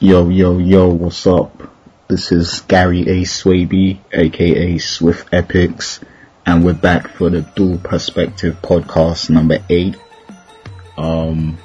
Yo, 0.00 0.28
yo, 0.28 0.58
yo, 0.58 0.90
what's 0.90 1.26
up? 1.26 1.60
This 2.06 2.30
is 2.30 2.60
Gary 2.68 3.00
A. 3.00 3.22
Swaby, 3.22 3.98
aka 4.12 4.78
Swift 4.78 5.28
Epics, 5.32 5.98
and 6.46 6.64
we're 6.64 6.72
back 6.72 7.08
for 7.08 7.30
the 7.30 7.40
Dual 7.40 7.78
Perspective 7.78 8.58
podcast 8.62 9.28
number 9.28 9.58
eight. 9.68 9.96
Um, 10.96 11.58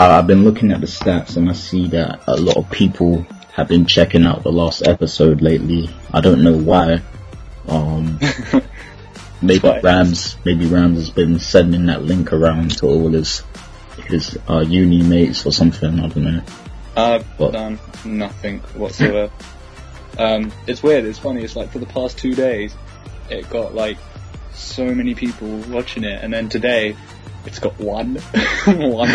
I've 0.00 0.26
been 0.26 0.42
looking 0.42 0.72
at 0.72 0.80
the 0.80 0.88
stats 0.88 1.36
and 1.36 1.48
I 1.48 1.52
see 1.52 1.86
that 1.90 2.24
a 2.26 2.34
lot 2.34 2.56
of 2.56 2.68
people 2.72 3.24
have 3.52 3.68
been 3.68 3.86
checking 3.86 4.26
out 4.26 4.42
the 4.42 4.50
last 4.50 4.84
episode 4.84 5.40
lately. 5.40 5.90
I 6.12 6.20
don't 6.20 6.42
know 6.42 6.56
why. 6.56 7.00
Um, 7.68 8.18
maybe 9.40 9.68
Rams, 9.84 10.36
maybe 10.44 10.66
Rams 10.66 10.98
has 10.98 11.10
been 11.10 11.38
sending 11.38 11.86
that 11.86 12.02
link 12.02 12.32
around 12.32 12.72
to 12.78 12.86
all 12.86 13.10
his 13.10 13.44
his 14.08 14.36
uh, 14.50 14.64
uni 14.66 15.04
mates 15.04 15.46
or 15.46 15.52
something. 15.52 16.00
I 16.00 16.08
don't 16.08 16.24
know. 16.24 16.42
I've 16.96 17.24
what? 17.38 17.52
done 17.52 17.78
nothing 18.04 18.60
whatsoever. 18.74 19.32
um, 20.18 20.52
it's 20.66 20.82
weird. 20.82 21.04
It's 21.04 21.18
funny. 21.18 21.42
It's 21.42 21.56
like 21.56 21.70
for 21.70 21.78
the 21.78 21.86
past 21.86 22.18
two 22.18 22.34
days, 22.34 22.74
it 23.30 23.48
got 23.50 23.74
like 23.74 23.98
so 24.52 24.94
many 24.94 25.14
people 25.14 25.48
watching 25.68 26.04
it, 26.04 26.22
and 26.22 26.32
then 26.32 26.48
today, 26.48 26.96
it's 27.44 27.58
got 27.58 27.78
one, 27.78 28.14
one 28.66 29.10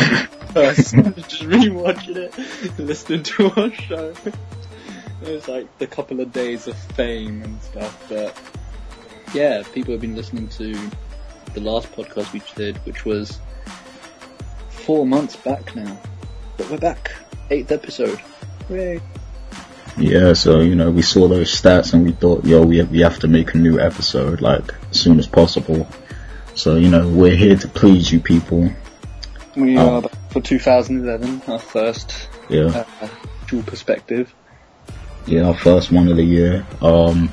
person 0.53 1.13
just 1.15 1.43
rewatching 1.43 2.17
it, 2.17 2.79
listening 2.79 3.23
to 3.23 3.49
our 3.51 3.71
show. 3.71 4.13
It 5.21 5.29
was 5.29 5.47
like 5.47 5.77
the 5.77 5.87
couple 5.87 6.19
of 6.19 6.31
days 6.31 6.67
of 6.67 6.77
fame 6.77 7.41
and 7.41 7.61
stuff, 7.61 8.05
but 8.09 8.37
yeah, 9.33 9.63
people 9.73 9.93
have 9.93 10.01
been 10.01 10.15
listening 10.15 10.47
to 10.49 10.73
the 11.53 11.61
last 11.61 11.91
podcast 11.93 12.31
we 12.33 12.41
did, 12.55 12.77
which 12.85 13.05
was 13.05 13.39
four 14.69 15.05
months 15.05 15.35
back 15.35 15.75
now. 15.75 15.99
But 16.57 16.69
we're 16.69 16.77
back. 16.77 17.11
Eighth 17.49 17.71
episode. 17.71 18.19
Yay. 18.69 19.01
Yeah, 19.97 20.33
so, 20.33 20.59
you 20.61 20.75
know, 20.75 20.91
we 20.91 21.01
saw 21.01 21.27
those 21.27 21.49
stats 21.49 21.93
and 21.93 22.05
we 22.05 22.11
thought, 22.13 22.45
yo, 22.45 22.63
we 22.63 22.77
have, 22.77 22.91
we 22.91 23.01
have 23.01 23.19
to 23.19 23.27
make 23.27 23.53
a 23.53 23.57
new 23.57 23.79
episode, 23.79 24.41
like, 24.41 24.73
as 24.91 24.99
soon 24.99 25.19
as 25.19 25.27
possible. 25.27 25.87
So, 26.55 26.75
you 26.75 26.89
know, 26.89 27.07
we're 27.07 27.35
here 27.35 27.57
to 27.57 27.67
please 27.67 28.11
you 28.11 28.19
people. 28.19 28.71
We 29.55 29.77
um, 29.77 30.05
are 30.05 30.09
for 30.29 30.41
2011, 30.41 31.41
our 31.47 31.59
first 31.59 32.29
yeah. 32.49 32.85
Uh, 33.01 33.09
dual 33.47 33.63
perspective. 33.63 34.33
Yeah, 35.25 35.47
our 35.47 35.57
first 35.57 35.91
one 35.91 36.07
of 36.07 36.17
the 36.17 36.23
year. 36.23 36.65
Um, 36.81 37.31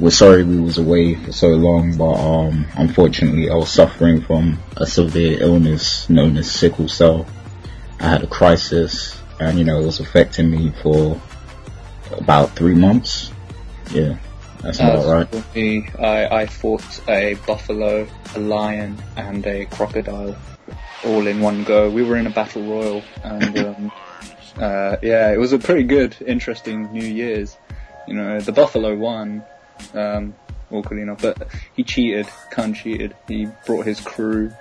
we're 0.00 0.10
sorry 0.10 0.42
we 0.44 0.60
was 0.60 0.78
away 0.78 1.14
for 1.14 1.32
so 1.32 1.48
long, 1.48 1.96
but 1.96 2.14
um, 2.14 2.66
unfortunately 2.76 3.50
I 3.50 3.54
was 3.54 3.70
suffering 3.70 4.22
from 4.22 4.58
a 4.76 4.86
severe 4.86 5.40
illness 5.40 6.08
known 6.10 6.36
as 6.36 6.50
sickle 6.50 6.88
cell. 6.88 7.26
I 8.00 8.08
had 8.08 8.24
a 8.24 8.26
crisis, 8.26 9.20
and 9.40 9.58
you 9.58 9.64
know 9.64 9.80
it 9.80 9.86
was 9.86 10.00
affecting 10.00 10.50
me 10.50 10.72
for 10.82 11.20
about 12.12 12.50
three 12.56 12.74
months. 12.74 13.30
Yeah, 13.90 14.16
that's 14.60 14.80
about 14.80 15.06
right. 15.06 15.54
Me, 15.54 15.88
I, 15.98 16.26
I 16.26 16.46
fought 16.46 17.08
a 17.08 17.34
buffalo, 17.46 18.06
a 18.34 18.38
lion, 18.38 18.96
and 19.16 19.46
a 19.46 19.66
crocodile 19.66 20.36
all 21.04 21.26
in 21.26 21.40
one 21.40 21.64
go. 21.64 21.90
We 21.90 22.02
were 22.02 22.16
in 22.16 22.26
a 22.26 22.30
battle 22.30 22.62
royal, 22.62 23.02
and 23.22 23.58
um, 23.58 23.92
uh, 24.56 24.96
yeah, 25.02 25.32
it 25.32 25.38
was 25.38 25.52
a 25.52 25.58
pretty 25.58 25.84
good, 25.84 26.16
interesting 26.26 26.92
New 26.92 27.06
Year's. 27.06 27.56
You 28.06 28.14
know, 28.14 28.40
the 28.40 28.52
buffalo 28.52 28.94
won 28.94 29.44
um, 29.94 30.34
awkwardly 30.70 31.02
enough. 31.02 31.22
But 31.22 31.48
he 31.74 31.84
cheated, 31.84 32.26
Khan 32.50 32.74
cheated. 32.74 33.14
He 33.28 33.48
brought 33.66 33.86
his 33.86 34.00
crew, 34.00 34.52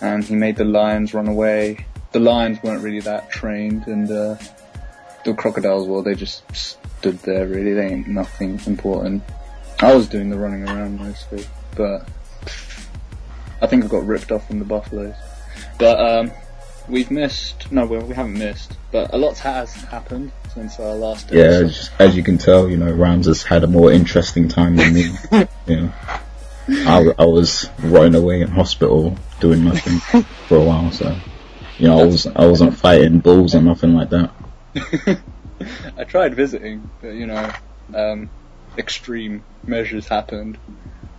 and 0.00 0.24
he 0.24 0.34
made 0.34 0.56
the 0.56 0.64
lions 0.64 1.14
run 1.14 1.28
away. 1.28 1.86
The 2.12 2.20
lions 2.20 2.62
weren't 2.62 2.82
really 2.82 3.00
that 3.00 3.30
trained, 3.30 3.86
and 3.86 4.10
uh, 4.10 4.36
the 5.24 5.34
crocodiles, 5.34 5.86
well, 5.86 6.02
they 6.02 6.14
just 6.14 6.42
stood 6.56 7.18
there. 7.20 7.46
Really, 7.46 7.74
they 7.74 7.86
ain't 7.86 8.08
nothing 8.08 8.60
important. 8.66 9.22
I 9.80 9.94
was 9.94 10.08
doing 10.08 10.30
the 10.30 10.38
running 10.38 10.68
around 10.68 10.98
mostly, 10.98 11.46
but 11.76 12.08
I 13.60 13.66
think 13.66 13.84
I 13.84 13.88
got 13.88 14.06
ripped 14.06 14.32
off 14.32 14.46
from 14.46 14.58
the 14.58 14.64
buffaloes. 14.64 15.14
But 15.78 16.00
um, 16.00 16.32
we've 16.88 17.10
missed. 17.10 17.70
No, 17.70 17.86
we 17.86 18.14
haven't 18.14 18.38
missed, 18.38 18.76
but 18.90 19.12
a 19.14 19.18
lot 19.18 19.38
has 19.38 19.72
happened 19.74 20.32
since 20.54 20.80
our 20.80 20.94
last. 20.94 21.30
Yeah, 21.30 21.44
as, 21.44 21.90
as, 21.98 22.16
you 22.16 22.22
can 22.22 22.38
tell, 22.38 22.68
you 22.68 22.76
know, 22.76 22.90
Rams 22.90 23.26
has 23.26 23.42
had 23.42 23.64
a 23.64 23.66
more 23.66 23.92
interesting 23.92 24.48
time 24.48 24.76
than 24.76 24.94
me. 24.94 25.10
you 25.66 25.76
know, 25.76 25.92
I, 26.68 27.12
I 27.18 27.24
was 27.24 27.68
running 27.78 28.14
away 28.14 28.40
in 28.40 28.48
hospital 28.48 29.16
doing 29.40 29.64
nothing 29.64 30.24
for 30.48 30.58
a 30.58 30.64
while, 30.64 30.90
so 30.90 31.16
you 31.78 31.88
know, 31.88 32.00
I 32.00 32.04
was 32.04 32.26
I 32.26 32.46
wasn't 32.46 32.76
fighting 32.76 33.18
bulls 33.20 33.54
or 33.54 33.62
nothing 33.62 33.94
like 33.94 34.10
that. 34.10 34.30
I 35.96 36.04
tried 36.04 36.34
visiting, 36.34 36.88
but 37.00 37.08
you 37.10 37.26
know, 37.26 37.50
um, 37.94 38.30
extreme 38.76 39.42
measures 39.64 40.06
happened. 40.08 40.58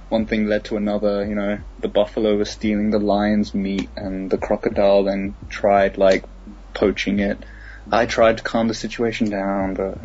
One 0.09 0.25
thing 0.25 0.47
led 0.47 0.65
to 0.65 0.77
another, 0.77 1.25
you 1.25 1.35
know, 1.35 1.59
the 1.79 1.87
buffalo 1.87 2.35
was 2.35 2.49
stealing 2.49 2.89
the 2.89 2.99
lion's 2.99 3.53
meat 3.53 3.89
and 3.95 4.29
the 4.29 4.37
crocodile 4.37 5.03
then 5.03 5.35
tried 5.49 5.97
like 5.97 6.23
poaching 6.73 7.19
it 7.19 7.37
I 7.91 8.05
tried 8.05 8.37
to 8.37 8.43
calm 8.43 8.67
the 8.67 8.73
situation 8.73 9.29
down, 9.29 9.73
but 9.73 9.97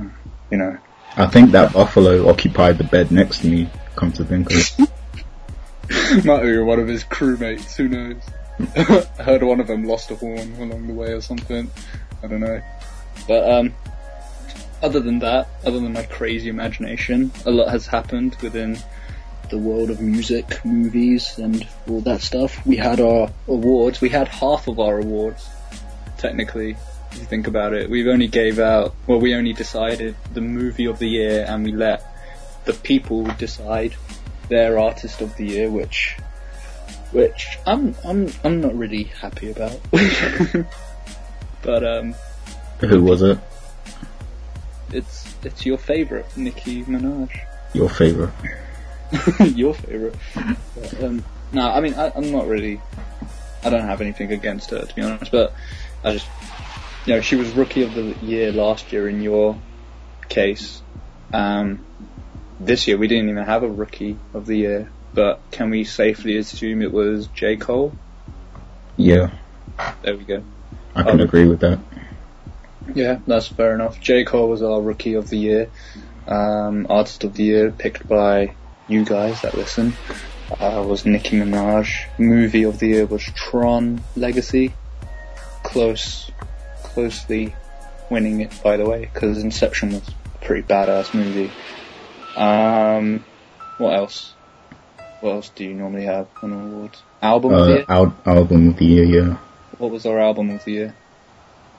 you 0.51 0.59
know. 0.59 0.79
I 1.17 1.27
think 1.27 1.53
that 1.53 1.73
buffalo 1.73 2.29
occupied 2.29 2.79
the 2.79 2.85
bed 2.85 3.13
next 3.13 3.41
to 3.41 3.47
me. 3.47 3.69
Come 3.95 4.13
to 4.13 4.25
think 4.25 4.51
of 4.51 4.57
it, 4.57 6.25
might 6.25 6.43
be 6.43 6.59
one 6.59 6.81
of 6.81 6.89
his 6.89 7.05
crewmates. 7.05 7.77
Who 7.77 7.89
knows? 7.89 8.23
I 8.77 9.23
heard 9.23 9.43
one 9.43 9.61
of 9.61 9.67
them 9.67 9.85
lost 9.85 10.11
a 10.11 10.17
horn 10.17 10.55
along 10.59 10.87
the 10.87 10.95
way 10.95 11.13
or 11.13 11.21
something. 11.21 11.71
I 12.23 12.27
don't 12.27 12.41
know. 12.41 12.63
But 13.27 13.51
um, 13.51 13.75
other 14.83 15.01
than 15.01 15.21
that, 15.21 15.49
other 15.65 15.81
than 15.81 15.93
my 15.93 16.05
crazy 16.05 16.49
imagination, 16.49 17.33
a 17.47 17.51
lot 17.51 17.71
has 17.71 17.87
happened 17.87 18.37
within 18.43 18.79
the 19.51 19.59
world 19.59 19.91
of 19.91 20.01
music, 20.01 20.65
movies, 20.65 21.39
and 21.39 21.67
all 21.89 22.01
that 22.03 22.21
stuff. 22.21 22.65
We 22.67 22.77
had 22.77 23.01
our 23.01 23.31
awards. 23.49 24.01
We 24.01 24.09
had 24.09 24.29
half 24.29 24.69
of 24.69 24.79
our 24.81 24.99
awards, 24.99 25.49
technically, 26.19 26.77
if 27.13 27.19
you 27.19 27.25
think 27.25 27.47
about 27.47 27.73
it. 27.73 27.91
We've 27.91 28.09
only 28.09 28.29
gave 28.29 28.59
out, 28.59 28.95
well, 29.07 29.21
we 29.21 29.35
only 29.35 29.53
decided 29.53 30.17
the 30.33 30.41
movie 30.41 30.87
of 30.87 30.99
the 30.99 31.09
year 31.09 31.45
and 31.49 31.65
we 31.65 31.73
let 31.73 32.03
the 32.65 32.73
people 32.73 33.25
decide 33.39 33.95
their 34.49 34.79
artist 34.79 35.21
of 35.21 35.37
the 35.37 35.47
year, 35.47 35.71
which, 35.71 36.17
which 37.15 37.59
I'm, 37.67 37.95
I'm, 38.05 38.31
I'm 38.45 38.61
not 38.61 38.77
really 38.77 39.05
happy 39.05 39.51
about. 39.51 39.81
but, 41.63 41.85
um. 41.85 42.15
Who 42.81 43.03
was 43.03 43.23
it? 43.23 43.39
It's, 44.93 45.35
it's 45.45 45.65
your 45.65 45.79
favorite, 45.79 46.27
Nicki 46.37 46.85
Minaj. 46.85 47.31
Your 47.73 47.89
favorite. 47.89 48.35
your 49.55 49.75
favorite. 49.75 50.17
um, 51.03 51.25
no, 51.53 51.71
I 51.71 51.81
mean, 51.81 51.95
I, 51.95 52.13
I'm 52.15 52.31
not 52.31 52.47
really, 52.47 52.81
I 53.63 53.71
don't 53.71 53.87
have 53.87 54.01
anything 54.01 54.33
against 54.33 54.71
her, 54.71 54.85
to 54.85 54.95
be 54.95 55.03
honest, 55.03 55.33
but 55.33 55.55
I 56.05 56.13
just 56.13 56.27
you 57.07 57.15
know, 57.15 57.21
she 57.21 57.37
was 57.37 57.51
rookie 57.53 57.83
of 57.83 57.95
the 57.95 58.15
year 58.23 58.53
last 58.53 58.93
year 58.93 59.09
in 59.09 59.23
your 59.23 59.59
case. 60.29 60.81
Um, 61.33 61.85
this 62.61 62.89
year 62.89 62.97
we 62.97 63.09
didn't 63.09 63.29
even 63.29 63.45
have 63.45 63.63
a 63.63 63.69
rookie 63.69 64.17
of 64.33 64.47
the 64.47 64.57
year, 64.57 64.91
but 65.15 65.41
can 65.51 65.71
we 65.71 65.85
safely 65.85 66.37
assume 66.37 66.83
it 66.83 66.93
was 66.93 67.29
J. 67.29 67.57
Cole? 67.57 67.93
Yeah. 68.97 69.31
There 70.03 70.17
we 70.17 70.25
go. 70.25 70.43
I 70.95 71.03
can 71.03 71.13
um, 71.13 71.21
agree 71.21 71.47
with 71.47 71.61
that. 71.61 71.79
Yeah, 72.95 73.21
that's 73.27 73.49
fair 73.49 73.75
enough. 73.75 74.01
J. 74.01 74.25
Cole 74.25 74.49
was 74.49 74.63
our 74.63 74.81
rookie 74.81 75.15
of 75.15 75.29
the 75.29 75.39
year. 75.39 75.71
Um, 76.27 76.87
artist 76.89 77.25
of 77.25 77.35
the 77.35 77.45
year 77.45 77.71
picked 77.71 78.07
by 78.07 78.55
you 78.89 79.05
guys 79.05 79.43
that 79.43 79.55
listen 79.55 79.95
uh, 80.51 80.85
was 80.87 81.07
Nicki 81.07 81.39
Minaj. 81.39 82.07
Movie 82.19 82.65
of 82.65 82.79
the 82.79 82.89
year 82.89 83.07
was 83.07 83.23
Tron 83.23 84.03
Legacy. 84.17 84.73
Close 85.63 86.31
closely 86.83 87.55
winning 88.11 88.41
it, 88.41 88.53
by 88.63 88.77
the 88.77 88.89
way, 88.89 89.09
because 89.13 89.43
Inception 89.43 89.93
was 89.93 90.09
a 90.09 90.45
pretty 90.45 90.63
badass 90.63 91.15
movie. 91.15 91.51
Um, 92.37 93.25
what 93.79 93.95
else? 93.95 94.34
What 95.21 95.33
else 95.33 95.49
do 95.51 95.65
you 95.65 95.75
normally 95.75 96.05
have 96.05 96.29
on 96.43 96.53
awards? 96.53 97.03
Album 97.23 97.55
uh, 97.55 97.59
of 97.59 97.67
the 97.67 97.75
year? 97.75 97.85
Al- 97.89 98.17
album 98.27 98.69
of 98.69 98.77
the 98.77 98.85
year, 98.85 99.05
yeah. 99.05 99.37
What 99.79 99.91
was 99.91 100.07
our 100.07 100.19
album 100.19 100.51
of 100.51 100.65
the 100.65 100.73
year? 100.73 100.95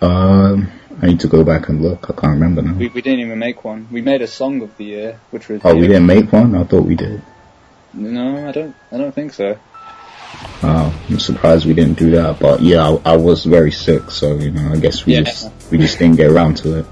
Um, 0.01 0.71
I 1.01 1.07
need 1.07 1.19
to 1.21 1.27
go 1.27 1.43
back 1.43 1.69
and 1.69 1.81
look. 1.81 2.09
I 2.09 2.13
can't 2.13 2.33
remember 2.33 2.61
now. 2.61 2.73
We, 2.73 2.89
we 2.89 3.01
didn't 3.01 3.19
even 3.19 3.39
make 3.39 3.63
one. 3.63 3.87
We 3.91 4.01
made 4.01 4.21
a 4.21 4.27
song 4.27 4.61
of 4.61 4.75
the 4.77 4.85
year, 4.85 5.19
which 5.31 5.47
was. 5.47 5.61
Oh, 5.63 5.75
we 5.75 5.87
didn't 5.87 6.05
make 6.05 6.31
one. 6.31 6.55
I 6.55 6.63
thought 6.63 6.83
we 6.83 6.95
did. 6.95 7.21
No, 7.93 8.47
I 8.47 8.51
don't. 8.51 8.75
I 8.91 8.97
don't 8.97 9.13
think 9.13 9.33
so. 9.33 9.57
Uh, 10.61 10.91
I'm 11.09 11.19
surprised 11.19 11.65
we 11.65 11.73
didn't 11.73 11.97
do 11.97 12.11
that, 12.11 12.39
but 12.39 12.61
yeah, 12.61 12.83
I, 12.87 13.13
I, 13.13 13.17
was 13.17 13.45
very 13.45 13.71
sick, 13.71 14.11
so 14.11 14.35
you 14.35 14.51
know, 14.51 14.71
I 14.71 14.77
guess 14.77 15.05
we 15.05 15.13
yeah. 15.13 15.21
just 15.21 15.51
we 15.71 15.77
just 15.77 15.99
didn't 15.99 16.17
get 16.17 16.29
around 16.29 16.57
to 16.57 16.79
it. 16.79 16.85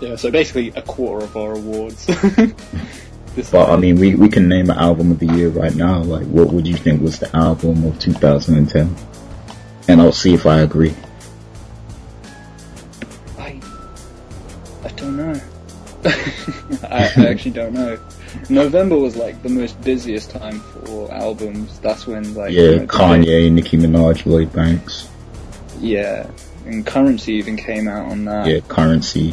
Yeah, 0.00 0.16
so 0.16 0.30
basically 0.30 0.68
a 0.76 0.82
quarter 0.82 1.24
of 1.24 1.36
our 1.36 1.52
awards. 1.52 2.06
but 3.50 3.70
I 3.70 3.76
mean, 3.76 3.96
we 3.98 4.14
we 4.14 4.28
can 4.28 4.48
name 4.48 4.70
an 4.70 4.78
album 4.78 5.10
of 5.12 5.18
the 5.18 5.26
year 5.26 5.48
right 5.48 5.74
now. 5.74 6.00
Like, 6.02 6.26
what 6.26 6.52
would 6.52 6.66
you 6.66 6.76
think 6.76 7.00
was 7.02 7.18
the 7.18 7.34
album 7.36 7.84
of 7.84 7.98
2010? 7.98 8.94
And 9.88 10.00
I'll 10.00 10.12
see 10.12 10.34
if 10.34 10.46
I 10.46 10.60
agree. 10.60 10.94
I 13.38 13.60
I 14.84 14.88
don't 14.96 15.16
know. 15.16 15.40
I, 16.84 17.10
I 17.16 17.26
actually 17.28 17.52
don't 17.52 17.72
know. 17.74 17.98
November 18.48 18.96
was 18.96 19.16
like 19.16 19.42
the 19.42 19.48
most 19.48 19.80
busiest 19.82 20.30
time 20.30 20.60
for 20.60 21.10
albums. 21.12 21.78
That's 21.80 22.06
when 22.06 22.34
like 22.34 22.52
Yeah, 22.52 22.62
you 22.62 22.76
know, 22.80 22.86
Kanye, 22.86 23.50
Nicki 23.52 23.76
Minaj, 23.76 24.26
Lloyd 24.26 24.52
Banks. 24.52 25.08
yeah, 25.80 26.28
and 26.66 26.86
Curren$y 26.86 27.32
even 27.32 27.56
came 27.56 27.86
out 27.88 28.10
on 28.10 28.24
that. 28.26 28.46
Yeah, 28.46 28.60
Curren$y. 28.68 29.32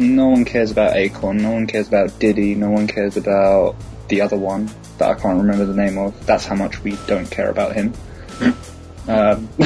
No 0.00 0.28
one 0.28 0.44
cares 0.46 0.70
about 0.70 0.94
Akon. 0.94 1.40
No 1.40 1.50
one 1.52 1.66
cares 1.66 1.86
about 1.86 2.18
Diddy. 2.18 2.54
No 2.54 2.70
one 2.70 2.86
cares 2.86 3.16
about 3.18 3.76
the 4.08 4.22
other 4.22 4.36
one 4.36 4.70
that 4.98 5.08
I 5.08 5.14
can't 5.14 5.38
remember 5.38 5.64
the 5.66 5.74
name 5.74 5.98
of. 5.98 6.26
That's 6.26 6.46
how 6.46 6.54
much 6.54 6.82
we 6.82 6.96
don't 7.06 7.30
care 7.30 7.50
about 7.50 7.74
him. 7.74 7.92
um, 9.08 9.46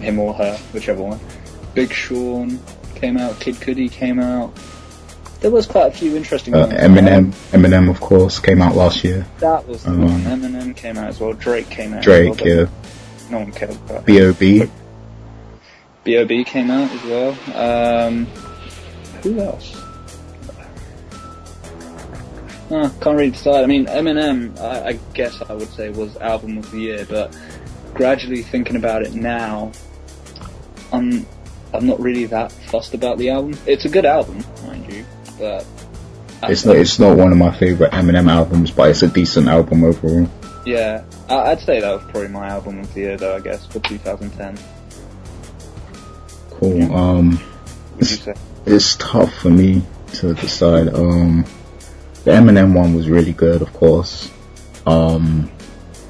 him 0.00 0.18
or 0.18 0.34
her, 0.34 0.56
whichever 0.72 1.02
one. 1.02 1.20
Big 1.74 1.92
Sean 1.92 2.58
came 2.96 3.16
out. 3.16 3.38
Kid 3.38 3.54
Cudi 3.56 3.90
came 3.90 4.18
out. 4.18 4.52
There 5.40 5.52
was 5.52 5.66
quite 5.66 5.86
a 5.94 5.96
few 5.96 6.16
interesting 6.16 6.52
Uh, 6.52 6.66
ones. 6.66 6.72
Eminem, 6.72 7.30
Eminem, 7.52 7.88
of 7.88 8.00
course, 8.00 8.40
came 8.40 8.60
out 8.60 8.74
last 8.74 9.04
year. 9.04 9.24
That 9.38 9.68
was 9.68 9.84
the 9.84 9.90
Um, 9.92 10.02
one. 10.02 10.20
Eminem 10.22 10.74
came 10.74 10.98
out 10.98 11.10
as 11.10 11.20
well. 11.20 11.32
Drake 11.32 11.70
came 11.70 11.94
out. 11.94 12.02
Drake, 12.02 12.40
well, 12.40 12.48
yeah. 12.48 12.66
No 13.30 13.38
one 13.38 13.52
cares 13.52 13.76
about. 13.76 14.04
B.O.B. 14.04 14.64
B.O.B. 16.02 16.42
came 16.44 16.70
out 16.72 16.90
as 16.90 17.04
well. 17.04 17.36
Um, 17.54 18.26
who 19.22 19.40
else? 19.40 19.74
Uh, 22.70 22.90
can't 23.00 23.16
really 23.16 23.30
decide. 23.30 23.64
I 23.64 23.66
mean, 23.66 23.86
Eminem, 23.86 24.58
I, 24.60 24.88
I 24.88 24.92
guess 25.14 25.40
I 25.48 25.54
would 25.54 25.68
say 25.70 25.88
was 25.88 26.16
album 26.18 26.58
of 26.58 26.70
the 26.70 26.78
year, 26.80 27.06
but 27.08 27.34
gradually 27.94 28.42
thinking 28.42 28.76
about 28.76 29.02
it 29.02 29.14
now, 29.14 29.72
I'm 30.92 31.26
I'm 31.72 31.86
not 31.86 31.98
really 31.98 32.26
that 32.26 32.52
fussed 32.52 32.92
about 32.94 33.16
the 33.18 33.30
album. 33.30 33.56
It's 33.66 33.86
a 33.86 33.88
good 33.88 34.04
album, 34.04 34.44
mind 34.66 34.92
you, 34.92 35.04
but 35.38 35.64
I- 36.42 36.52
It's 36.52 36.64
not, 36.66 36.76
it's 36.76 36.98
not 36.98 37.16
one 37.16 37.32
of 37.32 37.38
my 37.38 37.54
favorite 37.58 37.92
Eminem 37.92 38.28
albums, 38.30 38.70
but 38.70 38.90
it's 38.90 39.02
a 39.02 39.08
decent 39.08 39.48
album 39.48 39.82
overall. 39.84 40.28
yeah, 40.66 41.04
I, 41.30 41.36
I'd 41.52 41.60
say 41.60 41.80
that 41.80 41.90
was 41.90 42.02
probably 42.04 42.28
my 42.28 42.48
album 42.48 42.80
of 42.80 42.92
the 42.92 43.00
year, 43.00 43.16
though. 43.16 43.36
I 43.36 43.40
guess 43.40 43.64
for 43.66 43.80
2010. 43.80 44.58
Cool. 46.50 46.94
Um, 46.94 47.40
Would? 47.96 48.34
It's 48.70 48.96
tough 48.96 49.34
for 49.34 49.50
me 49.50 49.82
to 50.14 50.34
decide. 50.34 50.88
Um, 50.94 51.44
the 52.24 52.32
Eminem 52.32 52.74
one 52.74 52.94
was 52.94 53.08
really 53.08 53.32
good, 53.32 53.62
of 53.62 53.72
course. 53.72 54.30
Um, 54.86 55.50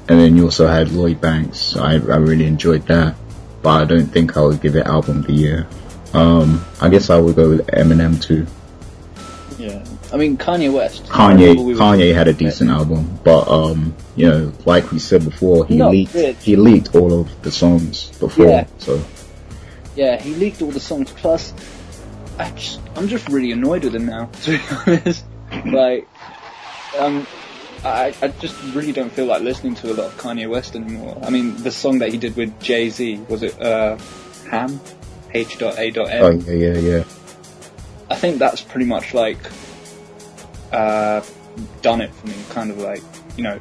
and 0.07 0.19
then 0.19 0.35
you 0.35 0.45
also 0.45 0.67
had 0.67 0.91
Lloyd 0.91 1.21
Banks. 1.21 1.75
I, 1.75 1.93
I 1.93 2.17
really 2.17 2.45
enjoyed 2.45 2.87
that, 2.87 3.15
but 3.61 3.81
I 3.81 3.85
don't 3.85 4.07
think 4.07 4.37
I 4.37 4.41
would 4.41 4.61
give 4.61 4.75
it 4.75 4.85
album 4.85 5.19
of 5.19 5.27
the 5.27 5.33
year. 5.33 5.67
Um, 6.13 6.65
I 6.81 6.89
guess 6.89 7.09
I 7.09 7.19
would 7.19 7.35
go 7.35 7.49
with 7.49 7.67
Eminem 7.67 8.21
too. 8.21 8.47
Yeah, 9.59 9.83
I 10.13 10.17
mean 10.17 10.37
Kanye 10.37 10.73
West. 10.73 11.03
Kanye, 11.05 11.63
we 11.63 11.73
Kanye 11.75 12.13
had 12.15 12.27
a 12.29 12.33
decent 12.33 12.69
album, 12.69 13.19
but 13.25 13.47
um, 13.49 13.93
you 14.15 14.27
know, 14.27 14.53
like 14.65 14.89
we 14.91 14.99
said 14.99 15.25
before, 15.25 15.65
he 15.65 15.75
Not 15.75 15.91
leaked, 15.91 16.13
good. 16.13 16.35
he 16.37 16.55
leaked 16.55 16.95
all 16.95 17.19
of 17.19 17.41
the 17.43 17.51
songs 17.51 18.09
before, 18.19 18.45
Yeah. 18.47 18.67
so 18.77 19.03
Yeah, 19.97 20.19
he 20.21 20.33
leaked 20.35 20.61
all 20.61 20.71
the 20.71 20.79
songs. 20.79 21.11
Plus, 21.11 21.53
I 22.39 22.49
just, 22.51 22.79
I'm 22.95 23.07
just 23.09 23.27
really 23.27 23.51
annoyed 23.51 23.83
with 23.83 23.93
him 23.93 24.05
now. 24.05 24.29
To 24.43 24.57
be 24.57 24.63
honest, 24.87 25.25
like, 25.65 26.07
um, 26.97 27.27
I, 27.83 28.13
I 28.21 28.27
just 28.29 28.61
really 28.73 28.93
don't 28.93 29.11
feel 29.11 29.25
like 29.25 29.41
listening 29.41 29.75
to 29.75 29.91
a 29.91 29.93
lot 29.93 30.05
of 30.07 30.17
Kanye 30.17 30.49
West 30.49 30.75
anymore. 30.75 31.17
I 31.21 31.29
mean, 31.29 31.61
the 31.63 31.71
song 31.71 31.99
that 31.99 32.11
he 32.11 32.17
did 32.17 32.35
with 32.35 32.59
Jay 32.61 32.89
Z 32.89 33.17
was 33.27 33.43
it 33.43 33.61
uh, 33.61 33.97
Ham, 34.49 34.79
H. 35.33 35.61
A. 35.61 35.85
M. 35.85 35.95
oh 35.97 36.31
yeah, 36.31 36.53
yeah, 36.53 36.77
yeah. 36.77 37.03
I 38.09 38.15
think 38.15 38.39
that's 38.39 38.61
pretty 38.61 38.85
much 38.85 39.13
like 39.13 39.37
uh, 40.71 41.21
done 41.81 42.01
it 42.01 42.13
for 42.13 42.27
me. 42.27 42.35
Kind 42.51 42.71
of 42.71 42.77
like 42.77 43.01
you 43.37 43.43
know, 43.43 43.59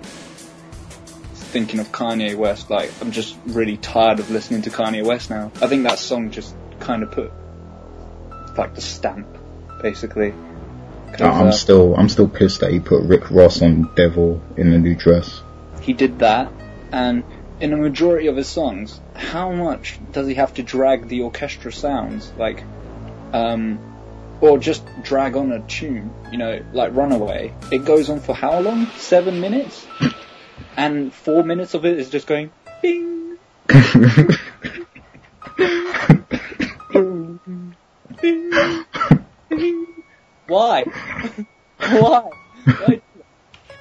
thinking 1.35 1.81
of 1.81 1.91
Kanye 1.91 2.37
West. 2.37 2.71
Like 2.71 2.93
I'm 3.01 3.11
just 3.11 3.37
really 3.47 3.77
tired 3.77 4.21
of 4.21 4.31
listening 4.31 4.63
to 4.63 4.71
Kanye 4.71 5.05
West 5.05 5.31
now. 5.31 5.51
I 5.61 5.67
think 5.67 5.83
that 5.83 5.99
song 5.99 6.31
just 6.31 6.55
kind 6.81 7.03
of 7.03 7.11
put 7.11 7.33
like 8.59 8.75
the 8.75 8.81
stamp, 8.81 9.27
basically. 9.83 10.33
'Cause, 11.13 11.21
I'm 11.23 11.49
uh, 11.49 11.53
still, 11.53 11.95
I'm 11.97 12.09
still 12.09 12.29
pissed 12.29 12.61
that 12.61 12.71
he 12.71 12.81
put 12.81 13.03
Rick 13.05 13.31
Ross 13.31 13.63
on 13.63 13.89
Devil 13.95 14.41
in 14.57 14.71
the 14.71 14.79
new 14.79 14.95
dress. 14.95 15.41
he 15.81 15.95
did 15.95 16.19
that, 16.19 16.53
and 16.93 17.25
in 17.61 17.73
a 17.73 17.77
majority 17.77 18.27
of 18.27 18.37
his 18.37 18.47
songs, 18.47 19.01
how 19.15 19.53
much 19.53 19.99
does 20.13 20.29
he 20.29 20.35
have 20.35 20.53
to 20.55 20.63
drag 20.63 21.09
the 21.09 21.23
orchestra 21.23 21.73
sounds? 21.73 22.31
Like, 22.37 22.63
um, 23.33 23.79
or 24.41 24.59
just 24.59 24.85
drag 25.03 25.35
on 25.35 25.51
a 25.51 25.61
tune, 25.61 26.13
you 26.31 26.39
know, 26.39 26.61
like 26.73 26.95
Runaway. 26.95 27.53
It 27.73 27.85
goes 27.85 28.11
on 28.11 28.21
for 28.21 28.35
how 28.35 28.61
long? 28.61 28.87
Seven 28.97 29.41
minutes? 29.41 29.87
and 30.77 31.13
four 31.13 31.43
minutes 31.43 31.75
of 31.75 31.85
it 31.85 31.99
is 31.99 32.11
just 32.11 32.27
going, 32.27 32.51
bing. 32.83 33.39
Why? 40.49 40.85
Why? 41.79 42.31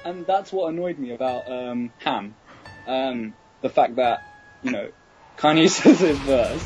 And 0.04 0.26
that's 0.26 0.52
what 0.52 0.72
annoyed 0.72 0.98
me 0.98 1.12
about 1.12 1.50
um, 1.50 1.92
Ham. 1.98 2.34
Um, 2.86 3.34
the 3.62 3.68
fact 3.68 3.96
that, 3.96 4.22
you 4.62 4.70
know, 4.70 4.90
Kanye 5.36 5.68
says 5.70 6.00
his 6.00 6.18
verse, 6.18 6.64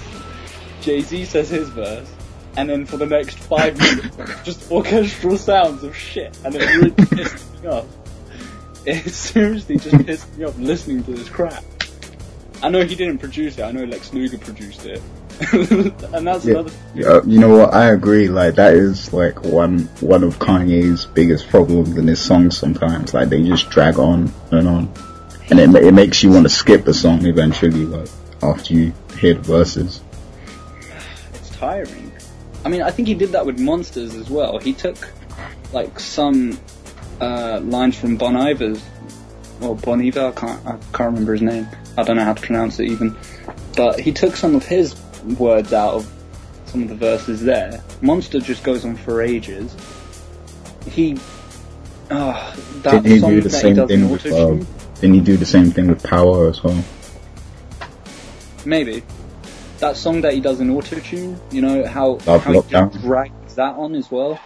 Jay 0.83 1.01
Z 1.01 1.25
says 1.25 1.49
his 1.49 1.69
verse, 1.71 2.11
and 2.57 2.69
then 2.69 2.85
for 2.85 2.99
the 2.99 3.07
next 3.07 3.39
five 3.39 3.79
minutes, 3.79 4.17
just 4.45 4.71
orchestral 4.71 5.39
sounds 5.39 5.83
of 5.83 5.97
shit, 5.97 6.37
and 6.45 6.55
it 6.55 6.77
really 6.77 6.91
pissed 6.91 7.63
me 7.63 7.69
off. 7.69 7.87
It 8.85 9.11
seriously 9.11 9.79
just 9.79 10.05
pissed 10.05 10.37
me 10.37 10.45
off 10.45 10.59
listening 10.59 11.05
to 11.05 11.13
this 11.13 11.29
crap. 11.29 11.65
I 12.63 12.69
know 12.69 12.85
he 12.85 12.95
didn't 12.95 13.19
produce 13.19 13.59
it, 13.59 13.63
I 13.63 13.73
know 13.73 13.85
Lex 13.85 14.13
Luger 14.13 14.39
produced 14.39 14.85
it. 14.85 15.01
and 16.15 16.27
that's 16.27 16.45
Yeah, 16.45 16.53
another 16.53 16.73
yeah, 16.95 17.21
you 17.27 17.39
know 17.39 17.57
what? 17.59 17.75
I 17.75 17.91
agree. 17.91 18.29
Like 18.29 18.57
that 18.57 18.75
is 18.75 19.13
like 19.13 19.43
one 19.45 19.81
one 20.01 20.25
of 20.25 20.39
Kanye's 20.39 21.07
biggest 21.07 21.49
problems 21.49 21.97
in 21.97 22.07
his 22.07 22.21
songs. 22.21 22.57
Sometimes, 22.59 23.15
like 23.15 23.29
they 23.29 23.43
just 23.43 23.71
drag 23.71 23.99
on 23.99 24.33
and 24.51 24.69
on, 24.69 24.93
and 25.51 25.59
it 25.61 25.75
it 25.85 25.93
makes 25.95 26.23
you 26.23 26.31
want 26.31 26.45
to 26.45 26.51
skip 26.51 26.85
the 26.85 26.95
song 26.95 27.25
eventually. 27.27 27.87
Like 27.87 28.09
after 28.43 28.75
you 28.75 28.93
hear 29.19 29.35
the 29.35 29.41
verses. 29.43 30.01
it's 31.35 31.51
tiring. 31.51 32.13
I 32.65 32.69
mean, 32.69 32.83
I 32.83 32.91
think 32.91 33.09
he 33.09 33.15
did 33.15 33.31
that 33.33 33.47
with 33.47 33.59
Monsters 33.59 34.15
as 34.15 34.31
well. 34.31 34.59
He 34.59 34.73
took 34.73 34.97
like 35.73 35.99
some 35.99 36.59
uh, 37.21 37.61
lines 37.61 37.97
from 37.99 38.17
Bon 38.17 38.37
Iver's, 38.37 38.83
or 39.61 39.77
Bon 39.77 40.01
Iver, 40.01 40.27
I 40.29 40.33
can't, 40.33 40.67
I 40.67 40.73
can't 40.93 41.11
remember 41.13 41.33
his 41.33 41.43
name. 41.43 41.69
I 41.97 42.03
don't 42.03 42.17
know 42.17 42.25
how 42.25 42.35
to 42.35 42.43
pronounce 42.43 42.79
it 42.81 42.87
even. 42.89 43.17
But 43.77 44.01
he 44.01 44.13
took 44.13 44.37
some 44.37 44.55
of 44.55 44.65
his 44.67 44.95
words 45.25 45.73
out 45.73 45.95
of 45.95 46.13
some 46.67 46.83
of 46.83 46.89
the 46.89 46.95
verses 46.95 47.43
there. 47.43 47.83
Monster 48.01 48.41
just 48.41 48.65
goes 48.65 48.85
on 48.85 48.97
for 48.97 49.23
ages. 49.23 49.75
He, 50.91 51.19
ah, 52.11 52.55
that 52.83 53.03
Didn't 53.03 53.07
he 53.07 53.19
song 53.21 53.31
do 53.31 53.41
the 53.41 53.49
that 53.49 53.57
he 53.57 53.61
same 53.63 53.75
does 53.77 53.91
in 53.91 54.01
thing 54.01 54.11
with? 54.11 54.27
Uh, 54.27 54.31
autotune, 54.31 54.67
didn't 55.01 55.15
he 55.15 55.21
do 55.21 55.37
the 55.37 55.47
same 55.47 55.71
thing 55.71 55.89
with 55.89 56.03
Power 56.03 56.49
as 56.49 56.63
well? 56.63 56.83
maybe. 58.65 59.03
That 59.79 59.97
song 59.97 60.21
that 60.21 60.35
he 60.35 60.41
does 60.41 60.61
in 60.61 60.69
autotune, 60.69 61.39
you 61.51 61.61
know, 61.61 61.85
how, 61.87 62.11
Love 62.27 62.45
how 62.45 62.53
he 62.53 62.59
Lockdown. 62.61 62.93
just 62.93 63.05
drags 63.05 63.55
that 63.57 63.75
on 63.75 63.95
as 63.97 64.11
well. 64.11 64.39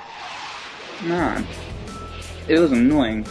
Man, 1.04 1.46
it 2.48 2.58
was 2.58 2.72
annoying. 2.72 3.26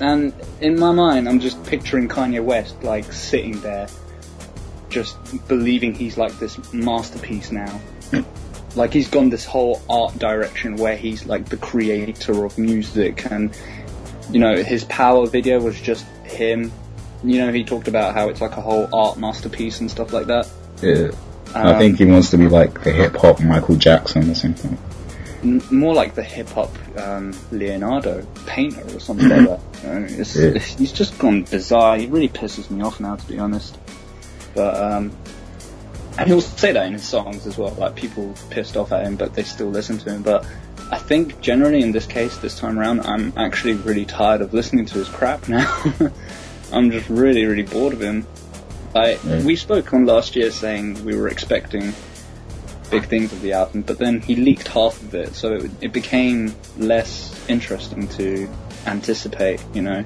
And 0.00 0.32
in 0.60 0.78
my 0.78 0.92
mind, 0.92 1.28
I'm 1.28 1.40
just 1.40 1.62
picturing 1.64 2.06
Kanye 2.08 2.42
West, 2.42 2.80
like, 2.84 3.12
sitting 3.12 3.60
there, 3.62 3.88
just 4.90 5.16
believing 5.48 5.94
he's 5.94 6.16
like 6.18 6.38
this 6.38 6.72
masterpiece 6.72 7.50
now. 7.52 7.80
like, 8.76 8.92
he's 8.92 9.08
gone 9.08 9.30
this 9.30 9.44
whole 9.44 9.80
art 9.88 10.18
direction 10.18 10.76
where 10.76 10.96
he's 10.96 11.24
like 11.26 11.48
the 11.48 11.56
creator 11.56 12.44
of 12.44 12.58
music 12.58 13.30
and, 13.30 13.56
you 14.30 14.38
know, 14.40 14.62
his 14.62 14.84
power 14.84 15.26
video 15.26 15.60
was 15.60 15.80
just 15.80 16.04
him. 16.24 16.70
You 17.24 17.38
know, 17.46 17.52
he 17.52 17.64
talked 17.64 17.88
about 17.88 18.14
how 18.14 18.28
it's 18.28 18.40
like 18.40 18.56
a 18.56 18.60
whole 18.60 18.88
art 18.94 19.18
masterpiece 19.18 19.80
and 19.80 19.90
stuff 19.90 20.12
like 20.12 20.26
that. 20.26 20.48
Yeah. 20.82 21.10
I 21.54 21.72
Um, 21.72 21.78
think 21.78 21.98
he 21.98 22.04
wants 22.06 22.30
to 22.30 22.38
be 22.38 22.48
like 22.48 22.82
the 22.84 22.92
hip 22.92 23.16
hop 23.16 23.40
Michael 23.40 23.74
Jackson 23.76 24.30
or 24.30 24.34
something. 24.34 24.78
N- 25.42 25.62
more 25.70 25.94
like 25.94 26.14
the 26.14 26.22
hip 26.22 26.48
hop 26.50 26.70
um, 26.98 27.34
Leonardo 27.50 28.24
painter 28.46 28.84
or 28.94 29.00
something 29.00 29.28
like 29.28 29.48
that. 29.48 29.60
You 29.82 29.88
know, 29.88 30.06
it's, 30.10 30.36
Yeah. 30.36 30.58
He's 30.58 30.92
just 30.92 31.18
gone 31.18 31.42
bizarre. 31.44 31.96
He 31.96 32.06
really 32.06 32.28
pisses 32.28 32.70
me 32.70 32.82
off 32.82 33.00
now, 33.00 33.16
to 33.16 33.26
be 33.26 33.38
honest. 33.38 33.78
But 34.54 34.76
um, 34.76 35.16
and 36.18 36.28
he'll 36.28 36.40
say 36.40 36.72
that 36.72 36.86
in 36.86 36.92
his 36.92 37.06
songs 37.06 37.46
as 37.46 37.56
well. 37.56 37.70
Like 37.74 37.94
people 37.94 38.34
pissed 38.50 38.76
off 38.76 38.92
at 38.92 39.04
him, 39.04 39.16
but 39.16 39.34
they 39.34 39.42
still 39.42 39.68
listen 39.68 39.98
to 39.98 40.12
him. 40.12 40.22
But 40.22 40.46
I 40.90 40.98
think 40.98 41.40
generally 41.40 41.82
in 41.82 41.92
this 41.92 42.06
case, 42.06 42.36
this 42.38 42.58
time 42.58 42.78
around, 42.78 43.00
I'm 43.02 43.32
actually 43.36 43.74
really 43.74 44.04
tired 44.04 44.40
of 44.40 44.52
listening 44.52 44.86
to 44.86 44.94
his 44.98 45.08
crap 45.08 45.48
now. 45.48 45.82
I'm 46.72 46.90
just 46.90 47.08
really, 47.08 47.44
really 47.44 47.62
bored 47.62 47.92
of 47.92 48.02
him. 48.02 48.26
Like 48.94 49.20
Yeah. 49.24 49.42
we 49.44 49.56
spoke 49.56 49.92
on 49.94 50.04
last 50.06 50.34
year 50.36 50.50
saying 50.50 51.04
we 51.04 51.16
were 51.16 51.28
expecting 51.28 51.92
big 52.90 53.04
things 53.04 53.32
of 53.32 53.40
the 53.40 53.52
album, 53.52 53.82
but 53.82 53.98
then 53.98 54.20
he 54.20 54.34
leaked 54.34 54.66
half 54.66 55.00
of 55.00 55.14
it, 55.14 55.34
so 55.36 55.54
it, 55.54 55.70
it 55.80 55.92
became 55.92 56.52
less 56.76 57.32
interesting 57.48 58.08
to 58.08 58.48
anticipate, 58.86 59.62
you 59.74 59.82
know. 59.82 60.04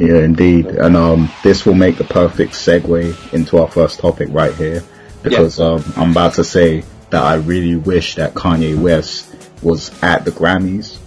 Yeah, 0.00 0.20
indeed. 0.20 0.64
And 0.66 0.96
um, 0.96 1.30
this 1.42 1.66
will 1.66 1.74
make 1.74 1.98
the 1.98 2.04
perfect 2.04 2.52
segue 2.52 3.34
into 3.34 3.58
our 3.58 3.68
first 3.68 4.00
topic 4.00 4.28
right 4.30 4.54
here, 4.54 4.82
because 5.22 5.58
yeah. 5.58 5.66
um, 5.66 5.84
I'm 5.94 6.12
about 6.12 6.34
to 6.34 6.44
say 6.44 6.84
that 7.10 7.22
I 7.22 7.34
really 7.34 7.76
wish 7.76 8.14
that 8.14 8.32
Kanye 8.32 8.80
West 8.80 9.36
was 9.62 9.90
at 10.02 10.24
the 10.24 10.30
Grammys, 10.30 10.98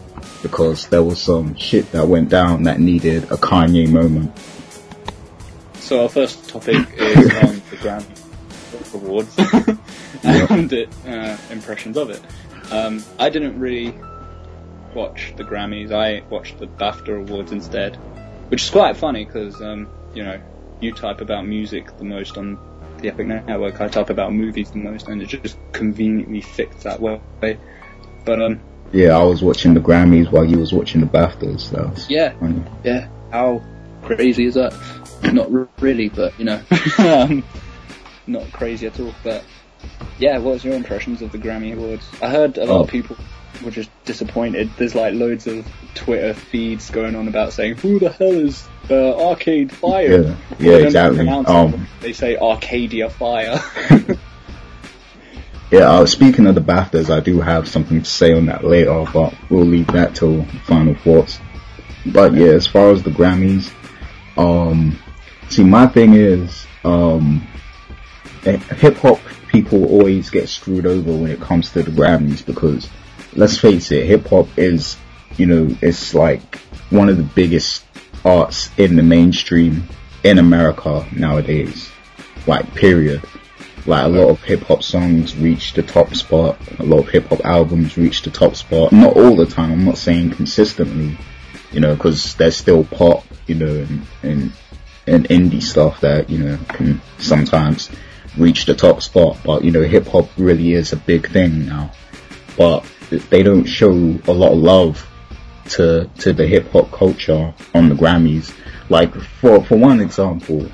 because 0.44 0.88
there 0.90 1.02
was 1.02 1.20
some 1.20 1.56
shit 1.56 1.92
that 1.92 2.08
went 2.08 2.30
down 2.30 2.64
that 2.64 2.80
needed 2.80 3.24
a 3.26 3.38
Kanye 3.38 3.90
moment. 3.90 4.32
So 5.80 6.04
our 6.04 6.10
first 6.10 6.48
topic 6.48 6.76
is 6.96 7.18
on 7.18 7.56
the 7.72 7.78
Grammy 7.78 8.94
Awards 8.94 9.36
and 10.24 10.72
it, 10.72 10.90
uh, 11.08 11.36
impressions 11.50 11.98
of 11.98 12.12
it. 12.12 12.22
Um, 12.72 13.04
I 13.18 13.30
didn't 13.30 13.60
really 13.60 13.96
watch 14.94 15.34
the 15.36 15.44
Grammys. 15.44 15.92
I 15.92 16.24
watched 16.30 16.60
the 16.60 16.68
BAFTA 16.68 17.28
Awards 17.28 17.52
instead, 17.52 17.98
which 18.54 18.66
is 18.66 18.70
quite 18.70 18.96
funny 18.96 19.26
because 19.26 19.60
um, 19.64 19.90
you 20.14 20.24
know 20.24 20.40
you 20.80 20.94
type 20.94 21.22
about 21.22 21.44
music 21.44 21.98
the 21.98 22.04
most 22.04 22.38
on 22.38 22.60
the 23.00 23.08
Epic 23.08 23.26
Network. 23.26 23.82
I 23.82 23.88
type 23.88 24.12
about 24.12 24.32
movies 24.32 24.70
the 24.70 24.78
most, 24.78 25.08
and 25.08 25.24
it 25.24 25.26
just 25.26 25.58
conveniently 25.72 26.42
fits 26.42 26.84
that 26.84 27.02
way. 27.02 27.20
But 27.40 28.40
um, 28.40 28.60
yeah, 28.92 29.18
I 29.18 29.24
was 29.24 29.42
watching 29.42 29.74
the 29.74 29.80
Grammys 29.80 30.32
while 30.32 30.46
you 30.46 30.60
was 30.60 30.72
watching 30.72 31.02
the 31.02 31.08
BAFTAs. 31.08 31.72
Was 31.72 32.08
yeah, 32.12 32.38
funny. 32.38 32.64
yeah. 32.84 33.08
How 33.32 33.64
crazy 34.04 34.46
is 34.46 34.54
that? 34.54 34.72
Not 35.34 35.50
really, 35.82 36.10
but 36.10 36.38
you 36.38 36.46
know, 36.46 36.62
um, 37.00 37.44
not 38.28 38.52
crazy 38.52 38.86
at 38.86 39.00
all. 39.00 39.16
But 39.24 39.44
yeah, 40.20 40.38
what 40.38 40.54
was 40.54 40.64
your 40.64 40.76
impressions 40.76 41.24
of 41.24 41.32
the 41.32 41.40
Grammy 41.40 41.76
Awards? 41.76 42.06
I 42.22 42.30
heard 42.30 42.60
a 42.60 42.66
lot 42.66 42.78
oh. 42.78 42.84
of 42.84 42.90
people 42.90 43.18
were 43.64 43.72
just 43.72 43.90
disappointed. 44.06 44.70
There's 44.78 44.96
like 44.96 45.14
loads 45.14 45.48
of 45.48 45.68
Twitter 45.96 46.34
feeds 46.34 46.90
going 46.90 47.16
on 47.16 47.28
about 47.28 47.54
saying, 47.54 47.76
"Who 47.78 48.00
the 48.00 48.10
hell 48.10 48.34
is 48.34 48.68
uh, 48.90 49.28
Arcade 49.28 49.72
Fire?" 49.72 50.24
Yeah, 50.24 50.36
yeah 50.60 50.76
exactly. 50.78 51.28
Um, 51.28 51.88
they 52.02 52.14
say 52.14 52.38
Arcadia 52.38 53.10
Fire. 53.10 53.60
yeah, 55.72 55.92
uh, 55.92 56.06
speaking 56.06 56.48
of 56.48 56.56
the 56.56 56.62
BAFTAs, 56.62 57.10
I 57.10 57.20
do 57.20 57.42
have 57.42 57.68
something 57.68 58.00
to 58.02 58.10
say 58.10 58.34
on 58.34 58.48
that 58.48 58.64
later, 58.64 59.06
but 59.14 59.34
we'll 59.50 59.66
leave 59.66 59.88
that 59.88 60.16
till 60.16 60.46
final 60.66 60.96
thoughts. 60.96 61.40
But 62.06 62.34
yeah, 62.34 62.48
as 62.48 62.68
far 62.68 62.92
as 62.92 63.04
the 63.04 63.12
Grammys, 63.12 63.72
um, 64.38 65.00
see, 65.50 65.64
my 65.64 65.88
thing 65.88 66.14
is, 66.14 66.66
um, 66.84 67.48
eh, 68.46 68.58
hip 68.58 68.98
hop 68.98 69.20
people 69.54 69.86
always 69.86 70.30
get 70.32 70.50
screwed 70.50 70.86
over 70.86 71.16
when 71.16 71.30
it 71.30 71.40
comes 71.40 71.72
to 71.72 71.84
the 71.84 71.92
Grammys 71.92 72.46
because 72.46 72.90
let's 73.36 73.58
face 73.58 73.92
it, 73.92 74.06
hip 74.06 74.28
hop 74.28 74.48
is, 74.58 74.98
you 75.38 75.46
know, 75.46 75.76
it's 75.82 76.14
like 76.14 76.60
one 76.90 77.10
of 77.10 77.18
the 77.18 77.24
biggest 77.24 77.86
arts 78.24 78.70
in 78.78 78.96
the 78.96 79.04
mainstream 79.04 79.84
in 80.24 80.40
America 80.40 81.06
nowadays. 81.16 81.90
Like, 82.48 82.74
period. 82.76 83.24
Like, 83.86 84.06
a 84.06 84.08
lot 84.08 84.30
of 84.30 84.44
hip 84.44 84.62
hop 84.62 84.84
songs 84.84 85.36
reach 85.36 85.74
the 85.74 85.84
top 85.84 86.14
spot. 86.16 86.58
A 86.80 86.84
lot 86.84 87.00
of 87.00 87.10
hip 87.10 87.28
hop 87.28 87.44
albums 87.44 87.98
reach 87.98 88.22
the 88.22 88.32
top 88.32 88.56
spot. 88.56 88.92
Not 88.92 89.18
all 89.18 89.36
the 89.36 89.46
time. 89.46 89.72
I'm 89.72 89.86
not 89.86 89.98
saying 89.98 90.32
consistently, 90.32 91.18
you 91.72 91.80
know, 91.80 91.96
cause 91.96 92.36
there's 92.36 92.56
still 92.56 92.86
pop, 92.86 93.26
you 93.48 93.56
know, 93.56 93.68
and, 93.68 94.02
and, 94.22 94.54
and 95.06 95.28
indie 95.30 95.62
stuff 95.62 96.00
that, 96.02 96.30
you 96.30 96.38
know, 96.38 96.58
can 96.70 97.02
sometimes 97.18 97.90
reach 98.38 98.66
the 98.66 98.74
top 98.74 99.02
spot. 99.02 99.38
But, 99.44 99.64
you 99.64 99.72
know, 99.72 99.82
hip 99.82 100.08
hop 100.08 100.30
really 100.38 100.74
is 100.74 100.94
a 100.94 100.98
big 100.98 101.30
thing 101.30 101.66
now. 101.66 101.92
But 102.58 102.86
they 103.10 103.44
don't 103.44 103.66
show 103.66 103.92
a 103.92 104.32
lot 104.32 104.52
of 104.52 104.58
love 104.60 105.08
to 105.66 106.10
to 106.20 106.34
the 106.34 106.46
hip 106.46 106.72
hop 106.72 106.92
culture 106.92 107.54
on 107.74 107.90
the 107.90 107.96
Grammys. 107.96 108.54
Like 108.90 109.14
for 109.16 109.64
for 109.64 109.78
one 109.78 110.02
example, 110.02 110.70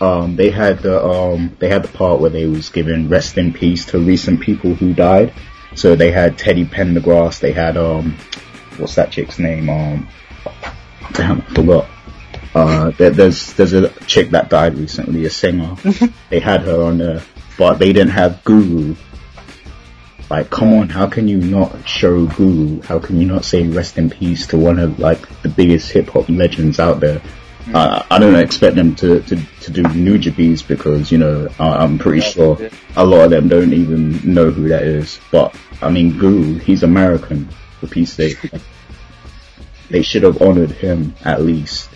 um, 0.00 0.36
they 0.36 0.50
had 0.50 0.80
the 0.80 1.02
um, 1.04 1.56
they 1.58 1.68
had 1.68 1.82
the 1.84 1.88
part 1.88 2.20
where 2.20 2.30
they 2.30 2.46
was 2.46 2.68
giving 2.68 3.08
rest 3.08 3.38
in 3.38 3.52
peace 3.52 3.86
to 3.86 3.98
recent 3.98 4.40
people 4.40 4.74
who 4.74 4.92
died. 4.92 5.32
So 5.74 5.96
they 5.96 6.10
had 6.10 6.38
Teddy 6.38 6.64
Pendergrass. 6.64 7.40
They 7.40 7.52
had 7.52 7.76
um, 7.76 8.16
what's 8.76 8.94
that 8.96 9.10
chick's 9.10 9.38
name? 9.38 9.68
Um, 9.68 10.08
damn, 11.12 11.40
I 11.40 11.54
forgot. 11.54 11.88
Uh, 12.54 12.90
there, 12.90 13.10
there's 13.10 13.52
there's 13.54 13.72
a 13.72 13.88
chick 14.06 14.30
that 14.30 14.48
died 14.48 14.76
recently, 14.76 15.24
a 15.24 15.30
singer. 15.30 15.76
they 16.30 16.38
had 16.38 16.62
her 16.62 16.84
on 16.84 16.98
there, 16.98 17.22
but 17.58 17.78
they 17.78 17.92
didn't 17.92 18.12
have 18.12 18.44
Guru 18.44 18.94
like, 20.30 20.50
come 20.50 20.72
on, 20.72 20.88
how 20.88 21.06
can 21.06 21.28
you 21.28 21.38
not 21.38 21.86
show 21.86 22.26
Guru? 22.26 22.80
How 22.82 22.98
can 22.98 23.20
you 23.20 23.26
not 23.26 23.44
say 23.44 23.66
rest 23.66 23.98
in 23.98 24.10
peace 24.10 24.46
to 24.48 24.56
one 24.56 24.78
of 24.78 24.98
like 24.98 25.42
the 25.42 25.48
biggest 25.48 25.90
hip 25.90 26.08
hop 26.08 26.28
legends 26.28 26.80
out 26.80 27.00
there? 27.00 27.20
Mm. 27.64 27.74
Uh, 27.74 28.02
I 28.10 28.18
don't 28.18 28.34
expect 28.34 28.76
them 28.76 28.94
to, 28.96 29.20
to, 29.20 29.36
to 29.36 29.70
do 29.70 29.82
Nujabes 29.82 30.66
because, 30.66 31.10
you 31.10 31.18
know, 31.18 31.48
I'm 31.58 31.98
pretty 31.98 32.20
sure 32.20 32.58
a 32.96 33.04
lot 33.04 33.24
of 33.24 33.30
them 33.30 33.48
don't 33.48 33.72
even 33.72 34.34
know 34.34 34.50
who 34.50 34.68
that 34.68 34.82
is. 34.82 35.18
But, 35.30 35.56
I 35.80 35.90
mean, 35.90 36.18
Guru, 36.18 36.58
he's 36.58 36.82
American, 36.82 37.48
for 37.80 37.86
peace 37.86 38.12
sake. 38.12 38.38
they 39.90 40.02
should 40.02 40.24
have 40.24 40.42
honored 40.42 40.72
him 40.72 41.14
at 41.24 41.42
least. 41.42 41.88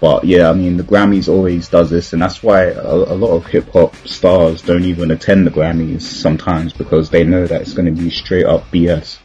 But 0.00 0.24
yeah, 0.24 0.50
I 0.50 0.52
mean, 0.52 0.76
the 0.76 0.82
Grammys 0.82 1.28
always 1.28 1.68
does 1.68 1.88
this, 1.88 2.12
and 2.12 2.20
that's 2.20 2.42
why 2.42 2.64
a, 2.64 2.94
a 2.94 3.16
lot 3.16 3.34
of 3.34 3.46
hip 3.46 3.70
hop 3.70 3.96
stars 4.06 4.60
don't 4.60 4.84
even 4.84 5.10
attend 5.10 5.46
the 5.46 5.50
Grammys 5.50 6.02
sometimes 6.02 6.72
because 6.72 7.08
they 7.08 7.24
know 7.24 7.46
that 7.46 7.62
it's 7.62 7.72
going 7.72 7.86
to 7.86 8.02
be 8.02 8.10
straight 8.10 8.44
up 8.44 8.70
BS. 8.70 9.18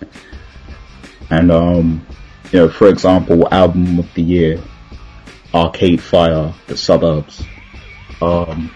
And 1.29 1.51
um, 1.51 2.05
you 2.51 2.59
know, 2.59 2.69
for 2.69 2.87
example, 2.87 3.47
album 3.53 3.99
of 3.99 4.13
the 4.13 4.21
year, 4.21 4.61
Arcade 5.53 6.01
Fire, 6.01 6.53
The 6.67 6.77
Suburbs. 6.77 7.43
Um, 8.21 8.73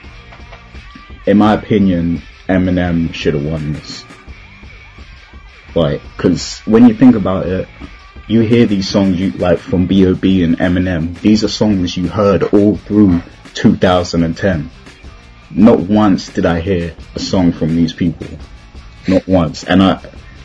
in 1.25 1.37
my 1.37 1.53
opinion, 1.53 2.21
Eminem 2.47 3.13
should 3.13 3.33
have 3.33 3.45
won 3.45 3.73
this. 3.73 4.03
Like, 5.73 6.01
cause 6.17 6.59
when 6.59 6.87
you 6.87 6.93
think 6.93 7.15
about 7.15 7.47
it, 7.47 7.67
you 8.27 8.41
hear 8.41 8.65
these 8.65 8.89
songs 8.89 9.19
you 9.19 9.31
like 9.31 9.59
from 9.59 9.85
B.O.B. 9.85 10.43
and 10.43 10.57
Eminem. 10.57 11.19
These 11.21 11.43
are 11.43 11.47
songs 11.47 11.95
you 11.95 12.07
heard 12.07 12.43
all 12.43 12.75
through 12.75 13.21
2010. 13.53 14.69
Not 15.51 15.79
once 15.79 16.29
did 16.29 16.45
I 16.45 16.59
hear 16.59 16.95
a 17.13 17.19
song 17.19 17.51
from 17.51 17.75
these 17.75 17.93
people. 17.93 18.27
Not 19.07 19.27
once. 19.27 19.63
And 19.63 19.83
I, 19.83 20.01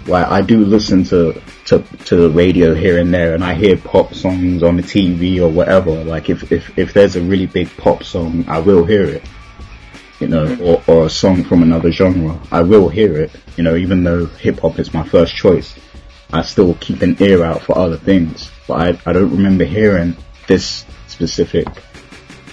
like, 0.06 0.26
I 0.26 0.42
do 0.42 0.64
listen 0.64 1.04
to, 1.04 1.40
to, 1.66 1.78
to 2.04 2.16
the 2.16 2.30
radio 2.30 2.74
here 2.74 2.98
and 2.98 3.12
there 3.14 3.34
and 3.34 3.42
I 3.42 3.54
hear 3.54 3.78
pop 3.78 4.12
songs 4.12 4.62
on 4.62 4.76
the 4.76 4.82
TV 4.82 5.40
or 5.40 5.48
whatever. 5.48 6.04
Like 6.04 6.28
if, 6.28 6.52
if, 6.52 6.78
if 6.78 6.92
there's 6.92 7.16
a 7.16 7.22
really 7.22 7.46
big 7.46 7.74
pop 7.78 8.04
song, 8.04 8.44
I 8.46 8.58
will 8.58 8.84
hear 8.84 9.04
it. 9.04 9.22
You 10.18 10.28
know, 10.28 10.54
or, 10.60 10.82
or 10.86 11.06
a 11.06 11.10
song 11.10 11.44
from 11.44 11.62
another 11.62 11.90
genre. 11.90 12.38
I 12.52 12.60
will 12.60 12.90
hear 12.90 13.16
it. 13.16 13.30
You 13.56 13.64
know, 13.64 13.74
even 13.76 14.04
though 14.04 14.26
hip 14.26 14.60
hop 14.60 14.78
is 14.78 14.92
my 14.92 15.02
first 15.02 15.34
choice. 15.34 15.74
I 16.32 16.42
still 16.42 16.74
keep 16.74 17.02
an 17.02 17.16
ear 17.20 17.44
out 17.44 17.62
for 17.62 17.76
other 17.76 17.96
things, 17.96 18.50
but 18.68 18.74
I, 18.74 19.10
I 19.10 19.12
don't 19.12 19.30
remember 19.30 19.64
hearing 19.64 20.16
this 20.46 20.84
specific, 21.08 21.66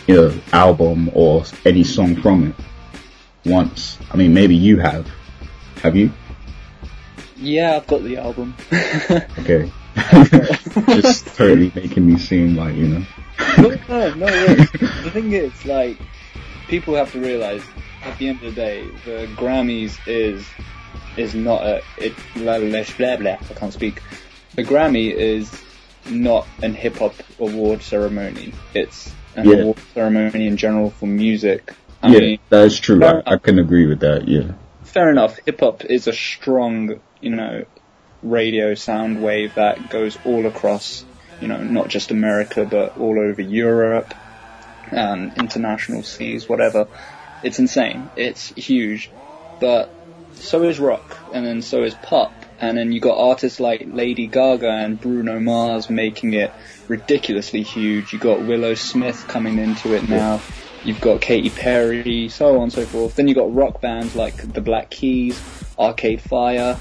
you 0.08 0.16
know, 0.16 0.42
album 0.52 1.12
or 1.14 1.44
any 1.66 1.84
song 1.84 2.16
from 2.16 2.48
it 2.48 2.56
once. 3.46 3.98
I 4.12 4.18
mean, 4.18 4.34
maybe 4.34 4.56
you 4.56 4.78
have. 4.80 5.08
Have 5.84 5.96
you? 5.96 6.12
Yeah, 7.36 7.76
I've 7.76 7.88
got 7.88 8.04
the 8.04 8.18
album. 8.18 8.56
okay. 9.40 9.72
Just 11.02 11.28
totally 11.36 11.72
making 11.76 12.08
me 12.08 12.18
seem 12.18 12.56
like, 12.56 12.76
you 12.76 12.88
know. 12.88 13.06
no, 13.58 13.70
no, 13.90 14.16
no, 14.16 14.26
The 14.26 15.12
thing 15.14 15.34
is, 15.34 15.66
like, 15.66 16.00
people 16.68 16.96
have 16.96 17.12
to 17.12 17.20
realize 17.20 17.64
at 18.04 18.18
the 18.18 18.30
end 18.30 18.44
of 18.44 18.56
the 18.56 18.62
day, 18.62 18.88
the 19.06 19.28
Grammys 19.36 19.98
is 20.08 20.46
is 21.18 21.36
not 21.36 21.64
a 21.66 21.82
it 21.98 22.16
blah 22.36 22.60
blah 22.60 22.84
blah 22.98 23.18
blah. 23.18 23.38
I 23.50 23.54
can't 23.54 23.74
speak. 23.74 24.02
The 24.56 24.64
Grammy 24.64 25.14
is 25.14 25.52
not 26.10 26.48
an 26.62 26.74
hip 26.74 26.98
hop 26.98 27.16
award 27.40 27.84
ceremony. 27.84 28.54
It's 28.74 29.14
an 29.36 29.48
Yeah. 29.48 29.58
award 29.58 29.80
ceremony 29.94 30.48
in 30.48 30.58
general 30.58 30.90
for 30.92 31.06
music. 31.08 31.74
I 32.02 32.10
yeah, 32.12 32.20
mean, 32.20 32.40
that 32.50 32.66
is 32.66 32.80
true. 32.80 33.04
I, 33.04 33.22
I 33.26 33.38
can 33.38 33.60
agree 33.60 33.88
with 33.88 34.00
that. 34.02 34.28
Yeah. 34.28 34.54
fair 34.84 35.10
enough. 35.10 35.38
Hip 35.46 35.60
hop 35.60 35.86
is 35.86 36.08
a 36.08 36.14
strong, 36.14 37.02
you 37.20 37.32
know, 37.36 37.66
radio 38.22 38.74
sound 38.76 39.22
wave 39.22 39.56
that 39.56 39.90
goes 39.90 40.18
all 40.24 40.46
across, 40.48 41.06
you 41.40 41.48
know, 41.48 41.62
not 41.64 41.88
just 41.88 42.12
America 42.12 42.66
but 42.66 42.98
all 42.98 43.20
over 43.20 43.42
Europe 43.42 44.14
and 44.92 45.34
international 45.38 46.04
seas, 46.04 46.48
whatever. 46.48 46.88
It's 47.44 47.60
insane. 47.60 48.10
It's 48.16 48.48
huge, 48.50 49.12
but 49.60 49.94
so 50.40 50.64
is 50.64 50.80
rock, 50.80 51.18
and 51.34 51.46
then 51.46 51.62
so 51.62 51.84
is 51.84 51.94
pop, 51.96 52.34
and 52.60 52.78
then 52.78 52.92
you 52.92 53.00
got 53.00 53.18
artists 53.18 53.60
like 53.60 53.88
Lady 53.88 54.28
Gaga 54.28 54.70
and 54.70 55.00
Bruno 55.00 55.40
Mars 55.40 55.90
making 55.90 56.34
it 56.34 56.52
ridiculously 56.88 57.64
huge. 57.64 58.14
You 58.14 58.20
got 58.20 58.42
Willow 58.42 58.74
Smith 58.76 59.26
coming 59.28 59.60
into 59.60 59.94
it 59.94 60.08
now. 60.08 60.42
you've 60.84 61.02
got 61.02 61.22
Katy 61.22 61.50
Perry, 61.50 62.30
so 62.30 62.58
on 62.58 62.64
and 62.64 62.74
so 62.74 62.86
forth. 62.86 63.16
Then 63.16 63.28
you've 63.28 63.38
got 63.38 63.54
rock 63.54 63.82
bands 63.82 64.16
like 64.16 64.54
the 64.54 64.62
Black 64.62 64.90
Keys, 64.90 65.42
Arcade 65.78 66.22
Fire. 66.22 66.78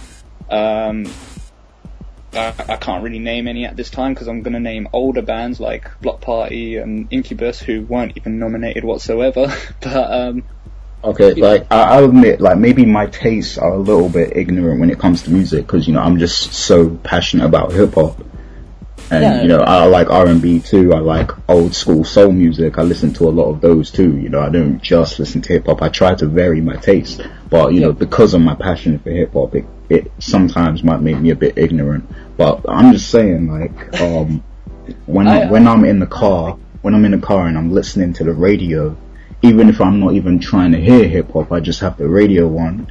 Um, 0.48 1.06
I, 2.32 2.54
I 2.68 2.76
can't 2.76 3.02
really 3.02 3.18
name 3.18 3.48
any 3.48 3.64
at 3.64 3.76
this 3.76 3.90
time 3.90 4.14
because 4.14 4.28
I'm 4.28 4.42
going 4.42 4.52
to 4.54 4.60
name 4.60 4.88
older 4.92 5.22
bands 5.22 5.58
like 5.58 6.00
Bloc 6.00 6.20
Party 6.20 6.76
and 6.76 7.08
Incubus 7.10 7.60
who 7.60 7.82
weren't 7.82 8.12
even 8.16 8.38
nominated 8.38 8.84
whatsoever. 8.84 9.52
but 9.80 10.12
um, 10.12 10.44
Okay, 11.04 11.34
like 11.34 11.66
I, 11.70 11.82
I'll 11.96 12.06
admit, 12.06 12.40
like 12.40 12.58
maybe 12.58 12.84
my 12.84 13.06
tastes 13.06 13.58
are 13.58 13.72
a 13.74 13.78
little 13.78 14.08
bit 14.08 14.36
ignorant 14.36 14.80
when 14.80 14.90
it 14.90 14.98
comes 14.98 15.22
to 15.22 15.30
music 15.30 15.64
because 15.66 15.86
you 15.86 15.94
know 15.94 16.00
I'm 16.00 16.18
just 16.18 16.52
so 16.52 16.90
passionate 16.96 17.44
about 17.46 17.72
hip 17.72 17.94
hop, 17.94 18.18
and 19.10 19.22
Yeah. 19.22 19.42
you 19.42 19.48
know 19.48 19.58
I 19.58 19.84
like 19.84 20.10
R 20.10 20.26
and 20.26 20.42
B 20.42 20.58
too. 20.58 20.92
I 20.94 20.98
like 20.98 21.30
old 21.48 21.74
school 21.76 22.02
soul 22.02 22.32
music. 22.32 22.78
I 22.78 22.82
listen 22.82 23.12
to 23.14 23.28
a 23.28 23.30
lot 23.30 23.50
of 23.50 23.60
those 23.60 23.92
too. 23.92 24.16
You 24.16 24.28
know 24.30 24.40
I 24.40 24.48
don't 24.48 24.82
just 24.82 25.20
listen 25.20 25.42
to 25.42 25.52
hip 25.52 25.66
hop. 25.66 25.80
I 25.82 25.90
try 25.90 26.14
to 26.16 26.26
vary 26.26 26.60
my 26.60 26.74
taste, 26.76 27.20
but 27.50 27.72
you 27.72 27.80
know 27.80 27.92
because 27.92 28.34
of 28.34 28.40
my 28.40 28.54
passion 28.56 28.98
for 28.98 29.10
hip 29.10 29.32
hop, 29.34 29.54
it 29.54 29.66
it 29.88 30.10
sometimes 30.18 30.82
might 30.82 31.02
make 31.02 31.18
me 31.18 31.30
a 31.30 31.36
bit 31.36 31.56
ignorant. 31.56 32.08
But 32.36 32.62
I'm 32.68 32.92
just 32.92 33.10
saying, 33.10 33.46
like 33.46 34.00
um, 34.00 34.42
when 35.04 35.28
I- 35.34 35.48
when 35.48 35.68
I'm 35.68 35.84
in 35.84 36.00
the 36.00 36.06
car, 36.06 36.58
when 36.82 36.94
I'm 36.96 37.04
in 37.04 37.12
the 37.12 37.24
car 37.24 37.46
and 37.46 37.56
I'm 37.56 37.70
listening 37.70 38.12
to 38.14 38.24
the 38.24 38.32
radio 38.32 38.96
even 39.42 39.68
if 39.68 39.80
I'm 39.80 40.00
not 40.00 40.14
even 40.14 40.38
trying 40.38 40.72
to 40.72 40.80
hear 40.80 41.06
hip 41.08 41.32
hop, 41.32 41.52
I 41.52 41.60
just 41.60 41.80
have 41.80 41.96
the 41.96 42.08
radio 42.08 42.56
on. 42.58 42.90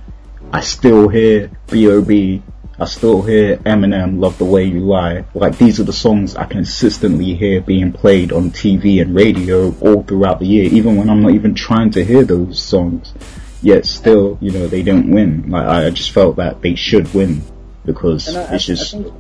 I 0.52 0.62
still 0.62 1.10
hear 1.10 1.52
B.O.B. 1.70 2.42
I 2.78 2.86
still 2.86 3.22
hear 3.22 3.58
Eminem, 3.58 4.20
Love 4.20 4.38
the 4.38 4.46
Way 4.46 4.66
You 4.66 4.82
Lie. 4.82 5.26
Like 5.34 5.58
these 5.58 5.80
are 5.80 5.86
the 5.86 5.94
songs 5.94 6.36
I 6.36 6.46
consistently 6.46 7.34
hear 7.34 7.62
being 7.62 7.94
played 7.94 8.34
on 8.34 8.52
TV 8.52 9.02
and 9.02 9.16
radio 9.16 9.74
all 9.80 10.04
throughout 10.04 10.40
the 10.40 10.46
year, 10.46 10.66
even 10.66 10.98
when 10.98 11.10
I'm 11.10 11.22
not 11.22 11.32
even 11.32 11.56
trying 11.56 11.92
to 11.92 12.04
hear 12.04 12.24
those 12.24 12.62
songs. 12.62 13.14
Yet 13.62 13.86
still, 13.86 14.38
you 14.42 14.52
know, 14.52 14.68
they 14.68 14.84
don't 14.84 15.10
win. 15.10 15.50
Like 15.50 15.68
I 15.68 15.90
just 15.90 16.12
felt 16.12 16.36
that 16.36 16.62
they 16.62 16.76
should 16.76 17.14
win 17.14 17.42
because 17.86 18.36
I, 18.36 18.56
it's 18.56 18.66
just 18.66 18.92
think, 18.92 19.14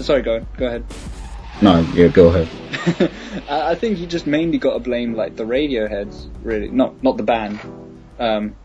sorry, 0.00 0.22
go 0.22 0.46
go 0.56 0.66
ahead. 0.66 0.84
No. 1.62 1.80
Yeah, 1.94 2.08
go 2.08 2.28
ahead. 2.28 2.48
I 3.48 3.74
think 3.74 3.98
you 3.98 4.06
just 4.06 4.26
mainly 4.26 4.58
got 4.58 4.74
to 4.74 4.80
blame 4.80 5.14
like 5.14 5.36
the 5.36 5.46
radio 5.46 5.88
heads, 5.88 6.28
really, 6.42 6.68
not 6.68 7.02
not 7.02 7.16
the 7.16 7.22
band, 7.22 7.60
um, 8.18 8.56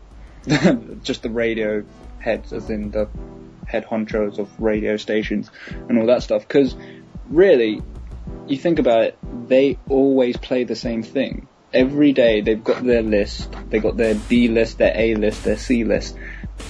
just 1.02 1.22
the 1.22 1.30
radio 1.30 1.84
heads, 2.18 2.52
as 2.52 2.70
in 2.70 2.90
the 2.90 3.08
head 3.66 3.86
honchos 3.86 4.38
of 4.38 4.48
radio 4.60 4.96
stations 4.96 5.50
and 5.88 5.98
all 5.98 6.06
that 6.06 6.22
stuff. 6.22 6.42
Because 6.42 6.74
really, 7.28 7.82
you 8.46 8.56
think 8.56 8.78
about 8.78 9.04
it, 9.04 9.18
they 9.48 9.78
always 9.88 10.36
play 10.36 10.64
the 10.64 10.76
same 10.76 11.02
thing. 11.02 11.48
Every 11.72 12.12
day 12.12 12.42
they've 12.42 12.62
got 12.62 12.84
their 12.84 13.02
list, 13.02 13.54
they 13.70 13.78
got 13.78 13.96
their 13.96 14.14
B 14.14 14.48
list, 14.48 14.78
their 14.78 14.92
A 14.94 15.14
list, 15.14 15.44
their 15.44 15.56
C 15.56 15.84
list, 15.84 16.16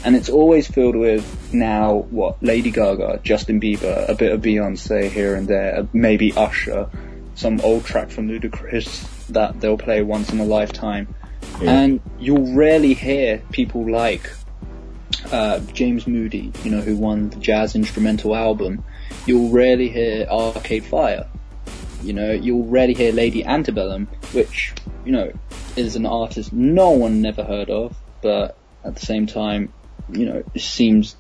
and 0.05 0.17
it's 0.17 0.29
always 0.29 0.67
filled 0.67 0.97
with 0.97 1.53
now 1.53 1.95
what 2.11 2.43
Lady 2.43 2.71
Gaga, 2.71 3.21
Justin 3.23 3.61
Bieber, 3.61 4.09
a 4.09 4.15
bit 4.15 4.33
of 4.33 4.41
Beyonce 4.41 5.11
here 5.11 5.35
and 5.35 5.47
there, 5.47 5.87
maybe 5.93 6.33
Usher, 6.33 6.89
some 7.35 7.61
old 7.61 7.85
track 7.85 8.11
from 8.11 8.29
Ludacris 8.29 9.27
that 9.29 9.61
they'll 9.61 9.79
play 9.79 10.03
once 10.03 10.31
in 10.33 10.41
a 10.41 10.45
lifetime, 10.45 11.15
Yeah. 11.61 11.71
and 11.73 12.01
you'll 12.19 12.55
rarely 12.55 12.95
hear 12.95 13.43
people 13.53 13.91
like 13.91 14.31
uh, 15.31 15.61
James 15.73 16.07
Moody, 16.07 16.53
you 16.65 16.71
know, 16.71 16.81
who 16.81 16.97
won 16.97 17.31
the 17.31 17.37
jazz 17.37 17.75
instrumental 17.75 18.35
album. 18.35 18.85
You'll 19.27 19.51
rarely 19.51 19.89
hear 19.89 20.27
Arcade 20.29 20.85
Fire. 20.85 21.27
You 22.03 22.13
know, 22.13 22.33
you'll 22.33 22.65
rarely 22.67 22.95
hear 22.95 23.13
Lady 23.13 23.45
Antebellum, 23.45 24.09
which, 24.33 24.75
you 25.05 25.13
know, 25.13 25.33
is 25.77 25.95
an 25.97 26.05
artist 26.07 26.53
no 26.53 26.91
one 26.91 27.23
never 27.23 27.45
heard 27.45 27.71
of, 27.71 27.97
but 28.21 28.57
at 28.85 28.97
the 28.97 29.07
same 29.07 29.27
time, 29.27 29.73
you 30.11 30.27
know, 30.27 30.43
seems 30.57 31.17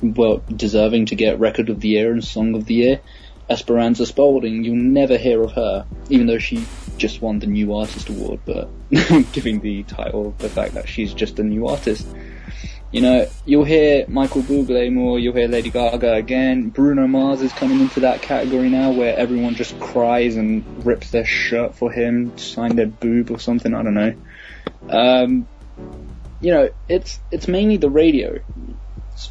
well 0.00 0.42
deserving 0.54 1.06
to 1.06 1.14
get 1.14 1.38
Record 1.38 1.70
of 1.70 1.80
the 1.80 1.88
Year 1.88 2.12
and 2.12 2.24
Song 2.24 2.54
of 2.54 2.66
the 2.66 2.74
Year. 2.74 3.00
Esperanza 3.48 4.04
Spalding, 4.04 4.64
you'll 4.64 4.74
never 4.74 5.16
hear 5.16 5.42
of 5.42 5.52
her, 5.52 5.86
even 6.08 6.26
though 6.26 6.38
she 6.38 6.66
just 6.98 7.22
won 7.22 7.38
the 7.38 7.46
New 7.46 7.74
Artist 7.74 8.08
Award, 8.08 8.40
but 8.44 8.68
giving 9.32 9.60
the 9.60 9.84
title 9.84 10.34
the 10.38 10.48
fact 10.48 10.74
that 10.74 10.88
she's 10.88 11.14
just 11.14 11.38
a 11.38 11.44
new 11.44 11.68
artist. 11.68 12.06
You 12.90 13.02
know, 13.02 13.28
you'll 13.44 13.64
hear 13.64 14.06
Michael 14.08 14.42
Bublé 14.42 14.92
more, 14.92 15.18
you'll 15.18 15.34
hear 15.34 15.48
Lady 15.48 15.70
Gaga 15.70 16.14
again. 16.14 16.70
Bruno 16.70 17.06
Mars 17.06 17.42
is 17.42 17.52
coming 17.52 17.80
into 17.80 18.00
that 18.00 18.22
category 18.22 18.68
now 18.68 18.92
where 18.92 19.16
everyone 19.16 19.54
just 19.54 19.78
cries 19.78 20.36
and 20.36 20.84
rips 20.84 21.10
their 21.10 21.24
shirt 21.24 21.74
for 21.74 21.90
him 21.90 22.36
sign 22.38 22.74
their 22.76 22.86
boob 22.86 23.30
or 23.30 23.38
something, 23.38 23.74
I 23.74 23.82
don't 23.82 23.94
know. 23.94 24.14
Um, 24.88 25.48
you 26.40 26.52
know, 26.52 26.70
it's, 26.88 27.18
it's 27.30 27.48
mainly 27.48 27.76
the 27.76 27.90
radio's 27.90 28.40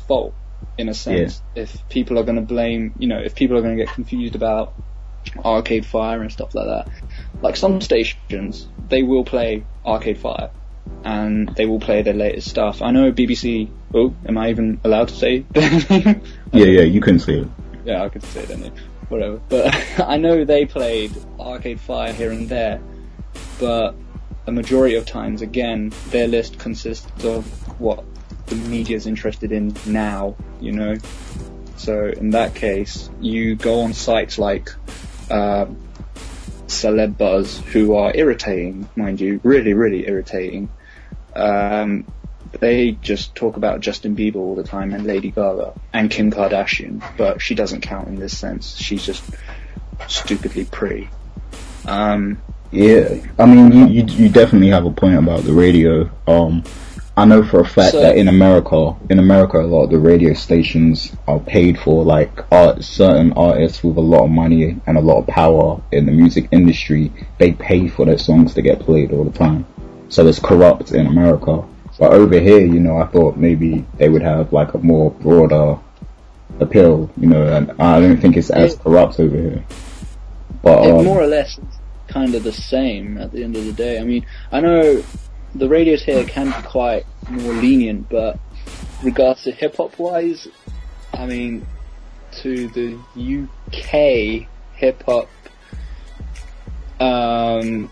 fault, 0.07 0.33
in 0.77 0.89
a 0.89 0.93
sense, 0.93 1.41
if 1.55 1.87
people 1.89 2.19
are 2.19 2.23
gonna 2.23 2.41
blame, 2.41 2.93
you 2.97 3.07
know, 3.07 3.19
if 3.19 3.35
people 3.35 3.57
are 3.57 3.61
gonna 3.61 3.75
get 3.75 3.89
confused 3.89 4.35
about 4.35 4.73
Arcade 5.43 5.85
Fire 5.85 6.21
and 6.21 6.31
stuff 6.31 6.53
like 6.55 6.67
that. 6.67 6.87
Like 7.41 7.55
some 7.55 7.81
stations, 7.81 8.67
they 8.89 9.03
will 9.03 9.23
play 9.23 9.65
Arcade 9.85 10.17
Fire 10.17 10.51
and 11.03 11.49
they 11.55 11.65
will 11.65 11.79
play 11.79 12.01
their 12.01 12.13
latest 12.13 12.49
stuff. 12.49 12.81
I 12.81 12.91
know 12.91 13.11
BBC. 13.11 13.69
Oh, 13.93 14.13
am 14.27 14.37
I 14.37 14.49
even 14.49 14.79
allowed 14.83 15.09
to 15.09 15.15
say? 15.15 15.39
their 15.51 15.69
name? 15.89 16.21
Yeah, 16.51 16.65
yeah, 16.65 16.81
you 16.81 17.01
can 17.01 17.19
see 17.19 17.39
it. 17.39 17.47
yeah, 17.85 18.03
I 18.03 18.09
could 18.09 18.23
say 18.23 18.45
their 18.45 18.57
name. 18.57 18.73
Whatever. 19.09 19.39
But 19.49 19.75
I 19.99 20.17
know 20.17 20.45
they 20.45 20.65
played 20.65 21.11
Arcade 21.39 21.79
Fire 21.79 22.13
here 22.13 22.31
and 22.31 22.49
there, 22.49 22.81
but 23.59 23.95
a 24.47 24.51
majority 24.51 24.95
of 24.95 25.05
times, 25.05 25.41
again, 25.41 25.91
their 26.09 26.27
list 26.27 26.59
consists 26.59 27.25
of 27.25 27.45
what 27.79 28.03
the 28.47 28.55
media 28.55 28.95
is 28.95 29.07
interested 29.07 29.51
in 29.51 29.75
now. 29.85 30.35
You 30.61 30.71
know. 30.71 30.97
So 31.77 32.05
in 32.05 32.31
that 32.31 32.55
case, 32.55 33.09
you 33.19 33.55
go 33.55 33.81
on 33.81 33.93
sites 33.93 34.39
like 34.39 34.71
uh, 35.29 35.65
celeb 36.67 37.17
buzz 37.17 37.59
who 37.59 37.95
are 37.95 38.11
irritating, 38.15 38.87
mind 38.95 39.19
you, 39.19 39.39
really, 39.43 39.73
really 39.73 40.07
irritating. 40.07 40.69
Um, 41.35 42.05
they 42.59 42.91
just 42.91 43.35
talk 43.35 43.57
about 43.57 43.81
Justin 43.81 44.15
Bieber 44.15 44.37
all 44.37 44.55
the 44.55 44.63
time 44.63 44.93
and 44.93 45.05
Lady 45.05 45.31
Gaga 45.31 45.73
and 45.91 46.09
Kim 46.09 46.31
Kardashian, 46.31 47.03
but 47.17 47.41
she 47.41 47.55
doesn't 47.55 47.81
count 47.81 48.07
in 48.07 48.15
this 48.15 48.37
sense. 48.37 48.77
She's 48.77 49.05
just 49.05 49.23
stupidly 50.07 50.65
pretty. 50.65 51.09
Um, 51.85 52.41
Yeah, 52.75 53.21
I 53.39 53.45
mean, 53.45 53.71
you, 53.71 53.85
you 53.87 54.03
you 54.23 54.29
definitely 54.29 54.67
have 54.69 54.85
a 54.85 54.91
point 54.91 55.17
about 55.17 55.43
the 55.43 55.53
radio. 55.53 56.09
Um, 56.27 56.63
I 57.15 57.23
know 57.23 57.41
for 57.43 57.61
a 57.61 57.65
fact 57.65 57.93
So- 57.93 58.01
that 58.01 58.17
in 58.17 58.27
America, 58.27 58.93
in 59.09 59.19
America, 59.19 59.61
a 59.61 59.63
lot 59.63 59.85
of 59.85 59.91
the 59.91 59.99
radio 59.99 60.33
stations 60.33 61.15
are 61.25 61.39
paid 61.39 61.79
for 61.79 62.03
like 62.03 62.31
art, 62.51 62.83
certain 62.83 63.31
artists 63.33 63.81
with 63.81 63.95
a 63.95 64.01
lot 64.01 64.25
of 64.25 64.31
money 64.31 64.75
and 64.85 64.97
a 64.97 65.01
lot 65.01 65.19
of 65.19 65.27
power 65.27 65.79
in 65.93 66.05
the 66.05 66.11
music 66.11 66.49
industry. 66.51 67.13
They 67.37 67.53
pay 67.53 67.87
for 67.87 68.05
their 68.05 68.17
songs 68.17 68.53
to 68.55 68.61
get 68.61 68.81
played 68.81 69.13
all 69.13 69.23
the 69.23 69.37
time, 69.37 69.65
so 70.09 70.27
it's 70.27 70.39
corrupt 70.39 70.91
in 70.91 71.07
America. 71.07 71.63
But 71.97 72.11
over 72.11 72.37
here, 72.37 72.59
you 72.59 72.81
know, 72.81 72.97
I 72.97 73.05
thought 73.07 73.37
maybe 73.37 73.85
they 73.97 74.09
would 74.09 74.21
have 74.21 74.51
like 74.51 74.73
a 74.73 74.79
more 74.79 75.11
broader 75.11 75.77
appeal, 76.59 77.09
you 77.15 77.27
know, 77.27 77.47
and 77.55 77.71
I 77.79 78.01
don't 78.01 78.17
think 78.17 78.35
it's 78.35 78.49
as 78.49 78.75
corrupt 78.75 79.17
over 79.21 79.37
here. 79.37 79.63
But 80.61 80.89
um, 80.89 81.05
more 81.05 81.21
or 81.21 81.27
less 81.27 81.57
kind 82.07 82.35
of 82.35 82.43
the 82.43 82.51
same 82.51 83.17
at 83.17 83.31
the 83.31 83.43
end 83.43 83.55
of 83.55 83.65
the 83.65 83.73
day. 83.73 83.99
I 83.99 84.03
mean, 84.03 84.25
I 84.51 84.61
know 84.61 85.03
the 85.53 85.67
radios 85.67 86.03
here 86.03 86.23
can 86.25 86.47
be 86.47 86.67
quite 86.67 87.05
more 87.29 87.53
lenient, 87.53 88.09
but 88.09 88.39
regards 89.03 89.43
to 89.43 89.51
hip 89.51 89.77
hop 89.77 89.97
wise, 89.97 90.47
I 91.13 91.25
mean, 91.25 91.65
to 92.41 92.67
the 92.69 92.97
UK 93.17 94.47
hip 94.75 95.03
hop, 95.03 95.29
um, 96.99 97.91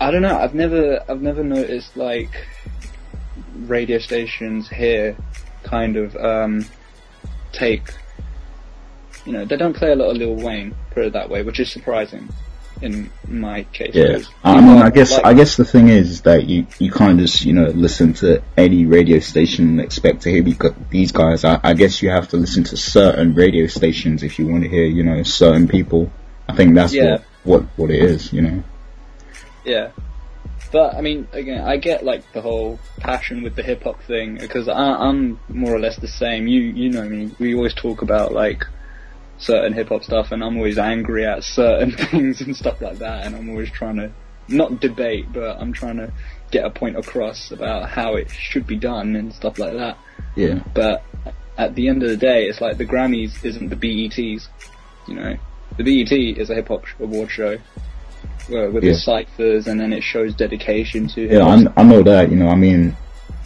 I 0.00 0.10
don't 0.10 0.22
know. 0.22 0.38
I've 0.38 0.54
never, 0.54 1.02
I've 1.08 1.22
never 1.22 1.42
noticed 1.42 1.96
like 1.96 2.46
radio 3.60 3.98
stations 3.98 4.68
here 4.68 5.16
kind 5.62 5.96
of 5.96 6.14
um, 6.16 6.64
take 7.52 7.92
you 9.24 9.32
know, 9.32 9.44
they 9.44 9.56
don't 9.56 9.74
play 9.74 9.90
a 9.90 9.96
lot 9.96 10.10
of 10.10 10.16
Lil 10.16 10.36
Wayne, 10.36 10.72
put 10.92 11.04
it 11.04 11.12
that 11.12 11.28
way, 11.28 11.42
which 11.42 11.58
is 11.58 11.70
surprising 11.70 12.28
in 12.82 13.10
my 13.26 13.64
case. 13.64 13.94
Yeah, 13.94 14.18
I 14.44 14.60
mean, 14.60 14.82
I 14.82 14.90
guess 14.90 15.12
like- 15.12 15.24
I 15.24 15.34
guess 15.34 15.56
the 15.56 15.64
thing 15.64 15.88
is 15.88 16.22
that 16.22 16.46
you 16.46 16.66
you 16.78 16.90
can't 16.90 17.18
just 17.18 17.44
you 17.44 17.52
know 17.52 17.66
listen 17.66 18.12
to 18.14 18.42
any 18.56 18.86
radio 18.86 19.18
station 19.18 19.68
and 19.68 19.80
expect 19.80 20.22
to 20.22 20.30
hear 20.30 20.42
the- 20.42 20.74
these 20.90 21.12
guys. 21.12 21.44
I, 21.44 21.58
I 21.62 21.74
guess 21.74 22.02
you 22.02 22.10
have 22.10 22.28
to 22.28 22.36
listen 22.36 22.64
to 22.64 22.76
certain 22.76 23.34
radio 23.34 23.66
stations 23.66 24.22
if 24.22 24.38
you 24.38 24.46
want 24.46 24.62
to 24.64 24.68
hear 24.68 24.84
you 24.84 25.02
know 25.04 25.22
certain 25.22 25.68
people. 25.68 26.10
I 26.48 26.54
think 26.54 26.74
that's 26.74 26.94
Yeah. 26.94 27.18
what, 27.44 27.62
what 27.62 27.62
what 27.76 27.90
it 27.90 28.02
is. 28.02 28.32
You 28.32 28.42
know. 28.42 28.62
Yeah. 29.64 29.90
But 30.72 30.94
I 30.96 31.00
mean, 31.00 31.28
again, 31.32 31.62
I 31.64 31.76
get 31.76 32.04
like 32.04 32.32
the 32.32 32.40
whole 32.40 32.78
passion 32.98 33.42
with 33.42 33.54
the 33.54 33.62
hip 33.62 33.84
hop 33.84 34.02
thing 34.02 34.36
because 34.36 34.68
I, 34.68 34.74
I'm 34.74 35.38
more 35.48 35.72
or 35.74 35.78
less 35.78 35.96
the 35.96 36.08
same. 36.08 36.46
You 36.46 36.60
you 36.60 36.90
know 36.90 37.02
I 37.02 37.08
me. 37.08 37.30
We 37.38 37.54
always 37.54 37.72
talk 37.74 38.02
about 38.02 38.32
like 38.32 38.66
certain 39.38 39.72
hip 39.72 39.88
hop 39.88 40.02
stuff, 40.04 40.32
and 40.32 40.42
I'm 40.42 40.56
always 40.56 40.78
angry 40.78 41.26
at 41.26 41.44
certain 41.44 41.90
things 41.96 42.40
and 42.40 42.56
stuff 42.56 42.80
like 42.80 42.98
that, 42.98 43.26
and 43.26 43.36
I'm 43.36 43.48
always 43.50 43.70
trying 43.70 43.96
to 43.96 44.10
not 44.48 44.80
debate, 44.80 45.26
but 45.32 45.60
I'm 45.60 45.72
trying 45.72 45.96
to 45.96 46.12
get 46.50 46.64
a 46.64 46.70
point 46.70 46.96
across 46.96 47.50
about 47.50 47.88
how 47.88 48.14
it 48.14 48.30
should 48.30 48.66
be 48.66 48.76
done 48.76 49.16
and 49.16 49.32
stuff 49.34 49.58
like 49.58 49.74
that. 49.74 49.98
Yeah. 50.36 50.60
But 50.74 51.02
at 51.58 51.74
the 51.74 51.88
end 51.88 52.02
of 52.02 52.08
the 52.10 52.16
day, 52.16 52.44
it's 52.44 52.60
like 52.60 52.78
the 52.78 52.86
Grammys 52.86 53.44
isn't 53.44 53.68
the 53.68 53.76
BETs. 53.76 54.48
You 55.08 55.14
know, 55.14 55.36
the 55.76 55.82
BET 55.82 56.12
is 56.12 56.50
a 56.50 56.54
hip 56.54 56.68
hop 56.68 56.84
award 57.00 57.30
show 57.30 57.58
with 58.48 58.84
Yeah. 58.84 58.90
the 58.92 58.94
ciphers, 58.94 59.66
and 59.66 59.80
then 59.80 59.92
it 59.92 60.02
shows 60.02 60.34
dedication 60.34 61.08
to. 61.08 61.22
Yeah, 61.22 61.70
I 61.76 61.82
know 61.82 62.02
that. 62.02 62.30
You 62.30 62.36
know, 62.36 62.48
I 62.48 62.54
mean, 62.54 62.96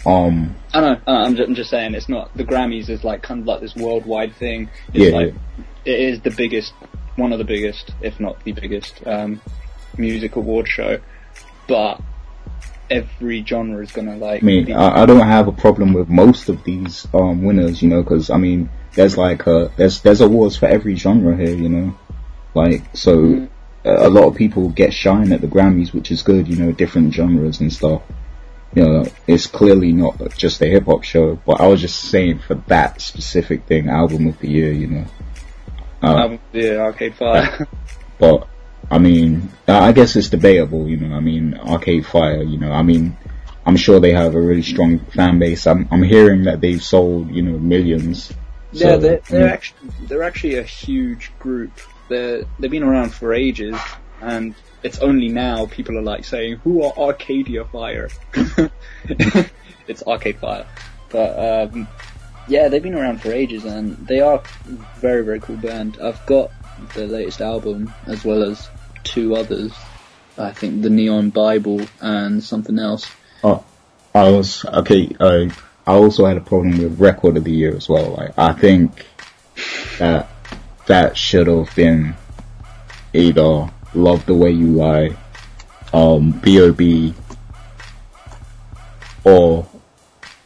um, 0.07 0.57
I 0.73 0.81
know. 0.81 1.01
uh, 1.07 1.11
I'm 1.11 1.37
just, 1.37 1.49
I'm 1.49 1.55
just 1.55 1.71
saying, 1.71 1.95
it's 1.95 2.09
not 2.09 2.35
the 2.37 2.45
Grammys 2.45 2.89
is 2.89 3.05
like 3.05 3.23
kind 3.23 3.41
of 3.41 3.47
like 3.47 3.61
this 3.61 3.75
worldwide 3.77 4.35
thing. 4.37 4.71
It's 4.95 5.11
Yeah, 5.11 5.17
like 5.17 5.35
it 5.85 6.01
is 6.01 6.21
the 6.21 6.31
biggest, 6.31 6.73
one 7.17 7.33
of 7.33 7.39
the 7.39 7.45
biggest, 7.45 7.91
if 8.01 8.19
not 8.21 8.43
the 8.45 8.53
biggest, 8.53 9.07
um, 9.07 9.41
music 9.99 10.37
award 10.37 10.69
show. 10.69 10.99
But 11.69 12.01
every 12.91 13.45
genre 13.45 13.83
is 13.83 13.93
gonna 13.93 14.17
like. 14.17 14.43
I 14.43 14.47
mean, 14.47 14.73
I, 14.73 15.03
I 15.03 15.07
don't 15.07 15.27
have 15.27 15.49
a 15.49 15.53
problem 15.53 15.93
with 15.93 16.09
most 16.09 16.49
of 16.49 16.65
these 16.65 17.07
um 17.15 17.43
winners. 17.43 17.83
You 17.83 17.89
know, 17.89 18.03
because 18.03 18.31
I 18.31 18.37
mean, 18.37 18.71
there's 18.95 19.17
like 19.17 19.47
uh 19.47 19.69
there's 19.77 20.01
there's 20.01 20.21
awards 20.21 20.57
for 20.57 20.67
every 20.67 20.97
genre 20.97 21.37
here. 21.37 21.55
You 21.55 21.69
know, 21.69 21.99
like 22.55 22.83
so. 22.95 23.17
Mm. 23.17 23.49
A 23.83 24.09
a 24.09 24.11
lot 24.11 24.25
of 24.25 24.35
people 24.35 24.69
get 24.69 24.93
shine 24.93 25.33
at 25.33 25.41
the 25.41 25.47
Grammys, 25.47 25.95
which 25.95 26.11
is 26.11 26.21
good, 26.21 26.49
you 26.49 26.57
know, 26.57 26.71
different 26.71 27.15
genres 27.15 27.61
and 27.61 27.73
stuff. 27.73 28.03
You 28.75 28.85
know, 28.85 29.05
it's 29.27 29.47
clearly 29.47 29.93
not 29.93 30.37
just 30.37 30.63
a 30.63 30.67
hip 30.67 30.85
hop 30.85 31.03
show, 31.03 31.37
but 31.45 31.61
I 31.61 31.67
was 31.67 31.81
just 31.81 32.01
saying 32.01 32.39
for 32.39 32.55
that 32.69 33.01
specific 33.01 33.67
thing, 33.67 33.89
album 33.89 34.29
of 34.29 34.39
the 34.39 34.49
year, 34.49 34.73
you 34.73 34.87
know. 34.87 35.05
Um, 36.03 36.39
yeah, 36.53 36.77
Arcade 36.77 37.17
Fire. 37.17 37.67
but 38.19 38.47
I 38.91 38.99
mean, 38.99 39.51
I 39.67 39.93
guess 39.93 40.17
it's 40.17 40.29
debatable, 40.29 40.89
you 40.89 40.97
know. 40.97 41.15
I 41.15 41.21
mean, 41.21 41.55
Arcade 41.55 42.07
Fire, 42.07 42.43
you 42.43 42.59
know. 42.59 42.73
I 42.73 42.83
mean, 42.83 43.17
I'm 43.67 43.77
sure 43.77 44.01
they 44.01 44.13
have 44.13 44.35
a 44.35 44.41
really 44.41 44.63
strong 44.63 44.99
fan 44.99 45.39
base. 45.39 45.67
I'm 45.67 45.89
I'm 45.91 46.03
hearing 46.03 46.45
that 46.45 46.61
they've 46.61 46.83
sold, 46.83 47.31
you 47.31 47.43
know, 47.43 47.59
millions. 47.59 48.33
Yeah, 48.73 48.93
So, 48.93 48.99
they're, 48.99 49.21
they're 49.29 49.49
actually 49.49 49.91
they're 50.07 50.23
actually 50.23 50.57
a 50.57 50.63
huge 50.63 51.33
group. 51.39 51.73
They're 52.09 52.45
they've 52.59 52.71
been 52.71 52.83
around 52.83 53.11
for 53.15 53.35
ages, 53.35 53.77
and 54.21 54.55
it's 54.83 54.99
only 55.01 55.29
now 55.29 55.67
people 55.67 55.99
are 55.99 56.03
like 56.03 56.25
saying, 56.25 56.57
"Who 56.65 56.83
are 56.85 56.93
Arcadia 56.97 57.65
Fire?" 57.65 58.09
it's 59.87 60.03
Arcade 60.07 60.39
Fire, 60.39 60.67
but 61.11 61.71
um, 61.73 61.89
yeah, 62.49 62.69
they've 62.69 62.83
been 62.83 62.95
around 62.95 63.21
for 63.21 63.33
ages, 63.33 63.65
and 63.65 63.97
they 64.07 64.21
are 64.21 64.43
very 64.97 65.25
very 65.25 65.41
cool 65.41 65.57
band. 65.57 65.99
I've 66.03 66.25
got 66.27 66.51
the 66.95 67.07
latest 67.07 67.41
album 67.41 67.93
as 68.07 68.25
well 68.25 68.43
as 68.43 68.69
two 69.05 69.37
others. 69.37 69.73
I 70.39 70.53
think 70.53 70.83
the 70.83 70.91
Neon 70.91 71.31
Bible 71.31 71.83
and 72.01 72.43
something 72.43 72.79
else. 72.79 73.11
Oh, 73.45 73.65
I 74.15 74.31
was 74.31 74.65
okay. 74.65 75.15
I 75.21 75.51
also 75.87 76.25
had 76.25 76.37
a 76.37 76.41
problem 76.41 76.79
with 76.79 77.01
record 77.01 77.37
of 77.37 77.45
the 77.45 77.53
year 77.53 77.77
as 77.77 77.89
well. 77.89 78.13
Like, 78.13 78.39
I 78.39 78.53
think 78.53 79.07
that 79.99 80.29
that 80.87 81.17
should 81.17 81.47
have 81.47 81.75
been 81.75 82.15
either 83.13 83.71
"Love 83.95 84.27
the 84.27 84.35
Way 84.35 84.51
You 84.51 84.69
Lie," 84.69 85.17
um, 85.93 86.33
B.O.B. 86.33 87.15
or 89.25 89.67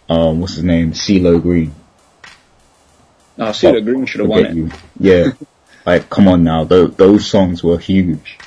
um, 0.09 0.41
what's 0.41 0.55
his 0.55 0.65
name, 0.65 0.93
CeeLo 0.93 1.41
Green. 1.41 1.75
Oh, 3.39 3.45
CeeLo 3.51 3.85
Green 3.85 4.07
should 4.07 4.21
have 4.21 4.29
won 4.29 4.47
it. 4.47 4.55
You. 4.55 4.71
Yeah, 4.99 5.33
like 5.87 6.11
come 6.11 6.29
on 6.29 6.45
now, 6.45 6.65
those, 6.65 6.95
those 6.97 7.27
songs 7.27 7.63
were 7.63 7.79
huge. 7.79 8.39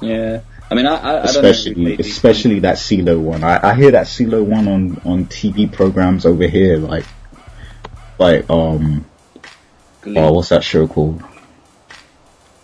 Yeah, 0.00 0.40
I 0.70 0.74
mean, 0.74 0.86
I, 0.86 0.96
I, 0.96 1.22
I 1.22 1.32
don't 1.32 1.44
especially 1.44 1.96
especially 1.98 2.60
that 2.60 2.76
CeeLo 2.76 3.20
one. 3.20 3.44
I, 3.44 3.70
I 3.70 3.74
hear 3.74 3.92
that 3.92 4.06
CeeLo 4.06 4.44
one 4.44 4.68
on 4.68 5.00
on 5.04 5.26
TV 5.26 5.70
programs 5.70 6.26
over 6.26 6.46
here, 6.46 6.78
like 6.78 7.04
like 8.18 8.48
um 8.50 9.04
Glee. 10.02 10.18
oh 10.18 10.32
what's 10.32 10.50
that 10.50 10.64
show 10.64 10.86
called? 10.86 11.22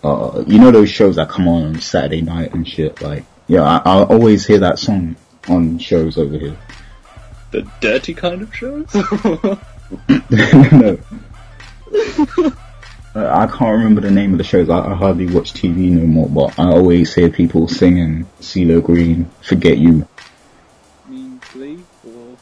Uh, 0.03 0.43
you 0.47 0.59
know 0.59 0.71
those 0.71 0.89
shows 0.89 1.17
that 1.17 1.29
come 1.29 1.47
on 1.47 1.63
on 1.63 1.81
Saturday 1.81 2.21
night 2.21 2.53
and 2.53 2.67
shit. 2.67 3.01
Like 3.01 3.25
yeah, 3.47 3.63
I, 3.63 3.77
I 3.77 4.03
always 4.03 4.45
hear 4.45 4.59
that 4.59 4.79
song 4.79 5.15
on 5.47 5.77
shows 5.77 6.17
over 6.17 6.37
here. 6.37 6.57
The 7.51 7.69
dirty 7.81 8.13
kind 8.13 8.41
of 8.41 8.55
shows? 8.55 8.93
no. 10.71 10.97
I 13.13 13.45
can't 13.45 13.77
remember 13.77 13.99
the 13.99 14.11
name 14.11 14.31
of 14.31 14.37
the 14.37 14.43
shows. 14.45 14.69
I, 14.69 14.91
I 14.91 14.95
hardly 14.95 15.27
watch 15.27 15.53
TV 15.53 15.91
no 15.91 16.07
more, 16.07 16.29
but 16.29 16.57
I 16.57 16.67
always 16.71 17.13
hear 17.13 17.29
people 17.29 17.67
singing 17.67 18.25
CeeLo 18.39 18.81
Green, 18.81 19.29
"Forget 19.41 19.77
You," 19.77 20.07
you 21.09 21.13
mean 21.13 21.41
Glee? 21.51 21.83
Or 22.07 22.37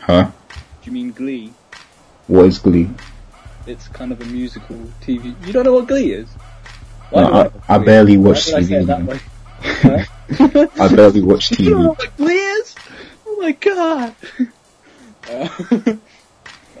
huh? 0.00 0.30
do 0.50 0.90
you 0.90 0.92
mean 0.92 1.12
Glee? 1.12 1.54
What 2.26 2.46
is 2.46 2.58
Glee? 2.58 2.90
It's 3.66 3.88
kind 3.88 4.12
of 4.12 4.20
a 4.20 4.26
musical 4.26 4.76
TV. 5.00 5.34
You 5.46 5.52
don't 5.52 5.64
know 5.64 5.72
what 5.72 5.88
Glee 5.88 6.12
is? 6.12 6.28
No, 7.12 7.50
do 7.50 7.60
I, 7.68 7.74
I 7.74 7.78
barely 7.78 8.16
watch 8.16 8.46
did 8.46 8.54
I 8.54 8.60
TV. 8.60 8.86
that 8.86 8.98
man. 8.98 9.06
way? 9.06 9.20
Huh? 9.60 10.04
I 10.84 10.94
barely 10.94 11.20
watch 11.20 11.50
You 11.50 11.70
don't 11.70 11.82
know 11.82 11.94
TV. 11.94 11.98
what 11.98 12.16
Glee? 12.16 12.62
Oh 13.26 13.36
my 13.40 13.52
god! 13.52 14.16
Uh, 15.28 15.48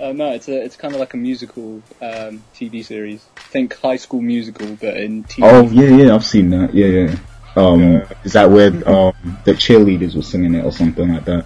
uh, 0.00 0.12
no, 0.12 0.32
it's 0.32 0.48
a, 0.48 0.64
it's 0.64 0.76
kind 0.76 0.94
of 0.94 1.00
like 1.00 1.14
a 1.14 1.16
musical 1.16 1.82
um, 2.00 2.42
TV 2.54 2.84
series. 2.84 3.24
Think 3.50 3.78
High 3.78 3.96
School 3.96 4.22
Musical, 4.22 4.76
but 4.76 4.96
in 4.96 5.24
TV. 5.24 5.40
Oh 5.42 5.68
yeah, 5.70 5.96
yeah, 6.04 6.14
I've 6.14 6.24
seen 6.24 6.50
that. 6.50 6.74
Yeah, 6.74 6.86
yeah. 6.86 7.16
Um, 7.54 8.02
is 8.24 8.32
that 8.32 8.50
where 8.50 8.68
um 8.88 9.12
the 9.44 9.52
cheerleaders 9.52 10.16
were 10.16 10.22
singing 10.22 10.54
it 10.54 10.64
or 10.64 10.72
something 10.72 11.12
like 11.12 11.24
that? 11.26 11.44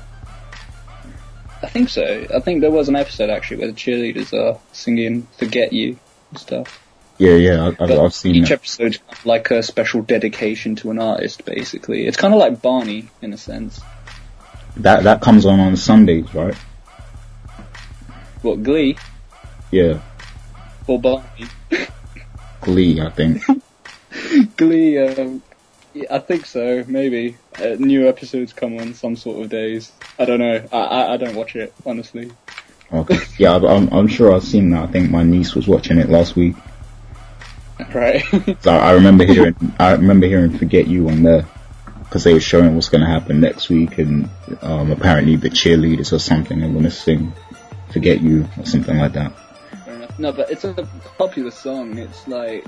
I 1.62 1.68
think 1.68 1.88
so. 1.88 2.26
I 2.32 2.40
think 2.40 2.60
there 2.60 2.70
was 2.70 2.88
an 2.88 2.94
episode 2.96 3.30
actually 3.30 3.56
where 3.58 3.66
the 3.68 3.72
cheerleaders 3.72 4.32
are 4.32 4.60
singing 4.72 5.26
"Forget 5.38 5.72
You" 5.72 5.98
and 6.30 6.38
stuff. 6.38 6.85
Yeah, 7.18 7.34
yeah, 7.34 7.72
I, 7.78 7.84
I've, 7.84 7.90
I've 7.90 8.14
seen 8.14 8.36
each 8.36 8.48
that. 8.50 8.80
of 8.80 9.26
like 9.26 9.50
a 9.50 9.62
special 9.62 10.02
dedication 10.02 10.76
to 10.76 10.90
an 10.90 10.98
artist, 10.98 11.44
basically. 11.44 12.06
It's 12.06 12.16
kind 12.16 12.34
of 12.34 12.40
like 12.40 12.60
Barney 12.60 13.08
in 13.22 13.32
a 13.32 13.38
sense. 13.38 13.80
That 14.78 15.04
that 15.04 15.22
comes 15.22 15.46
on 15.46 15.58
on 15.58 15.76
Sundays, 15.76 16.34
right? 16.34 16.54
What 18.42 18.62
Glee 18.62 18.96
Yeah, 19.70 20.00
or 20.86 21.00
Barney? 21.00 21.48
Glee, 22.60 23.00
I 23.00 23.10
think. 23.10 23.42
Glee. 24.56 24.98
Um, 24.98 25.42
yeah, 25.94 26.14
I 26.14 26.18
think 26.18 26.44
so. 26.44 26.84
Maybe 26.86 27.38
uh, 27.58 27.76
new 27.78 28.08
episodes 28.08 28.52
come 28.52 28.78
on 28.78 28.92
some 28.92 29.16
sort 29.16 29.42
of 29.42 29.48
days. 29.48 29.90
I 30.18 30.26
don't 30.26 30.40
know. 30.40 30.68
I 30.70 30.78
I, 30.78 31.14
I 31.14 31.16
don't 31.16 31.34
watch 31.34 31.56
it 31.56 31.72
honestly. 31.86 32.30
Okay. 32.92 33.18
Yeah, 33.38 33.56
I'm 33.56 33.88
I'm 33.92 34.08
sure 34.08 34.34
I've 34.34 34.44
seen 34.44 34.70
that. 34.70 34.88
I 34.88 34.92
think 34.92 35.10
my 35.10 35.22
niece 35.22 35.54
was 35.54 35.66
watching 35.66 35.98
it 35.98 36.10
last 36.10 36.36
week. 36.36 36.56
Right. 37.94 38.24
So 38.60 38.70
I 38.70 38.92
remember 38.92 39.24
hearing 39.24 39.54
I 39.78 39.92
remember 39.92 40.26
hearing 40.26 40.56
"Forget 40.58 40.86
You" 40.86 41.08
on 41.08 41.22
there 41.22 41.46
because 42.04 42.24
they 42.24 42.32
were 42.32 42.40
showing 42.40 42.74
what's 42.74 42.88
going 42.88 43.02
to 43.02 43.06
happen 43.06 43.40
next 43.40 43.68
week, 43.68 43.98
and 43.98 44.30
um, 44.62 44.90
apparently 44.90 45.36
the 45.36 45.50
cheerleaders 45.50 46.12
or 46.12 46.18
something 46.18 46.62
are 46.62 46.68
going 46.68 46.84
to 46.84 46.90
sing 46.90 47.32
"Forget 47.92 48.20
You" 48.20 48.48
or 48.58 48.66
something 48.66 48.96
like 48.96 49.12
that. 49.12 49.32
No, 50.18 50.32
but 50.32 50.50
it's 50.50 50.64
a 50.64 50.88
popular 51.18 51.50
song. 51.50 51.98
It's 51.98 52.26
like 52.26 52.64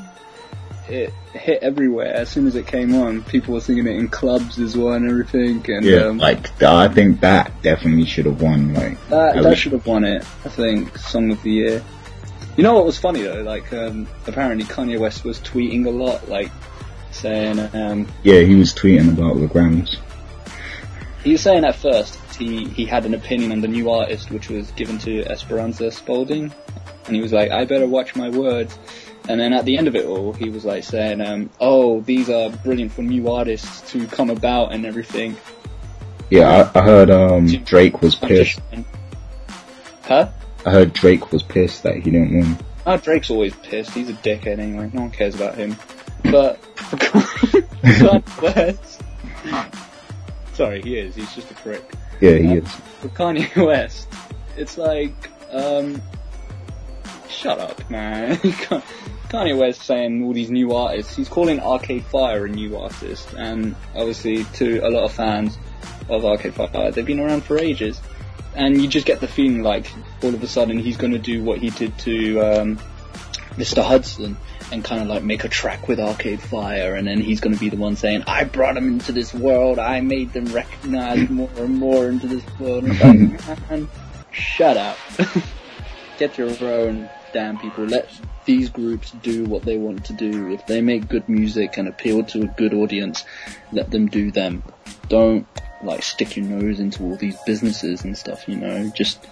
it 0.89 1.13
hit 1.33 1.63
everywhere 1.63 2.13
as 2.15 2.29
soon 2.29 2.47
as 2.47 2.57
it 2.57 2.67
came 2.67 2.95
on. 2.95 3.23
People 3.23 3.55
were 3.55 3.61
singing 3.61 3.87
it 3.87 3.97
in 3.97 4.09
clubs 4.09 4.59
as 4.59 4.77
well 4.77 4.95
and 4.95 5.09
everything. 5.09 5.65
And 5.71 5.85
Yeah, 5.85 6.07
um, 6.07 6.19
like 6.19 6.63
I 6.63 6.89
think 6.89 7.21
that 7.21 7.63
definitely 7.63 8.05
should 8.05 8.27
have 8.27 8.41
won. 8.41 8.75
Like 8.75 9.09
that 9.09 9.43
that 9.43 9.59
should 9.59 9.73
have 9.73 9.87
won 9.87 10.05
it. 10.05 10.23
I 10.45 10.49
think 10.49 10.97
song 10.99 11.31
of 11.31 11.43
the 11.43 11.51
year. 11.51 11.85
You 12.59 12.65
know 12.65 12.75
what 12.75 12.87
was 12.87 12.99
funny 12.99 13.23
though? 13.23 13.43
Like 13.43 13.73
um, 13.73 14.09
apparently 14.27 14.65
Kanye 14.67 14.99
West 14.99 15.23
was 15.23 15.39
tweeting 15.39 15.87
a 15.87 15.91
lot, 15.91 16.29
like 16.29 16.51
saying 17.13 17.61
um, 17.73 18.09
yeah, 18.25 18.41
he 18.41 18.57
was 18.57 18.75
tweeting 18.75 19.13
about 19.13 19.37
the 19.37 19.47
Grammys. 19.47 19.99
he 21.23 21.31
was 21.31 21.41
saying 21.41 21.65
at 21.65 21.77
first 21.77 22.17
he 22.35 22.65
he 22.65 22.85
had 22.85 23.07
an 23.07 23.15
opinion 23.15 23.53
on 23.53 23.61
the 23.61 23.69
new 23.69 23.93
artist, 23.93 24.33
which 24.33 24.49
was 24.49 24.73
given 24.73 24.99
to 24.99 25.25
Esperanza 25.27 25.93
Spalding, 25.93 26.53
and 27.07 27.15
he 27.15 27.23
was 27.23 27.33
like, 27.33 27.53
I 27.53 27.65
better 27.65 27.87
watch 27.87 28.17
my 28.17 28.29
words. 28.29 28.77
And 29.29 29.39
then 29.39 29.53
at 29.53 29.65
the 29.65 29.79
end 29.79 29.87
of 29.87 29.95
it 29.95 30.07
all, 30.07 30.33
he 30.33 30.51
was 30.51 30.65
like 30.65 30.83
saying, 30.83 31.21
um, 31.21 31.51
"Oh, 31.61 32.01
these 32.01 32.29
are 32.29 32.51
brilliant 32.51 32.91
for 32.91 33.03
new 33.03 33.31
artists 33.31 33.89
to 33.93 34.05
come 34.09 34.31
about 34.31 34.73
and 34.73 34.85
everything." 34.85 35.37
Yeah, 36.29 36.69
I, 36.75 36.81
I 36.81 36.83
heard 36.83 37.09
um 37.09 37.47
Drake 37.47 38.03
was 38.03 38.17
pissed. 38.17 38.61
Huh? 40.03 40.31
I 40.67 40.71
heard 40.71 40.93
Drake 40.93 41.33
was 41.33 41.43
pissed 41.43 41.83
that 41.85 41.95
he 41.95 42.11
didn't 42.11 42.37
win. 42.37 42.59
Oh, 42.87 42.97
Drake's 42.97 43.31
always 43.31 43.55
pissed. 43.57 43.91
He's 43.91 44.09
a 44.09 44.15
dickhead 44.15 44.59
anyway. 44.59 44.91
No 44.93 45.03
one 45.03 45.11
cares 45.11 45.35
about 45.35 45.57
him. 45.57 45.77
But 46.25 46.61
Kanye 47.83 48.43
West. 48.43 49.03
Sorry, 50.55 50.83
he 50.83 50.99
is. 50.99 51.15
He's 51.15 51.35
just 51.35 51.51
a 51.51 51.55
prick. 51.55 51.83
Yeah, 52.21 52.33
he 52.33 52.55
is. 52.55 52.69
For 53.01 53.09
Kanye 53.09 53.67
West, 53.67 54.09
it's 54.57 54.77
like 54.77 55.31
um, 55.53 56.03
shut 57.29 57.59
up, 57.59 57.89
man. 57.91 58.37
Kanye 59.29 59.57
West 59.57 59.83
saying 59.83 60.25
all 60.25 60.33
these 60.33 60.51
new 60.51 60.75
artists. 60.75 61.15
He's 61.15 61.29
calling 61.29 61.61
Arcade 61.61 62.05
Fire 62.07 62.47
a 62.47 62.49
new 62.49 62.77
artist, 62.79 63.35
and 63.35 63.77
obviously 63.95 64.45
to 64.55 64.79
a 64.79 64.89
lot 64.89 65.05
of 65.05 65.13
fans 65.13 65.59
of 66.09 66.25
Arcade 66.25 66.55
Fire, 66.55 66.91
they've 66.91 67.07
been 67.07 67.21
around 67.21 67.45
for 67.45 67.59
ages. 67.59 68.01
And 68.55 68.81
you 68.81 68.89
just 68.89 69.07
get 69.07 69.21
the 69.21 69.29
feeling 69.29 69.63
like 69.63 69.93
all 70.23 70.35
of 70.35 70.43
a 70.43 70.49
sudden 70.49 70.79
he's 70.79 70.97
going 70.97 71.13
to 71.13 71.19
do 71.19 71.43
what 71.43 71.59
he 71.59 71.71
did 71.71 71.97
to 72.01 72.41
um, 72.41 72.79
Mr. 73.57 73.83
Hudson 73.85 74.37
and 74.71 74.85
kind 74.85 75.03
of 75.03 75.09
like 75.09 75.23
make 75.23 75.45
a 75.45 75.49
track 75.49 75.89
with 75.89 75.99
Arcade 75.99 76.41
Fire, 76.41 76.95
and 76.95 77.07
then 77.07 77.21
he's 77.21 77.41
going 77.41 77.55
to 77.55 77.61
be 77.61 77.69
the 77.69 77.77
one 77.77 77.97
saying, 77.97 78.25
"I 78.27 78.45
brought 78.45 78.75
them 78.75 78.89
into 78.89 79.13
this 79.13 79.33
world. 79.33 79.79
I 79.79 80.01
made 80.01 80.33
them 80.33 80.47
recognize 80.47 81.29
more 81.31 81.51
and 81.57 81.77
more 81.77 82.09
into 82.09 82.27
this 82.27 82.45
world." 82.59 82.85
And 82.85 83.33
like, 83.49 83.71
man, 83.71 83.89
shut 84.31 84.77
up. 84.77 84.99
Get 86.19 86.37
your 86.37 86.51
own 86.63 87.09
damn 87.33 87.59
people. 87.59 87.85
Let 87.85 88.11
these 88.45 88.71
groups 88.71 89.13
do 89.23 89.45
what 89.45 89.63
they 89.63 89.77
want 89.77 90.05
to 90.07 90.13
do. 90.13 90.51
If 90.53 90.67
they 90.67 90.81
make 90.81 91.09
good 91.09 91.29
music 91.29 91.77
and 91.77 91.89
appeal 91.89 92.25
to 92.25 92.43
a 92.43 92.47
good 92.47 92.75
audience, 92.75 93.25
let 93.73 93.91
them 93.91 94.09
do 94.09 94.31
them. 94.31 94.63
Don't 95.09 95.47
like 95.83 96.03
stick 96.03 96.37
your 96.37 96.47
nose 96.47 96.81
into 96.81 97.03
all 97.03 97.17
these 97.17 97.37
businesses 97.47 98.05
and 98.05 98.17
stuff. 98.17 98.49
You 98.49 98.57
know, 98.57 98.91
just 98.95 99.27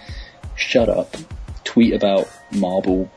shut 0.55 0.89
up. 0.89 1.15
Tweet 1.63 1.93
about 1.93 2.29
marble 2.51 3.11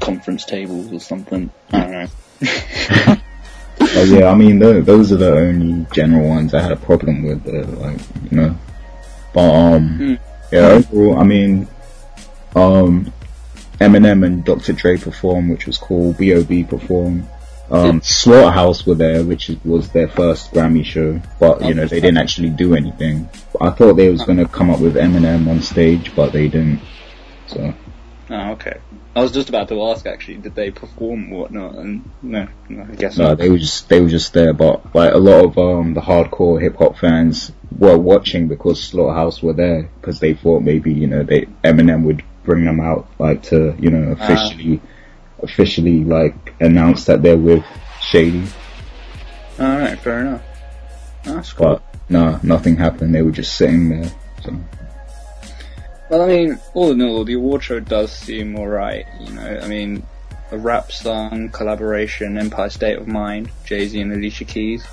conference 0.00 0.44
tables 0.44 0.92
or 0.92 1.00
something. 1.00 1.50
I 1.72 1.80
don't 1.80 1.90
know. 1.90 2.06
oh, 3.80 4.04
yeah, 4.04 4.30
I 4.30 4.34
mean, 4.34 4.58
those 4.58 5.12
are 5.12 5.16
the 5.16 5.36
only 5.36 5.86
general 5.92 6.28
ones 6.28 6.54
I 6.54 6.60
had 6.60 6.72
a 6.72 6.76
problem 6.76 7.22
with, 7.22 7.46
uh, 7.46 7.66
like, 7.80 8.00
you 8.30 8.36
know. 8.36 8.58
But, 9.32 9.54
um, 9.54 9.98
mm. 9.98 10.18
yeah, 10.52 10.68
overall, 10.68 11.18
I 11.18 11.24
mean, 11.24 11.68
um, 12.54 13.12
Eminem 13.80 14.24
and 14.24 14.44
Dr. 14.44 14.72
Dre 14.72 14.96
performed, 14.96 15.50
which 15.50 15.66
was 15.66 15.78
cool. 15.78 16.12
B.O.B. 16.14 16.64
performed. 16.64 17.28
Um, 17.70 18.00
Slaughterhouse 18.04 18.86
were 18.86 18.94
there, 18.94 19.24
which 19.24 19.50
was 19.64 19.90
their 19.90 20.08
first 20.08 20.52
Grammy 20.52 20.84
show, 20.84 21.20
but 21.40 21.64
you 21.64 21.74
know 21.74 21.86
they 21.86 22.00
didn't 22.00 22.18
actually 22.18 22.50
do 22.50 22.74
anything. 22.74 23.28
I 23.60 23.70
thought 23.70 23.94
they 23.94 24.08
was 24.08 24.22
gonna 24.22 24.46
come 24.46 24.70
up 24.70 24.80
with 24.80 24.94
Eminem 24.94 25.48
on 25.48 25.62
stage, 25.62 26.14
but 26.14 26.32
they 26.32 26.48
didn't. 26.48 26.80
So. 27.46 27.74
Oh, 28.28 28.50
okay. 28.52 28.78
I 29.14 29.20
was 29.20 29.32
just 29.32 29.48
about 29.48 29.68
to 29.68 29.82
ask 29.84 30.04
actually, 30.04 30.38
did 30.38 30.54
they 30.54 30.70
perform 30.70 31.32
or 31.32 31.42
whatnot? 31.42 31.76
And 31.76 32.10
no, 32.22 32.48
no 32.68 32.82
I 32.82 32.94
guess 32.96 33.16
no. 33.16 33.28
Not. 33.28 33.38
They 33.38 33.48
were 33.48 33.58
just 33.58 33.88
they 33.88 34.00
were 34.00 34.08
just 34.08 34.32
there, 34.32 34.52
but 34.52 34.94
like 34.94 35.14
a 35.14 35.18
lot 35.18 35.44
of 35.44 35.58
um 35.58 35.94
the 35.94 36.00
hardcore 36.00 36.60
hip 36.60 36.76
hop 36.76 36.98
fans 36.98 37.52
were 37.78 37.96
watching 37.96 38.48
because 38.48 38.82
Slaughterhouse 38.82 39.42
were 39.42 39.52
there 39.52 39.88
because 40.00 40.20
they 40.20 40.34
thought 40.34 40.62
maybe 40.62 40.92
you 40.92 41.06
know 41.06 41.22
they 41.22 41.46
Eminem 41.64 42.02
would 42.04 42.22
bring 42.44 42.64
them 42.64 42.80
out 42.80 43.08
like 43.18 43.42
to 43.44 43.74
you 43.78 43.90
know 43.90 44.16
ah. 44.18 44.22
officially 44.22 44.78
uh, 44.78 44.86
officially 45.42 46.04
like 46.04 46.54
announced 46.60 47.06
that 47.06 47.22
they're 47.22 47.36
with 47.38 47.64
Shady. 48.00 48.46
All 49.58 49.78
right, 49.78 49.98
fair 49.98 50.20
enough. 50.20 50.42
That's 51.24 51.52
cool. 51.52 51.66
But 51.66 51.82
no, 52.08 52.38
nothing 52.42 52.76
happened. 52.76 53.14
They 53.14 53.22
were 53.22 53.30
just 53.30 53.56
sitting 53.56 53.88
there. 53.88 54.10
So. 54.44 54.56
Well, 56.08 56.22
I 56.22 56.26
mean, 56.28 56.60
all 56.74 56.92
in 56.92 57.02
all, 57.02 57.24
the 57.24 57.34
award 57.34 57.64
show 57.64 57.80
does 57.80 58.12
seem 58.12 58.56
alright, 58.56 59.06
you 59.20 59.32
know, 59.32 59.60
I 59.60 59.66
mean, 59.66 60.06
a 60.52 60.58
rap 60.58 60.92
song 60.92 61.48
collaboration, 61.48 62.38
Empire 62.38 62.70
State 62.70 62.98
of 62.98 63.08
Mind, 63.08 63.50
Jay-Z 63.64 64.00
and 64.00 64.12
Alicia 64.12 64.44
Keys. 64.44 64.86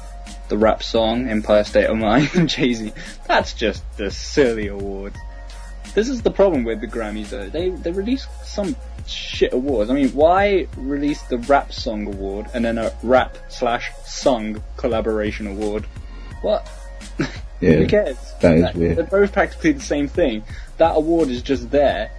The 0.50 0.58
rap 0.58 0.82
song, 0.82 1.30
Empire 1.30 1.64
State 1.64 1.86
of 1.86 1.98
Mind, 1.98 2.30
Jay-Z. 2.50 2.94
That's 3.28 3.54
just 3.54 3.84
the 3.98 4.10
silly 4.10 4.68
award. 4.68 5.14
This 5.94 6.10
is 6.10 6.24
the 6.24 6.32
problem 6.32 6.64
with 6.64 6.82
the 6.82 6.88
Grammys 6.88 7.30
though. 7.30 7.48
They, 7.48 7.70
they 7.70 7.92
release 7.92 8.26
some 8.44 8.76
shit 9.08 9.54
awards. 9.54 9.90
I 9.90 9.94
mean, 9.94 10.10
why 10.10 10.68
release 10.78 11.22
the 11.24 11.38
rap 11.40 11.74
song 11.74 12.08
award 12.08 12.48
and 12.54 12.64
then 12.66 12.78
a 12.78 12.94
rap 13.04 13.38
slash 13.50 13.92
song 14.06 14.62
collaboration 14.78 15.48
award? 15.48 15.86
What? 16.42 16.70
Yeah, 17.62 17.76
Who 17.76 17.88
cares? 17.88 18.18
That 18.42 18.58
is 18.58 18.76
weird. 18.76 18.98
They're 18.98 19.06
both 19.06 19.32
practically 19.32 19.72
the 19.72 19.80
same 19.80 20.10
thing. 20.10 20.44
That 20.80 20.98
award 20.98 21.30
is 21.30 21.42
just 21.42 21.72
there 21.72 22.12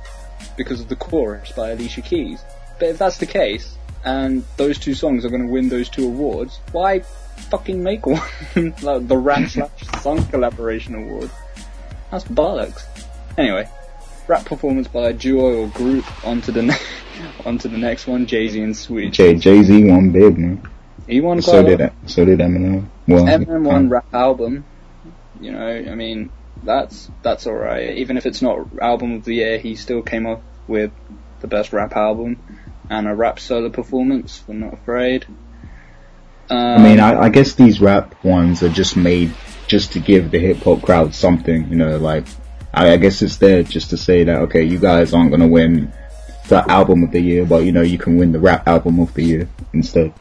because 0.56 0.80
of 0.80 0.88
the 0.88 0.96
chorus 0.96 1.52
by 1.52 1.72
Alicia 1.72 2.00
Keys. 2.00 2.42
But 2.78 2.88
if 2.88 2.98
that's 2.98 3.18
the 3.18 3.26
case, 3.26 3.76
and 4.04 4.42
those 4.56 4.78
two 4.78 4.94
songs 4.94 5.22
are 5.26 5.28
going 5.28 5.46
to 5.46 5.52
win 5.52 5.68
those 5.68 5.90
two 5.90 6.06
awards, 6.06 6.60
why 6.72 7.00
fucking 7.50 7.82
make 7.82 8.06
one? 8.06 8.22
like 8.82 9.06
the 9.06 9.18
rap 9.18 9.46
slash 9.50 9.70
song 10.00 10.24
collaboration 10.28 10.94
award. 10.94 11.30
That's 12.10 12.24
bollocks. 12.24 12.84
Anyway, 13.36 13.68
rap 14.28 14.44
performance 14.44 14.88
by 14.88 15.08
a 15.08 15.12
duo 15.12 15.62
or 15.62 15.68
group 15.68 16.04
onto 16.26 16.52
the 16.52 16.62
ne- 16.62 16.76
onto 17.44 17.68
the 17.68 17.78
next 17.78 18.06
one, 18.06 18.26
Jay 18.26 18.48
Z 18.48 18.60
and 18.60 18.74
Swizz. 18.74 19.12
Jay 19.12 19.34
Jay 19.34 19.62
Z 19.62 19.84
won 19.84 20.10
big 20.10 20.38
man. 20.38 20.68
He 21.06 21.20
won. 21.20 21.42
So 21.42 21.62
did 21.62 21.80
it. 21.80 21.92
so 22.06 22.24
did 22.24 22.38
Eminem. 22.38 22.86
Well, 23.06 23.24
Eminem 23.24 23.64
won 23.64 23.88
rap 23.88 24.12
album. 24.12 24.64
You 25.40 25.52
know, 25.52 25.66
I 25.68 25.94
mean, 25.94 26.30
that's 26.62 27.10
that's 27.22 27.46
all 27.46 27.54
right. 27.54 27.96
Even 27.98 28.16
if 28.16 28.26
it's 28.26 28.42
not 28.42 28.66
album 28.80 29.14
of 29.14 29.24
the 29.24 29.34
year, 29.34 29.58
he 29.58 29.76
still 29.76 30.02
came 30.02 30.26
up 30.26 30.42
with 30.66 30.92
the 31.40 31.46
best 31.46 31.72
rap 31.72 31.94
album 31.94 32.38
and 32.88 33.06
a 33.06 33.14
rap 33.14 33.38
solo 33.38 33.70
performance 33.70 34.38
for 34.38 34.54
Not 34.54 34.74
Afraid. 34.74 35.26
Um, 36.50 36.58
I 36.58 36.78
mean, 36.82 37.00
I, 37.00 37.22
I, 37.22 37.28
guess 37.30 37.54
these 37.54 37.80
rap 37.80 38.22
ones 38.22 38.62
are 38.62 38.68
just 38.68 38.96
made 38.96 39.32
just 39.66 39.92
to 39.92 40.00
give 40.00 40.30
the 40.30 40.38
hip 40.38 40.58
hop 40.58 40.82
crowd 40.82 41.14
something, 41.14 41.68
you 41.68 41.76
know, 41.76 41.96
like, 41.96 42.26
I, 42.74 42.96
guess 42.96 43.22
it's 43.22 43.36
there 43.36 43.62
just 43.62 43.90
to 43.90 43.96
say 43.96 44.24
that, 44.24 44.42
okay, 44.42 44.62
you 44.62 44.78
guys 44.78 45.12
aren't 45.14 45.30
gonna 45.30 45.48
win 45.48 45.92
the 46.48 46.70
album 46.70 47.04
of 47.04 47.10
the 47.10 47.20
year, 47.20 47.46
but 47.46 47.64
you 47.64 47.72
know, 47.72 47.82
you 47.82 47.98
can 47.98 48.16
win 48.16 48.32
the 48.32 48.40
rap 48.40 48.66
album 48.68 49.00
of 49.00 49.12
the 49.14 49.22
year 49.22 49.48
instead. 49.72 50.12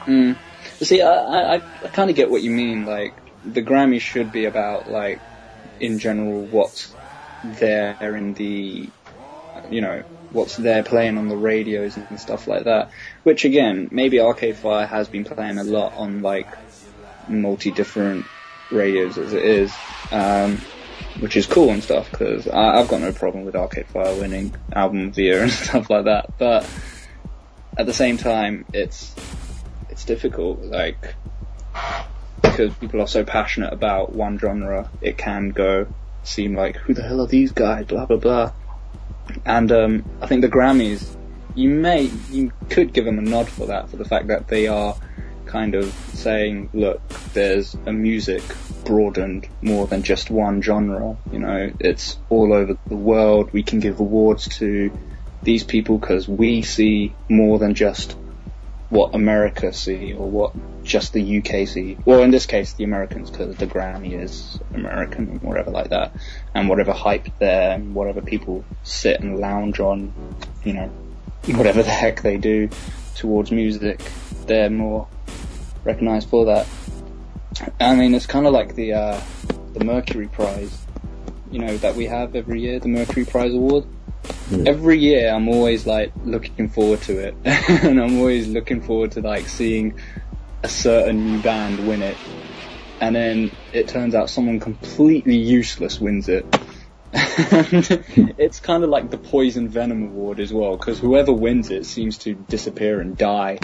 Hmm. 0.00 0.32
See, 0.80 1.02
I, 1.02 1.10
I, 1.10 1.54
I 1.56 1.88
kind 1.88 2.08
of 2.08 2.16
get 2.16 2.30
what 2.30 2.42
you 2.42 2.50
mean, 2.50 2.86
like, 2.86 3.14
the 3.44 3.62
Grammy 3.62 4.00
should 4.00 4.32
be 4.32 4.44
about 4.44 4.90
like 4.90 5.20
in 5.80 5.98
general 5.98 6.42
what's 6.42 6.94
there 7.44 8.16
in 8.16 8.34
the 8.34 8.88
you 9.70 9.80
know 9.80 10.02
what's 10.30 10.56
there 10.56 10.82
playing 10.82 11.16
on 11.16 11.28
the 11.28 11.36
radios 11.36 11.96
and 11.96 12.20
stuff 12.20 12.46
like 12.46 12.64
that. 12.64 12.90
Which 13.22 13.44
again, 13.44 13.88
maybe 13.90 14.20
Arcade 14.20 14.56
Fire 14.56 14.86
has 14.86 15.08
been 15.08 15.24
playing 15.24 15.58
a 15.58 15.64
lot 15.64 15.94
on 15.96 16.22
like 16.22 16.48
multi 17.28 17.70
different 17.70 18.26
radios 18.70 19.16
as 19.16 19.32
it 19.32 19.44
is, 19.44 19.72
um, 20.12 20.60
which 21.20 21.36
is 21.36 21.46
cool 21.46 21.70
and 21.70 21.82
stuff 21.82 22.10
because 22.10 22.46
I've 22.46 22.88
got 22.88 23.00
no 23.00 23.12
problem 23.12 23.44
with 23.44 23.56
Arcade 23.56 23.86
Fire 23.86 24.14
winning 24.14 24.54
album 24.72 25.08
of 25.08 25.14
the 25.14 25.24
year 25.24 25.42
and 25.42 25.50
stuff 25.50 25.90
like 25.90 26.04
that. 26.04 26.38
But 26.38 26.68
at 27.76 27.86
the 27.86 27.94
same 27.94 28.16
time, 28.16 28.64
it's 28.72 29.14
it's 29.90 30.04
difficult. 30.04 30.62
Like 30.62 31.14
because 32.42 32.74
people 32.74 33.00
are 33.00 33.08
so 33.08 33.24
passionate 33.24 33.72
about 33.72 34.12
one 34.12 34.38
genre, 34.38 34.90
it 35.00 35.18
can 35.18 35.50
go 35.50 35.86
seem 36.22 36.54
like 36.54 36.76
who 36.76 36.94
the 36.94 37.02
hell 37.02 37.20
are 37.20 37.26
these 37.26 37.52
guys? 37.52 37.86
Blah 37.86 38.06
blah 38.06 38.16
blah. 38.16 38.52
And 39.44 39.70
um, 39.72 40.04
I 40.20 40.26
think 40.26 40.42
the 40.42 40.48
Grammys, 40.48 41.16
you 41.54 41.70
may 41.70 42.10
you 42.30 42.52
could 42.70 42.92
give 42.92 43.04
them 43.04 43.18
a 43.18 43.22
nod 43.22 43.48
for 43.48 43.66
that, 43.66 43.90
for 43.90 43.96
the 43.96 44.04
fact 44.04 44.28
that 44.28 44.48
they 44.48 44.68
are 44.68 44.96
kind 45.48 45.74
of 45.74 45.92
saying, 46.14 46.70
look, 46.72 47.06
there's 47.32 47.74
a 47.86 47.92
music 47.92 48.42
broadened 48.84 49.48
more 49.60 49.86
than 49.86 50.02
just 50.02 50.30
one 50.30 50.62
genre. 50.62 51.16
You 51.32 51.40
know, 51.40 51.72
it's 51.80 52.18
all 52.28 52.52
over 52.52 52.76
the 52.86 52.96
world. 52.96 53.52
We 53.52 53.62
can 53.62 53.80
give 53.80 53.98
awards 53.98 54.48
to 54.58 54.96
these 55.42 55.64
people 55.64 55.98
because 55.98 56.28
we 56.28 56.62
see 56.62 57.14
more 57.28 57.58
than 57.58 57.74
just 57.74 58.16
what 58.90 59.14
America 59.14 59.72
see 59.72 60.14
or 60.14 60.30
what 60.30 60.52
just 60.82 61.12
the 61.12 61.38
UK 61.38 61.68
see. 61.68 61.98
Well, 62.04 62.22
in 62.22 62.30
this 62.30 62.46
case, 62.46 62.72
the 62.72 62.84
Americans, 62.84 63.30
because 63.30 63.56
the 63.56 63.66
Grammy 63.66 64.18
is 64.18 64.58
American 64.72 65.28
and 65.28 65.42
whatever 65.42 65.70
like 65.70 65.90
that, 65.90 66.12
and 66.54 66.68
whatever 66.68 66.92
hype 66.92 67.28
there, 67.38 67.72
and 67.72 67.94
whatever 67.94 68.22
people 68.22 68.64
sit 68.84 69.20
and 69.20 69.38
lounge 69.38 69.78
on, 69.80 70.12
you 70.64 70.72
know, 70.72 70.90
whatever 71.46 71.82
the 71.82 71.90
heck 71.90 72.22
they 72.22 72.38
do 72.38 72.70
towards 73.18 73.50
music, 73.50 74.00
they're 74.46 74.70
more 74.70 75.08
recognised 75.84 76.28
for 76.28 76.46
that. 76.46 76.66
I 77.80 77.94
mean, 77.94 78.14
it's 78.14 78.26
kind 78.26 78.46
of 78.46 78.52
like 78.52 78.74
the 78.74 78.94
uh, 78.94 79.20
the 79.74 79.84
Mercury 79.84 80.28
Prize, 80.28 80.86
you 81.50 81.58
know, 81.58 81.76
that 81.78 81.96
we 81.96 82.06
have 82.06 82.34
every 82.34 82.60
year, 82.60 82.78
the 82.78 82.88
Mercury 82.88 83.24
Prize 83.24 83.52
Award. 83.52 83.84
Mm. 84.50 84.66
Every 84.66 84.98
year, 84.98 85.30
I'm 85.30 85.48
always 85.48 85.86
like 85.86 86.12
looking 86.24 86.68
forward 86.68 87.02
to 87.02 87.18
it, 87.18 87.34
and 87.44 88.00
I'm 88.00 88.18
always 88.18 88.48
looking 88.48 88.80
forward 88.80 89.12
to 89.12 89.20
like 89.20 89.48
seeing 89.48 89.98
a 90.62 90.68
certain 90.68 91.24
new 91.24 91.42
band 91.42 91.86
win 91.86 92.02
it, 92.02 92.16
and 93.00 93.14
then 93.14 93.50
it 93.72 93.88
turns 93.88 94.14
out 94.14 94.30
someone 94.30 94.60
completely 94.60 95.36
useless 95.36 96.00
wins 96.00 96.28
it. 96.28 96.46
it's 98.38 98.60
kind 98.60 98.84
of 98.84 98.90
like 98.90 99.10
the 99.10 99.18
Poison 99.18 99.68
Venom 99.68 100.02
Award 100.02 100.40
as 100.40 100.52
well, 100.52 100.76
because 100.76 100.98
whoever 100.98 101.32
wins 101.32 101.70
it 101.70 101.86
seems 101.86 102.18
to 102.18 102.34
disappear 102.34 103.00
and 103.00 103.16
die 103.16 103.58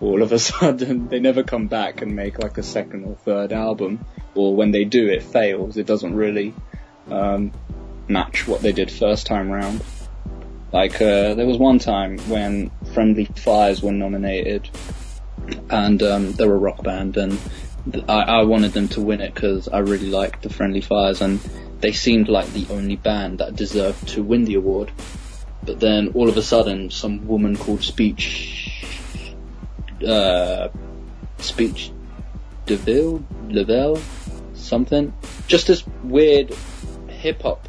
all 0.00 0.22
of 0.22 0.32
a 0.32 0.38
sudden. 0.50 1.08
They 1.08 1.20
never 1.20 1.42
come 1.42 1.66
back 1.66 2.02
and 2.02 2.14
make 2.14 2.38
like 2.38 2.58
a 2.58 2.62
second 2.62 3.04
or 3.04 3.14
third 3.16 3.52
album, 3.52 4.04
or 4.34 4.54
when 4.54 4.70
they 4.70 4.84
do, 4.84 5.08
it 5.08 5.22
fails. 5.22 5.76
It 5.76 5.86
doesn't 5.86 6.14
really 6.14 6.54
um, 7.10 7.52
match 8.08 8.46
what 8.46 8.60
they 8.60 8.72
did 8.72 8.90
first 8.90 9.26
time 9.26 9.50
round. 9.50 9.82
Like 10.72 10.96
uh, 10.96 11.34
there 11.34 11.46
was 11.46 11.58
one 11.58 11.78
time 11.78 12.18
when 12.28 12.70
Friendly 12.92 13.24
Fires 13.24 13.82
were 13.82 13.92
nominated, 13.92 14.68
and 15.68 16.02
um, 16.02 16.32
they're 16.32 16.52
a 16.52 16.58
rock 16.58 16.82
band, 16.82 17.16
and 17.16 17.38
I, 18.08 18.22
I 18.22 18.42
wanted 18.42 18.72
them 18.72 18.88
to 18.88 19.00
win 19.00 19.20
it 19.20 19.34
because 19.34 19.68
I 19.68 19.78
really 19.78 20.10
liked 20.10 20.42
the 20.42 20.50
Friendly 20.50 20.80
Fires, 20.80 21.20
and 21.20 21.40
they 21.80 21.92
seemed 21.92 22.28
like 22.28 22.52
the 22.52 22.66
only 22.70 22.96
band 22.96 23.38
that 23.38 23.56
deserved 23.56 24.08
to 24.08 24.22
win 24.22 24.44
the 24.44 24.54
award. 24.54 24.90
But 25.62 25.80
then 25.80 26.12
all 26.14 26.28
of 26.28 26.36
a 26.36 26.42
sudden, 26.42 26.90
some 26.90 27.26
woman 27.26 27.56
called 27.56 27.82
Speech, 27.82 28.84
uh, 30.06 30.68
Speech 31.38 31.90
Deville, 32.66 33.24
Lavelle, 33.48 33.98
something, 34.54 35.12
just 35.46 35.66
this 35.66 35.84
weird 36.02 36.54
hip 37.08 37.42
hop 37.42 37.68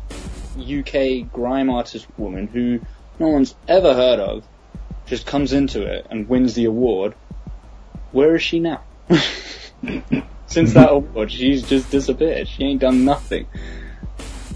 UK 0.58 1.32
grime 1.32 1.70
artist 1.70 2.08
woman 2.18 2.48
who 2.48 2.80
no 3.20 3.28
one's 3.28 3.56
ever 3.68 3.94
heard 3.94 4.20
of, 4.20 4.44
just 5.06 5.26
comes 5.26 5.54
into 5.54 5.82
it 5.84 6.08
and 6.10 6.28
wins 6.28 6.54
the 6.54 6.66
award. 6.66 7.14
Where 8.12 8.36
is 8.36 8.44
she 8.44 8.60
now? 8.60 8.82
Since 10.48 10.74
that 10.74 10.92
award, 10.92 11.32
she's 11.32 11.64
just 11.64 11.92
disappeared. 11.92 12.48
She 12.48 12.64
ain't 12.64 12.82
done 12.82 13.06
nothing. 13.06 13.48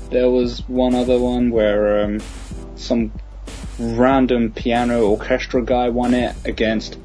There 0.10 0.30
was 0.30 0.60
one 0.68 0.96
other 0.96 1.20
one 1.20 1.50
where 1.50 2.04
um, 2.04 2.22
some 2.76 3.12
random 3.80 4.52
piano 4.52 5.04
orchestra 5.06 5.64
guy 5.64 5.90
won 5.90 6.14
it 6.14 6.36
against 6.46 6.98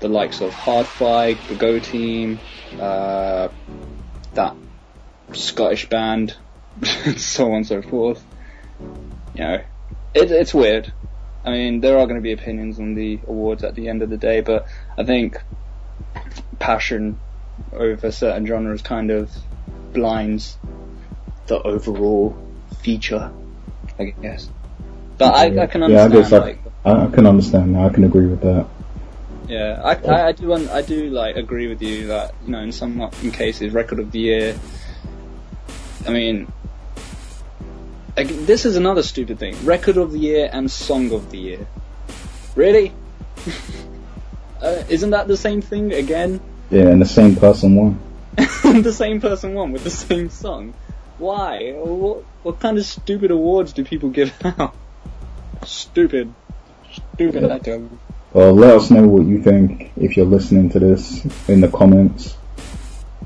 the 0.00 0.08
likes 0.08 0.40
of 0.40 0.52
Hard-Fi, 0.52 1.34
the 1.34 1.54
Go 1.54 1.78
Team, 1.78 2.38
uh, 2.80 3.48
that 4.34 4.56
Scottish 5.32 5.88
band, 5.88 6.36
so 7.16 7.50
on 7.50 7.56
and 7.58 7.66
so 7.66 7.82
forth. 7.82 8.24
You 9.34 9.40
know, 9.40 9.64
it, 10.14 10.30
it's 10.30 10.52
weird. 10.52 10.92
I 11.44 11.50
mean, 11.50 11.80
there 11.80 11.98
are 11.98 12.06
going 12.06 12.16
to 12.16 12.22
be 12.22 12.32
opinions 12.32 12.78
on 12.78 12.94
the 12.94 13.20
awards 13.26 13.62
at 13.62 13.74
the 13.74 13.88
end 13.88 14.02
of 14.02 14.10
the 14.10 14.16
day, 14.16 14.40
but 14.40 14.66
I 14.98 15.04
think 15.04 15.40
passion 16.58 17.18
over 17.72 18.10
certain 18.10 18.46
genres 18.46 18.82
kind 18.82 19.10
of 19.10 19.30
blinds 19.92 20.58
the 21.46 21.62
overall 21.62 22.36
feature, 22.80 23.32
I 23.98 24.04
guess. 24.04 24.48
But 25.18 25.34
I, 25.34 25.62
I 25.62 25.66
can 25.66 25.80
yeah, 25.90 26.00
I 26.00 26.02
understand, 26.04 26.12
guess 26.12 26.32
I, 26.32 26.38
like, 26.38 26.58
I, 26.84 27.14
can 27.14 27.26
understand 27.26 27.74
that. 27.74 27.84
I 27.86 27.88
can 27.88 28.04
agree 28.04 28.26
with 28.26 28.42
that. 28.42 28.66
yeah, 29.48 29.80
I, 29.82 29.94
I, 29.94 30.26
I 30.28 30.32
do, 30.32 30.52
un- 30.52 30.68
I 30.68 30.82
do 30.82 31.10
like 31.10 31.36
agree 31.36 31.68
with 31.68 31.82
you 31.82 32.08
that 32.08 32.34
you 32.44 32.52
know 32.52 32.60
in 32.60 32.72
some 32.72 33.00
in 33.22 33.30
cases 33.30 33.72
record 33.72 33.98
of 33.98 34.12
the 34.12 34.18
year. 34.18 34.58
I 36.06 36.10
mean, 36.10 36.52
like, 38.16 38.28
this 38.28 38.66
is 38.66 38.76
another 38.76 39.02
stupid 39.02 39.38
thing: 39.38 39.56
record 39.64 39.96
of 39.96 40.12
the 40.12 40.18
year 40.18 40.50
and 40.52 40.70
song 40.70 41.12
of 41.12 41.30
the 41.30 41.38
year. 41.38 41.66
Really? 42.54 42.92
uh, 44.62 44.82
isn't 44.88 45.10
that 45.10 45.28
the 45.28 45.36
same 45.36 45.62
thing 45.62 45.92
again? 45.92 46.40
Yeah, 46.70 46.88
and 46.88 47.00
the 47.00 47.06
same 47.06 47.36
person 47.36 47.74
won. 47.74 48.00
the 48.36 48.92
same 48.92 49.20
person 49.20 49.54
won 49.54 49.72
with 49.72 49.84
the 49.84 49.90
same 49.90 50.30
song. 50.30 50.74
Why? 51.18 51.72
What, 51.72 52.24
what 52.42 52.60
kind 52.60 52.78
of 52.78 52.84
stupid 52.84 53.30
awards 53.30 53.72
do 53.72 53.84
people 53.84 54.10
give 54.10 54.32
out? 54.44 54.74
Stupid. 55.64 56.32
Stupid. 57.14 57.44
I 57.50 57.58
don't. 57.58 57.98
Well, 58.32 58.54
let 58.54 58.76
us 58.76 58.90
know 58.90 59.06
what 59.08 59.26
you 59.26 59.42
think 59.42 59.92
if 59.96 60.16
you're 60.16 60.26
listening 60.26 60.70
to 60.70 60.78
this 60.78 61.24
in 61.48 61.60
the 61.60 61.68
comments, 61.68 62.36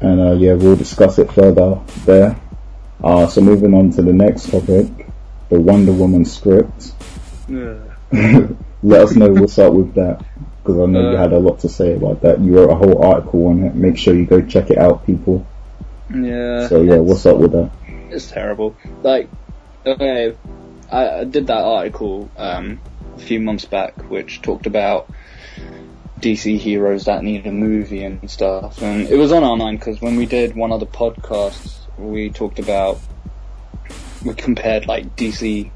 and 0.01 0.21
uh, 0.21 0.33
yeah, 0.35 0.55
we'll 0.55 0.77
discuss 0.77 1.19
it 1.19 1.33
further 1.33 1.81
there. 2.05 2.41
Uh, 3.03 3.27
so 3.27 3.41
moving 3.41 3.75
on 3.75 3.91
to 3.91 4.03
the 4.03 4.13
next 4.13 4.51
topic, 4.51 4.87
the 5.49 5.59
Wonder 5.61 5.93
Woman 5.93 6.25
script. 6.25 6.93
Ugh. 7.49 7.91
let 8.83 9.03
us 9.03 9.15
know 9.17 9.29
what's 9.33 9.59
up 9.59 9.73
with 9.73 9.95
that 9.95 10.25
because 10.63 10.79
I 10.79 10.87
know 10.87 11.11
you 11.11 11.17
Uh, 11.17 11.21
had 11.21 11.33
a 11.33 11.39
lot 11.39 11.61
to 11.61 11.69
say 11.69 11.95
about 11.95 12.23
that. 12.23 12.41
You 12.41 12.57
wrote 12.57 12.71
a 12.71 12.75
whole 12.75 13.03
article 13.05 13.47
on 13.47 13.65
it. 13.65 13.75
Make 13.75 13.99
sure 13.99 14.15
you 14.15 14.27
go 14.27 14.41
check 14.43 14.71
it 14.71 14.79
out, 14.79 15.07
people. 15.07 15.47
Yeah. 16.15 16.69
So 16.69 16.83
yeah, 16.83 16.97
what's 16.99 17.27
up 17.27 17.39
with 17.39 17.53
that? 17.53 17.71
It's 18.13 18.31
terrible. 18.31 18.77
Like, 19.03 19.29
okay, 19.87 20.37
I, 20.91 21.21
I 21.21 21.25
did 21.25 21.47
that 21.47 21.63
article 21.63 22.31
um, 22.37 22.81
a 23.17 23.21
few 23.21 23.41
months 23.41 23.65
back, 23.65 24.11
which 24.11 24.43
talked 24.43 24.67
about 24.67 25.11
DC 26.21 26.59
heroes 26.59 27.07
that 27.07 27.23
need 27.23 27.47
a 27.47 27.53
movie 27.53 28.03
and 28.03 28.31
stuff, 28.31 28.83
and 28.83 29.09
it 29.09 29.17
was 29.17 29.33
on 29.33 29.43
our 29.43 29.57
mind 29.57 29.79
because 29.79 30.01
when 30.01 30.17
we 30.17 30.27
did 30.27 30.55
one 30.55 30.73
of 30.73 30.81
the 30.81 30.87
podcasts, 30.87 31.79
we 31.97 32.31
talked 32.31 32.59
about 32.59 33.01
we 34.25 34.35
compared 34.35 34.87
like 34.87 35.17
DC 35.17 35.71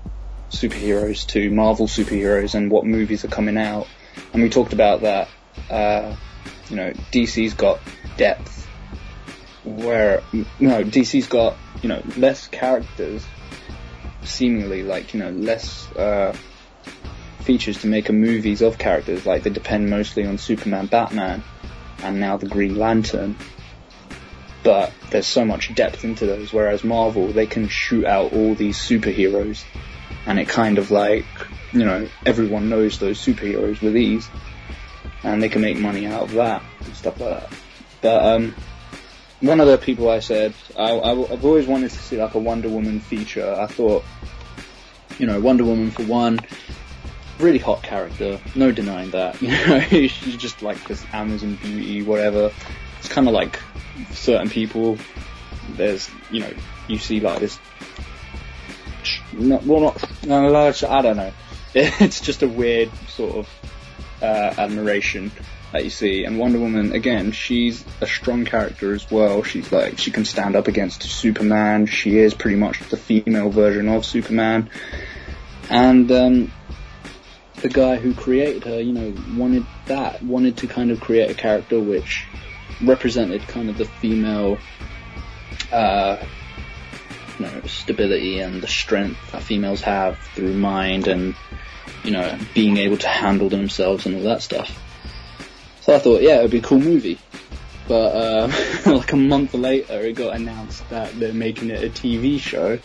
superheroes 0.51 1.27
to 1.29 1.51
Marvel 1.51 1.87
superheroes 1.87 2.55
and 2.55 2.70
what 2.70 2.85
movies 2.85 3.25
are 3.25 3.29
coming 3.29 3.57
out, 3.57 3.87
and 4.33 4.42
we 4.42 4.51
talked 4.51 4.73
about 4.73 5.01
that. 5.03 5.29
Uh, 5.70 6.14
you 6.68 6.77
know, 6.77 6.90
DC's 7.12 7.55
got 7.55 7.81
depth 8.16 8.66
where 9.64 10.23
no 10.61 10.85
DC's 10.85 11.27
got 11.27 11.57
you 11.85 11.88
know 11.88 12.03
less 12.16 12.49
characters, 12.49 13.25
seemingly 14.25 14.83
like 14.83 15.12
you 15.12 15.20
know 15.20 15.31
less 15.31 15.92
uh, 15.92 16.35
features 17.40 17.83
to 17.83 17.87
make 17.87 18.09
a 18.09 18.12
movies 18.12 18.62
of 18.62 18.79
characters. 18.79 19.27
Like 19.27 19.42
they 19.42 19.51
depend 19.51 19.90
mostly 19.90 20.25
on 20.25 20.38
Superman, 20.38 20.87
Batman, 20.87 21.44
and 22.03 22.18
now 22.18 22.38
the 22.38 22.49
Green 22.49 22.77
Lantern. 22.77 23.37
But 24.62 24.94
there's 25.11 25.27
so 25.27 25.44
much 25.44 25.75
depth 25.75 26.05
into 26.05 26.25
those, 26.25 26.55
whereas 26.55 26.83
Marvel 26.85 27.29
they 27.29 27.47
can 27.47 27.68
shoot 27.68 28.07
out 28.07 28.33
all 28.33 28.55
these 28.55 28.79
superheroes, 28.79 29.62
and 30.25 30.40
it 30.40 30.49
kind 30.49 30.79
of 30.79 30.90
like 30.90 31.27
you 31.75 31.85
know 31.85 32.09
everyone 32.25 32.70
knows 32.70 32.99
those 32.99 33.23
superheroes 33.23 33.83
with 33.83 33.94
ease, 33.94 34.27
and 35.23 35.42
they 35.42 35.51
can 35.51 35.61
make 35.61 35.77
money 35.77 36.07
out 36.07 36.23
of 36.23 36.33
that 36.33 36.62
and 36.83 36.97
stuff 36.97 37.20
like 37.20 37.40
that. 37.40 37.53
But 38.01 38.25
um, 38.25 38.55
one 39.46 39.61
of 39.61 39.66
the 39.66 39.78
people 39.78 40.09
I 40.09 40.20
said, 40.20 40.54
I, 40.78 40.90
have 40.92 41.44
always 41.44 41.66
wanted 41.66 41.90
to 41.90 41.98
see 41.98 42.16
like 42.16 42.35
a 42.35 42.38
Wonder 42.38 42.68
Woman 42.68 43.00
feature. 43.00 43.54
I 43.59 43.66
thought, 43.66 44.04
you 45.18 45.26
know, 45.26 45.40
Wonder 45.40 45.64
Woman 45.64 45.90
for 45.90 46.02
one, 46.04 46.40
really 47.38 47.59
hot 47.59 47.83
character, 47.83 48.40
no 48.54 48.72
denying 48.72 49.11
that. 49.11 49.40
You 49.42 49.50
know, 49.50 49.80
she's 49.88 50.37
just 50.37 50.62
like 50.62 50.87
this 50.88 51.04
Amazon 51.12 51.57
beauty, 51.57 52.02
whatever. 52.02 52.50
It's 52.98 53.09
kind 53.09 53.28
of 53.28 53.35
like 53.35 53.61
certain 54.12 54.48
people. 54.48 54.98
There's, 55.76 56.11
you 56.30 56.40
know, 56.40 56.52
you 56.88 56.98
see 56.98 57.20
like 57.20 57.40
this. 57.40 57.59
No, 59.33 59.61
well, 59.64 59.80
not, 59.80 60.24
no, 60.24 60.48
no, 60.48 60.72
I 60.88 61.02
don't 61.02 61.16
know. 61.16 61.33
It's 61.76 62.20
just 62.20 62.42
a 62.42 62.48
weird 62.48 62.88
sort 63.09 63.35
of 63.35 63.48
uh, 64.22 64.54
admiration 64.57 65.33
that 65.74 65.82
you 65.82 65.90
see. 65.90 66.24
And 66.24 66.38
Wonder 66.38 66.60
Woman, 66.60 66.92
again, 66.92 67.32
she's 67.32 67.84
a 68.00 68.06
strong 68.06 68.44
character 68.44 68.94
as 68.94 69.10
well. 69.10 69.42
She's 69.42 69.72
like, 69.72 69.98
she 69.98 70.12
can 70.12 70.24
stand 70.24 70.54
up 70.54 70.68
against 70.68 71.02
Superman. 71.02 71.87
She 71.87 72.16
is 72.16 72.32
pretty 72.32 72.56
much 72.56 72.78
the 72.90 72.96
female 72.96 73.50
version 73.50 73.88
of 73.88 74.06
Superman. 74.06 74.70
And, 75.68 76.10
um, 76.12 76.52
the 77.56 77.68
guy 77.68 77.96
who 77.96 78.14
created 78.14 78.62
her, 78.64 78.80
you 78.80 78.92
know, 78.92 79.14
wanted 79.37 79.66
that, 79.87 80.22
wanted 80.22 80.58
to 80.58 80.68
kind 80.68 80.92
of 80.92 81.00
create 81.00 81.28
a 81.28 81.34
character 81.34 81.80
which 81.80 82.24
represented 82.80 83.42
kind 83.48 83.68
of 83.68 83.76
the 83.76 83.87
female, 83.87 84.58
uh, 85.72 86.24
you 87.40 87.46
know, 87.46 87.60
stability 87.62 88.38
and 88.38 88.62
the 88.62 88.68
strength 88.68 89.18
that 89.32 89.42
females 89.42 89.80
have 89.80 90.18
through 90.37 90.54
mind 90.54 91.08
and, 91.08 91.34
you 92.04 92.12
know, 92.12 92.38
being 92.54 92.76
able 92.76 92.98
to 92.98 93.08
handle 93.08 93.48
themselves 93.48 94.06
and 94.06 94.14
all 94.14 94.22
that 94.22 94.40
stuff. 94.40 94.84
So 95.85 95.94
I 95.94 95.99
thought, 95.99 96.23
yeah, 96.23 96.38
it 96.38 96.42
would 96.42 96.51
be 96.51 96.59
a 96.59 96.62
cool 96.62 96.81
movie. 96.81 97.18
But 97.87 98.16
uh, 98.16 98.53
like 98.87 99.12
a 99.12 99.16
month 99.16 99.53
later, 99.53 100.01
it 100.01 100.14
got 100.14 100.35
announced 100.35 100.88
that 100.88 101.12
they're 101.20 101.35
making 101.35 101.68
it 101.68 101.85
a 101.85 101.90
TV 101.90 102.40
show, 102.40 102.79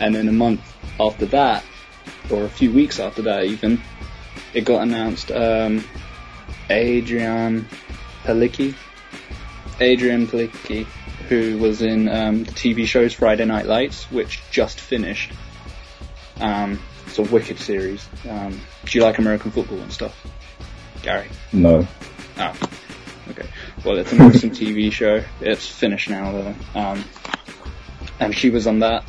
and 0.00 0.12
then 0.12 0.26
a 0.26 0.32
month 0.32 0.60
after 0.98 1.26
that, 1.26 1.64
or 2.28 2.42
a 2.42 2.48
few 2.48 2.72
weeks 2.72 2.98
after 2.98 3.22
that 3.22 3.44
even, 3.44 3.80
it 4.54 4.64
got 4.64 4.82
announced 4.82 5.30
um, 5.30 5.84
Adrianne 6.68 7.64
Palicki, 8.24 8.74
Adrianne 9.78 10.26
Palicki, 10.26 10.86
who 11.28 11.58
was 11.58 11.80
in 11.80 12.08
um, 12.08 12.42
the 12.42 12.50
TV 12.50 12.86
shows 12.86 13.12
Friday 13.12 13.44
Night 13.44 13.66
Lights, 13.66 14.10
which 14.10 14.42
just 14.50 14.80
finished. 14.80 15.30
Um, 16.40 16.80
it's 17.06 17.20
a 17.20 17.22
wicked 17.22 17.60
series. 17.60 18.08
Um, 18.28 18.60
do 18.84 18.98
you 18.98 19.04
like 19.04 19.18
American 19.18 19.52
football 19.52 19.78
and 19.78 19.92
stuff, 19.92 20.26
Gary? 21.02 21.28
No. 21.52 21.86
Oh, 22.38 22.56
okay. 23.30 23.48
Well, 23.84 23.98
it's 23.98 24.12
an 24.12 24.20
awesome 24.20 24.50
TV 24.50 24.92
show. 24.92 25.22
It's 25.40 25.66
finished 25.66 26.10
now 26.10 26.32
though. 26.32 26.54
Um, 26.74 27.04
and 28.18 28.34
she 28.34 28.50
was 28.50 28.66
on 28.66 28.80
that. 28.80 29.04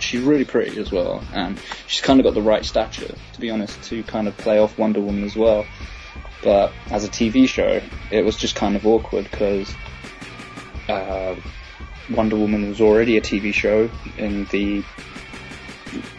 She's 0.00 0.22
really 0.22 0.44
pretty 0.44 0.78
as 0.80 0.92
well. 0.92 1.22
And 1.32 1.58
she's 1.86 2.02
kind 2.02 2.20
of 2.20 2.24
got 2.24 2.34
the 2.34 2.42
right 2.42 2.64
stature, 2.64 3.14
to 3.32 3.40
be 3.40 3.50
honest, 3.50 3.80
to 3.84 4.02
kind 4.02 4.28
of 4.28 4.36
play 4.36 4.58
off 4.58 4.78
Wonder 4.78 5.00
Woman 5.00 5.24
as 5.24 5.36
well. 5.36 5.64
But 6.42 6.72
as 6.90 7.04
a 7.04 7.08
TV 7.08 7.48
show, 7.48 7.80
it 8.10 8.24
was 8.24 8.36
just 8.36 8.54
kind 8.54 8.76
of 8.76 8.86
awkward 8.86 9.28
because 9.30 9.72
uh, 10.88 11.36
Wonder 12.10 12.36
Woman 12.36 12.68
was 12.68 12.80
already 12.80 13.16
a 13.16 13.20
TV 13.20 13.52
show 13.52 13.90
in 14.16 14.44
the 14.46 14.82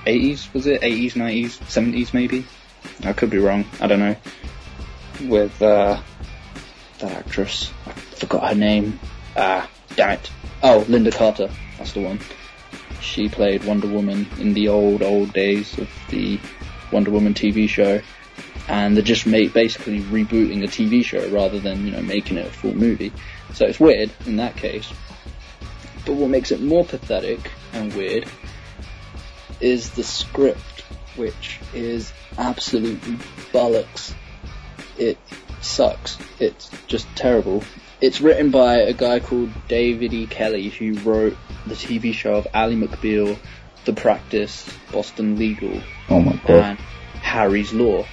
80s, 0.06 0.54
was 0.54 0.68
it? 0.68 0.82
80s, 0.82 1.14
90s, 1.14 1.60
70s 1.60 2.14
maybe? 2.14 2.46
I 3.04 3.14
could 3.14 3.30
be 3.30 3.38
wrong, 3.38 3.66
I 3.80 3.88
don't 3.88 4.00
know. 4.00 4.16
With, 5.22 5.62
uh, 5.62 6.02
that 7.00 7.12
actress. 7.12 7.72
I 7.86 7.92
forgot 7.92 8.50
her 8.50 8.56
name. 8.56 9.00
Ah, 9.36 9.70
damn 9.96 10.12
it. 10.12 10.32
Oh, 10.62 10.84
Lynda 10.88 11.14
Carter. 11.14 11.50
That's 11.78 11.94
the 11.94 12.02
one. 12.02 12.20
She 13.02 13.30
played 13.30 13.64
Wonder 13.64 13.88
Woman 13.88 14.28
in 14.40 14.54
the 14.54 14.68
old, 14.68 15.02
old 15.02 15.34
days 15.34 15.78
of 15.78 15.90
the 16.10 16.40
Wonder 16.92 17.12
Woman 17.12 17.34
TV 17.34 17.68
show. 17.68 18.02
And 18.68 18.96
they're 18.96 19.04
just 19.04 19.26
basically 19.26 20.02
rebooting 20.02 20.64
a 20.64 20.68
TV 20.68 21.04
show 21.04 21.28
rather 21.30 21.60
than, 21.60 21.86
you 21.86 21.92
know, 21.92 22.02
making 22.02 22.38
it 22.38 22.48
a 22.48 22.52
full 22.52 22.76
movie. 22.76 23.12
So 23.54 23.66
it's 23.66 23.80
weird 23.80 24.12
in 24.26 24.36
that 24.38 24.56
case. 24.58 24.92
But 26.06 26.16
what 26.16 26.30
makes 26.30 26.52
it 26.52 26.62
more 26.62 26.86
pathetic 26.86 27.52
and 27.74 27.94
weird 27.96 28.26
is 29.60 29.90
the 29.92 30.04
script, 30.04 30.82
which 31.16 31.60
is 31.74 32.14
absolutely 32.38 33.16
bollocks. 33.52 34.14
It 35.00 35.18
sucks. 35.62 36.18
It's 36.40 36.70
just 36.88 37.08
terrible. 37.16 37.64
It's 38.02 38.22
written 38.22 38.52
by 38.52 38.76
a 38.78 38.94
guy 38.94 39.20
called 39.20 39.50
David 39.68 40.14
E. 40.14 40.26
Kelley, 40.28 40.70
who 40.70 40.94
wrote 41.00 41.36
the 41.68 41.76
TV 41.76 42.14
show 42.14 42.36
of 42.36 42.48
Ally 42.54 42.76
McBeal, 42.76 43.38
The 43.86 43.94
Practice, 43.94 44.70
Boston 44.92 45.38
Legal, 45.38 45.82
Oh 46.10 46.20
my 46.22 46.34
god. 46.48 46.50
and 46.50 46.80
Harry's 47.22 47.74
Law. 47.74 48.06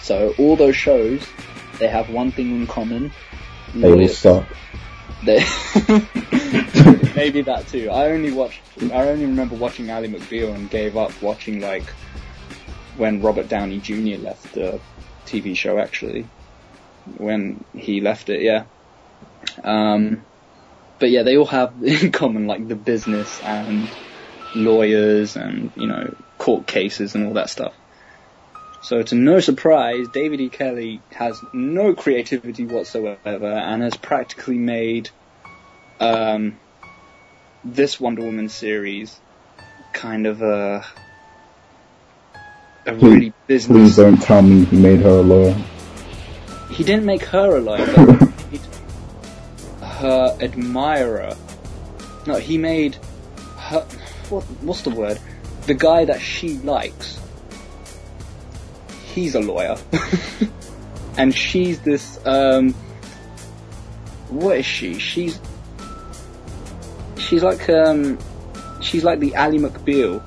So 0.00 0.34
all 0.38 0.56
those 0.56 0.76
shows, 0.76 1.26
they 1.78 1.88
have 1.88 2.08
one 2.10 2.32
thing 2.32 2.50
in 2.50 2.66
common. 2.66 3.12
They 3.74 3.92
all 3.92 4.08
suck. 4.08 4.46
They 5.24 5.40
maybe 7.16 7.42
that 7.42 7.64
too. 7.68 7.90
I 7.90 8.10
only 8.12 8.32
watched. 8.32 8.60
I 8.82 9.08
only 9.08 9.26
remember 9.26 9.56
watching 9.56 9.90
Ally 9.90 10.06
McBeal 10.06 10.54
and 10.54 10.70
gave 10.70 10.96
up 10.96 11.10
watching 11.20 11.60
like 11.60 11.84
when 12.96 13.20
Robert 13.20 13.48
Downey 13.48 13.80
Jr. 13.80 14.22
left 14.22 14.54
the 14.54 14.80
TV 15.28 15.56
show. 15.56 15.78
Actually, 15.78 16.26
when 17.16 17.64
he 17.74 18.00
left 18.00 18.28
it, 18.28 18.42
yeah. 18.42 18.64
Um, 19.62 20.22
but 20.98 21.10
yeah, 21.10 21.22
they 21.22 21.36
all 21.36 21.46
have 21.46 21.74
in 21.82 22.12
common 22.12 22.46
like 22.46 22.66
the 22.66 22.76
business 22.76 23.40
and 23.40 23.88
lawyers 24.54 25.36
and 25.36 25.72
you 25.76 25.86
know 25.86 26.14
court 26.38 26.66
cases 26.66 27.14
and 27.14 27.26
all 27.26 27.34
that 27.34 27.50
stuff. 27.50 27.74
So 28.82 29.02
to 29.02 29.14
no 29.14 29.40
surprise, 29.40 30.06
David 30.12 30.40
E. 30.40 30.48
Kelley 30.48 31.00
has 31.10 31.40
no 31.52 31.94
creativity 31.94 32.64
whatsoever 32.64 33.46
and 33.46 33.82
has 33.82 33.96
practically 33.96 34.56
made 34.56 35.10
um, 35.98 36.60
this 37.64 37.98
Wonder 37.98 38.22
Woman 38.22 38.48
series 38.48 39.20
kind 39.92 40.26
of 40.26 40.42
a 40.42 40.84
a 42.88 42.94
really 42.94 43.32
Please 43.46 43.96
don't 43.96 44.20
tell 44.20 44.42
me 44.42 44.64
he 44.66 44.76
made 44.76 45.00
her 45.00 45.08
a 45.08 45.22
lawyer. 45.22 45.56
He 46.70 46.84
didn't 46.84 47.06
make 47.06 47.24
her 47.24 47.56
a 47.56 47.60
lawyer, 47.60 47.86
but 47.86 48.28
he 48.50 48.58
made 48.58 48.60
her 49.82 50.36
admirer. 50.40 51.36
No, 52.26 52.36
he 52.36 52.58
made 52.58 52.96
her. 53.56 53.80
What, 54.28 54.44
what's 54.62 54.82
the 54.82 54.90
word? 54.90 55.18
The 55.66 55.74
guy 55.74 56.04
that 56.04 56.20
she 56.20 56.58
likes. 56.58 57.20
He's 59.14 59.34
a 59.34 59.40
lawyer, 59.40 59.76
and 61.18 61.34
she's 61.34 61.80
this. 61.80 62.20
Um, 62.26 62.74
what 64.28 64.58
is 64.58 64.66
she? 64.66 64.98
She's 64.98 65.40
she's 67.16 67.42
like 67.42 67.68
um, 67.68 68.18
she's 68.80 69.04
like 69.04 69.20
the 69.20 69.34
Ally 69.34 69.56
McBeal 69.56 70.22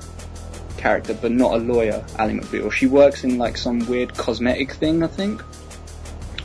character, 0.82 1.14
but 1.14 1.30
not 1.30 1.54
a 1.54 1.58
lawyer. 1.58 2.04
Ally 2.18 2.32
McBeal. 2.34 2.70
She 2.72 2.86
works 2.86 3.22
in 3.22 3.38
like 3.38 3.56
some 3.56 3.86
weird 3.86 4.14
cosmetic 4.14 4.72
thing, 4.72 5.02
I 5.02 5.06
think. 5.06 5.40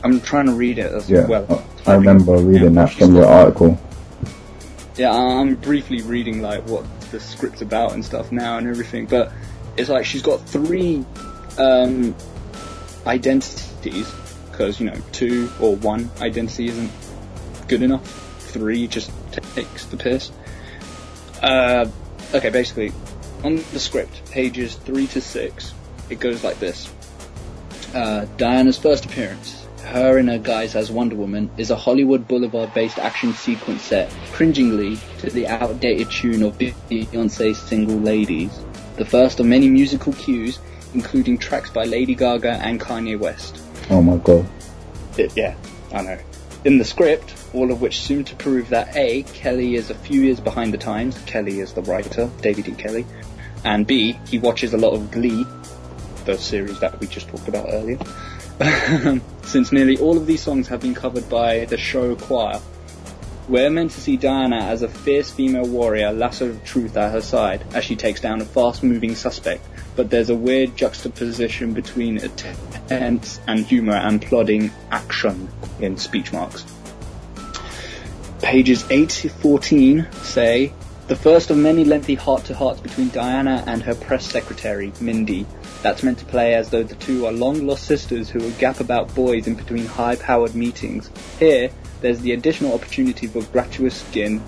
I'm 0.04 0.20
trying 0.20 0.46
to 0.46 0.52
read 0.52 0.78
it 0.78 0.92
as 0.92 1.10
Yeah, 1.10 1.26
well. 1.26 1.64
I, 1.84 1.94
remember 1.94 2.36
reading 2.36 2.74
that 2.74 2.92
from 2.92 3.16
your 3.16 3.26
article. 3.26 3.78
Yeah, 4.96 5.10
I'm 5.12 5.56
briefly 5.56 6.02
reading 6.02 6.40
like 6.40 6.66
what 6.68 6.84
the 7.10 7.18
script's 7.18 7.62
about 7.62 7.94
and 7.94 8.04
stuff 8.04 8.30
now 8.30 8.58
and 8.58 8.68
everything, 8.68 9.06
but 9.06 9.32
it's 9.76 9.88
like 9.88 10.04
she's 10.06 10.22
got 10.22 10.40
three 10.40 11.04
um, 11.58 12.14
identities 13.06 14.12
because 14.50 14.78
you 14.78 14.86
know 14.86 15.00
two 15.10 15.50
or 15.60 15.74
one 15.76 16.10
identity 16.20 16.68
isn't 16.68 16.90
good 17.66 17.82
enough. 17.82 18.06
Three 18.52 18.86
just 18.86 19.10
takes 19.54 19.86
the 19.86 19.96
piss. 19.96 20.30
Uh, 21.42 21.86
okay, 22.34 22.50
basically 22.50 22.92
on 23.44 23.56
the 23.72 23.78
script, 23.80 24.30
pages 24.30 24.74
three 24.74 25.06
to 25.08 25.20
six, 25.20 25.72
it 26.10 26.20
goes 26.20 26.42
like 26.44 26.58
this. 26.58 26.92
Uh, 27.94 28.26
Diana's 28.36 28.78
first 28.78 29.06
appearance. 29.06 29.66
Her 29.84 30.18
in 30.18 30.28
her 30.28 30.38
guise 30.38 30.76
as 30.76 30.90
Wonder 30.90 31.16
Woman 31.16 31.50
is 31.56 31.70
a 31.70 31.76
Hollywood 31.76 32.28
Boulevard 32.28 32.74
based 32.74 32.98
action 32.98 33.32
sequence 33.32 33.82
set, 33.82 34.10
cringingly 34.32 34.98
to 35.18 35.30
the 35.30 35.46
outdated 35.46 36.10
tune 36.10 36.42
of 36.42 36.58
Beyonce's 36.58 37.58
single 37.58 37.96
Ladies. 37.98 38.52
The 38.96 39.06
first 39.06 39.40
of 39.40 39.46
many 39.46 39.68
musical 39.68 40.12
cues, 40.12 40.58
including 40.92 41.38
tracks 41.38 41.70
by 41.70 41.84
Lady 41.84 42.14
Gaga 42.14 42.52
and 42.52 42.80
Kanye 42.80 43.18
West. 43.18 43.62
Oh 43.88 44.02
my 44.02 44.16
god. 44.16 44.46
It- 45.16 45.32
yeah, 45.36 45.54
I 45.92 46.02
know. 46.02 46.18
In 46.64 46.76
the 46.76 46.84
script, 46.84 47.34
all 47.54 47.70
of 47.70 47.80
which 47.80 48.00
seem 48.00 48.24
to 48.24 48.34
prove 48.36 48.68
that 48.70 48.94
A, 48.96 49.22
Kelley 49.22 49.76
is 49.76 49.90
a 49.90 49.94
few 49.94 50.22
years 50.22 50.40
behind 50.40 50.74
the 50.74 50.78
times, 50.78 51.16
Kelley 51.24 51.60
is 51.60 51.72
the 51.72 51.82
writer, 51.82 52.28
David 52.42 52.68
E. 52.68 52.72
Kelley, 52.72 53.06
and 53.64 53.86
B, 53.86 54.18
he 54.28 54.38
watches 54.38 54.74
a 54.74 54.78
lot 54.78 54.94
of 54.94 55.10
Glee, 55.10 55.46
the 56.24 56.36
series 56.36 56.78
that 56.80 56.98
we 57.00 57.06
just 57.06 57.28
talked 57.28 57.48
about 57.48 57.66
earlier. 57.68 57.98
Since 59.42 59.72
nearly 59.72 59.96
all 59.98 60.16
of 60.16 60.26
these 60.26 60.42
songs 60.42 60.68
have 60.68 60.80
been 60.80 60.94
covered 60.94 61.28
by 61.28 61.64
the 61.64 61.76
show 61.76 62.16
choir, 62.16 62.60
we're 63.48 63.70
meant 63.70 63.92
to 63.92 64.00
see 64.00 64.18
Diana 64.18 64.56
as 64.56 64.82
a 64.82 64.88
fierce 64.88 65.30
female 65.30 65.66
warrior, 65.66 66.12
lasso 66.12 66.50
of 66.50 66.64
truth 66.64 66.96
at 66.98 67.12
her 67.12 67.22
side, 67.22 67.64
as 67.72 67.82
she 67.82 67.96
takes 67.96 68.20
down 68.20 68.42
a 68.42 68.44
fast-moving 68.44 69.14
suspect. 69.14 69.64
But 69.96 70.10
there's 70.10 70.28
a 70.28 70.34
weird 70.34 70.76
juxtaposition 70.76 71.72
between 71.72 72.18
a 72.18 72.28
tense 72.28 73.40
and 73.46 73.60
humour 73.60 73.94
and 73.94 74.20
plodding 74.20 74.70
action 74.90 75.48
in 75.80 75.96
speech 75.96 76.30
marks. 76.30 76.66
Pages 78.42 78.84
8 78.90 79.08
to 79.08 79.28
14 79.30 80.06
say, 80.22 80.74
the 81.08 81.16
first 81.16 81.50
of 81.50 81.56
many 81.56 81.84
lengthy 81.86 82.14
heart-to-hearts 82.14 82.80
between 82.80 83.08
Diana 83.08 83.64
and 83.66 83.82
her 83.82 83.94
press 83.94 84.30
secretary, 84.30 84.92
Mindy. 85.00 85.46
That's 85.82 86.02
meant 86.02 86.18
to 86.18 86.26
play 86.26 86.54
as 86.54 86.68
though 86.68 86.82
the 86.82 86.96
two 86.96 87.24
are 87.24 87.32
long-lost 87.32 87.84
sisters 87.84 88.28
who 88.28 88.40
will 88.40 88.50
gap 88.52 88.80
about 88.80 89.14
boys 89.14 89.46
in 89.46 89.54
between 89.54 89.86
high-powered 89.86 90.54
meetings. 90.54 91.10
Here, 91.38 91.70
there's 92.02 92.20
the 92.20 92.32
additional 92.32 92.74
opportunity 92.74 93.26
for 93.26 93.42
gratuitous 93.44 94.02
skin, 94.02 94.42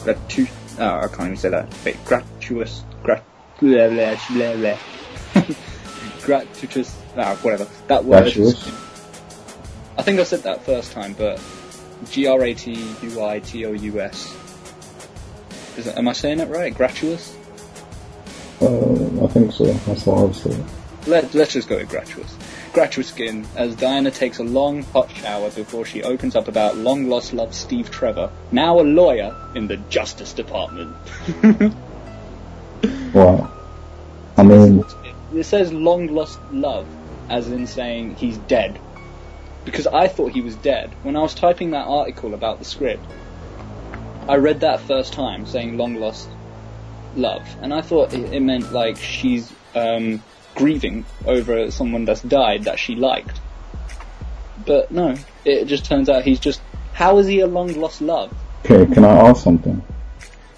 gratu- 0.00 0.50
oh, 0.78 1.00
I 1.00 1.08
can't 1.08 1.28
even 1.28 1.38
say 1.38 1.48
that. 1.48 1.74
Wait, 1.82 1.96
gratuitous, 2.04 2.84
grat, 3.02 3.24
blah, 3.58 3.88
blah, 3.88 4.18
blah, 4.28 4.56
blah. 4.56 4.76
gratuitous, 6.22 6.94
ah, 7.16 7.36
whatever. 7.40 7.66
That 7.86 8.04
word. 8.04 8.24
Gratuitous? 8.24 8.68
I 9.96 10.02
think 10.02 10.20
I 10.20 10.24
said 10.24 10.42
that 10.42 10.62
first 10.66 10.92
time, 10.92 11.14
but 11.14 11.40
G-R-A-T-U-I-T-O-U-S. 12.10 13.02
Is 15.76 15.86
am 15.88 16.08
I 16.08 16.12
saying 16.12 16.40
it 16.40 16.48
right? 16.48 16.74
Gratuitous? 16.74 17.36
Uh, 18.60 19.24
I 19.24 19.26
think 19.28 19.52
so. 19.52 19.64
That's 19.64 20.06
what 20.06 20.18
I 20.18 20.22
was 20.22 20.42
saying. 20.42 20.66
Let, 21.06 21.34
let's 21.34 21.52
just 21.52 21.68
go 21.68 21.78
with 21.78 21.88
gratuitous. 21.88 22.36
Gratuitous 22.72 23.10
skin, 23.10 23.46
as 23.56 23.74
Diana 23.74 24.10
takes 24.10 24.38
a 24.38 24.44
long 24.44 24.82
hot 24.84 25.10
shower 25.10 25.50
before 25.50 25.84
she 25.84 26.02
opens 26.02 26.36
up 26.36 26.46
about 26.46 26.76
long 26.76 27.08
lost 27.08 27.32
love 27.32 27.54
Steve 27.54 27.90
Trevor, 27.90 28.30
now 28.52 28.78
a 28.78 28.82
lawyer 28.82 29.36
in 29.54 29.66
the 29.66 29.76
Justice 29.76 30.32
Department. 30.32 30.94
Wow. 33.12 33.52
I 34.38 34.42
mean, 34.42 34.84
it 35.34 35.44
says 35.44 35.72
long 35.72 36.08
lost 36.08 36.38
love, 36.50 36.86
as 37.28 37.48
in 37.50 37.66
saying 37.66 38.16
he's 38.16 38.38
dead. 38.38 38.80
Because 39.64 39.86
I 39.86 40.08
thought 40.08 40.32
he 40.32 40.40
was 40.40 40.56
dead. 40.56 40.90
When 41.02 41.14
I 41.14 41.20
was 41.20 41.34
typing 41.34 41.72
that 41.72 41.86
article 41.86 42.32
about 42.34 42.58
the 42.58 42.64
script, 42.64 43.04
I 44.28 44.36
read 44.36 44.60
that 44.60 44.80
first 44.80 45.12
time 45.12 45.46
saying 45.46 45.76
long 45.76 45.96
lost 45.96 46.28
love, 47.16 47.46
and 47.60 47.74
I 47.74 47.82
thought 47.82 48.14
it, 48.14 48.32
it 48.32 48.40
meant 48.40 48.72
like 48.72 48.96
she's 48.96 49.52
um, 49.74 50.22
grieving 50.54 51.04
over 51.26 51.70
someone 51.70 52.04
that's 52.04 52.22
died 52.22 52.64
that 52.64 52.78
she 52.78 52.94
liked. 52.94 53.40
But 54.64 54.90
no, 54.90 55.16
it 55.44 55.64
just 55.64 55.84
turns 55.84 56.08
out 56.08 56.24
he's 56.24 56.40
just. 56.40 56.60
How 56.92 57.18
is 57.18 57.26
he 57.26 57.40
a 57.40 57.46
long 57.46 57.72
lost 57.80 58.00
love? 58.00 58.32
okay, 58.64 58.92
can 58.92 59.04
I 59.04 59.28
ask 59.28 59.42
something? 59.42 59.82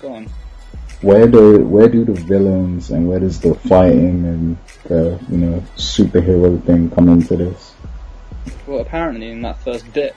Go 0.01 0.13
on. 0.13 0.29
Where 1.01 1.27
do 1.27 1.65
where 1.65 1.89
do 1.89 2.05
the 2.05 2.13
villains 2.13 2.91
and 2.91 3.09
where 3.09 3.21
does 3.21 3.41
the 3.41 3.55
fighting 3.55 4.25
and 4.27 4.59
the 4.85 5.19
you 5.31 5.39
know 5.39 5.65
superhero 5.77 6.63
thing 6.65 6.91
come 6.91 7.09
into 7.09 7.37
this? 7.37 7.75
Well, 8.67 8.81
apparently 8.81 9.31
in 9.31 9.43
that 9.43 9.59
first 9.61 9.91
bit 9.93 10.15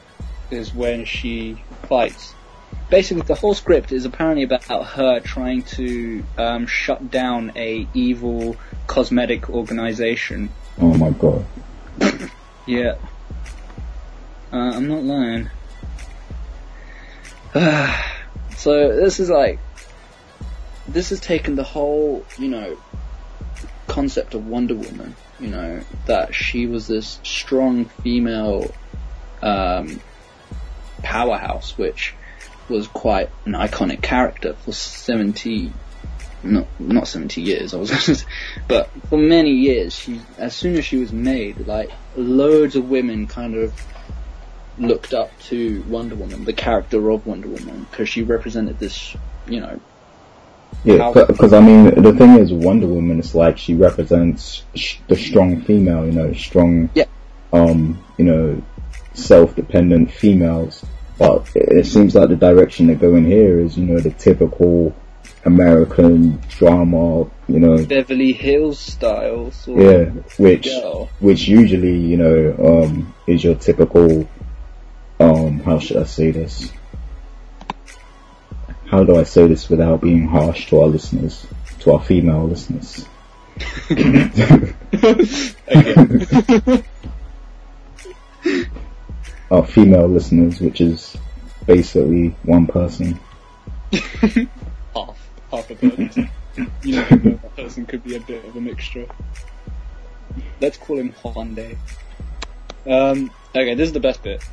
is 0.49 0.73
when 0.73 1.05
she 1.05 1.61
fights 1.83 2.33
basically 2.89 3.23
the 3.23 3.35
whole 3.35 3.53
script 3.53 3.91
is 3.91 4.05
apparently 4.05 4.43
about 4.43 4.63
her 4.63 5.19
trying 5.19 5.63
to 5.63 6.23
um, 6.37 6.67
shut 6.67 7.11
down 7.11 7.51
a 7.55 7.87
evil 7.93 8.55
cosmetic 8.87 9.49
organization. 9.49 10.49
Oh 10.79 10.93
my 10.93 11.11
god. 11.11 11.45
Yeah. 12.67 12.95
Uh, 14.51 14.57
I'm 14.57 14.87
not 14.89 15.03
lying. 15.03 15.49
so 18.57 18.95
this 18.95 19.21
is 19.21 19.29
like, 19.29 19.59
this 20.85 21.09
has 21.09 21.21
taken 21.21 21.55
the 21.55 21.63
whole, 21.63 22.25
you 22.37 22.49
know, 22.49 22.77
concept 23.87 24.33
of 24.33 24.45
Wonder 24.45 24.75
Woman, 24.75 25.15
you 25.39 25.47
know, 25.47 25.79
that 26.07 26.35
she 26.35 26.67
was 26.67 26.87
this 26.87 27.19
strong 27.23 27.85
female, 27.85 28.73
um, 29.41 30.01
powerhouse, 31.03 31.77
which 31.77 32.13
was 32.69 32.87
quite 32.87 33.29
an 33.45 33.53
iconic 33.53 34.01
character 34.01 34.53
for 34.53 34.71
70, 34.71 35.71
not, 36.43 36.67
not 36.79 37.07
70 37.07 37.41
years, 37.41 37.73
I 37.73 37.77
was 37.77 37.89
gonna 37.89 38.01
say, 38.01 38.25
but 38.67 38.89
for 39.09 39.17
many 39.17 39.51
years, 39.51 39.93
she, 39.95 40.21
as 40.37 40.55
soon 40.55 40.75
as 40.75 40.85
she 40.85 40.97
was 40.97 41.11
made, 41.11 41.65
like, 41.67 41.91
loads 42.15 42.75
of 42.75 42.89
women 42.89 43.27
kind 43.27 43.55
of 43.55 43.73
looked 44.77 45.13
up 45.13 45.31
to 45.43 45.83
Wonder 45.87 46.15
Woman, 46.15 46.45
the 46.45 46.53
character 46.53 47.09
of 47.09 47.25
Wonder 47.25 47.47
Woman, 47.47 47.87
because 47.89 48.09
she 48.09 48.23
represented 48.23 48.77
this, 48.79 49.15
you 49.47 49.59
know, 49.59 49.79
Yeah, 50.83 51.11
because 51.27 51.53
I 51.53 51.59
mean, 51.61 52.01
the 52.01 52.13
thing 52.13 52.37
is, 52.37 52.51
Wonder 52.53 52.87
Woman 52.87 53.19
is 53.19 53.33
like 53.33 53.57
she 53.57 53.73
represents 53.73 54.63
sh- 54.75 54.97
the 55.07 55.15
strong 55.15 55.61
female, 55.61 56.05
you 56.05 56.11
know, 56.11 56.33
strong, 56.33 56.89
Yeah. 56.93 57.05
um, 57.51 58.03
you 58.17 58.25
know, 58.25 58.61
self-dependent 59.13 60.11
females. 60.11 60.85
But 61.17 61.49
it, 61.55 61.79
it 61.79 61.85
seems 61.85 62.15
like 62.15 62.29
the 62.29 62.35
direction 62.35 62.87
they 62.87 62.95
go 62.95 63.15
in 63.15 63.25
here 63.25 63.59
is, 63.59 63.77
you 63.77 63.85
know, 63.85 63.99
the 63.99 64.11
typical 64.11 64.95
American 65.45 66.41
drama, 66.49 67.29
you 67.47 67.59
know, 67.59 67.85
Beverly 67.85 68.33
Hills 68.33 68.79
style 68.79 69.51
sort 69.51 69.81
yeah, 69.81 70.05
which 70.37 70.65
girl. 70.65 71.09
which 71.19 71.47
usually, 71.47 71.97
you 71.97 72.17
know, 72.17 72.83
um, 72.83 73.13
is 73.25 73.43
your 73.43 73.55
typical, 73.55 74.27
um, 75.19 75.59
how 75.59 75.79
should 75.79 75.97
I 75.97 76.03
say 76.03 76.31
this? 76.31 76.71
How 78.87 79.03
do 79.03 79.17
I 79.17 79.23
say 79.23 79.47
this 79.47 79.69
without 79.69 80.01
being 80.01 80.27
harsh 80.27 80.69
to 80.69 80.81
our 80.81 80.87
listeners, 80.87 81.45
to 81.79 81.93
our 81.93 82.03
female 82.03 82.47
listeners? 82.47 83.05
Our 89.49 89.65
female 89.65 90.07
listeners, 90.07 90.59
which 90.59 90.81
is 90.81 91.15
basically 91.65 92.35
one 92.43 92.67
person. 92.67 93.19
half, 93.91 95.29
half 95.51 95.69
a 95.69 95.75
person. 95.75 96.29
You 96.83 96.95
know, 96.95 97.03
that 97.03 97.55
person 97.55 97.85
could 97.85 98.03
be 98.03 98.15
a 98.15 98.19
bit 98.19 98.43
of 98.43 98.55
a 98.55 98.61
mixture. 98.61 99.07
Let's 100.59 100.77
call 100.77 100.97
him 100.97 101.13
Hyundai. 101.13 101.77
Um, 102.85 103.31
okay, 103.49 103.75
this 103.75 103.87
is 103.87 103.93
the 103.93 103.99
best 103.99 104.23
bit. 104.23 104.43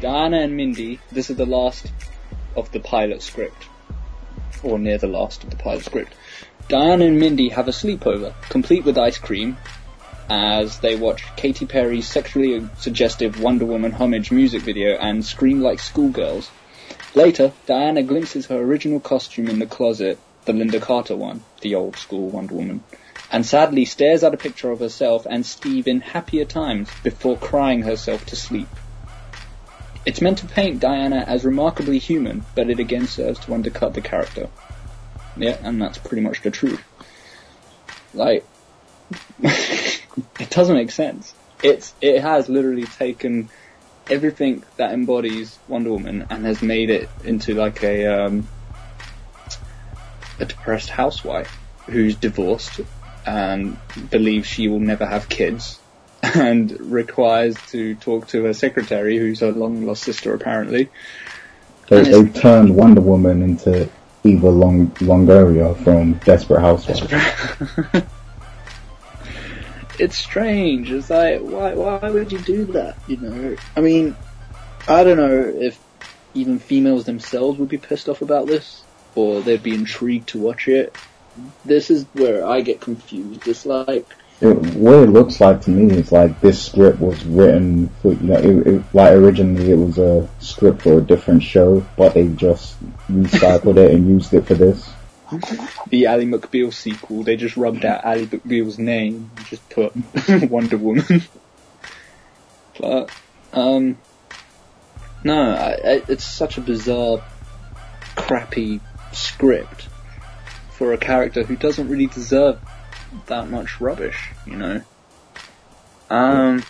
Diana 0.00 0.40
and 0.40 0.56
Mindy, 0.56 1.00
this 1.10 1.30
is 1.30 1.36
the 1.36 1.46
last 1.46 1.90
of 2.56 2.70
the 2.72 2.80
pilot 2.80 3.22
script. 3.22 3.68
Or 4.62 4.78
near 4.78 4.98
the 4.98 5.06
last 5.06 5.44
of 5.44 5.50
the 5.50 5.56
pilot 5.56 5.84
script. 5.84 6.14
Diana 6.68 7.04
and 7.04 7.18
Mindy 7.18 7.50
have 7.50 7.68
a 7.68 7.72
sleepover, 7.72 8.34
complete 8.48 8.84
with 8.84 8.98
ice 8.98 9.18
cream, 9.18 9.56
as 10.28 10.78
they 10.78 10.96
watch 10.96 11.24
Katy 11.36 11.66
Perry's 11.66 12.08
sexually 12.08 12.68
suggestive 12.78 13.40
Wonder 13.40 13.64
Woman 13.64 13.92
homage 13.92 14.30
music 14.30 14.62
video 14.62 14.96
and 14.96 15.24
scream 15.24 15.60
like 15.60 15.80
schoolgirls. 15.80 16.50
Later, 17.14 17.52
Diana 17.66 18.02
glimpses 18.02 18.46
her 18.46 18.56
original 18.56 19.00
costume 19.00 19.48
in 19.48 19.58
the 19.58 19.66
closet, 19.66 20.18
the 20.44 20.52
Lynda 20.52 20.80
Carter 20.80 21.16
one, 21.16 21.44
the 21.60 21.74
old 21.74 21.96
school 21.96 22.28
Wonder 22.28 22.54
Woman, 22.54 22.82
and 23.30 23.46
sadly 23.46 23.84
stares 23.84 24.24
at 24.24 24.34
a 24.34 24.38
picture 24.38 24.70
of 24.70 24.80
herself 24.80 25.26
and 25.28 25.44
Steve 25.44 25.86
in 25.86 26.00
happier 26.00 26.44
times 26.44 26.88
before 27.02 27.36
crying 27.36 27.82
herself 27.82 28.24
to 28.26 28.36
sleep. 28.36 28.68
It's 30.04 30.20
meant 30.20 30.38
to 30.38 30.46
paint 30.46 30.80
Diana 30.80 31.24
as 31.26 31.44
remarkably 31.44 31.98
human, 31.98 32.44
but 32.54 32.68
it 32.68 32.78
again 32.78 33.06
serves 33.06 33.38
to 33.40 33.54
undercut 33.54 33.94
the 33.94 34.02
character. 34.02 34.48
Yeah, 35.36 35.56
and 35.62 35.80
that's 35.80 35.98
pretty 35.98 36.22
much 36.22 36.42
the 36.42 36.50
truth. 36.50 36.82
Like, 38.12 38.44
it 40.38 40.50
doesn't 40.50 40.76
make 40.76 40.90
sense. 40.90 41.34
It's, 41.62 41.94
it 42.00 42.20
has 42.20 42.48
literally 42.48 42.84
taken 42.84 43.48
everything 44.08 44.64
that 44.76 44.92
embodies 44.92 45.58
Wonder 45.68 45.90
Woman 45.92 46.26
and 46.30 46.44
has 46.44 46.60
made 46.60 46.90
it 46.90 47.08
into 47.24 47.54
like 47.54 47.82
a 47.82 48.06
um, 48.06 48.48
a 50.38 50.44
depressed 50.44 50.90
housewife 50.90 51.56
who's 51.86 52.16
divorced 52.16 52.80
and 53.26 53.78
believes 54.10 54.46
she 54.46 54.68
will 54.68 54.80
never 54.80 55.06
have 55.06 55.28
kids 55.28 55.78
and 56.22 56.70
requires 56.80 57.56
to 57.70 57.94
talk 57.96 58.26
to 58.28 58.44
her 58.44 58.52
secretary 58.52 59.16
who's 59.18 59.40
her 59.40 59.52
long 59.52 59.86
lost 59.86 60.02
sister 60.02 60.34
apparently. 60.34 60.90
They, 61.88 61.98
And 61.98 62.06
they 62.06 62.20
it's- 62.20 62.40
turned 62.42 62.74
Wonder 62.76 63.00
Woman 63.00 63.42
into 63.42 63.88
Eva 64.24 64.48
Long- 64.50 64.88
Longoria 65.00 65.82
from 65.84 66.14
Desperate 66.14 66.60
Housewives. 66.60 67.02
it's 69.98 70.16
strange. 70.16 70.90
It's 70.90 71.10
like 71.10 71.40
why 71.40 71.74
why 71.74 72.10
would 72.10 72.32
you 72.32 72.38
do 72.38 72.64
that? 72.66 72.98
You 73.06 73.16
know? 73.18 73.56
I 73.76 73.80
mean, 73.80 74.16
I 74.86 75.04
don't 75.04 75.16
know 75.16 75.52
if 75.54 75.78
even 76.34 76.58
females 76.58 77.04
themselves 77.04 77.58
would 77.58 77.68
be 77.68 77.78
pissed 77.78 78.08
off 78.08 78.22
about 78.22 78.48
this 78.48 78.82
or 79.14 79.42
they'd 79.42 79.62
be 79.62 79.74
intrigued 79.74 80.28
to 80.30 80.40
watch 80.40 80.68
it. 80.68 80.92
This 81.64 81.90
is 81.90 82.06
where 82.12 82.46
I 82.46 82.60
get 82.60 82.80
confused. 82.80 83.46
It's 83.46 83.64
like 83.66 84.06
It, 84.40 84.52
what 84.56 84.94
it 85.04 85.10
looks 85.10 85.40
like 85.40 85.62
to 85.62 85.70
me 85.70 85.96
is 85.96 86.10
like 86.12 86.40
this 86.40 86.64
script 86.66 86.98
was 87.00 87.24
written 87.24 87.88
for, 88.02 88.12
you 88.12 88.26
know, 88.28 88.38
it, 88.38 88.66
it, 88.66 88.82
like 88.92 89.12
originally 89.12 89.70
it 89.70 89.76
was 89.76 89.98
a 89.98 90.28
script 90.40 90.82
for 90.82 90.98
a 90.98 91.02
different 91.02 91.42
show, 91.42 91.84
but 91.96 92.14
they 92.14 92.28
just 92.28 92.76
recycled 93.08 93.76
it 93.76 93.92
and 93.92 94.08
used 94.08 94.34
it 94.34 94.46
for 94.46 94.54
this. 94.54 94.88
the 95.88 96.06
Ally 96.06 96.24
McBeal 96.24 96.72
sequel, 96.72 97.22
they 97.22 97.36
just 97.36 97.56
rubbed 97.56 97.84
out 97.84 98.04
Ally 98.04 98.24
McBeal's 98.24 98.78
name 98.78 99.30
and 99.36 99.46
just 99.46 99.68
put 99.70 99.92
Wonder 100.50 100.76
Woman. 100.76 101.04
but, 102.80 103.10
um, 103.52 103.98
no, 105.22 105.50
I, 105.50 105.70
I, 105.72 106.02
it's 106.08 106.24
such 106.24 106.58
a 106.58 106.60
bizarre, 106.60 107.22
crappy 108.16 108.80
script 109.12 109.88
for 110.72 110.92
a 110.92 110.98
character 110.98 111.44
who 111.44 111.56
doesn't 111.56 111.88
really 111.88 112.06
deserve 112.06 112.60
that 113.26 113.48
much 113.50 113.80
rubbish, 113.80 114.30
you 114.46 114.56
know. 114.56 114.82
Um, 116.10 116.64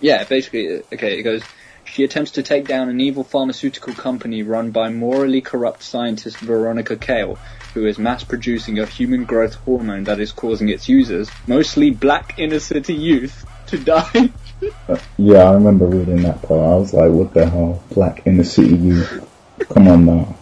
yeah, 0.00 0.24
basically, 0.24 0.82
okay, 0.92 1.18
it 1.18 1.22
goes, 1.22 1.42
she 1.90 2.04
attempts 2.04 2.30
to 2.32 2.42
take 2.42 2.66
down 2.66 2.88
an 2.88 3.00
evil 3.00 3.24
pharmaceutical 3.24 3.92
company 3.94 4.42
run 4.42 4.70
by 4.70 4.90
morally 4.90 5.40
corrupt 5.40 5.82
scientist 5.82 6.38
Veronica 6.38 6.96
Cale, 6.96 7.36
who 7.74 7.84
is 7.86 7.98
mass 7.98 8.22
producing 8.22 8.78
a 8.78 8.86
human 8.86 9.24
growth 9.24 9.54
hormone 9.54 10.04
that 10.04 10.20
is 10.20 10.30
causing 10.30 10.68
its 10.68 10.88
users, 10.88 11.28
mostly 11.48 11.90
black 11.90 12.38
inner 12.38 12.60
city 12.60 12.94
youth, 12.94 13.44
to 13.66 13.78
die. 13.78 14.30
Uh, 14.86 14.98
yeah, 15.16 15.38
I 15.38 15.54
remember 15.54 15.86
reading 15.86 16.20
that 16.20 16.42
part. 16.42 16.60
I 16.60 16.76
was 16.76 16.92
like, 16.92 17.10
what 17.10 17.32
the 17.32 17.48
hell? 17.48 17.82
Black 17.92 18.26
inner 18.26 18.44
city 18.44 18.76
youth. 18.76 19.26
Come 19.70 19.88
on 19.88 20.04
now. 20.04 20.36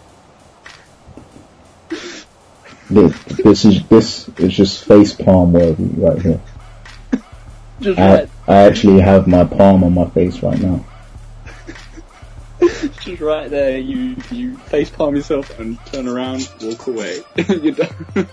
This, 2.91 3.15
this 3.45 3.65
is 3.65 3.87
this 3.87 4.29
is 4.41 4.57
just 4.57 4.85
face 4.87 5.15
palm 5.15 5.53
worthy 5.53 5.85
right 5.85 6.21
here. 6.21 6.41
just 7.81 8.01
I, 8.01 8.27
I 8.49 8.57
actually 8.63 9.03
have 9.03 9.29
my 9.29 9.45
palm 9.45 9.85
on 9.85 9.95
my 9.95 10.11
face 10.11 10.43
right 10.43 10.59
now. 10.59 10.85
just 13.01 13.21
right 13.21 13.49
there, 13.49 13.79
you, 13.79 14.17
you 14.31 14.57
face 14.57 14.91
palm 14.91 15.15
yourself 15.15 15.59
and 15.59 15.79
turn 15.87 16.09
around, 16.09 16.49
walk 16.61 16.87
away. 16.87 17.23
You're 17.49 17.75
done. 17.75 18.29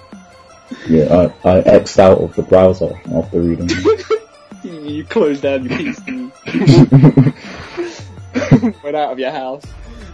Yeah, 0.87 1.29
I, 1.43 1.49
I 1.49 1.59
X'd 1.59 1.99
out 1.99 2.17
of 2.19 2.35
the 2.35 2.41
browser 2.41 2.99
after 3.13 3.39
reading 3.39 3.67
it. 3.69 4.21
you 4.63 5.03
close 5.05 5.41
down 5.41 5.65
your 5.65 5.77
PC, 5.77 6.33
went 8.83 8.95
out 8.95 9.11
of 9.11 9.19
your 9.19 9.31
house. 9.31 9.63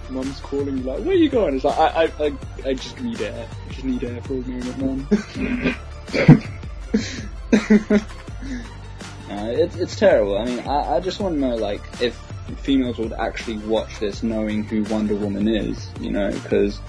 Mum's 0.09 0.41
calling 0.41 0.78
you 0.78 0.84
like, 0.84 0.99
where 0.99 1.12
are 1.12 1.14
you 1.14 1.30
going? 1.30 1.55
It's 1.55 1.64
like, 1.64 1.78
I, 1.80 2.03
I, 2.03 2.12
I, 2.26 2.34
I 2.66 2.74
just 2.74 2.99
need 2.99 3.22
air. 3.22 3.47
I 3.47 3.72
just 3.72 3.86
need 3.86 4.03
air 4.03 4.22
for 4.22 4.34
a 4.34 4.41
moment, 4.41 4.78
mum. 4.78 5.07
no, 9.30 9.51
it's, 9.51 9.76
it's 9.78 9.95
terrible. 9.95 10.38
I 10.38 10.43
mean, 10.43 10.59
I, 10.59 10.95
I 10.95 10.99
just 10.99 11.22
want 11.22 11.36
to 11.36 11.39
know, 11.39 11.55
like, 11.55 11.82
if 12.01 12.20
females 12.60 12.97
would 12.97 13.14
actually 13.14 13.58
watch 13.60 13.99
this 13.99 14.24
knowing 14.24 14.64
who 14.64 14.84
Wonder 14.84 15.16
Woman 15.16 15.47
is, 15.47 15.89
you 15.99 16.12
know, 16.12 16.32
because, 16.32 16.80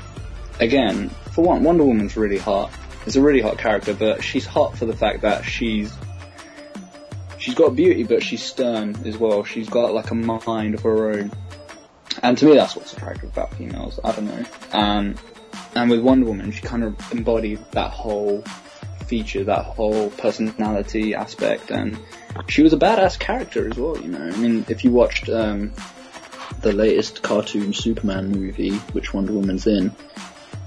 again, 0.60 1.08
for 1.32 1.44
one, 1.44 1.62
Wonder 1.62 1.84
Woman's 1.84 2.16
really 2.16 2.38
hot. 2.38 2.72
It's 3.06 3.16
a 3.16 3.20
really 3.20 3.40
hot 3.40 3.58
character, 3.58 3.94
but 3.94 4.22
she's 4.22 4.46
hot 4.46 4.76
for 4.78 4.86
the 4.86 4.96
fact 4.96 5.22
that 5.22 5.44
she's 5.44 5.92
she's 7.38 7.54
got 7.54 7.74
beauty, 7.74 8.04
but 8.04 8.22
she's 8.22 8.42
stern 8.42 8.96
as 9.04 9.18
well. 9.18 9.44
She's 9.44 9.68
got 9.68 9.92
like 9.92 10.10
a 10.10 10.14
mind 10.14 10.74
of 10.74 10.82
her 10.82 11.10
own. 11.12 11.32
and 12.22 12.38
to 12.38 12.46
me, 12.46 12.54
that's 12.54 12.76
what's 12.76 12.92
attractive 12.92 13.30
about 13.30 13.52
females. 13.54 13.98
I 14.04 14.12
don't 14.12 14.26
know. 14.26 14.44
Um, 14.72 15.14
and 15.74 15.90
with 15.90 16.00
Wonder 16.00 16.26
Woman, 16.26 16.52
she 16.52 16.62
kind 16.62 16.84
of 16.84 17.12
embodied 17.12 17.58
that 17.72 17.90
whole 17.90 18.44
feature, 19.02 19.44
that 19.44 19.64
whole 19.64 20.10
personality 20.10 21.14
aspect, 21.14 21.70
and 21.70 21.98
she 22.48 22.62
was 22.62 22.72
a 22.72 22.78
badass 22.78 23.18
character 23.18 23.68
as 23.68 23.76
well. 23.76 23.98
You 23.98 24.08
know, 24.08 24.20
I 24.20 24.36
mean, 24.36 24.64
if 24.68 24.84
you 24.84 24.90
watched 24.90 25.28
um, 25.28 25.72
the 26.60 26.72
latest 26.72 27.22
cartoon 27.22 27.72
Superman 27.72 28.30
movie, 28.30 28.76
which 28.92 29.12
Wonder 29.12 29.32
Woman's 29.32 29.66
in, 29.66 29.94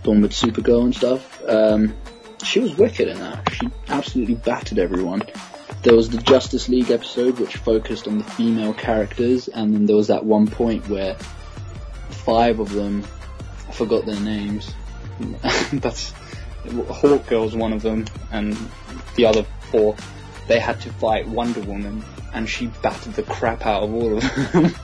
the 0.04 0.12
with 0.12 0.32
Supergirl 0.32 0.84
and 0.84 0.96
stuff, 0.96 1.44
um, 1.48 1.96
she 2.44 2.60
was 2.60 2.76
wicked 2.76 3.08
in 3.08 3.20
that. 3.20 3.52
She 3.54 3.70
absolutely 3.88 4.36
battered 4.36 4.78
everyone. 4.78 5.24
There 5.82 5.96
was 5.96 6.10
the 6.10 6.18
Justice 6.18 6.70
League 6.70 6.92
episode, 6.92 7.40
which 7.40 7.58
focused 7.58 8.08
on 8.08 8.20
the 8.20 8.24
female 8.24 8.74
characters, 8.74 9.48
and 9.48 9.74
then 9.74 9.86
there 9.86 9.96
was 9.96 10.08
that 10.08 10.26
one 10.26 10.48
point 10.48 10.88
where 10.90 11.16
five 12.10 12.60
of 12.60 12.72
them, 12.72 13.04
I 13.68 13.72
forgot 13.72 14.06
their 14.06 14.20
names. 14.20 14.74
That's 15.74 16.14
Hawkgirl's 16.66 17.56
one 17.56 17.74
of 17.74 17.82
them, 17.82 18.06
and 18.32 18.58
the 19.16 19.26
other 19.26 19.44
four, 19.72 19.96
they 20.48 20.60
had 20.60 20.80
to 20.82 20.92
fight 20.94 21.28
Wonder 21.28 21.62
Woman, 21.62 22.04
and 22.34 22.50
she 22.50 22.68
battered 22.82 23.14
the 23.14 23.24
crap 23.24 23.66
out 23.66 23.84
of 23.84 23.94
all 23.94 24.18
of 24.18 24.52
them. 24.52 24.76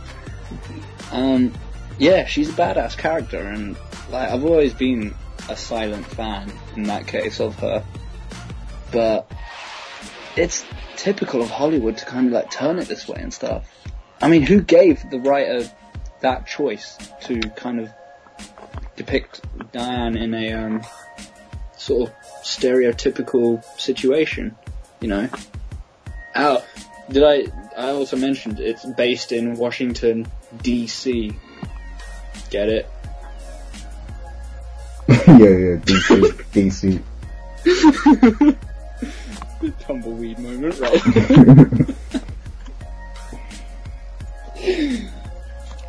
um, 1.12 1.54
yeah, 2.00 2.26
she's 2.26 2.50
a 2.50 2.54
badass 2.54 2.98
character, 2.98 3.40
and 3.40 3.76
like 4.10 4.30
I've 4.30 4.46
always 4.46 4.74
been 4.74 5.14
a 5.50 5.58
silent 5.58 6.06
fan 6.06 6.52
in 6.76 6.84
that 6.84 7.08
case 7.08 7.40
of 7.40 7.56
her, 7.60 7.84
but 8.92 9.32
it's 10.36 10.66
typical 10.96 11.42
of 11.42 11.50
Hollywood 11.50 11.98
to 11.98 12.06
kind 12.06 12.28
of 12.28 12.34
like 12.34 12.52
turn 12.52 12.80
it 12.80 12.88
this 12.88 13.08
way 13.08 13.20
and 13.20 13.34
stuff. 13.34 13.68
I 14.22 14.30
mean, 14.30 14.44
who 14.44 14.62
gave 14.62 15.10
the 15.10 15.20
writer 15.20 15.70
that 16.22 16.46
choice 16.46 16.98
to 17.24 17.40
kind 17.56 17.80
of 17.80 17.90
depict 18.96 19.42
Diane 19.72 20.16
in 20.16 20.34
a 20.34 20.54
um, 20.54 20.82
sort 21.82 22.10
of 22.10 22.16
stereotypical 22.44 23.64
situation, 23.80 24.56
you 25.00 25.08
know? 25.08 25.30
Oh, 26.36 26.64
did 27.10 27.24
I? 27.24 27.48
I 27.76 27.90
also 27.90 28.18
mentioned 28.18 28.60
it's 28.60 28.86
based 28.86 29.32
in 29.32 29.56
Washington 29.56 30.28
D.C. 30.62 31.34
Get 32.52 32.70
it? 32.70 32.88
yeah, 35.10 35.38
yeah, 35.38 35.78
DC, 35.82 36.44
DC. 36.54 37.02
Tumbleweed 39.80 40.38
moment, 40.40 40.80
right? 40.80 41.04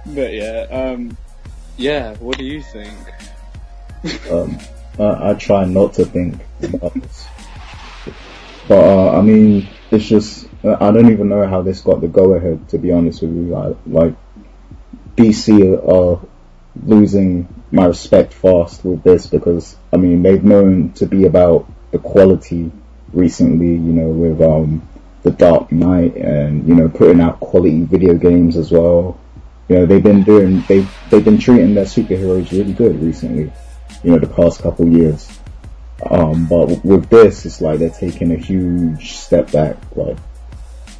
but 0.07 0.33
yeah, 0.33 0.67
um, 0.71 1.17
yeah. 1.77 2.15
What 2.17 2.39
do 2.39 2.45
you 2.45 2.63
think? 2.63 2.93
um, 4.31 4.59
I, 4.99 5.31
I, 5.31 5.35
try 5.35 5.65
not 5.65 5.95
to 5.95 6.05
think 6.05 6.41
about 6.63 6.95
this, 6.95 7.27
but 8.69 8.85
uh, 8.85 9.19
I 9.19 9.23
mean, 9.23 9.69
it's 9.91 10.05
just 10.05 10.49
I 10.65 10.91
don't 10.93 11.11
even 11.11 11.29
know 11.29 11.47
how 11.47 11.63
this 11.63 11.81
got 11.81 12.01
the 12.01 12.09
go 12.09 12.35
ahead. 12.35 12.69
To 12.71 12.79
be 12.79 12.93
honest 12.93 13.23
with 13.23 13.35
you, 13.35 13.55
I, 13.57 13.75
like 13.87 14.15
DC 15.17 15.89
are 15.89 16.27
losing 16.85 17.49
my 17.71 17.87
respect 17.87 18.33
fast 18.33 18.85
with 18.85 19.03
this 19.03 19.27
because 19.27 19.77
I 19.93 19.97
mean 19.97 20.23
they've 20.23 20.43
known 20.43 20.93
to 20.95 21.07
be 21.07 21.27
about 21.27 21.67
the 21.91 21.99
quality 21.99 22.71
recently, 23.13 23.73
you 23.73 23.93
know, 23.93 24.09
with 24.09 24.41
um 24.41 24.89
the 25.23 25.31
Dark 25.31 25.71
Knight 25.73 26.17
and 26.17 26.67
you 26.69 26.75
know 26.75 26.89
putting 26.89 27.21
out 27.21 27.41
quality 27.41 27.83
video 27.83 28.15
games 28.15 28.57
as 28.57 28.71
well. 28.71 29.19
You 29.69 29.77
know 29.77 29.87
they've 29.87 30.03
been 30.03 30.23
doing 30.23 30.63
they've 30.69 30.91
they've 31.11 31.25
been 31.25 31.39
treating 31.39 31.75
their 31.75 31.87
superheroes 31.87 32.51
really 32.53 32.73
good 32.73 33.01
recently. 33.03 33.53
You 34.03 34.13
know 34.13 34.19
the 34.19 34.27
past 34.27 34.63
couple 34.63 34.89
years. 34.89 35.29
Um, 36.11 36.47
but 36.47 36.85
with 36.85 37.09
this, 37.09 37.47
it's 37.47 37.61
like 37.61 37.79
they're 37.79 37.91
taking 37.91 38.33
a 38.33 38.37
huge 38.37 39.13
step 39.13 39.53
back. 39.53 39.77
Like 39.95 40.17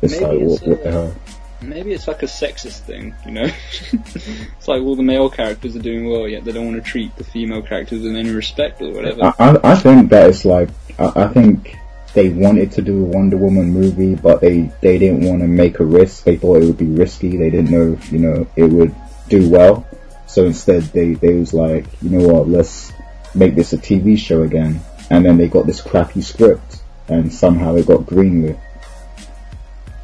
it's 0.01 0.21
Maybe 0.21 0.25
like 0.25 0.49
what, 0.49 0.69
what 0.69 0.85
the 0.85 0.91
hell? 0.91 1.15
maybe 1.63 1.93
it's 1.93 2.09
like 2.09 2.23
a 2.23 2.27
sexist 2.27 2.81
thing, 2.81 3.15
you 3.25 3.33
know? 3.33 3.49
it's 3.93 4.69
like 4.69 4.83
all 4.83 4.97
the 4.97 5.03
male 5.03 5.31
characters 5.31 5.77
are 5.77 5.83
doing 5.83 6.09
well, 6.09 6.29
yet 6.29 6.45
they 6.45 6.53
don't 6.53 6.67
want 6.67 6.85
to 6.85 6.91
treat 6.91 7.15
the 7.17 7.25
female 7.25 7.63
characters 7.63 8.03
with 8.03 8.15
any 8.15 8.31
respect 8.31 8.81
or 8.81 8.93
whatever. 8.93 9.25
I, 9.25 9.35
I, 9.39 9.73
I 9.73 9.75
think 9.77 10.11
that 10.11 10.29
it's 10.29 10.45
like, 10.45 10.69
I, 10.99 11.25
I, 11.25 11.29
think 11.29 11.77
they 12.15 12.29
wanted 12.29 12.73
to 12.73 12.83
do 12.83 13.05
a 13.05 13.05
Wonder 13.05 13.37
Woman 13.37 13.73
movie, 13.73 14.15
but 14.15 14.41
they, 14.41 14.73
they 14.81 14.99
didn't 14.99 15.27
want 15.29 15.41
to 15.41 15.49
make 15.49 15.81
a 15.81 15.85
risk. 15.85 16.25
They 16.25 16.37
thought 16.37 16.63
it 16.63 16.67
would 16.67 16.79
be 16.79 16.87
risky. 16.87 17.37
They 17.37 17.51
didn't 17.51 17.71
know, 17.71 17.93
if, 17.93 18.13
you 18.13 18.19
know, 18.19 18.47
it 18.57 18.65
would 18.65 18.95
do 19.29 19.49
well. 19.49 19.87
So 20.27 20.47
instead 20.47 20.83
they, 20.85 21.15
they 21.15 21.35
was 21.35 21.53
like, 21.53 21.87
you 22.03 22.11
know 22.11 22.27
what, 22.27 22.49
let's 22.49 22.92
make 23.35 23.55
this 23.55 23.73
a 23.73 23.79
TV 23.79 24.19
show 24.19 24.43
again. 24.43 24.81
And 25.11 25.25
then 25.25 25.37
they 25.37 25.49
got 25.49 25.67
this 25.67 25.81
crappy 25.81 26.23
script 26.23 26.83
and 27.09 27.33
somehow 27.33 27.75
it 27.77 27.87
got 27.87 28.01
greenlit. 28.01 28.59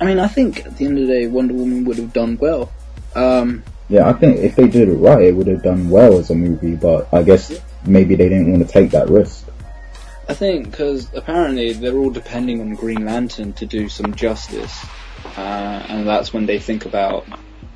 I 0.00 0.04
mean, 0.04 0.18
I 0.18 0.28
think 0.28 0.64
at 0.64 0.76
the 0.76 0.86
end 0.86 0.98
of 0.98 1.06
the 1.06 1.12
day, 1.12 1.26
Wonder 1.26 1.54
Woman 1.54 1.84
would 1.84 1.98
have 1.98 2.12
done 2.12 2.36
well. 2.36 2.70
Um, 3.14 3.64
yeah, 3.88 4.08
I 4.08 4.12
think 4.12 4.38
if 4.38 4.54
they 4.54 4.68
did 4.68 4.88
it 4.88 4.94
right, 4.94 5.22
it 5.22 5.34
would 5.34 5.46
have 5.48 5.62
done 5.62 5.90
well 5.90 6.18
as 6.18 6.30
a 6.30 6.34
movie. 6.34 6.76
But 6.76 7.12
I 7.12 7.22
guess 7.22 7.50
yeah. 7.50 7.58
maybe 7.86 8.14
they 8.14 8.28
didn't 8.28 8.52
want 8.52 8.66
to 8.66 8.72
take 8.72 8.90
that 8.92 9.08
risk. 9.08 9.46
I 10.28 10.34
think 10.34 10.70
because 10.70 11.08
apparently 11.14 11.72
they're 11.72 11.96
all 11.96 12.10
depending 12.10 12.60
on 12.60 12.74
Green 12.74 13.06
Lantern 13.06 13.54
to 13.54 13.66
do 13.66 13.88
some 13.88 14.14
justice, 14.14 14.84
uh, 15.36 15.86
and 15.88 16.06
that's 16.06 16.32
when 16.32 16.46
they 16.46 16.58
think 16.58 16.84
about 16.84 17.26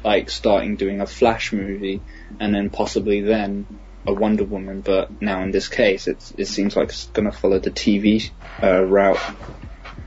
like 0.04 0.28
starting 0.28 0.76
doing 0.76 1.00
a 1.00 1.06
Flash 1.06 1.52
movie, 1.52 2.02
and 2.38 2.54
then 2.54 2.68
possibly 2.70 3.22
then 3.22 3.66
a 4.06 4.12
Wonder 4.12 4.44
Woman. 4.44 4.80
But 4.80 5.20
now 5.22 5.42
in 5.42 5.50
this 5.50 5.68
case, 5.68 6.06
it 6.06 6.32
it 6.36 6.46
seems 6.46 6.76
like 6.76 6.88
it's 6.88 7.06
going 7.06 7.30
to 7.30 7.36
follow 7.36 7.58
the 7.58 7.70
TV 7.70 8.30
uh, 8.62 8.82
route 8.84 9.20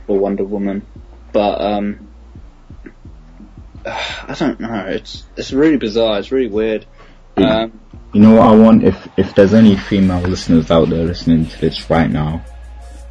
for 0.07 0.17
Wonder 0.17 0.43
Woman. 0.43 0.85
But 1.31 1.61
um, 1.61 2.07
I 3.85 4.35
don't 4.37 4.59
know. 4.59 4.85
It's 4.87 5.23
it's 5.37 5.51
really 5.51 5.77
bizarre. 5.77 6.19
It's 6.19 6.31
really 6.31 6.49
weird. 6.49 6.85
Um, 7.37 7.79
you 8.13 8.21
know 8.21 8.35
what 8.35 8.47
I 8.47 8.55
want? 8.55 8.83
If 8.83 9.07
if 9.17 9.35
there's 9.35 9.53
any 9.53 9.75
female 9.75 10.21
listeners 10.21 10.71
out 10.71 10.89
there 10.89 11.03
listening 11.03 11.47
to 11.47 11.61
this 11.61 11.89
right 11.89 12.09
now, 12.09 12.45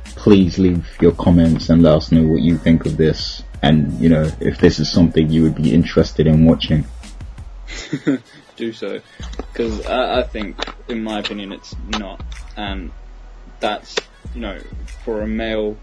please 0.05 0.59
leave 0.59 0.87
your 1.01 1.13
comments 1.13 1.69
and 1.69 1.83
let 1.83 1.95
us 1.95 2.11
know 2.11 2.23
what 2.23 2.41
you 2.41 2.57
think 2.57 2.87
of 2.87 2.97
this, 2.97 3.43
and 3.63 4.01
you 4.01 4.09
know 4.09 4.31
if 4.41 4.59
this 4.59 4.81
is 4.81 4.91
something 4.91 5.31
you 5.31 5.43
would 5.43 5.55
be 5.55 5.75
interested 5.75 6.27
in 6.27 6.47
watching. 6.47 6.87
Do 8.57 8.73
so, 8.73 9.01
because 9.37 9.85
I, 9.87 10.21
I 10.21 10.23
think, 10.23 10.57
in 10.89 11.03
my 11.03 11.19
opinion, 11.19 11.53
it's 11.53 11.75
not, 11.89 12.25
and 12.57 12.93
that's 13.61 13.97
you 14.35 14.41
know 14.41 14.61
for 15.05 15.23
a 15.23 15.27
male 15.27 15.77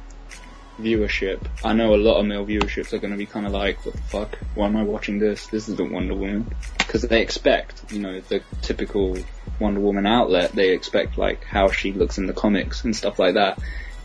viewership, 0.79 1.45
I 1.63 1.73
know 1.73 1.93
a 1.93 1.97
lot 1.97 2.19
of 2.19 2.25
male 2.25 2.45
viewerships 2.45 2.93
are 2.93 2.97
going 2.97 3.11
to 3.11 3.17
be 3.17 3.25
kind 3.25 3.45
of 3.45 3.51
like, 3.51 3.85
what 3.85 3.95
the 3.95 4.01
fuck? 4.01 4.39
Why 4.55 4.67
am 4.67 4.77
I 4.77 4.83
watching 4.83 5.19
this? 5.19 5.47
This 5.47 5.69
isn't 5.69 5.91
Wonder 5.91 6.15
Woman. 6.15 6.55
Because 6.77 7.03
they 7.03 7.21
expect, 7.21 7.91
you 7.91 7.99
know, 7.99 8.19
the 8.21 8.41
typical 8.61 9.17
Wonder 9.59 9.81
Woman 9.81 10.07
outlet, 10.07 10.53
they 10.53 10.69
expect 10.69 11.17
like 11.17 11.43
how 11.43 11.69
she 11.69 11.91
looks 11.91 12.17
in 12.17 12.25
the 12.25 12.33
comics 12.33 12.83
and 12.83 12.95
stuff 12.95 13.19
like 13.19 13.35
that. 13.35 13.59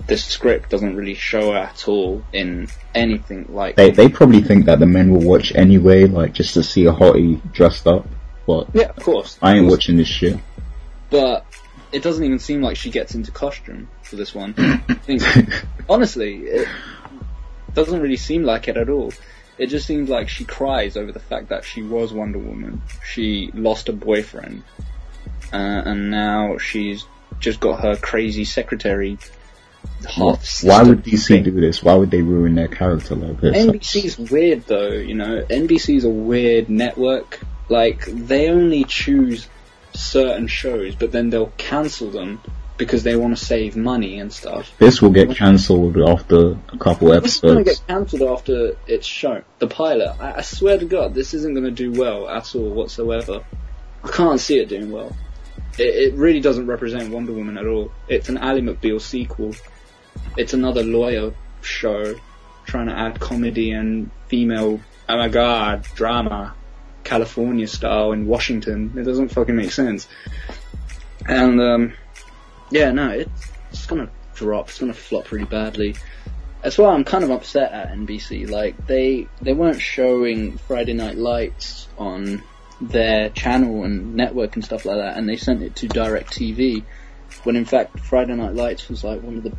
the 0.07 0.17
script 0.17 0.71
doesn't 0.71 0.97
really 0.97 1.15
show 1.15 1.55
at 1.55 1.89
all 1.89 2.23
in 2.33 2.69
anything 2.95 3.47
like. 3.49 3.77
They 3.77 3.91
they 3.91 4.09
probably 4.09 4.41
think 4.41 4.67
that 4.67 4.79
the 4.79 4.87
men 4.87 5.11
will 5.11 5.23
watch 5.23 5.53
anyway, 5.55 6.05
like 6.05 6.33
just 6.33 6.55
to 6.55 6.63
see 6.63 6.87
a 6.87 6.93
hottie 6.93 7.41
dressed 7.53 7.87
up. 7.87 8.07
But 8.47 8.69
yeah, 8.75 8.91
of 8.97 9.03
course. 9.03 9.39
I 9.43 9.57
ain't 9.57 9.69
watching 9.69 9.97
this 9.97 10.09
shit. 10.09 10.39
But 11.11 11.45
it 11.93 12.03
doesn't 12.03 12.25
even 12.25 12.39
seem 12.39 12.63
like 12.63 12.77
she 12.77 12.91
gets 12.91 13.15
into 13.15 13.31
costume 13.31 13.89
for 14.03 14.17
this 14.17 14.35
one. 14.35 14.55
honestly, 15.89 16.37
it 16.45 16.69
doesn't 17.75 18.01
really 18.01 18.17
seem 18.17 18.43
like 18.43 18.69
it 18.69 18.77
at 18.77 18.89
all. 18.89 19.13
It 19.59 19.69
just 19.69 19.87
seems 19.87 20.09
like 20.09 20.29
she 20.29 20.45
cries 20.45 20.97
over 20.97 21.13
the 21.13 21.21
fact 21.21 21.49
that 21.49 21.65
she 21.65 21.83
was 21.83 22.13
Wonder 22.13 22.39
Woman. 22.39 22.83
She 23.05 23.51
lost 23.55 23.89
a 23.89 23.93
boyfriend, 23.93 24.63
uh, 25.53 25.57
and 25.57 26.11
now 26.11 26.59
she's 26.59 27.05
just 27.39 27.61
got 27.61 27.81
her 27.81 27.97
crazy 27.97 28.45
secretary. 28.45 29.19
Half 30.07 30.63
Why 30.63 30.83
would 30.83 31.05
DC 31.05 31.29
thing. 31.29 31.45
do 31.45 31.53
this? 31.53 31.83
Why 31.83 31.95
would 31.95 32.11
they 32.11 32.21
ruin 32.21 32.55
their 32.55 32.69
character 32.69 33.15
like 33.15 33.41
this? 33.41 33.57
NBC's 33.57 34.19
weird 34.19 34.67
though, 34.67 34.91
you 34.91 35.15
know. 35.15 35.43
NBC's 35.49 36.05
a 36.05 36.11
weird 36.11 36.69
network. 36.69 37.41
Like 37.69 38.07
they 38.07 38.49
only 38.49 38.85
choose 38.85 39.49
certain 39.93 40.47
shows, 40.47 40.95
but 40.95 41.13
then 41.13 41.31
they'll 41.31 41.53
cancel 41.57 42.11
them 42.11 42.41
because 42.77 43.03
they 43.03 43.17
want 43.17 43.37
to 43.37 43.43
save 43.43 43.77
money 43.77 44.19
and 44.19 44.33
stuff. 44.33 44.71
This 44.79 45.01
will 45.01 45.11
get 45.11 45.35
cancelled 45.35 45.97
after 45.97 46.59
a 46.73 46.79
couple 46.79 47.13
episodes. 47.13 47.23
This 47.23 47.35
is 47.37 47.41
going 47.41 47.65
to 47.65 47.71
get 47.71 47.87
cancelled 47.87 48.23
after 48.23 48.77
it's 48.87 49.07
shown. 49.07 49.45
The 49.59 49.67
pilot, 49.67 50.15
I, 50.21 50.35
I 50.39 50.41
swear 50.43 50.79
to 50.79 50.85
God, 50.85 51.15
this 51.15 51.33
isn't 51.35 51.55
going 51.55 51.65
to 51.65 51.71
do 51.71 51.93
well 51.93 52.29
at 52.29 52.55
all 52.55 52.69
whatsoever. 52.71 53.45
I 54.05 54.09
can't 54.09 54.41
see 54.41 54.59
it 54.59 54.69
doing 54.69 54.93
well. 54.93 55.17
It, 55.79 56.13
it 56.13 56.15
really 56.15 56.41
doesn't 56.41 56.67
represent 56.67 57.11
Wonder 57.11 57.33
Woman 57.33 57.57
at 57.57 57.67
all. 57.67 57.93
It's 58.09 58.29
an 58.29 58.37
Ally 58.39 58.61
McBeal 58.61 59.01
sequel. 59.01 59.55
It's 60.37 60.53
another 60.53 60.83
lawyer 60.83 61.35
show 61.63 62.15
trying 62.67 62.87
to 62.87 62.93
add 62.93 63.21
comedy 63.21 63.71
and 63.71 64.11
female, 64.29 64.81
oh 65.09 65.17
my 65.17 65.29
god, 65.29 65.87
drama 65.95 66.55
California 67.07 67.67
style 67.67 68.13
in 68.13 68.27
Washington. 68.27 68.93
It 68.97 69.05
doesn't 69.05 69.29
fucking 69.29 69.57
make 69.57 69.73
sense. 69.73 70.09
And 71.27 71.61
um, 71.61 71.93
yeah, 72.71 72.91
no, 72.91 73.11
it's, 73.11 73.51
it's 73.71 73.87
gonna 73.87 74.11
drop. 74.35 74.69
It's 74.69 74.79
gonna 74.79 74.93
flop 74.95 75.27
pretty 75.27 75.45
badly. 75.45 75.97
That's 76.63 76.79
why 76.79 76.93
I'm 76.93 77.05
kind 77.05 77.25
of 77.25 77.31
upset 77.31 77.73
at 77.73 77.93
NBC. 77.93 78.51
Like 78.51 78.87
they 78.87 79.29
they 79.41 79.53
weren't 79.53 79.81
showing 79.81 80.59
Friday 80.59 80.95
Night 80.95 81.17
Lights 81.17 81.89
on 81.97 82.43
their 82.81 83.31
channel 83.31 83.85
and 83.85 84.17
network 84.17 84.57
and 84.57 84.65
stuff 84.65 84.85
like 84.85 84.97
that, 84.97 85.17
and 85.17 85.29
they 85.29 85.37
sent 85.37 85.63
it 85.63 85.77
to 85.77 85.89
DirecTV. 85.89 86.85
When 87.45 87.57
in 87.57 87.65
fact 87.65 88.01
Friday 88.01 88.35
Night 88.35 88.55
Lights 88.55 88.89
was 88.89 89.05
like 89.05 89.23
one 89.23 89.37
of 89.37 89.43
the 89.43 89.57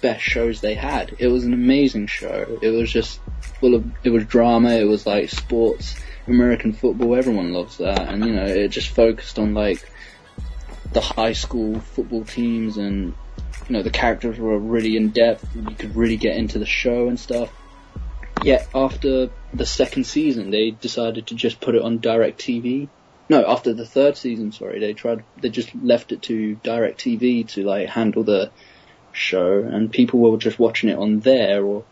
best 0.00 0.22
shows 0.22 0.60
they 0.60 0.74
had. 0.74 1.16
It 1.18 1.28
was 1.28 1.44
an 1.44 1.52
amazing 1.52 2.06
show. 2.06 2.58
It 2.62 2.70
was 2.70 2.92
just 2.92 3.20
full 3.60 3.74
of 3.74 3.84
it 4.04 4.10
was 4.10 4.24
drama. 4.24 4.70
It 4.70 4.84
was 4.84 5.06
like 5.06 5.30
sports, 5.30 5.96
American 6.26 6.72
football. 6.72 7.14
Everyone 7.14 7.52
loves 7.52 7.78
that, 7.78 8.08
and 8.08 8.24
you 8.24 8.32
know 8.32 8.44
it 8.44 8.68
just 8.68 8.90
focused 8.90 9.38
on 9.38 9.54
like 9.54 9.88
the 10.92 11.00
high 11.00 11.32
school 11.32 11.80
football 11.80 12.24
teams 12.24 12.76
and 12.76 13.14
you 13.68 13.72
know 13.72 13.82
the 13.82 13.90
characters 13.90 14.38
were 14.38 14.58
really 14.58 14.96
in 14.96 15.10
depth. 15.10 15.44
You 15.54 15.74
could 15.76 15.96
really 15.96 16.16
get 16.16 16.36
into 16.36 16.58
the 16.58 16.66
show 16.66 17.08
and 17.08 17.18
stuff. 17.18 17.52
Yet 18.42 18.68
after 18.74 19.30
the 19.54 19.66
second 19.66 20.04
season, 20.04 20.50
they 20.50 20.70
decided 20.70 21.28
to 21.28 21.34
just 21.34 21.60
put 21.60 21.74
it 21.74 21.82
on 21.82 21.98
DirecTV. 21.98 22.88
No, 23.28 23.44
after 23.44 23.72
the 23.72 23.86
third 23.86 24.16
season, 24.16 24.52
sorry, 24.52 24.78
they 24.78 24.92
tried. 24.92 25.24
They 25.40 25.48
just 25.48 25.74
left 25.74 26.12
it 26.12 26.22
to 26.22 26.56
DirecTV 26.62 27.48
to 27.54 27.64
like 27.64 27.88
handle 27.88 28.22
the 28.22 28.50
show, 29.12 29.58
and 29.60 29.90
people 29.90 30.20
were 30.20 30.36
just 30.36 30.58
watching 30.58 30.90
it 30.90 30.98
on 30.98 31.20
there, 31.20 31.64
or 31.64 31.84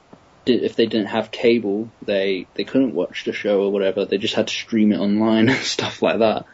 did, 0.45 0.63
if 0.63 0.77
they 0.77 0.87
didn't 0.87 1.09
have 1.09 1.31
cable, 1.31 1.89
they 2.03 2.47
they 2.55 2.65
couldn't 2.65 2.95
watch 2.95 3.25
the 3.25 3.33
show 3.33 3.63
or 3.63 3.73
whatever. 3.73 4.05
They 4.05 4.19
just 4.19 4.35
had 4.35 4.49
to 4.49 4.55
stream 4.55 4.93
it 4.93 4.99
online 4.99 5.49
and 5.51 5.59
stuff 5.59 6.03
like 6.03 6.19
that. 6.19 6.47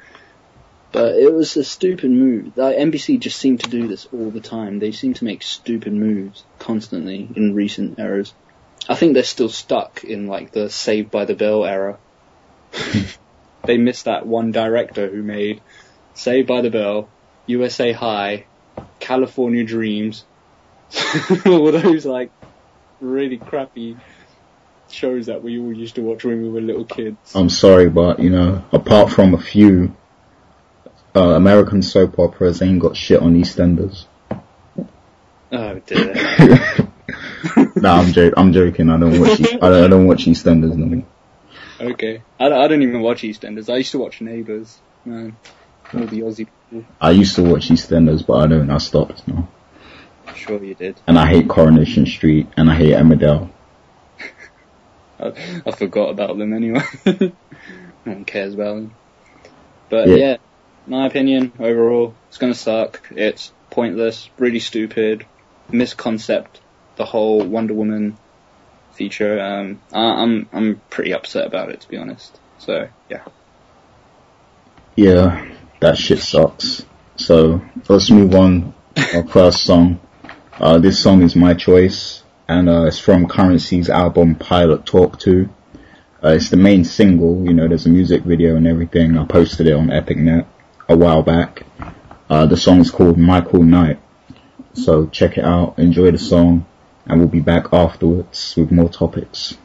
But 0.92 1.14
it 1.16 1.32
was 1.32 1.56
a 1.56 1.62
stupid 1.62 2.10
move. 2.10 2.56
Like, 2.56 2.76
NBC 2.76 3.20
just 3.20 3.38
seemed 3.38 3.60
to 3.60 3.70
do 3.70 3.86
this 3.86 4.08
all 4.12 4.30
the 4.30 4.40
time. 4.40 4.80
They 4.80 4.90
seem 4.90 5.14
to 5.14 5.24
make 5.24 5.42
stupid 5.44 5.92
moves 5.92 6.42
constantly 6.58 7.28
in 7.36 7.54
recent 7.54 7.98
eras. 8.00 8.34
I 8.88 8.96
think 8.96 9.14
they're 9.14 9.22
still 9.22 9.48
stuck 9.48 10.02
in 10.02 10.26
like 10.26 10.50
the 10.50 10.68
Saved 10.68 11.10
by 11.10 11.26
the 11.26 11.34
Bell 11.34 11.64
era. 11.64 11.98
they 13.64 13.76
missed 13.76 14.06
that 14.06 14.26
one 14.26 14.50
director 14.50 15.08
who 15.08 15.22
made 15.22 15.60
Saved 16.14 16.48
by 16.48 16.60
the 16.60 16.70
Bell, 16.70 17.08
USA 17.46 17.92
High, 17.92 18.46
California 18.98 19.62
Dreams, 19.62 20.24
all 21.46 21.70
those 21.70 22.04
like 22.04 22.32
really 23.00 23.38
crappy 23.38 23.96
shows 24.90 25.26
that 25.26 25.42
we 25.42 25.58
all 25.58 25.72
used 25.72 25.94
to 25.96 26.02
watch 26.02 26.24
when 26.24 26.42
we 26.42 26.48
were 26.48 26.60
little 26.60 26.84
kids. 26.84 27.34
I'm 27.34 27.48
sorry, 27.48 27.88
but 27.88 28.18
you 28.20 28.30
know, 28.30 28.64
apart 28.72 29.10
from 29.12 29.34
a 29.34 29.40
few 29.40 29.94
uh, 31.14 31.30
American 31.30 31.82
soap 31.82 32.18
operas, 32.18 32.62
ain't 32.62 32.80
got 32.80 32.96
shit 32.96 33.20
on 33.20 33.34
EastEnders. 33.34 34.06
Oh 35.52 35.78
dear. 35.86 36.14
nah, 37.76 38.00
I'm, 38.00 38.12
jo- 38.12 38.32
I'm 38.36 38.52
joking. 38.52 38.90
I 38.90 38.98
don't 38.98 39.18
watch. 39.20 39.40
E- 39.40 39.44
I, 39.54 39.68
don't, 39.68 39.84
I 39.84 39.88
don't 39.88 40.06
watch 40.06 40.24
EastEnders 40.26 40.76
no 40.76 40.86
more. 40.86 41.04
Okay. 41.80 42.22
I, 42.38 42.48
don't- 42.48 42.60
I 42.60 42.68
don't 42.68 42.82
even 42.82 43.00
watch 43.00 43.22
EastEnders. 43.22 43.72
I 43.72 43.78
used 43.78 43.92
to 43.92 43.98
watch 43.98 44.20
Neighbours. 44.20 44.78
Man. 45.04 45.36
All 45.92 46.00
the 46.06 46.20
Aussie 46.20 46.48
people. 46.70 46.86
I 47.00 47.10
used 47.12 47.34
to 47.36 47.42
watch 47.42 47.68
EastEnders, 47.68 48.24
but 48.24 48.34
I 48.34 48.46
don't. 48.46 48.70
I 48.70 48.78
stopped 48.78 49.26
now. 49.26 49.48
Sure 50.34 50.62
you 50.62 50.74
did. 50.74 51.00
And 51.06 51.18
I 51.18 51.26
hate 51.26 51.48
Coronation 51.48 52.06
Street, 52.06 52.46
and 52.56 52.70
I 52.70 52.74
hate 52.74 52.94
Emmerdale. 52.94 53.50
I, 55.18 55.32
I 55.66 55.70
forgot 55.72 56.10
about 56.10 56.38
them 56.38 56.52
anyway. 56.52 56.82
no 57.06 57.32
one 58.04 58.24
cares 58.24 58.54
about 58.54 58.74
them. 58.76 58.92
But 59.88 60.08
Yeah. 60.08 60.16
yeah. 60.16 60.36
my 60.86 61.06
opinion 61.06 61.52
overall, 61.58 62.14
it's 62.28 62.38
gonna 62.38 62.54
suck. 62.54 63.02
It's 63.10 63.52
pointless, 63.70 64.28
really 64.38 64.60
stupid, 64.60 65.26
misconcept 65.70 66.60
the 66.96 67.04
whole 67.04 67.42
Wonder 67.42 67.74
Woman 67.74 68.16
feature. 68.92 69.40
Um, 69.40 69.80
I, 69.92 70.00
I'm 70.00 70.48
I'm 70.52 70.80
pretty 70.90 71.12
upset 71.14 71.46
about 71.46 71.70
it 71.70 71.80
to 71.82 71.88
be 71.88 71.96
honest. 71.96 72.38
So 72.58 72.88
yeah, 73.08 73.22
Yeah, 74.96 75.46
that 75.80 75.96
shit 75.98 76.18
sucks. 76.20 76.84
So 77.16 77.60
let's 77.88 78.10
move 78.10 78.34
on. 78.34 78.74
Our 79.14 79.26
first 79.26 79.64
song. 79.64 80.00
Uh, 80.60 80.78
this 80.78 80.98
song 80.98 81.22
is 81.22 81.34
my 81.34 81.54
choice, 81.54 82.22
and 82.46 82.68
uh, 82.68 82.84
it's 82.84 82.98
from 82.98 83.26
Curren$y's 83.26 83.88
album 83.88 84.34
Pilot 84.34 84.84
Talk 84.84 85.18
2. 85.18 85.48
Uh, 86.22 86.28
it's 86.28 86.50
the 86.50 86.58
main 86.58 86.84
single. 86.84 87.46
You 87.46 87.54
know, 87.54 87.66
there's 87.66 87.86
a 87.86 87.88
music 87.88 88.24
video 88.24 88.56
and 88.56 88.66
everything. 88.66 89.16
I 89.16 89.24
posted 89.24 89.66
it 89.68 89.72
on 89.72 89.86
EpicNet 89.86 90.44
a 90.86 90.96
while 90.98 91.22
back. 91.22 91.62
Uh, 92.28 92.44
the 92.44 92.58
song 92.58 92.80
is 92.80 92.90
called 92.90 93.16
Michael 93.16 93.62
Knight. 93.62 94.00
So 94.74 95.06
check 95.06 95.38
it 95.38 95.44
out, 95.44 95.78
enjoy 95.78 96.10
the 96.10 96.18
song, 96.18 96.66
and 97.06 97.18
we'll 97.18 97.28
be 97.28 97.40
back 97.40 97.72
afterwards 97.72 98.54
with 98.54 98.70
more 98.70 98.90
topics. 98.90 99.56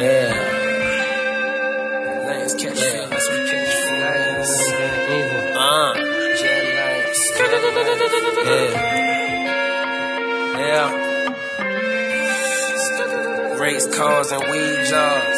Yeah. 0.00 0.39
Cars 13.90 14.30
and 14.32 14.42
weed 14.50 14.86
jobs. 14.86 15.29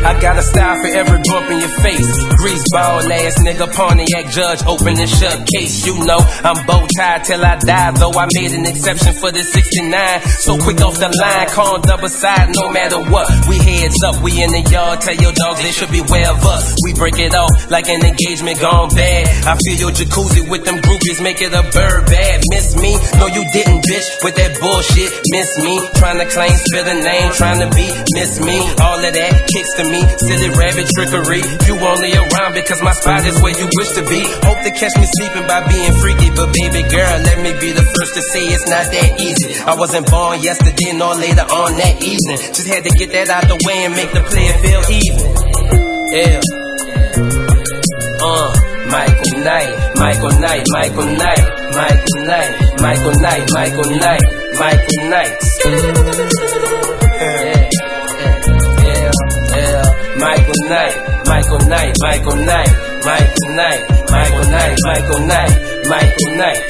I 0.00 0.18
got 0.20 0.38
a 0.38 0.42
style 0.42 0.76
for 0.80 0.90
every 0.96 1.20
bump 1.28 1.50
in 1.50 1.58
your 1.60 1.74
face. 1.84 2.10
Grease 2.40 2.64
ball 2.72 3.04
ass 3.12 3.36
nigga, 3.44 3.68
Pontiac 3.68 4.32
judge, 4.32 4.64
open 4.64 4.96
and 4.96 5.08
shut 5.08 5.44
case. 5.52 5.84
You 5.84 5.92
know, 6.04 6.16
I'm 6.16 6.56
bow 6.64 6.86
tied 6.96 7.24
till 7.24 7.44
I 7.44 7.56
die, 7.60 7.90
though 8.00 8.16
I 8.16 8.26
made 8.32 8.52
an 8.52 8.64
exception 8.64 9.12
for 9.12 9.30
the 9.30 9.44
69. 9.44 10.20
So 10.40 10.56
quick 10.56 10.80
off 10.80 10.96
the 10.96 11.12
line, 11.12 11.48
call 11.52 11.80
double 11.80 12.08
side, 12.08 12.48
no 12.48 12.72
matter 12.72 13.00
what. 13.12 13.28
We 13.48 13.58
heads 13.60 14.00
up, 14.08 14.22
we 14.22 14.40
in 14.40 14.48
the 14.48 14.64
yard, 14.72 15.00
tell 15.02 15.16
your 15.16 15.32
dogs 15.36 15.60
they 15.60 15.72
should 15.72 15.92
beware 15.92 16.32
of 16.32 16.40
us. 16.48 16.64
We 16.84 16.94
break 16.94 17.18
it 17.18 17.34
off 17.34 17.52
like 17.68 17.88
an 17.88 18.00
engagement 18.00 18.60
gone 18.60 18.88
bad. 18.96 19.28
I 19.44 19.52
feel 19.60 19.76
your 19.84 19.92
jacuzzi 19.92 20.48
with 20.48 20.64
them 20.64 20.80
groupies, 20.80 21.20
make 21.20 21.42
it 21.44 21.52
a 21.52 21.60
bird 21.60 22.06
bad. 22.06 22.40
Miss 22.48 22.72
me? 22.80 22.96
No, 23.20 23.26
you 23.28 23.44
didn't, 23.52 23.84
bitch, 23.84 24.08
with 24.24 24.36
that 24.40 24.56
bullshit. 24.64 25.12
Miss 25.28 25.50
me? 25.60 25.74
Trying 26.00 26.18
to 26.24 26.28
claim, 26.32 26.56
spill 26.56 26.84
the 26.88 26.98
name, 27.04 27.28
trying 27.36 27.60
to 27.60 27.68
be, 27.76 27.84
miss 28.16 28.40
me? 28.40 28.56
All 28.80 28.96
of 28.96 29.12
that 29.12 29.32
kicks 29.44 29.72
to 29.76 29.84
me, 29.84 29.89
silly 29.98 30.50
rabbit 30.54 30.86
trickery. 30.94 31.42
You 31.66 31.74
only 31.80 32.14
around 32.14 32.54
because 32.54 32.78
my 32.82 32.92
spot 32.92 33.26
is 33.26 33.34
where 33.42 33.56
you 33.58 33.66
wish 33.66 33.90
to 33.98 34.02
be. 34.06 34.22
Hope 34.46 34.60
to 34.62 34.70
catch 34.70 34.94
me 34.94 35.06
sleeping 35.18 35.46
by 35.50 35.66
being 35.66 35.94
freaky, 35.98 36.30
but 36.30 36.54
baby 36.54 36.86
girl, 36.86 37.16
let 37.26 37.38
me 37.42 37.50
be 37.58 37.72
the 37.74 37.82
first 37.82 38.12
to 38.14 38.22
say 38.22 38.46
it's 38.46 38.68
not 38.70 38.86
that 38.86 39.10
easy. 39.18 39.58
I 39.66 39.74
wasn't 39.74 40.06
born 40.10 40.40
yesterday 40.42 40.92
nor 40.94 41.14
later 41.16 41.42
on 41.42 41.74
that 41.80 41.98
evening. 42.04 42.38
Just 42.54 42.68
had 42.68 42.84
to 42.84 42.92
get 42.94 43.10
that 43.16 43.28
out 43.30 43.48
the 43.50 43.58
way 43.66 43.88
and 43.88 43.94
make 43.96 44.12
the 44.12 44.22
player 44.22 44.54
feel 44.62 44.82
even. 44.92 45.26
Yeah. 46.14 46.38
Uh, 48.20 48.50
Michael 48.90 49.38
Knight, 49.42 49.70
Michael 49.96 50.34
Knight, 50.38 50.64
Michael 50.70 51.06
Knight, 51.16 51.44
Michael 51.74 52.20
Knight, 52.26 52.52
Michael 52.78 53.14
Knight, 53.18 53.44
Michael 53.54 53.90
Knight, 53.98 54.22
Michael 54.58 55.08
Knight. 55.08 55.32
Yeah, 55.64 57.09
Michael 60.20 60.52
Knight, 60.68 60.96
Michael 61.26 61.58
Knight, 61.66 61.94
Michael 62.02 62.36
Knight, 62.44 62.68
Michael 63.04 63.48
Knight, 63.56 63.80
Michael 64.10 64.44
Knight, 64.50 64.76
Michael 64.84 65.20
Knight, 65.26 65.54
Michael 65.88 66.30
Knight. 66.36 66.60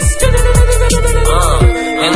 Uh, 1.26 1.58
and 2.00 2.14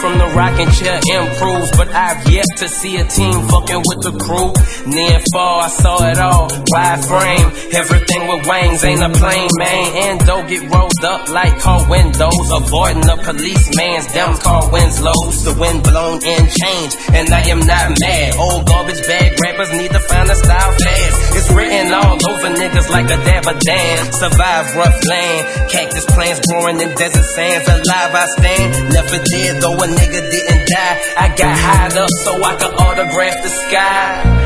from 0.00 0.16
the 0.16 0.28
rocking 0.32 0.70
chair 0.72 0.96
improves, 0.96 1.70
but 1.76 1.88
I've 1.92 2.24
yet 2.32 2.48
to 2.56 2.68
see 2.68 2.96
a 2.96 3.04
team 3.04 3.36
fucking 3.52 3.82
with 3.84 4.00
the 4.00 4.16
crew. 4.16 4.48
Near 4.88 5.20
fall, 5.32 5.60
I 5.60 5.68
saw 5.68 5.96
it 6.08 6.18
all. 6.18 6.48
Wide 6.72 7.04
frame, 7.04 7.48
everything 7.76 8.22
with 8.24 8.48
wings 8.48 8.80
ain't 8.84 9.04
a 9.04 9.12
plane, 9.12 9.52
man. 9.60 9.88
And 10.08 10.16
don't 10.24 10.48
get 10.48 10.64
rolled 10.72 11.04
up 11.04 11.28
like 11.28 11.52
car 11.60 11.84
windows, 11.84 12.46
avoiding 12.48 13.04
the 13.04 13.16
policeman's 13.20 14.08
damn 14.16 14.36
car 14.40 14.72
Winslows. 14.72 15.44
The 15.44 15.54
wind 15.60 15.84
blown 15.84 16.24
in 16.24 16.42
change, 16.48 16.92
and 17.12 17.28
I 17.28 17.44
am 17.52 17.60
not 17.60 17.92
mad. 18.00 18.40
Old 18.40 18.64
garbage 18.66 19.04
bag 19.04 19.36
rappers 19.44 19.72
need 19.76 19.92
to 19.92 20.00
find 20.08 20.30
a 20.32 20.36
style 20.36 20.72
fast. 20.80 21.16
It's 21.36 21.50
written 21.52 21.92
all 21.92 22.16
over 22.16 22.48
niggas 22.56 22.88
like 22.88 23.08
a 23.12 23.18
dab 23.20 23.44
a 23.44 23.54
damn. 23.60 24.04
Survive 24.16 24.64
rough 24.80 25.00
land, 25.12 25.42
cactus 25.68 26.06
plants 26.08 26.40
growing 26.48 26.80
in 26.80 26.88
desert 26.96 27.28
sands. 27.36 27.68
Alive 27.68 28.12
I 28.16 28.26
stand, 28.40 28.70
never 28.96 29.18
did 29.28 29.60
though 29.60 29.89
nigga 29.96 30.20
didn't 30.30 30.62
die. 30.68 30.96
I 31.16 31.26
got 31.36 31.54
high 31.58 31.90
up 31.98 32.10
so 32.24 32.32
I 32.42 32.52
could 32.56 32.74
autograph 32.80 33.36
the 33.42 33.50
sky. 33.66 34.40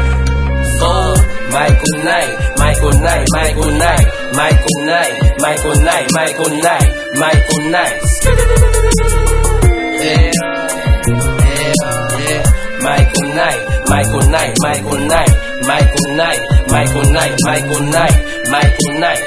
Oh, 0.87 1.15
Michael 1.51 1.97
Knight, 2.05 2.33
Michael 2.59 2.93
Knight, 3.01 3.27
Michael 3.33 3.71
Knight, 3.79 4.07
Michael 4.35 4.81
Knight, 4.85 5.15
Michael 5.39 5.77
Knight, 5.81 6.07
Michael 6.13 6.51
Knight, 6.61 6.89
Michael 7.15 7.61
Knight. 7.71 8.01
Yeah, 10.05 10.19
yeah, 10.21 10.43
yeah. 12.29 12.43
Michael 12.85 13.29
Knight, 13.35 13.61
Michael 13.89 14.25
Knight, 14.29 14.53
Michael 14.61 14.99
Knight, 15.07 15.33
Michael 15.63 16.09
Knight, 16.17 16.41
Michael 16.69 17.05
Knight, 17.13 17.35
Michael 17.47 17.81
Knight, 17.81 18.17
Michael 18.51 18.93
Knight. 19.01 19.23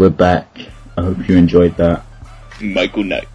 We're 0.00 0.08
back. 0.08 0.48
I 0.96 1.02
hope 1.02 1.28
you 1.28 1.36
enjoyed 1.36 1.76
that. 1.76 2.02
Michael 2.58 3.04
Knight, 3.04 3.28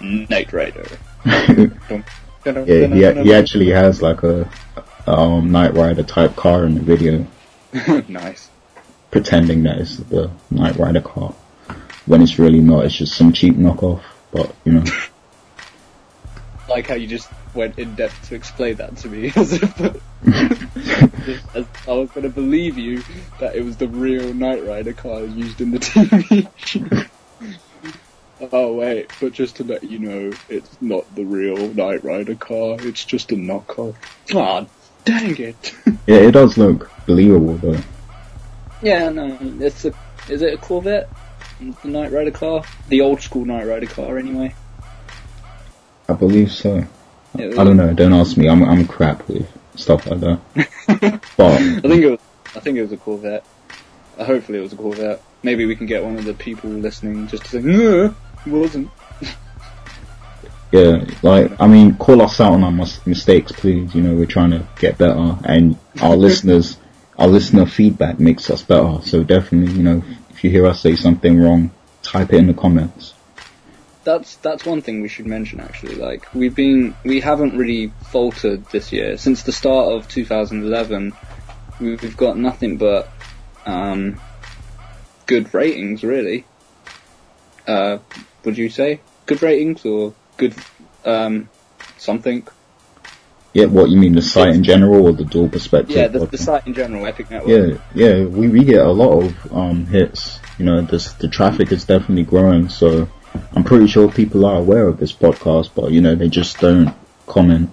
Knight 0.00 0.52
Rider. 0.52 0.86
Yeah, 2.44 2.86
he, 2.86 3.22
he 3.24 3.34
actually 3.34 3.68
has 3.70 4.00
like 4.00 4.22
a 4.22 4.48
um, 5.06 5.50
Knight 5.50 5.74
Rider 5.74 6.02
type 6.02 6.34
car 6.34 6.64
in 6.64 6.76
the 6.76 6.80
video, 6.80 7.26
nice. 8.08 8.48
pretending 9.10 9.64
that 9.64 9.78
it's 9.78 9.96
the 9.96 10.30
Knight 10.50 10.76
Rider 10.76 11.02
car, 11.02 11.34
when 12.06 12.22
it's 12.22 12.38
really 12.38 12.60
not. 12.60 12.86
It's 12.86 12.94
just 12.94 13.14
some 13.14 13.34
cheap 13.34 13.56
knockoff. 13.56 14.00
But 14.30 14.54
you 14.64 14.72
know, 14.72 14.84
Like 16.70 16.86
how 16.86 16.94
you 16.94 17.06
just 17.06 17.28
went 17.58 17.76
in 17.76 17.96
depth 17.96 18.28
to 18.28 18.36
explain 18.36 18.76
that 18.76 18.96
to 18.98 19.08
me, 19.08 19.32
as 19.36 19.52
if 19.52 19.80
as 21.54 21.66
I 21.86 21.92
was 21.92 22.10
going 22.12 22.22
to 22.22 22.30
believe 22.30 22.78
you 22.78 23.02
that 23.40 23.56
it 23.56 23.64
was 23.64 23.76
the 23.76 23.88
real 23.88 24.32
Knight 24.32 24.64
Rider 24.64 24.92
car 24.94 25.24
used 25.24 25.60
in 25.60 25.72
the 25.72 25.78
TV 25.80 26.48
show. 26.54 26.86
Oh 28.40 28.74
wait, 28.74 29.08
but 29.20 29.32
just 29.32 29.56
to 29.56 29.64
let 29.64 29.82
you 29.82 29.98
know, 29.98 30.32
it's 30.48 30.80
not 30.80 31.12
the 31.14 31.24
real 31.24 31.74
Knight 31.74 32.04
Rider 32.04 32.36
car. 32.36 32.76
It's 32.78 33.04
just 33.04 33.32
a 33.32 33.34
knockoff. 33.34 33.96
Ah, 34.32 34.66
dang 35.04 35.36
it! 35.36 35.74
yeah, 36.06 36.18
it 36.18 36.30
does 36.30 36.56
look 36.56 36.92
believable 37.06 37.56
though. 37.56 37.80
yeah, 38.80 39.08
no, 39.10 39.36
it's 39.40 39.84
a. 39.84 39.92
Is 40.30 40.42
it 40.42 40.54
a 40.54 40.58
Corvette? 40.58 41.10
The 41.58 41.88
Knight 41.88 42.12
Rider 42.12 42.30
car, 42.30 42.62
the 42.86 43.00
old 43.00 43.20
school 43.20 43.44
Knight 43.44 43.66
Rider 43.66 43.86
car, 43.86 44.16
anyway. 44.16 44.54
I 46.08 46.12
believe 46.12 46.52
so. 46.52 46.86
I 47.36 47.64
don't 47.64 47.76
know. 47.76 47.92
Don't 47.94 48.12
ask 48.12 48.36
me. 48.36 48.48
I'm 48.48 48.64
I'm 48.64 48.86
crap 48.86 49.28
with 49.28 49.46
stuff 49.76 50.06
like 50.06 50.20
that. 50.20 50.40
but 51.36 51.60
I 51.60 51.80
think 51.80 52.02
it 52.02 52.10
was. 52.10 52.18
I 52.54 52.60
think 52.60 52.78
it 52.78 52.82
was 52.82 52.92
a 52.92 52.96
Corvette. 52.96 53.44
Uh, 54.16 54.24
hopefully, 54.24 54.58
it 54.58 54.62
was 54.62 54.72
a 54.72 54.76
Corvette. 54.76 55.22
Maybe 55.42 55.66
we 55.66 55.76
can 55.76 55.86
get 55.86 56.02
one 56.02 56.16
of 56.16 56.24
the 56.24 56.34
people 56.34 56.70
listening 56.70 57.28
just 57.28 57.44
to 57.44 57.50
say, 57.50 57.60
no, 57.60 58.06
it 58.44 58.50
wasn't. 58.50 58.90
yeah, 60.72 61.04
like 61.22 61.52
I 61.60 61.68
mean, 61.68 61.96
call 61.96 62.22
us 62.22 62.40
out 62.40 62.52
on 62.52 62.64
our 62.64 62.72
mis- 62.72 63.06
mistakes, 63.06 63.52
please. 63.52 63.94
You 63.94 64.02
know, 64.02 64.14
we're 64.14 64.26
trying 64.26 64.50
to 64.50 64.66
get 64.78 64.98
better, 64.98 65.38
and 65.44 65.78
our 66.00 66.16
listeners, 66.26 66.78
our 67.16 67.28
listener 67.28 67.66
feedback 67.66 68.18
makes 68.18 68.50
us 68.50 68.62
better. 68.62 69.00
So 69.02 69.22
definitely, 69.22 69.76
you 69.76 69.82
know, 69.82 70.02
if 70.30 70.42
you 70.42 70.50
hear 70.50 70.66
us 70.66 70.80
say 70.80 70.96
something 70.96 71.40
wrong, 71.40 71.70
type 72.02 72.32
it 72.32 72.38
in 72.38 72.46
the 72.48 72.54
comments. 72.54 73.14
That's 74.08 74.36
that's 74.36 74.64
one 74.64 74.80
thing 74.80 75.02
we 75.02 75.08
should 75.08 75.26
mention 75.26 75.60
actually. 75.60 75.96
Like 75.96 76.26
we've 76.32 76.54
been, 76.54 76.94
we 77.04 77.20
haven't 77.20 77.58
really 77.58 77.92
faltered 78.10 78.64
this 78.70 78.90
year 78.90 79.18
since 79.18 79.42
the 79.42 79.52
start 79.52 79.92
of 79.92 80.08
2011. 80.08 81.12
we- 81.78 81.96
We've 81.96 82.16
got 82.16 82.38
nothing 82.38 82.78
but 82.78 83.10
um, 83.66 84.18
good 85.26 85.52
ratings, 85.52 86.04
really. 86.04 86.46
Uh, 87.66 87.98
would 88.46 88.56
you 88.56 88.70
say 88.70 89.02
good 89.26 89.42
ratings 89.42 89.84
or 89.84 90.14
good 90.38 90.54
um, 91.04 91.50
something? 91.98 92.48
Yeah, 93.52 93.66
what 93.66 93.90
you 93.90 93.98
mean, 93.98 94.14
the 94.14 94.22
site 94.22 94.54
in 94.54 94.62
general 94.64 95.06
or 95.08 95.12
the 95.12 95.24
dual 95.24 95.50
perspective? 95.50 95.94
Yeah, 95.94 96.08
the, 96.08 96.24
the 96.24 96.38
site 96.38 96.66
in 96.66 96.72
general, 96.72 97.06
Epic 97.06 97.30
Network. 97.30 97.50
Yeah, 97.50 97.76
yeah, 97.94 98.24
we, 98.24 98.48
we 98.48 98.64
get 98.64 98.80
a 98.80 98.90
lot 98.90 99.20
of 99.20 99.52
um, 99.52 99.84
hits. 99.84 100.40
You 100.58 100.64
know, 100.64 100.80
this, 100.80 101.12
the 101.12 101.28
traffic 101.28 101.72
is 101.72 101.84
definitely 101.84 102.24
growing. 102.24 102.70
So 102.70 103.08
I'm 103.54 103.64
pretty 103.64 103.86
sure 103.86 104.10
people 104.10 104.46
are 104.46 104.56
aware 104.56 104.88
of 104.88 104.98
this 104.98 105.12
podcast, 105.12 105.70
but 105.74 105.92
you 105.92 106.00
know, 106.00 106.14
they 106.14 106.28
just 106.28 106.60
don't 106.60 106.94
comment. 107.26 107.70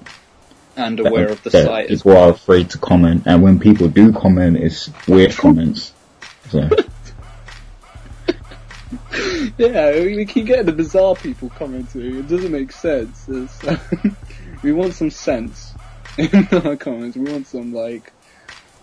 and 0.75 0.99
aware 0.99 1.29
of 1.29 1.43
the 1.43 1.49
That 1.51 1.65
site 1.65 1.91
as 1.91 2.03
People 2.03 2.17
are 2.17 2.29
afraid 2.31 2.69
to 2.71 2.77
comment, 2.77 3.23
and 3.25 3.41
when 3.41 3.59
people 3.59 3.87
do 3.87 4.11
comment, 4.13 4.57
it's 4.57 4.89
weird 5.07 5.31
comments. 5.37 5.93
So 6.49 6.69
Yeah, 9.57 9.99
we 10.01 10.25
keep 10.25 10.47
getting 10.47 10.65
the 10.65 10.73
bizarre 10.73 11.15
people 11.15 11.49
commenting. 11.49 12.19
It 12.19 12.27
doesn't 12.27 12.51
make 12.51 12.71
sense. 12.71 13.27
It's, 13.27 13.63
uh, 13.63 13.77
we 14.61 14.73
want 14.73 14.93
some 14.93 15.09
sense 15.09 15.73
in 16.17 16.47
our 16.51 16.75
comments. 16.75 17.15
We 17.15 17.31
want 17.31 17.47
some 17.47 17.73
like 17.73 18.11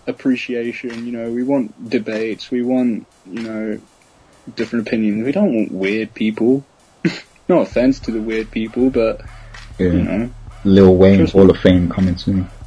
appreciation. 0.07 1.07
You 1.07 1.13
know, 1.13 1.31
we 1.31 1.43
want 1.43 1.91
debates. 1.91 2.51
We 2.51 2.63
want 2.63 3.07
you 3.25 3.43
know 3.43 3.81
different 4.55 4.87
opinions. 4.87 5.25
We 5.25 5.33
don't 5.33 5.55
want 5.55 5.73
weird 5.73 6.15
people. 6.15 6.65
no 7.49 7.61
offense 7.61 8.01
to 8.01 8.11
the 8.11 8.21
weird 8.21 8.51
people, 8.51 8.91
but 8.91 9.21
yeah, 9.79 9.87
you 9.87 10.03
know. 10.03 10.31
Lil 10.65 10.97
Wayne 10.97 11.27
Hall 11.27 11.51
of 11.51 11.59
Fame 11.59 11.89
coming 11.91 12.17
soon. 12.17 12.49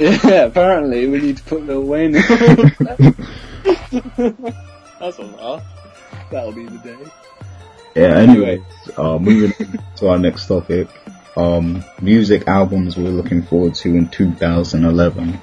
Yeah, 0.00 0.44
apparently 0.44 1.08
we 1.08 1.18
need 1.20 1.38
to 1.38 1.42
put 1.42 1.66
Lil 1.66 1.82
Wayne 1.82 2.14
in. 2.14 2.22
That's 5.00 5.18
a 5.18 5.22
laugh. 5.22 5.64
That'll 6.30 6.52
be 6.52 6.66
the 6.66 6.78
day. 6.78 6.96
Yeah, 7.96 8.18
anyways, 8.18 8.62
uh, 8.96 9.18
moving 9.18 9.52
on 9.58 9.82
to 9.96 10.08
our 10.10 10.18
next 10.20 10.46
topic. 10.46 10.88
Um, 11.36 11.84
music 12.00 12.46
albums 12.46 12.96
we're 12.96 13.10
looking 13.10 13.42
forward 13.42 13.74
to 13.76 13.88
in 13.88 14.08
2011. 14.08 15.40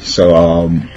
So, 0.00 0.36
um, 0.36 0.90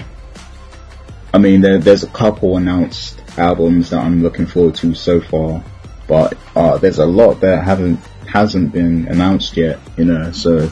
I 1.36 1.38
mean, 1.38 1.60
there, 1.60 1.80
there's 1.80 2.04
a 2.04 2.08
couple 2.08 2.56
announced 2.56 3.22
albums 3.38 3.90
that 3.90 4.02
I'm 4.02 4.24
looking 4.24 4.46
forward 4.46 4.76
to 4.76 4.96
so 4.96 5.20
far, 5.20 5.62
but, 6.08 6.38
uh, 6.56 6.78
there's 6.78 7.00
a 7.00 7.06
lot 7.06 7.42
that 7.42 7.62
haven't, 7.62 8.00
hasn't 8.26 8.72
been 8.72 9.10
announced 9.10 9.58
yet, 9.58 9.82
you 9.98 10.06
know, 10.06 10.32
so, 10.32 10.72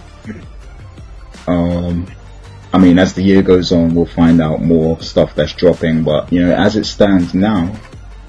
um, 1.48 2.08
I 2.72 2.78
mean, 2.78 2.98
as 2.98 3.14
the 3.14 3.22
year 3.22 3.42
goes 3.42 3.74
on, 3.74 3.94
we'll 3.94 4.06
find 4.06 4.42
out 4.42 4.62
more 4.62 5.02
stuff 5.02 5.36
that's 5.36 5.52
dropping, 5.52 6.06
but, 6.06 6.32
you 6.32 6.40
know, 6.46 6.56
as 6.56 6.78
it 6.78 6.86
stands 6.86 7.34
now, 7.34 7.76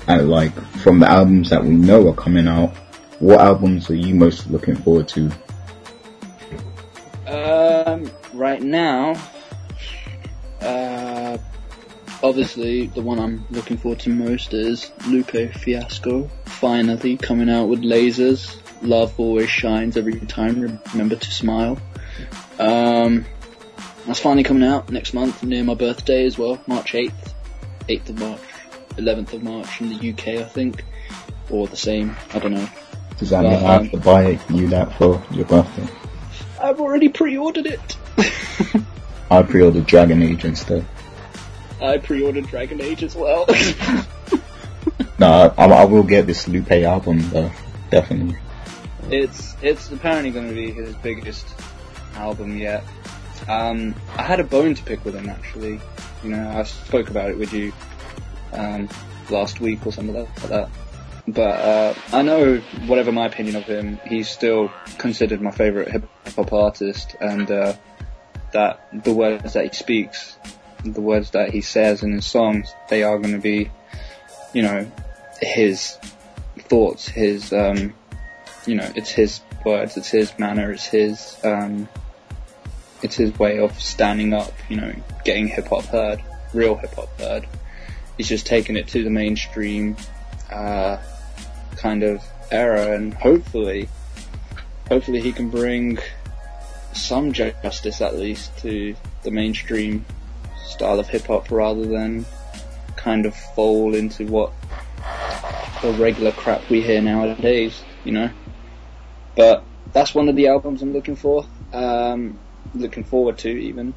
at 0.08 0.24
like 0.24 0.52
from 0.78 0.98
the 0.98 1.08
albums 1.08 1.50
that 1.50 1.62
we 1.62 1.70
know 1.70 2.08
are 2.08 2.14
coming 2.14 2.48
out, 2.48 2.74
what 3.20 3.40
albums 3.40 3.88
are 3.90 3.94
you 3.94 4.12
most 4.12 4.50
looking 4.50 4.74
forward 4.74 5.06
to? 5.06 5.30
Um, 7.28 8.10
right 8.32 8.60
now, 8.60 9.14
uh, 10.60 11.38
obviously 12.22 12.86
the 12.86 13.02
one 13.02 13.18
I'm 13.18 13.46
looking 13.50 13.76
forward 13.76 14.00
to 14.00 14.10
most 14.10 14.54
is 14.54 14.90
Lupe 15.08 15.52
Fiasco. 15.54 16.28
Finally 16.46 17.16
coming 17.16 17.50
out 17.50 17.66
with 17.68 17.82
lasers. 17.82 18.56
Love 18.82 19.18
always 19.18 19.48
shines 19.48 19.96
every 19.96 20.20
time. 20.20 20.80
Remember 20.92 21.16
to 21.16 21.30
smile. 21.30 21.78
Um, 22.58 23.24
that's 24.06 24.20
finally 24.20 24.44
coming 24.44 24.64
out 24.64 24.90
next 24.90 25.14
month 25.14 25.42
near 25.42 25.64
my 25.64 25.74
birthday 25.74 26.26
as 26.26 26.38
well, 26.38 26.60
March 26.66 26.92
8th, 26.92 27.32
8th 27.88 28.10
of 28.10 28.18
March, 28.18 28.40
11th 28.96 29.32
of 29.32 29.42
March 29.42 29.80
in 29.80 29.88
the 29.88 30.10
UK, 30.10 30.40
I 30.40 30.44
think, 30.44 30.84
or 31.50 31.66
the 31.66 31.76
same. 31.76 32.14
I 32.32 32.38
don't 32.38 32.52
know. 32.52 32.68
Does 33.18 33.30
that 33.30 33.42
mean 33.42 33.52
I 33.52 33.56
have 33.56 33.80
um, 33.82 33.90
to 33.90 33.96
buy 33.96 34.38
you 34.50 34.68
that 34.68 34.96
for 34.98 35.22
your 35.30 35.46
birthday? 35.46 35.88
I've 36.60 36.80
already 36.80 37.08
pre-ordered 37.08 37.66
it. 37.66 37.96
I 39.30 39.42
pre-ordered 39.42 39.86
Dragon 39.86 40.22
Age 40.22 40.44
instead. 40.44 40.86
I 41.80 41.98
pre-ordered 41.98 42.46
Dragon 42.46 42.80
Age 42.80 43.02
as 43.02 43.14
well. 43.14 43.46
No, 45.18 45.54
I, 45.56 45.66
I 45.66 45.84
will 45.84 46.02
get 46.02 46.26
this 46.26 46.48
Lupe 46.48 46.72
album 46.72 47.20
though, 47.30 47.50
definitely. 47.90 48.36
it's 49.10 49.54
it's 49.62 49.90
apparently 49.92 50.32
going 50.32 50.48
to 50.48 50.54
be 50.54 50.72
his 50.72 50.94
biggest 50.96 51.46
album 52.16 52.58
yet. 52.58 52.84
Um, 53.48 53.94
I 54.16 54.22
had 54.22 54.40
a 54.40 54.44
bone 54.44 54.74
to 54.74 54.82
pick 54.82 55.04
with 55.04 55.14
him 55.14 55.28
actually. 55.28 55.80
You 56.22 56.30
know, 56.30 56.50
I 56.50 56.64
spoke 56.64 57.10
about 57.10 57.30
it 57.30 57.38
with 57.38 57.52
you 57.52 57.72
um, 58.52 58.88
last 59.30 59.60
week 59.60 59.86
or 59.86 59.92
something 59.92 60.14
like 60.16 60.34
that. 60.48 60.68
but 61.28 61.40
uh, 61.60 61.94
I 62.12 62.22
know 62.22 62.56
whatever 62.86 63.12
my 63.12 63.26
opinion 63.26 63.54
of 63.56 63.64
him, 63.64 64.00
he's 64.06 64.28
still 64.28 64.70
considered 64.98 65.40
my 65.40 65.52
favorite 65.52 65.90
hip 65.92 66.08
hop 66.34 66.52
artist, 66.52 67.14
and 67.20 67.48
uh, 67.50 67.74
that 68.52 69.04
the 69.04 69.14
words 69.14 69.52
that 69.52 69.64
he 69.64 69.72
speaks, 69.72 70.36
the 70.84 71.00
words 71.00 71.30
that 71.30 71.50
he 71.50 71.60
says 71.60 72.02
in 72.02 72.12
his 72.12 72.26
songs, 72.26 72.72
they 72.88 73.02
are 73.02 73.18
going 73.18 73.34
to 73.34 73.40
be, 73.40 73.70
you 74.52 74.62
know, 74.62 74.90
his 75.40 75.96
thoughts, 76.58 77.08
his, 77.08 77.52
um, 77.52 77.94
you 78.66 78.74
know, 78.74 78.90
it's 78.94 79.10
his 79.10 79.40
words, 79.64 79.96
it's 79.96 80.10
his 80.10 80.38
manner, 80.38 80.72
it's 80.72 80.86
his, 80.86 81.36
um, 81.42 81.88
it's 83.02 83.16
his 83.16 83.36
way 83.38 83.58
of 83.58 83.78
standing 83.80 84.32
up, 84.32 84.52
you 84.68 84.76
know, 84.76 84.94
getting 85.24 85.48
hip 85.48 85.68
hop 85.68 85.84
heard, 85.86 86.22
real 86.52 86.76
hip 86.76 86.94
hop 86.94 87.18
heard. 87.18 87.46
He's 88.16 88.28
just 88.28 88.46
taken 88.46 88.76
it 88.76 88.88
to 88.88 89.02
the 89.02 89.10
mainstream, 89.10 89.96
uh, 90.50 90.98
kind 91.76 92.02
of 92.02 92.22
era 92.50 92.94
and 92.94 93.12
hopefully, 93.14 93.88
hopefully 94.88 95.20
he 95.20 95.32
can 95.32 95.50
bring 95.50 95.98
some 96.92 97.32
justice 97.32 98.00
at 98.00 98.16
least 98.16 98.56
to 98.58 98.94
the 99.22 99.30
mainstream 99.30 100.04
style 100.74 101.00
of 101.00 101.08
hip 101.08 101.26
hop 101.26 101.50
rather 101.50 101.86
than 101.86 102.26
kind 102.96 103.26
of 103.26 103.34
fall 103.34 103.94
into 103.94 104.26
what 104.26 104.52
the 105.82 105.92
regular 105.92 106.32
crap 106.32 106.68
we 106.68 106.80
hear 106.80 107.00
nowadays, 107.00 107.82
you 108.04 108.12
know. 108.12 108.30
But 109.36 109.64
that's 109.92 110.14
one 110.14 110.28
of 110.28 110.36
the 110.36 110.48
albums 110.48 110.82
I'm 110.82 110.92
looking 110.92 111.16
for, 111.16 111.46
um, 111.72 112.38
looking 112.74 113.04
forward 113.04 113.38
to 113.38 113.48
even. 113.48 113.94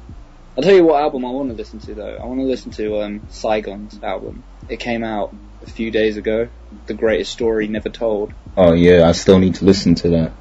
I'll 0.56 0.62
tell 0.62 0.74
you 0.74 0.84
what 0.84 1.00
album 1.00 1.24
I 1.24 1.30
want 1.30 1.50
to 1.50 1.54
listen 1.54 1.78
to 1.80 1.94
though. 1.94 2.16
I 2.16 2.26
want 2.26 2.40
to 2.40 2.46
listen 2.46 2.72
to 2.72 3.02
um, 3.02 3.20
Saigon's 3.28 4.02
album. 4.02 4.42
It 4.68 4.78
came 4.80 5.04
out 5.04 5.34
a 5.62 5.70
few 5.70 5.90
days 5.90 6.16
ago. 6.16 6.48
The 6.86 6.94
greatest 6.94 7.32
story 7.32 7.68
never 7.68 7.88
told. 7.88 8.32
Oh 8.56 8.72
yeah, 8.72 9.08
I 9.08 9.12
still 9.12 9.38
need 9.38 9.56
to 9.56 9.64
listen 9.64 9.94
to 9.96 10.08
that. 10.10 10.32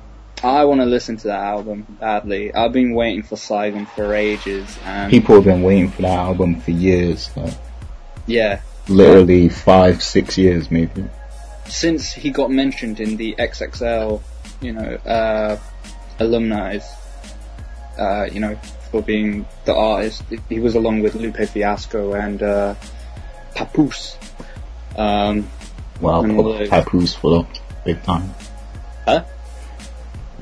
I 0.44 0.66
want 0.66 0.82
to 0.82 0.86
listen 0.86 1.18
to 1.18 1.28
that 1.28 1.40
album 1.44 1.98
badly. 2.00 2.54
I've 2.54 2.72
been 2.72 2.94
waiting 2.94 3.24
for 3.24 3.38
Saigon 3.38 3.86
for 3.88 4.14
ages, 4.14 4.78
and 4.86 5.10
People 5.10 5.36
have 5.36 5.46
been 5.46 5.64
waiting 5.64 5.90
for 5.90 6.04
that 6.04 6.18
album 6.20 6.62
for 6.62 6.72
years, 6.72 7.36
like 7.36 7.54
yeah, 8.28 8.62
literally 8.88 9.50
five, 9.50 10.04
six 10.04 10.38
years 10.38 10.70
maybe. 10.70 11.06
since 11.68 12.14
he 12.14 12.30
got 12.30 12.52
mentioned 12.52 13.00
in 13.00 13.18
the 13.18 13.36
XXL, 13.40 14.22
you 14.62 14.74
know, 14.74 14.96
uh, 15.06 15.58
alumni, 16.20 16.80
uh, 17.98 18.28
you 18.32 18.40
know, 18.40 18.56
for 18.92 19.02
being 19.02 19.46
the 19.66 19.76
artist, 19.76 20.24
he 20.50 20.60
was 20.60 20.76
along 20.76 21.02
with 21.02 21.16
Lupe 21.16 21.38
Fiasco 21.50 22.14
and 22.14 22.42
uh, 22.44 22.76
Papoose. 23.56 24.18
Um, 24.96 25.50
Wow, 26.00 26.22
Papoose 26.70 27.16
for 27.16 27.48
big 27.84 28.04
time. 28.04 28.30
Huh? 29.06 29.24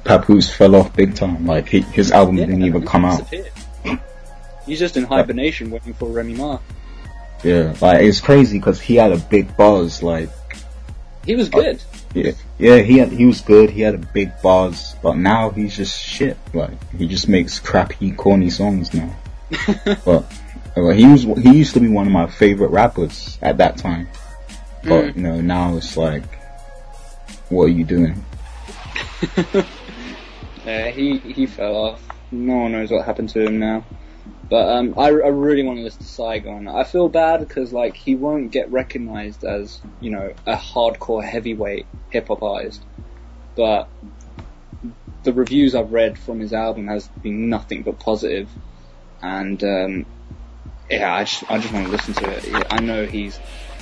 Papoose 0.06 0.50
fell 0.56 0.76
off 0.76 0.96
big 0.96 1.16
time. 1.16 1.46
Like 1.46 1.68
he, 1.68 1.82
his 1.82 2.12
album 2.12 2.38
didn't 2.38 2.64
even 2.64 2.82
he 2.84 2.88
come 2.88 3.04
out. 3.06 3.28
He's 4.66 4.80
just 4.80 4.98
in 4.98 5.04
hibernation 5.04 5.70
waiting 5.70 5.94
for 5.94 6.10
Remy 6.10 6.36
Ma. 6.36 6.60
Yeah, 7.44 7.76
like 7.82 8.02
it's 8.02 8.22
crazy 8.22 8.58
because 8.58 8.80
he 8.80 8.96
had 8.96 9.12
a 9.12 9.18
big 9.18 9.56
buzz. 9.58 10.02
Like 10.02 10.30
He 11.26 11.36
was 11.36 11.50
good. 11.50 11.84
yeah, 12.14 12.32
yeah, 12.58 12.78
he 12.80 12.98
had, 12.98 13.12
he 13.12 13.26
was 13.26 13.42
good. 13.42 13.70
He 13.70 13.82
had 13.82 13.94
a 13.94 14.00
big 14.00 14.32
buzz, 14.42 14.96
but 15.04 15.18
now 15.18 15.50
he's 15.52 15.76
just 15.76 16.00
shit. 16.00 16.38
Like 16.54 16.72
he 16.94 17.08
just 17.08 17.28
makes 17.28 17.60
crappy, 17.60 18.12
corny 18.12 18.50
songs 18.50 18.94
now. 18.94 19.16
but 20.06 20.26
uh, 20.76 20.90
he 20.90 21.06
was 21.06 21.24
he 21.24 21.56
used 21.58 21.74
to 21.76 21.80
be 21.80 21.88
one 21.88 22.08
of 22.08 22.14
my 22.14 22.26
favorite 22.28 22.70
rappers 22.72 23.38
at 23.42 23.58
that 23.58 23.78
time. 23.78 24.08
But 24.84 25.06
Mm. 25.06 25.16
you 25.16 25.22
know 25.24 25.42
now 25.42 25.78
it's 25.78 25.98
like, 25.98 26.24
what 27.50 27.64
are 27.66 27.70
you 27.70 27.84
doing? 27.84 28.24
Yeah, 30.66 30.90
he 30.90 31.18
he 31.20 31.46
fell 31.46 31.76
off. 31.76 32.02
No 32.32 32.58
one 32.58 32.72
knows 32.72 32.92
what 32.92 33.06
happened 33.06 33.30
to 33.30 33.46
him 33.46 33.60
now. 33.60 33.86
But 34.50 34.70
um, 34.70 34.94
I, 34.98 35.06
I 35.06 35.30
really 35.30 35.64
want 35.64 35.80
to 35.80 35.84
listen 35.84 36.02
to 36.02 36.08
Saigon. 36.08 36.68
I 36.68 36.84
feel 36.84 37.10
bad 37.10 37.40
because 37.40 37.74
like 37.74 37.96
he 37.96 38.16
won't 38.16 38.52
get 38.52 38.72
recognized 38.72 39.44
as 39.44 39.80
you 40.00 40.12
know 40.12 40.34
a 40.46 40.56
hardcore 40.56 41.24
heavyweight 41.24 41.86
hip 42.10 42.28
hop 42.28 42.44
artist. 42.44 42.84
But 43.56 43.90
the 45.24 45.34
reviews 45.34 45.76
I've 45.76 45.92
read 45.92 46.18
from 46.18 46.40
his 46.40 46.54
album 46.54 46.88
has 46.88 47.08
been 47.08 47.50
nothing 47.50 47.82
but 47.84 48.00
positive. 48.00 48.48
positive, 48.48 48.64
and 49.22 49.64
um, 49.64 50.06
yeah, 50.90 51.14
I 51.14 51.24
just 51.24 51.50
I 51.50 51.58
just 51.60 51.74
want 51.74 51.88
to 51.88 51.92
listen 51.92 52.14
to 52.16 52.30
it. 52.30 52.68
I 52.70 52.80
know 52.80 53.06
he's 53.06 53.40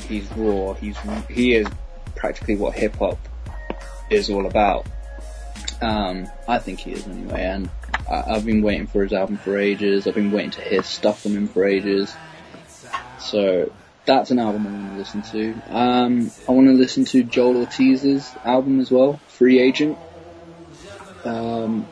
he's 0.07 0.29
raw. 0.33 0.73
He's 0.73 0.97
he 1.29 1.55
is 1.55 1.67
practically 2.15 2.55
what 2.55 2.73
hip 2.73 2.95
hop 2.95 3.19
is 4.09 4.29
all 4.29 4.45
about. 4.45 4.85
Um, 5.83 6.27
I 6.47 6.59
think 6.59 6.79
he 6.79 6.91
is 6.91 7.05
anyway, 7.07 7.43
and 7.43 7.69
I, 8.09 8.23
I've 8.35 8.45
been 8.45 8.61
waiting 8.61 8.87
for 8.87 9.03
his 9.03 9.13
album 9.13 9.37
for 9.37 9.57
ages. 9.57 10.07
I've 10.07 10.15
been 10.15 10.31
waiting 10.31 10.51
to 10.51 10.61
hear 10.61 10.83
stuff 10.83 11.21
from 11.21 11.35
him 11.35 11.47
for 11.47 11.65
ages. 11.65 12.15
So 13.19 13.71
that's 14.05 14.31
an 14.31 14.39
album 14.39 14.65
I 14.67 14.69
want 14.69 14.91
to 14.91 14.97
listen 14.97 15.21
to. 15.31 15.75
Um, 15.75 16.31
I 16.47 16.51
want 16.51 16.67
to 16.67 16.73
listen 16.73 17.05
to 17.05 17.23
Joel 17.23 17.57
Ortiz's 17.65 18.35
album 18.45 18.79
as 18.79 18.91
well, 18.91 19.19
Free 19.27 19.59
Agent. 19.59 19.97
Um, 21.25 21.87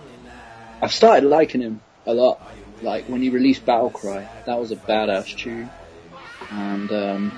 I've 0.82 0.92
started 0.94 1.28
liking 1.28 1.62
him 1.62 1.82
a 2.06 2.14
lot. 2.14 2.42
Like 2.82 3.06
when 3.08 3.22
he 3.22 3.30
released 3.30 3.66
Battle 3.66 3.89
Cry, 3.92 4.28
that 4.46 4.60
was 4.60 4.72
a 4.72 4.76
badass 4.76 5.36
tune, 5.38 5.70
and 6.50 6.92
um, 6.92 7.32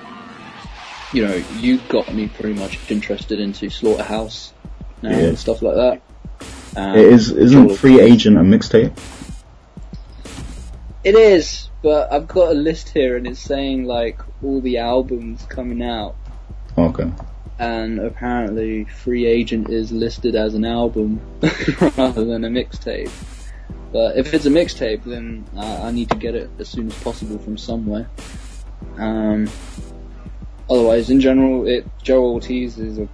you 1.12 1.26
know, 1.26 1.34
you 1.60 1.78
got 1.88 2.12
me 2.12 2.28
pretty 2.28 2.58
much 2.58 2.78
interested 2.90 3.38
into 3.40 3.68
Slaughterhouse 3.68 4.52
now 5.02 5.10
Yeah. 5.10 5.28
and 5.28 5.38
stuff 5.38 5.60
like 5.60 5.74
that. 5.76 6.00
Um, 6.76 6.96
It 6.98 7.04
is 7.06 7.30
isn't 7.30 7.68
Joel 7.68 7.76
Free 7.76 8.00
Agent 8.00 8.36
a 8.36 8.40
mixtape? 8.40 8.92
It 11.04 11.14
is, 11.14 11.68
but 11.82 12.12
I've 12.12 12.26
got 12.26 12.50
a 12.50 12.54
list 12.54 12.88
here 12.90 13.16
and 13.16 13.26
it's 13.26 13.40
saying 13.40 13.84
like 13.84 14.20
all 14.42 14.60
the 14.60 14.78
albums 14.78 15.44
coming 15.48 15.82
out, 15.82 16.14
Okay. 16.78 17.10
and 17.58 17.98
apparently 18.00 18.84
Free 18.84 19.26
Agent 19.26 19.68
is 19.68 19.92
listed 19.92 20.34
as 20.34 20.54
an 20.54 20.64
album 20.64 21.20
rather 21.98 22.24
than 22.24 22.44
a 22.44 22.48
mixtape. 22.48 23.10
But 23.92 24.16
if 24.16 24.32
it's 24.34 24.46
a 24.46 24.50
mixtape, 24.50 25.04
then 25.04 25.44
I, 25.56 25.88
I 25.88 25.90
need 25.92 26.10
to 26.10 26.16
get 26.16 26.34
it 26.34 26.50
as 26.58 26.68
soon 26.68 26.88
as 26.88 26.94
possible 27.02 27.38
from 27.38 27.56
somewhere. 27.58 28.08
Um, 28.96 29.48
otherwise, 30.68 31.10
in 31.10 31.20
general, 31.20 31.66
it 31.68 31.86
Joe 32.02 32.24
Ortiz 32.32 32.78
is 32.78 32.98
a 32.98 33.08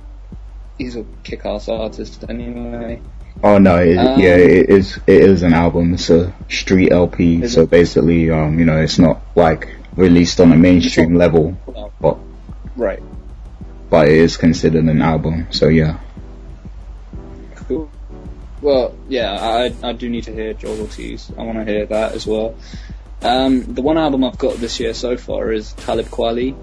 he's 0.79 0.97
a 0.97 1.05
kick-ass 1.25 1.69
artist 1.69 2.25
anyway. 2.29 3.03
Oh 3.43 3.59
no, 3.59 3.77
it, 3.77 3.97
Um, 3.97 4.21
yeah, 4.21 4.37
it 4.37 4.69
is. 4.69 5.01
It 5.07 5.23
is 5.23 5.43
an 5.43 5.55
album. 5.55 5.95
It's 5.95 6.11
a 6.11 6.33
street 6.49 6.93
LP. 6.93 7.47
So 7.49 7.63
it? 7.63 7.71
basically, 7.71 8.31
um, 8.31 8.59
you 8.59 8.65
know, 8.65 8.79
it's 8.79 8.99
not 8.99 9.23
like 9.35 9.69
released 9.97 10.41
on 10.41 10.53
a 10.53 10.57
mainstream 10.57 11.15
level, 11.15 11.57
but 12.01 12.19
right. 12.77 13.03
but 13.89 14.09
it 14.09 14.15
is 14.15 14.37
considered 14.37 14.85
an 14.85 15.01
album. 15.01 15.47
So 15.51 15.69
yeah, 15.69 15.99
Cool. 17.55 17.91
Well, 18.61 18.95
yeah, 19.09 19.33
I 19.33 19.73
I 19.83 19.93
do 19.93 20.09
need 20.11 20.25
to 20.25 20.33
hear 20.33 20.53
Joel 20.53 20.83
Ortiz. 20.83 21.33
I 21.39 21.43
want 21.43 21.59
to 21.59 21.65
hear 21.65 21.87
that 21.87 22.13
as 22.13 22.27
well. 22.27 22.55
Um, 23.23 23.75
the 23.75 23.83
one 23.83 23.99
album 23.99 24.25
I've 24.25 24.39
got 24.39 24.57
this 24.57 24.81
year 24.81 24.95
so 24.95 25.17
far 25.17 25.53
is 25.53 25.73
Talib 25.75 26.07
Kweli, 26.07 26.57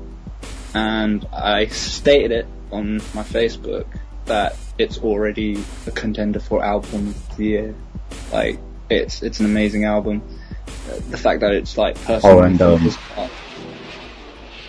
and 0.73 1.25
I 1.33 1.67
stated 1.67 2.31
it 2.31 2.47
on 2.71 2.97
my 3.13 3.23
Facebook 3.23 3.85
that 4.27 4.55
it's 4.77 4.97
already 4.99 5.57
a 5.87 5.91
contender 5.91 6.39
for 6.39 6.63
album 6.63 7.09
of 7.09 7.37
the 7.37 7.43
year. 7.45 7.75
Like, 8.31 8.59
it's 8.89 9.23
it's 9.23 9.39
an 9.39 9.45
amazing 9.45 9.83
album. 9.85 10.21
Uh, 10.67 10.99
The 11.09 11.17
fact 11.17 11.41
that 11.41 11.51
it's 11.53 11.77
like 11.77 11.95
personal. 12.03 12.39
Oh, 12.39 12.41
and, 12.41 12.61
um, 12.61 12.89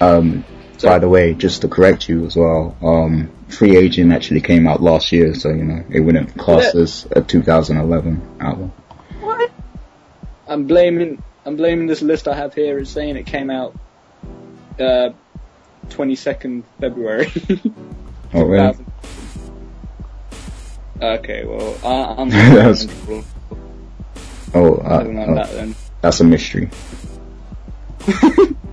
um, 0.01 0.45
So- 0.79 0.89
by 0.89 0.99
the 0.99 1.09
way, 1.09 1.35
just 1.35 1.63
to 1.63 1.69
correct 1.69 2.09
you 2.09 2.25
as 2.27 2.37
well, 2.37 2.77
um, 2.83 3.31
Free 3.49 3.77
Agent 3.77 4.13
actually 4.13 4.41
came 4.41 4.67
out 4.69 4.81
last 4.83 5.11
year, 5.13 5.35
so 5.35 5.49
you 5.49 5.65
know 5.65 5.83
it 5.91 6.01
wouldn't 6.01 6.37
class 6.37 6.75
Yeah. 6.75 6.83
as 6.83 7.07
a 7.17 7.21
2011 7.21 8.21
album. 8.41 8.73
What? 9.21 9.51
I'm 10.47 10.67
blaming 10.67 11.23
I'm 11.45 11.57
blaming 11.57 11.87
this 11.87 12.03
list 12.03 12.29
I 12.29 12.35
have 12.37 12.53
here. 12.55 12.79
It's 12.79 12.91
saying 12.91 13.17
it 13.17 13.27
came 13.27 13.51
out 13.51 13.75
uh, 14.79 15.11
22nd 15.91 16.63
February. 16.81 17.31
Oh 18.35 18.43
really? 18.45 18.77
2000. 21.01 21.19
Okay, 21.19 21.45
well 21.45 21.77
I, 21.85 22.21
I'm 22.21 22.29
That's- 22.31 22.87
Oh, 24.55 24.77
uh, 24.77 25.05
oh, 25.07 25.35
that 25.35 25.51
then. 25.53 25.75
that's 26.01 26.21
a 26.21 26.25
mystery. 26.25 26.71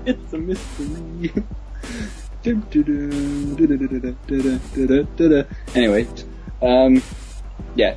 it's 0.05 0.33
a 0.33 0.37
mystery. 0.37 1.33
anyway, 5.75 6.07
um, 6.61 7.01
yeah, 7.75 7.95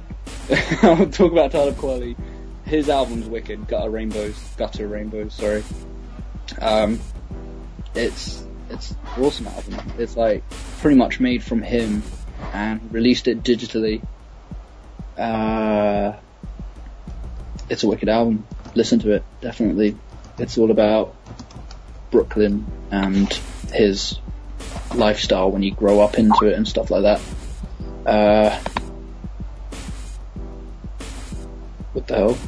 I'll 0.83 1.07
talk 1.07 1.31
about 1.33 1.53
Talib 1.53 1.77
Kweli. 1.77 2.17
His 2.65 2.89
album's 2.89 3.27
wicked. 3.27 3.69
Gutter 3.69 3.91
Rainbows, 3.91 4.37
Gutter 4.57 4.89
Rainbows. 4.89 5.35
Sorry. 5.35 5.63
Um, 6.61 6.99
it's 7.95 8.45
it's 8.71 8.91
an 8.91 9.23
awesome 9.23 9.47
album. 9.47 9.77
It's 9.99 10.17
like 10.17 10.43
pretty 10.81 10.97
much 10.97 11.21
made 11.21 11.43
from 11.45 11.63
him 11.63 12.03
and 12.53 12.93
released 12.93 13.29
it 13.29 13.43
digitally. 13.43 14.03
Uh, 15.19 16.17
it's 17.69 17.83
a 17.83 17.89
wicked 17.89 18.09
album. 18.09 18.47
Listen 18.75 18.99
to 19.01 19.13
it, 19.13 19.25
definitely. 19.41 19.97
It's 20.39 20.57
all 20.57 20.71
about 20.71 21.15
Brooklyn 22.11 22.67
and 22.91 23.33
his 23.73 24.19
lifestyle 24.95 25.51
when 25.51 25.63
you 25.63 25.75
grow 25.75 26.01
up 26.01 26.19
into 26.19 26.47
it 26.47 26.55
and 26.55 26.67
stuff 26.67 26.91
like 26.91 27.03
that. 27.03 27.21
Uh, 28.07 28.59
what 31.93 32.07
the 32.07 32.15
hell? 32.15 32.39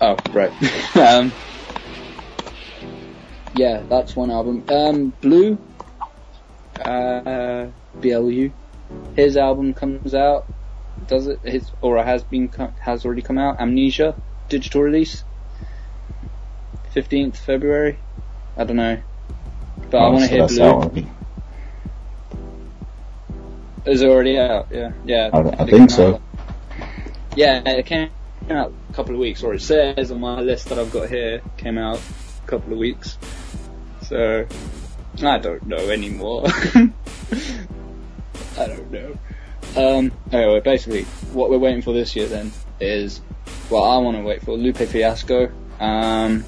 Oh, 0.00 0.16
right. 0.32 0.96
um, 0.96 1.32
yeah, 3.54 3.82
that's 3.88 4.16
one 4.16 4.30
album. 4.30 4.64
Um, 4.68 5.12
Blu, 5.20 5.56
uh, 6.84 7.68
BLU, 8.00 8.52
his 9.14 9.36
album 9.36 9.72
comes 9.72 10.14
out. 10.14 10.46
Does 11.06 11.26
it? 11.26 11.40
His 11.44 11.70
or 11.80 12.02
has 12.02 12.22
been 12.24 12.48
has 12.80 13.04
already 13.04 13.22
come 13.22 13.38
out. 13.38 13.60
Amnesia, 13.60 14.14
digital 14.48 14.82
release, 14.82 15.24
fifteenth 16.92 17.38
February. 17.38 17.98
I 18.56 18.64
don't 18.64 18.76
know, 18.76 18.98
but 19.90 19.98
I 19.98 20.06
Oh, 20.06 20.10
want 20.12 20.22
to 20.30 20.48
so 20.48 20.80
hear 20.80 20.88
Blu. 20.92 21.06
Is 23.86 24.00
it 24.00 24.08
already 24.08 24.38
out? 24.38 24.68
Yeah, 24.70 24.92
yeah. 25.04 25.30
I- 25.32 25.62
I 25.62 25.66
think 25.66 25.90
so. 25.90 26.14
out- 26.14 26.22
Yeah, 27.36 27.60
it 27.68 27.84
came 27.86 28.08
out 28.48 28.72
a 28.88 28.92
couple 28.94 29.12
of 29.14 29.20
weeks, 29.20 29.42
or 29.42 29.52
it 29.54 29.60
says 29.60 30.10
on 30.10 30.20
my 30.20 30.40
list 30.40 30.68
that 30.68 30.78
I've 30.78 30.92
got 30.92 31.10
here, 31.10 31.42
came 31.58 31.76
out 31.76 31.98
a 31.98 32.46
couple 32.48 32.72
of 32.72 32.78
weeks. 32.78 33.18
So, 34.02 34.46
I 35.22 35.38
don't 35.38 35.66
know 35.66 35.90
anymore. 35.90 36.44
I 38.56 38.66
don't 38.66 38.90
know. 38.90 39.18
Um, 39.76 40.12
anyway, 40.30 40.60
basically, 40.60 41.04
what 41.32 41.50
we're 41.50 41.58
waiting 41.58 41.82
for 41.82 41.92
this 41.92 42.14
year 42.14 42.26
then 42.26 42.52
is, 42.80 43.20
well, 43.70 43.84
I 43.84 43.98
want 43.98 44.16
to 44.16 44.22
wait 44.22 44.42
for 44.42 44.52
Lupe 44.56 44.76
Fiasco. 44.76 45.50
Um, 45.80 46.44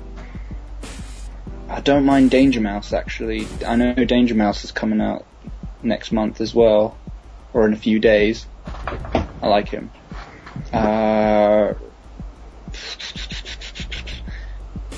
I 1.69 1.81
don't 1.81 2.05
mind 2.05 2.31
Danger 2.31 2.61
Mouse 2.61 2.93
actually. 2.93 3.47
I 3.67 3.75
know 3.75 3.93
Danger 3.95 4.35
Mouse 4.35 4.65
is 4.65 4.71
coming 4.71 5.01
out 5.01 5.27
next 5.83 6.13
month 6.13 6.41
as 6.41 6.55
well, 6.55 6.97
or 7.53 7.67
in 7.67 7.73
a 7.73 7.77
few 7.77 7.99
days. 7.99 8.47
I 8.67 9.49
like 9.49 9.69
him. 9.69 9.91
Uh, 10.73 11.75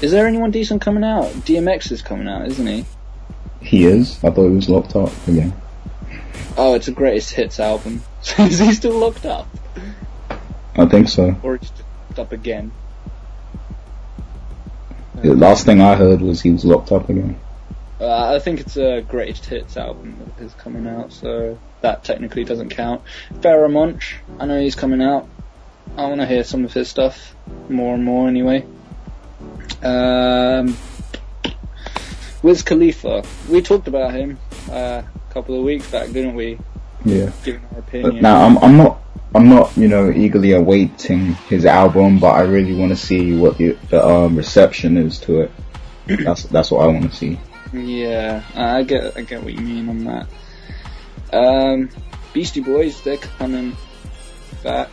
is 0.03 0.11
there 0.13 0.27
anyone 0.27 0.51
decent 0.51 0.83
coming 0.83 1.05
out? 1.05 1.27
DMX 1.27 1.91
is 1.91 2.03
coming 2.03 2.29
out, 2.29 2.47
isn't 2.47 2.67
he? 2.67 2.85
He 3.61 3.85
is. 3.85 4.23
I 4.23 4.31
thought 4.31 4.49
he 4.49 4.55
was 4.55 4.69
locked 4.69 4.95
up 4.95 5.11
again. 5.27 5.53
Oh, 6.57 6.75
it's 6.75 6.89
a 6.89 6.93
greatest 6.93 7.33
hits 7.33 7.59
album. 7.61 8.03
is 8.39 8.59
he 8.59 8.73
still 8.73 8.99
locked 8.99 9.27
up? 9.27 9.49
I 10.77 10.87
think 10.87 11.09
so. 11.09 11.37
Or 11.43 11.57
it's 11.57 11.71
locked 12.09 12.19
up 12.19 12.33
again? 12.33 12.73
The 15.17 15.35
last 15.35 15.65
thing 15.65 15.81
I 15.81 15.97
heard 15.97 16.21
was 16.21 16.41
he 16.41 16.51
was 16.51 16.65
locked 16.65 16.93
up 16.93 17.09
again. 17.09 17.39
Uh, 18.01 18.35
I 18.35 18.39
think 18.39 18.61
it's 18.61 18.77
a 18.77 19.01
greatest 19.01 19.47
hits 19.47 19.77
album 19.77 20.17
that 20.37 20.45
is 20.45 20.55
coming 20.55 20.87
out, 20.87 21.13
so 21.13 21.59
that 21.81 22.05
technically 22.05 22.45
doesn't 22.45 22.69
count. 22.69 23.03
Pharoahe 23.41 23.73
Monch, 23.73 24.17
I 24.39 24.47
know 24.47 24.61
he's 24.61 24.77
coming 24.77 25.03
out. 25.03 25.29
I 25.97 26.07
want 26.07 26.21
to 26.21 26.27
hear 26.27 26.45
some 26.45 26.65
of 26.65 26.73
his 26.73 26.89
stuff 26.89 27.35
more 27.69 27.95
and 27.95 28.05
more 28.05 28.29
anyway. 28.29 28.65
Um, 29.83 30.77
Wiz 32.43 32.63
Khalifa, 32.63 33.25
we 33.49 33.63
talked 33.63 33.89
about 33.89 34.13
him 34.13 34.39
uh, 34.71 35.03
a 35.05 35.33
couple 35.33 35.57
of 35.57 35.65
weeks 35.65 35.91
back, 35.91 36.11
didn't 36.13 36.35
we? 36.37 36.59
Yeah. 37.05 37.31
Giving 37.45 37.65
our 37.73 37.79
opinion. 37.79 38.23
now 38.23 38.45
I'm 38.45 38.59
I'm 38.59 38.77
not 38.77 39.01
I'm 39.35 39.49
not 39.49 39.77
you 39.77 39.89
know 39.89 40.11
eagerly 40.11 40.53
awaiting 40.53 41.35
his 41.49 41.67
album, 41.67 42.19
but 42.19 42.31
I 42.31 42.43
really 42.43 42.75
want 42.75 42.91
to 42.91 42.97
see 42.97 43.37
what 43.37 43.59
the, 43.59 43.77
the 43.91 44.05
um, 44.05 44.37
reception 44.37 44.97
is 44.97 45.19
to 45.21 45.43
it. 45.43 45.51
That's 46.07 46.45
that's 46.45 46.71
what 46.71 46.85
I 46.85 46.87
want 46.87 47.11
to 47.11 47.17
see. 47.17 47.39
Yeah, 47.73 48.43
I 48.55 48.83
get 48.83 49.17
I 49.17 49.23
get 49.23 49.43
what 49.43 49.53
you 49.53 49.61
mean 49.61 49.89
on 49.89 50.05
that. 50.05 50.27
Um, 51.33 51.91
Beastie 52.33 52.61
Boys, 52.61 53.03
they're 53.03 53.19
coming 53.19 53.77
back. 54.63 54.89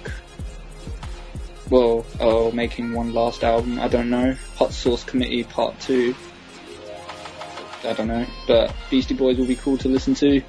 Well, 1.70 2.06
oh, 2.20 2.52
making 2.52 2.94
one 2.94 3.14
last 3.14 3.44
album. 3.44 3.80
I 3.80 3.88
don't 3.88 4.10
know. 4.10 4.36
Hot 4.58 4.74
Sauce 4.74 5.06
Committee 5.06 5.46
Part 5.46 5.80
Two. 5.80 6.14
I 7.86 7.94
don't 7.94 8.08
know, 8.08 8.26
but 8.48 8.76
Beastie 8.90 9.14
Boys 9.14 9.38
will 9.38 9.48
be 9.48 9.56
cool 9.56 9.78
to 9.78 9.88
listen 9.88 10.16
to. 10.16 10.42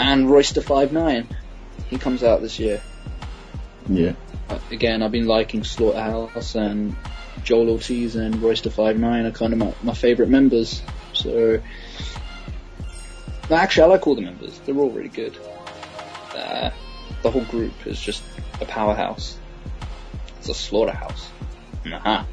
And 0.00 0.30
Royce 0.30 0.52
da 0.52 0.62
Five 0.62 0.94
Nine, 0.94 1.28
he 1.90 1.98
comes 1.98 2.22
out 2.22 2.40
this 2.40 2.58
year. 2.58 2.80
Yeah. 3.86 4.14
Again, 4.70 5.02
I've 5.02 5.12
been 5.12 5.26
liking 5.26 5.62
Slaughterhouse 5.62 6.54
and 6.54 6.96
Joel 7.44 7.68
Ortiz 7.68 8.16
and 8.16 8.42
Royce 8.42 8.62
da 8.62 8.70
Five 8.70 8.98
Nine 8.98 9.26
are 9.26 9.30
kind 9.30 9.52
of 9.52 9.58
my, 9.58 9.74
my 9.82 9.92
favourite 9.92 10.30
members. 10.30 10.80
So, 11.12 11.60
no, 13.50 13.56
actually, 13.56 13.82
I 13.82 13.86
like 13.88 14.06
all 14.06 14.14
the 14.14 14.22
members. 14.22 14.58
They're 14.60 14.74
all 14.74 14.88
really 14.88 15.10
good. 15.10 15.36
Uh, 16.34 16.70
the 17.20 17.30
whole 17.30 17.44
group 17.44 17.86
is 17.86 18.00
just 18.00 18.22
a 18.62 18.64
powerhouse. 18.64 19.36
It's 20.38 20.48
a 20.48 20.54
slaughterhouse. 20.54 21.28
Nah. 21.84 22.24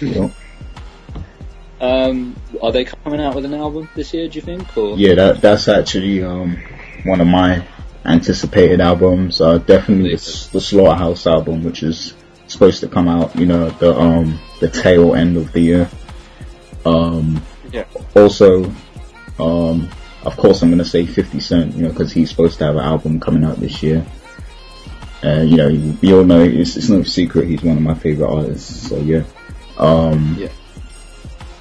Yeah. 0.00 0.30
Um, 1.82 2.36
are 2.62 2.70
they 2.70 2.84
coming 2.84 3.20
out 3.20 3.34
with 3.34 3.44
an 3.44 3.54
album 3.54 3.88
this 3.96 4.14
year? 4.14 4.28
Do 4.28 4.36
you 4.36 4.40
think? 4.40 4.78
Or 4.78 4.96
Yeah, 4.96 5.16
that 5.16 5.40
that's 5.40 5.66
actually 5.66 6.22
um 6.22 6.62
one 7.04 7.20
of 7.20 7.26
my 7.26 7.66
anticipated 8.04 8.80
albums. 8.80 9.40
Uh, 9.40 9.58
definitely 9.58 10.12
it's 10.12 10.48
the 10.48 10.60
Slaughterhouse 10.60 11.26
album, 11.26 11.62
which 11.64 11.82
is 11.82 12.14
supposed 12.46 12.80
to 12.80 12.88
come 12.88 13.08
out, 13.08 13.34
you 13.36 13.46
know, 13.46 13.70
the 13.70 13.94
um 13.96 14.38
the 14.60 14.68
tail 14.68 15.14
end 15.14 15.36
of 15.36 15.52
the 15.52 15.60
year. 15.60 15.90
Um, 16.84 17.42
Yeah. 17.72 17.84
Also, 18.14 18.64
um, 19.38 19.88
of 20.24 20.36
course, 20.36 20.62
I'm 20.62 20.70
gonna 20.70 20.84
say 20.84 21.06
50 21.06 21.40
Cent, 21.40 21.74
you 21.74 21.82
know, 21.84 21.88
because 21.88 22.12
he's 22.12 22.28
supposed 22.30 22.58
to 22.58 22.64
have 22.64 22.76
an 22.76 22.82
album 22.82 23.18
coming 23.20 23.44
out 23.44 23.56
this 23.56 23.82
year. 23.82 24.04
Uh, 25.24 25.40
you 25.42 25.56
know, 25.56 25.68
you 25.68 26.18
all 26.18 26.24
know 26.24 26.40
it's, 26.42 26.76
it's 26.76 26.88
no 26.88 27.02
secret 27.04 27.46
he's 27.46 27.62
one 27.62 27.76
of 27.76 27.82
my 27.82 27.94
favorite 27.94 28.28
artists. 28.28 28.88
So 28.88 28.98
yeah. 28.98 29.22
Um, 29.78 30.36
Yeah. 30.38 30.48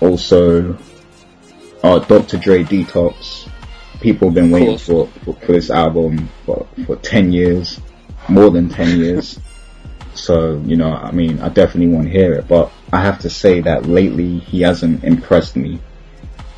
Also, 0.02 0.78
uh, 1.84 2.00
Dr. 2.00 2.38
Dre 2.38 2.64
Detox. 2.64 3.41
People 4.02 4.30
have 4.30 4.36
been 4.36 4.52
waiting 4.52 4.78
for, 4.78 5.08
for 5.08 5.34
for 5.36 5.52
this 5.52 5.70
album 5.70 6.30
for 6.46 6.68
for 6.86 6.96
10 6.98 7.32
years, 7.32 7.80
more 8.28 8.50
than 8.50 8.68
10 8.70 9.00
years. 9.06 9.40
So 10.14 10.62
you 10.66 10.76
know, 10.76 10.92
I 10.92 11.12
mean, 11.12 11.40
I 11.40 11.50
definitely 11.50 11.94
want 11.94 12.08
to 12.08 12.12
hear 12.12 12.34
it, 12.34 12.48
but 12.48 12.72
I 12.92 13.02
have 13.02 13.20
to 13.20 13.30
say 13.30 13.62
that 13.62 13.86
lately 13.86 14.40
he 14.40 14.62
hasn't 14.62 15.04
impressed 15.04 15.56
me. 15.56 15.80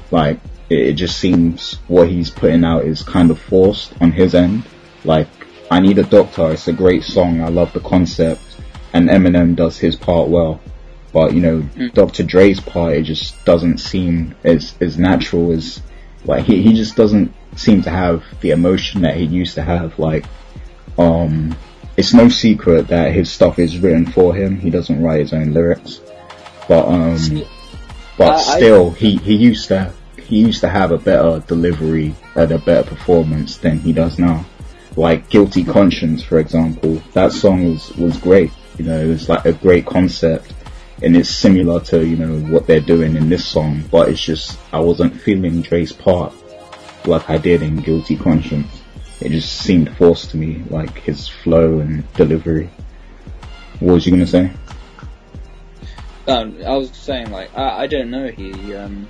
Like 0.10 0.40
it, 0.70 0.80
it 0.80 0.94
just 0.94 1.18
seems 1.20 1.76
what 1.88 2.10
he's 2.10 2.30
putting 2.30 2.64
out 2.64 2.86
is 2.86 3.03
kind 3.03 3.30
of 3.30 3.40
forced 3.40 3.94
on 4.02 4.11
his 4.11 4.34
end. 4.34 4.64
Like 5.03 5.28
I 5.70 5.80
Need 5.80 5.99
a 5.99 6.03
Doctor, 6.03 6.52
it's 6.52 6.68
a 6.68 6.74
great 6.74 7.03
song. 7.03 7.41
I 7.41 7.49
love 7.49 7.74
the 7.74 7.80
concept, 7.80 8.41
and 8.94 9.10
Eminem 9.10 9.56
does 9.56 9.78
his 9.78 9.95
part 9.95 10.30
well. 10.30 10.61
But 11.11 11.34
you 11.34 11.41
know, 11.41 11.61
mm. 11.61 11.94
Dr. 11.94 12.24
Dre's 12.24 12.60
part 12.60 12.94
it 12.94 13.03
just 13.03 13.44
doesn't 13.45 13.78
seem 13.80 14.36
as 14.44 14.76
as 14.82 14.98
natural 14.98 15.52
as 15.52 15.82
like 16.26 16.45
he 16.45 16.62
he 16.62 16.74
just 16.74 16.95
doesn't 16.95 17.34
seem 17.56 17.82
to 17.84 17.90
have 17.90 18.24
the 18.41 18.52
emotion 18.52 19.02
that 19.02 19.16
he 19.16 19.24
used 19.26 19.56
to 19.56 19.62
have. 19.62 19.98
Like 20.00 20.26
um, 20.98 21.56
it's 21.98 22.14
no 22.14 22.30
secret 22.30 22.88
that 22.88 23.14
his 23.14 23.32
stuff 23.32 23.60
is 23.60 23.78
written 23.80 24.06
for 24.06 24.34
him. 24.34 24.60
He 24.60 24.70
doesn't 24.70 25.02
write 25.02 25.20
his 25.22 25.34
own 25.34 25.54
lyrics, 25.54 26.02
but 26.68 26.88
um, 26.88 27.44
but 28.18 28.32
I- 28.32 28.36
I- 28.36 28.58
still, 28.58 28.91
he 28.91 29.18
he 29.18 29.36
used 29.36 29.68
to 29.70 29.94
he 30.18 30.40
used 30.40 30.62
to 30.62 30.70
have 30.70 30.91
a 30.91 30.98
better 30.98 31.44
delivery 31.48 32.16
and 32.36 32.52
a 32.52 32.58
better 32.58 32.88
performance 32.90 33.58
than 33.58 33.80
he 33.80 33.91
does 33.94 34.18
now. 34.18 34.45
Like 34.95 35.30
Guilty 35.30 35.64
Conscience, 35.64 36.24
for 36.24 36.40
example, 36.40 37.02
that 37.14 37.32
song 37.32 37.70
was 37.70 37.95
was 37.98 38.18
great. 38.18 38.52
You 38.78 38.86
know, 38.86 39.00
it 39.00 39.08
was 39.08 39.30
like 39.30 39.45
a 39.45 39.54
great 39.54 39.86
concept, 39.86 40.54
and 41.03 41.17
it's 41.17 41.30
similar 41.30 41.80
to 41.81 42.05
you 42.05 42.15
know 42.15 42.39
what 42.51 42.65
they're 42.65 42.80
doing 42.80 43.15
in 43.15 43.30
this 43.30 43.45
song. 43.45 43.84
But 43.91 44.09
it's 44.09 44.23
just 44.23 44.57
I 44.71 44.80
wasn't 44.80 45.19
feeling 45.19 45.61
Dre's 45.61 45.91
part 45.91 46.34
like 47.05 47.30
I 47.30 47.38
did 47.38 47.61
in 47.61 47.77
Guilty 47.77 48.15
Conscience. 48.15 48.81
It 49.21 49.30
just 49.30 49.57
seemed 49.57 49.95
forced 49.97 50.31
to 50.31 50.38
me, 50.38 50.63
like 50.69 50.97
his 50.97 51.27
flow 51.27 51.80
and 51.80 52.11
delivery. 52.13 52.69
What 53.80 53.93
was 53.93 54.05
you 54.05 54.11
gonna 54.11 54.27
say? 54.27 54.51
Um, 56.25 56.57
I 56.65 56.77
was 56.77 56.89
saying, 56.95 57.31
like, 57.31 57.55
I, 57.57 57.84
I 57.84 57.88
don't 57.88 58.09
know. 58.09 58.27
He 58.27 58.73
um, 58.73 59.07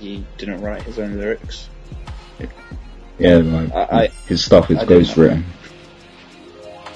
he 0.00 0.24
didn't 0.38 0.60
write 0.60 0.82
his 0.82 0.98
own 0.98 1.18
lyrics. 1.18 1.68
Yeah, 3.18 3.36
like 3.36 3.72
I- 3.72 4.10
his 4.26 4.44
stuff 4.44 4.70
is 4.70 4.78
ghostwritten. 4.78 5.44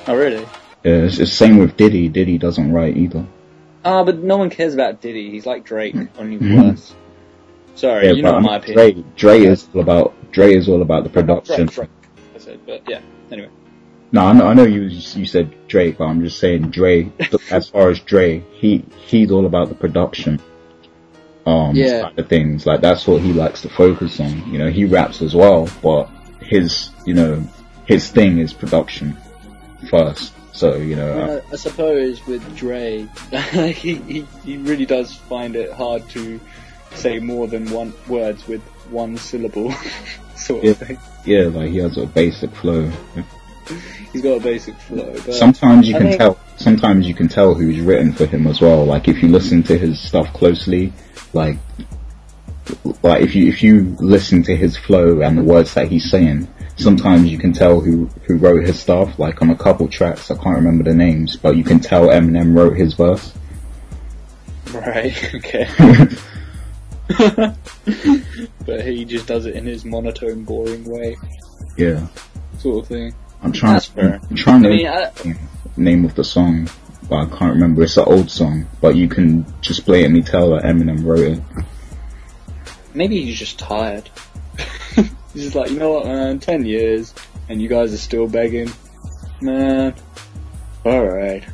Oh, 0.09 0.17
really? 0.17 0.43
Yeah, 0.85 1.05
it's, 1.05 1.19
it's 1.19 1.33
same 1.33 1.59
with 1.59 1.77
Diddy. 1.77 2.09
Diddy 2.09 2.39
doesn't 2.39 2.73
write 2.73 2.97
either. 2.97 3.27
Ah, 3.85 4.05
but 4.05 4.19
no 4.19 4.37
one 4.37 4.51
cares 4.51 4.75
about 4.75 5.01
Diddy. 5.01 5.31
He's 5.31 5.47
like 5.47 5.65
Drake, 5.65 5.95
only 6.19 6.39
Mhm. 6.39 6.71
worse. 6.71 6.95
Sorry, 7.75 8.07
Yeah, 8.07 8.13
you 8.13 8.23
know 8.23 8.41
my 8.41 8.57
opinion. 8.57 8.77
Dre, 8.95 9.05
Dre 9.17 9.41
is 9.47 9.69
all 9.75 9.81
about 9.81 10.15
Dre 10.33 10.53
is 10.55 10.69
all 10.69 10.83
about 10.83 11.05
the 11.05 11.11
production. 11.11 11.67
Drake, 11.67 11.75
Drake, 11.75 11.91
I 12.35 12.39
said, 12.39 12.59
but 12.67 12.83
yeah. 12.89 13.01
Anyway, 13.31 13.49
No, 14.11 14.23
I 14.23 14.33
know, 14.33 14.47
I 14.49 14.55
know 14.55 14.65
you 14.65 14.83
you 14.83 15.27
said 15.27 15.51
Drake, 15.69 15.99
but 15.99 16.05
I'm 16.07 16.23
just 16.23 16.39
saying 16.39 16.71
Dre. 16.71 17.11
as 17.51 17.69
far 17.69 17.91
as 17.91 18.01
Dre, 18.01 18.43
he 18.53 18.83
he's 19.07 19.31
all 19.31 19.47
about 19.47 19.69
the 19.69 19.75
production. 19.75 20.41
Um, 21.47 21.75
Yeah. 21.75 22.11
of 22.17 22.29
things 22.29 22.67
like 22.67 22.81
that's 22.83 23.07
what 23.07 23.23
he 23.23 23.33
likes 23.33 23.63
to 23.63 23.69
focus 23.71 24.21
on. 24.21 24.43
You 24.53 24.59
know, 24.59 24.69
he 24.71 24.85
raps 24.85 25.23
as 25.23 25.35
well, 25.35 25.69
but 25.83 26.09
his 26.41 26.91
you 27.07 27.15
know 27.15 27.43
his 27.87 28.09
thing 28.11 28.39
is 28.39 28.53
production 28.53 29.17
first. 29.91 30.33
So 30.59 30.75
you 30.77 30.97
know, 30.97 31.13
Uh, 31.13 31.41
I 31.53 31.57
suppose 31.57 32.27
with 32.27 32.43
Dre, 32.57 33.07
he, 33.31 33.95
he 33.95 34.27
he 34.45 34.57
really 34.57 34.87
does 34.87 35.15
find 35.15 35.55
it 35.55 35.71
hard 35.73 36.09
to 36.11 36.41
say 36.95 37.21
more 37.21 37.47
than 37.47 37.71
one 37.71 37.93
words 38.09 38.49
with 38.49 38.61
one 38.91 39.17
syllable, 39.19 39.73
sort 40.37 40.65
Yeah. 40.65 40.71
of 40.73 40.79
thing. 40.79 40.99
yeah, 41.25 41.43
like 41.45 41.71
he 41.71 41.79
has 41.79 41.97
a 41.97 42.07
basic 42.07 42.51
flow. 42.57 42.91
He's 44.13 44.23
got 44.23 44.39
a 44.39 44.41
basic 44.41 44.75
flow, 44.77 45.13
but 45.27 45.35
Sometimes 45.35 45.87
you 45.89 45.95
I 45.95 45.99
can 45.99 46.07
think- 46.09 46.19
tell. 46.21 46.39
Sometimes 46.57 47.07
you 47.07 47.15
can 47.15 47.29
tell 47.29 47.55
who's 47.55 47.79
written 47.79 48.13
for 48.13 48.27
him 48.27 48.47
as 48.49 48.61
well. 48.61 48.85
Like 48.85 49.07
if 49.07 49.23
you 49.23 49.29
listen 49.29 49.63
to 49.65 49.79
his 49.79 50.01
stuff 50.01 50.33
closely, 50.33 50.93
like 51.33 51.57
like 53.03 53.23
if 53.23 53.37
you 53.37 53.47
if 53.49 53.63
you 53.63 53.95
listen 54.01 54.43
to 54.45 54.57
his 54.57 54.77
flow 54.77 55.21
and 55.21 55.39
the 55.39 55.43
words 55.45 55.75
that 55.75 55.87
he's 55.89 56.11
saying, 56.11 56.49
sometimes 56.79 57.29
you 57.31 57.39
can 57.39 57.53
tell 57.53 57.81
who 57.81 58.07
who 58.27 58.37
wrote 58.37 58.65
his 58.65 58.79
stuff. 58.81 59.19
Like 59.19 59.43
on 59.43 59.51
a 59.51 59.57
couple 59.57 59.89
tracks, 59.89 60.31
I 60.31 60.35
can't 60.37 60.57
remember 60.57 60.85
the 60.85 60.95
names, 60.95 61.37
but 61.37 61.57
you 61.57 61.65
can 61.65 61.81
tell 61.81 62.07
Eminem 62.09 62.57
wrote 62.57 62.77
his 62.77 62.95
verse. 62.95 63.33
right, 64.73 65.35
okay. 65.35 65.69
but 68.67 68.85
he 68.85 69.05
just 69.05 69.27
does 69.27 69.47
it 69.47 69.55
in 69.57 69.65
his 69.67 69.85
monotone, 69.85 70.45
boring 70.45 70.85
way, 70.85 71.17
Yeah, 71.77 72.07
sort 72.59 72.83
of 72.85 72.89
thing. 72.89 73.15
I'm 73.43 73.53
trying. 73.53 73.75
That's 73.75 73.87
fair. 73.87 74.21
I'm 74.29 74.37
trying 74.37 74.67
I 74.67 74.69
to 74.69 74.75
mean, 74.75 74.87
I, 74.87 75.11
name 75.77 76.05
of 76.05 76.15
the 76.15 76.25
song, 76.25 76.69
but 77.09 77.17
I 77.17 77.27
can't 77.27 77.55
remember. 77.55 77.83
It's 77.83 77.97
an 77.97 78.05
old 78.07 78.31
song, 78.31 78.67
but 78.81 78.95
you 78.97 79.09
can 79.09 79.47
just 79.63 79.87
blatantly 79.87 80.23
tell 80.23 80.51
that 80.51 80.65
Eminem 80.65 81.05
wrote 81.05 81.21
it. 81.39 81.43
maybe 82.95 83.25
he's 83.25 83.39
just 83.39 83.59
tired. 83.59 84.11
He's 85.33 85.45
just 85.45 85.55
like, 85.55 85.71
you 85.71 85.79
know 85.79 85.93
what, 85.93 86.07
man, 86.07 86.39
ten 86.39 86.65
years, 86.65 87.15
and 87.49 87.61
you 87.61 87.69
guys 87.69 87.93
are 87.93 87.99
still 87.99 88.29
begging, 88.29 88.71
man. 89.41 89.95
All 90.85 91.07
right. 91.07 91.45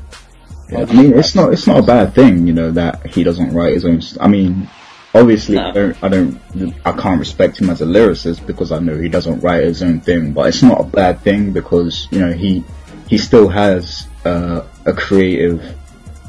Yeah, 0.70 0.86
I 0.88 0.92
mean, 0.92 1.12
it's 1.14 1.34
not 1.34 1.52
it's 1.52 1.66
not 1.66 1.78
a 1.78 1.82
bad 1.82 2.14
thing, 2.14 2.46
you 2.46 2.52
know, 2.52 2.70
that 2.70 3.06
he 3.06 3.22
doesn't 3.22 3.52
write 3.52 3.74
his 3.74 3.84
own. 3.84 4.00
St- 4.00 4.22
I 4.22 4.28
mean, 4.28 4.68
obviously, 5.14 5.58
I 5.58 5.70
don't, 5.72 6.02
I 6.02 6.08
don't, 6.08 6.40
I 6.84 6.92
can't 6.92 7.20
respect 7.20 7.60
him 7.60 7.70
as 7.70 7.82
a 7.82 7.86
lyricist 7.86 8.46
because 8.46 8.72
I 8.72 8.78
know 8.78 8.96
he 8.96 9.08
doesn't 9.08 9.40
write 9.40 9.64
his 9.64 9.82
own 9.82 10.00
thing. 10.00 10.32
But 10.32 10.48
it's 10.48 10.62
not 10.62 10.80
a 10.80 10.84
bad 10.84 11.20
thing 11.20 11.52
because 11.52 12.08
you 12.10 12.18
know 12.18 12.32
he 12.32 12.64
he 13.08 13.18
still 13.18 13.48
has 13.48 14.06
uh, 14.24 14.62
a 14.86 14.92
creative, 14.92 15.76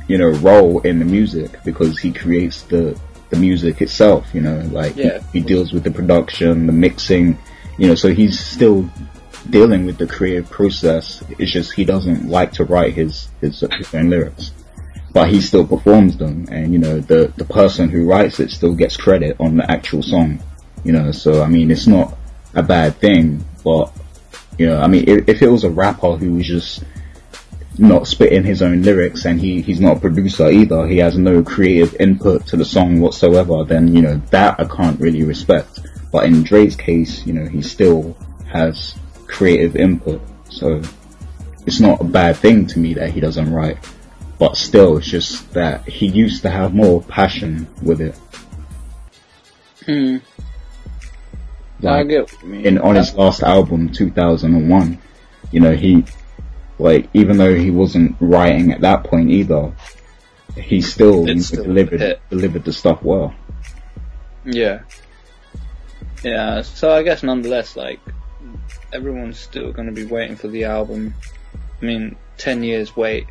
you 0.07 0.17
know, 0.17 0.29
role 0.29 0.81
in 0.81 0.99
the 0.99 1.05
music 1.05 1.63
because 1.63 1.99
he 1.99 2.11
creates 2.11 2.63
the 2.63 2.99
the 3.29 3.37
music 3.37 3.81
itself. 3.81 4.27
You 4.33 4.41
know, 4.41 4.59
like 4.71 4.95
Yeah. 4.95 5.19
he, 5.31 5.39
he 5.39 5.45
deals 5.45 5.73
with 5.73 5.83
the 5.83 5.91
production, 5.91 6.67
the 6.67 6.73
mixing, 6.73 7.37
you 7.77 7.87
know, 7.87 7.95
so 7.95 8.13
he's 8.13 8.39
still 8.39 8.89
dealing 9.49 9.85
with 9.85 9.97
the 9.97 10.07
creative 10.07 10.49
process. 10.49 11.23
It's 11.37 11.51
just 11.51 11.73
he 11.73 11.85
doesn't 11.85 12.27
like 12.29 12.51
to 12.53 12.63
write 12.65 12.93
his 12.93 13.27
his, 13.41 13.59
his 13.77 13.93
own 13.93 14.09
lyrics, 14.09 14.51
but 15.13 15.29
he 15.29 15.39
still 15.41 15.65
performs 15.65 16.17
them, 16.17 16.47
and 16.51 16.73
you 16.73 16.79
know 16.79 16.99
the 16.99 17.31
the 17.37 17.45
person 17.45 17.89
who 17.89 18.05
writes 18.05 18.39
it 18.39 18.51
still 18.51 18.73
gets 18.73 18.97
credit 18.97 19.37
on 19.39 19.57
the 19.57 19.69
actual 19.69 20.01
song. 20.03 20.41
You 20.83 20.93
know, 20.93 21.11
so 21.11 21.41
I 21.41 21.47
mean 21.47 21.71
it's 21.71 21.87
not 21.87 22.17
a 22.53 22.63
bad 22.63 22.95
thing, 22.97 23.43
but 23.63 23.91
you 24.57 24.67
know, 24.67 24.79
I 24.79 24.87
mean 24.87 25.05
if, 25.07 25.27
if 25.27 25.41
it 25.41 25.49
was 25.49 25.63
a 25.63 25.69
rapper 25.69 26.15
who 26.15 26.33
was 26.35 26.47
just 26.47 26.83
not 27.77 28.07
spitting 28.07 28.43
his 28.43 28.61
own 28.61 28.81
lyrics 28.81 29.25
and 29.25 29.39
he, 29.39 29.61
he's 29.61 29.79
not 29.81 29.97
a 29.97 29.99
producer 29.99 30.49
either, 30.49 30.87
he 30.87 30.97
has 30.97 31.17
no 31.17 31.43
creative 31.43 31.95
input 31.99 32.45
to 32.47 32.57
the 32.57 32.65
song 32.65 32.99
whatsoever, 32.99 33.63
then, 33.63 33.93
you 33.95 34.01
know, 34.01 34.17
that 34.31 34.59
I 34.59 34.65
can't 34.65 34.99
really 34.99 35.23
respect. 35.23 35.79
But 36.11 36.25
in 36.25 36.43
Dre's 36.43 36.75
case, 36.75 37.25
you 37.25 37.33
know, 37.33 37.45
he 37.45 37.61
still 37.61 38.15
has 38.51 38.95
creative 39.27 39.75
input, 39.75 40.21
so 40.49 40.81
it's 41.65 41.79
not 41.79 42.01
a 42.01 42.05
bad 42.05 42.37
thing 42.37 42.67
to 42.67 42.79
me 42.79 42.93
that 42.93 43.11
he 43.11 43.19
doesn't 43.19 43.51
write. 43.51 43.77
But 44.37 44.57
still, 44.57 44.97
it's 44.97 45.07
just 45.07 45.51
that 45.53 45.87
he 45.87 46.07
used 46.07 46.41
to 46.43 46.49
have 46.49 46.73
more 46.73 47.01
passion 47.01 47.67
with 47.81 48.01
it. 48.01 48.15
Hmm. 49.85 50.17
I 51.85 51.99
Like, 51.99 52.07
get 52.07 52.31
what 52.31 52.43
mean. 52.45 52.65
in 52.65 52.77
on 52.79 52.95
his 52.95 53.13
last 53.15 53.43
album, 53.43 53.91
2001, 53.91 54.97
you 55.51 55.59
know, 55.59 55.73
he, 55.75 56.03
like, 56.79 57.09
even 57.13 57.37
though 57.37 57.53
he 57.53 57.71
wasn't 57.71 58.15
writing 58.19 58.71
at 58.71 58.81
that 58.81 59.03
point 59.03 59.29
either, 59.29 59.73
he 60.55 60.81
still, 60.81 61.27
still 61.39 61.63
delivered 61.63 62.19
delivered 62.29 62.63
the 62.63 62.73
stuff 62.73 63.01
well. 63.03 63.33
Yeah. 64.45 64.81
Yeah, 66.23 66.61
so 66.61 66.91
I 66.91 67.03
guess 67.03 67.23
nonetheless, 67.23 67.75
like, 67.75 67.99
everyone's 68.93 69.39
still 69.39 69.71
gonna 69.71 69.91
be 69.91 70.05
waiting 70.05 70.35
for 70.35 70.47
the 70.47 70.65
album. 70.65 71.13
I 71.81 71.85
mean, 71.85 72.15
10 72.37 72.63
years 72.63 72.95
wait. 72.95 73.27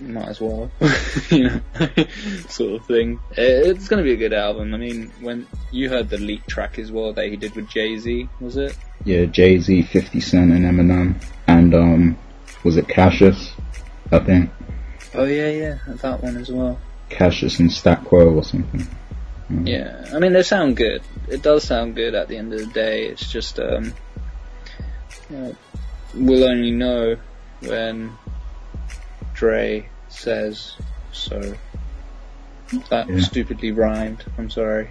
Might 0.00 0.28
as 0.28 0.40
well. 0.40 0.70
you 1.30 1.44
know, 1.44 1.60
sort 2.48 2.80
of 2.80 2.86
thing. 2.86 3.20
It's 3.32 3.88
gonna 3.88 4.02
be 4.02 4.12
a 4.12 4.16
good 4.16 4.32
album. 4.32 4.74
I 4.74 4.76
mean, 4.76 5.10
when 5.20 5.46
you 5.72 5.88
heard 5.88 6.08
the 6.08 6.18
leak 6.18 6.46
track 6.46 6.78
as 6.78 6.92
well 6.92 7.12
that 7.14 7.26
he 7.26 7.36
did 7.36 7.54
with 7.56 7.68
Jay-Z, 7.68 8.28
was 8.40 8.56
it? 8.56 8.76
Yeah, 9.04 9.24
Jay 9.24 9.58
Z, 9.58 9.82
50 9.82 10.20
Cent, 10.20 10.52
and 10.52 10.64
Eminem, 10.64 11.22
and 11.48 11.74
um, 11.74 12.18
was 12.62 12.76
it 12.76 12.86
Cassius? 12.88 13.52
I 14.12 14.20
think 14.20 14.50
Oh 15.14 15.24
yeah, 15.24 15.48
yeah, 15.48 15.78
that 16.02 16.22
one 16.22 16.36
as 16.36 16.50
well. 16.50 16.78
Cassius 17.08 17.58
and 17.58 17.70
Stackwell 17.70 18.36
or 18.36 18.44
something. 18.44 18.86
Yeah, 19.64 20.04
I 20.14 20.18
mean 20.18 20.34
they 20.34 20.42
sound 20.42 20.76
good. 20.76 21.02
It 21.28 21.42
does 21.42 21.64
sound 21.64 21.96
good 21.96 22.14
at 22.14 22.28
the 22.28 22.36
end 22.36 22.52
of 22.52 22.60
the 22.60 22.66
day. 22.66 23.06
It's 23.06 23.30
just 23.32 23.58
um, 23.58 23.94
uh, 25.34 25.52
we'll 26.14 26.44
only 26.44 26.70
know 26.70 27.16
when 27.60 28.12
Dre 29.34 29.88
says 30.08 30.76
so. 31.12 31.54
That 32.90 33.08
Yeah. 33.08 33.20
stupidly 33.20 33.72
rhymed. 33.72 34.22
I'm 34.36 34.50
sorry. 34.50 34.88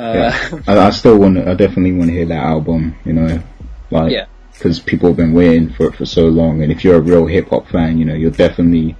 Uh, 0.00 0.12
Yeah. 0.14 0.60
I, 0.66 0.86
I 0.86 0.90
still 1.00 1.18
want 1.18 1.36
to, 1.36 1.50
I 1.50 1.54
definitely 1.54 1.92
want 1.92 2.08
to 2.08 2.14
hear 2.16 2.26
that 2.26 2.42
album, 2.42 2.96
you 3.04 3.12
know, 3.12 3.42
like, 3.90 4.12
Yeah. 4.12 4.24
Because 4.56 4.80
people 4.80 5.08
have 5.08 5.16
been 5.16 5.32
waiting 5.32 5.70
for 5.70 5.88
it 5.88 5.96
for 5.96 6.06
so 6.06 6.28
long, 6.28 6.62
and 6.62 6.72
if 6.72 6.82
you're 6.82 6.96
a 6.96 7.00
real 7.00 7.26
hip 7.26 7.50
hop 7.50 7.68
fan, 7.68 7.98
you 7.98 8.04
know, 8.04 8.14
you're 8.14 8.30
definitely 8.30 8.96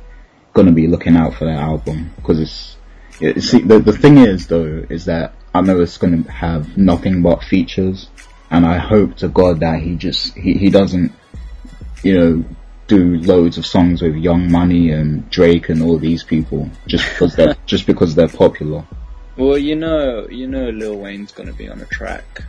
gonna 0.53 0.73
be 0.73 0.87
looking 0.87 1.17
out 1.17 1.35
for 1.35 1.47
that 1.47 1.59
album, 1.59 2.13
because 2.17 2.41
it's, 2.41 2.77
it, 3.21 3.43
see, 3.43 3.61
the, 3.61 3.79
the 3.79 3.97
thing 3.97 4.19
is 4.19 4.47
though, 4.49 4.85
is 4.91 5.07
that 5.07 5.35
I 5.55 5.63
know 5.63 5.81
it's 5.81 5.97
gonna 5.97 6.31
have 6.31 6.77
nothing 6.77 7.23
but 7.23 7.43
features, 7.43 8.09
and 8.51 8.67
I 8.67 8.79
hope 8.79 9.17
to 9.19 9.29
God 9.29 9.61
that 9.61 9.81
he 9.81 9.97
just, 9.97 10.35
he, 10.35 10.55
he 10.55 10.71
doesn't, 10.71 11.13
you 12.03 12.19
know, 12.19 12.45
do 12.87 13.17
loads 13.17 13.59
of 13.59 13.67
songs 13.67 14.03
with 14.03 14.15
Young 14.15 14.53
Money 14.53 14.91
and 14.93 15.29
Drake 15.31 15.71
and 15.71 15.83
all 15.83 15.99
these 15.99 16.23
people, 16.23 16.71
just 16.87 17.09
because 17.09 17.35
they're, 17.35 17.57
just 17.67 17.87
because 17.87 18.15
they're 18.15 18.29
popular. 18.29 18.85
well, 19.37 19.57
you 19.59 19.75
know, 19.75 20.29
you 20.29 20.47
know, 20.47 20.69
Lil 20.69 20.99
Wayne's 20.99 21.33
gonna 21.33 21.55
be 21.55 21.69
on 21.69 21.81
a 21.81 21.87
track. 21.87 22.45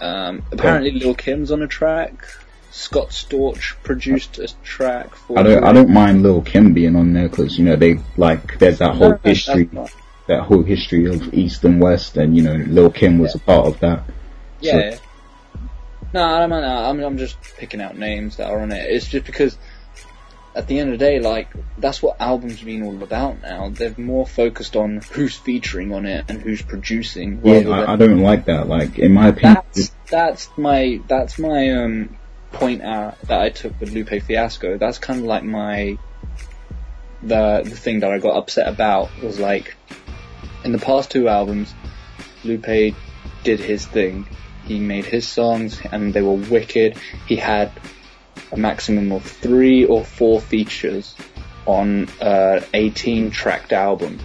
Um, 0.00 0.42
apparently, 0.52 0.92
Lil 0.92 1.14
Kim's 1.14 1.50
on 1.50 1.62
a 1.62 1.66
track. 1.66 2.24
Scott 2.70 3.08
Storch 3.08 3.74
produced 3.82 4.38
a 4.38 4.48
track 4.62 5.14
for. 5.14 5.38
I 5.38 5.42
don't, 5.42 5.64
I 5.64 5.72
don't 5.72 5.90
mind 5.90 6.22
Lil 6.22 6.42
Kim 6.42 6.74
being 6.74 6.96
on 6.96 7.12
there 7.12 7.28
because 7.28 7.58
you 7.58 7.64
know 7.64 7.76
they 7.76 7.98
like 8.16 8.58
there's 8.58 8.78
that 8.78 8.94
whole 8.94 9.10
No, 9.10 9.20
history, 9.24 9.70
that 10.26 10.42
whole 10.42 10.62
history 10.62 11.06
of 11.06 11.34
East 11.34 11.64
and 11.64 11.80
West, 11.80 12.16
and 12.16 12.36
you 12.36 12.42
know 12.42 12.54
Lil 12.54 12.90
Kim 12.90 13.18
was 13.18 13.34
a 13.34 13.38
part 13.38 13.66
of 13.66 13.80
that. 13.80 14.04
Yeah. 14.60 14.98
No, 16.14 16.22
I'm, 16.22 16.52
I'm, 16.52 17.00
I'm 17.00 17.18
just 17.18 17.36
picking 17.58 17.82
out 17.82 17.98
names 17.98 18.36
that 18.36 18.50
are 18.50 18.60
on 18.60 18.72
it. 18.72 18.90
It's 18.90 19.08
just 19.08 19.26
because 19.26 19.58
at 20.54 20.66
the 20.66 20.78
end 20.78 20.92
of 20.92 20.98
the 20.98 21.04
day, 21.04 21.20
like, 21.20 21.48
that's 21.78 22.02
what 22.02 22.20
albums 22.20 22.56
have 22.56 22.66
been 22.66 22.82
all 22.82 23.02
about 23.02 23.42
now. 23.42 23.70
They're 23.70 23.94
more 23.96 24.26
focused 24.26 24.76
on 24.76 25.00
who's 25.12 25.36
featuring 25.36 25.92
on 25.92 26.06
it 26.06 26.24
and 26.28 26.40
who's 26.40 26.62
producing. 26.62 27.40
Yeah, 27.44 27.68
I, 27.68 27.92
I 27.92 27.96
don't 27.96 28.20
like 28.20 28.46
that. 28.46 28.68
Like 28.68 28.98
in 28.98 29.12
my 29.12 29.28
opinion, 29.28 29.62
that's, 29.72 29.94
that's 30.10 30.48
my, 30.56 31.00
that's 31.06 31.38
my, 31.38 31.70
um, 31.70 32.16
point 32.50 32.82
out 32.82 33.20
that 33.22 33.40
I 33.40 33.50
took 33.50 33.78
with 33.78 33.92
Lupe 33.92 34.22
Fiasco. 34.22 34.78
That's 34.78 34.98
kind 34.98 35.20
of 35.20 35.26
like 35.26 35.44
my, 35.44 35.98
the, 37.22 37.62
the 37.64 37.76
thing 37.76 38.00
that 38.00 38.10
I 38.10 38.18
got 38.18 38.36
upset 38.36 38.68
about 38.68 39.10
was 39.22 39.38
like, 39.38 39.76
in 40.64 40.72
the 40.72 40.78
past 40.78 41.10
two 41.10 41.28
albums, 41.28 41.72
Lupe 42.42 42.94
did 43.44 43.60
his 43.60 43.86
thing. 43.86 44.26
He 44.64 44.80
made 44.80 45.04
his 45.04 45.28
songs 45.28 45.80
and 45.92 46.12
they 46.12 46.22
were 46.22 46.34
wicked. 46.34 46.96
He 47.26 47.36
had 47.36 47.70
a 48.52 48.56
maximum 48.56 49.12
of 49.12 49.22
three 49.22 49.84
or 49.84 50.04
four 50.04 50.40
features 50.40 51.14
on 51.66 52.08
a 52.20 52.62
18 52.74 53.30
tracked 53.30 53.72
album, 53.72 54.18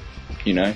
you 0.45 0.53
know? 0.53 0.73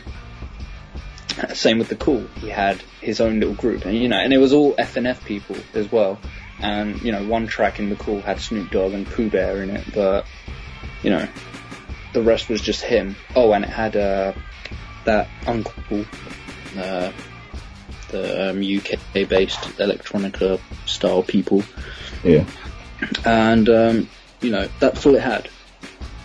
Same 1.53 1.77
with 1.77 1.87
the 1.87 1.95
Cool. 1.95 2.25
He 2.41 2.49
had 2.49 2.81
his 2.99 3.21
own 3.21 3.39
little 3.39 3.53
group, 3.53 3.85
and 3.85 3.95
you 3.95 4.09
know, 4.09 4.17
and 4.17 4.33
it 4.33 4.39
was 4.39 4.53
all 4.53 4.73
FNF 4.73 5.23
people 5.23 5.55
as 5.75 5.91
well. 5.91 6.19
And 6.59 6.99
you 7.03 7.11
know, 7.11 7.23
one 7.27 7.45
track 7.45 7.77
in 7.79 7.89
the 7.89 7.95
Cool 7.95 8.21
had 8.21 8.39
Snoop 8.39 8.71
Dogg 8.71 8.93
and 8.93 9.05
Pooh 9.05 9.29
Bear 9.29 9.61
in 9.61 9.69
it, 9.69 9.85
but 9.93 10.25
you 11.03 11.11
know, 11.11 11.27
the 12.13 12.23
rest 12.23 12.49
was 12.49 12.59
just 12.59 12.81
him. 12.81 13.15
Oh, 13.35 13.53
and 13.53 13.63
it 13.63 13.69
had 13.69 13.95
uh, 13.95 14.33
that 15.05 15.27
UNKLE, 15.45 16.05
uh, 16.77 17.11
the 18.09 18.49
um, 18.49 18.57
UK-based 18.57 19.59
electronica 19.77 20.59
style 20.87 21.21
people, 21.21 21.63
Yeah. 22.23 22.45
And 23.25 23.69
um, 23.69 24.09
you 24.41 24.51
know 24.51 24.67
that's 24.79 25.05
all 25.05 25.15
it 25.15 25.21
had. 25.21 25.49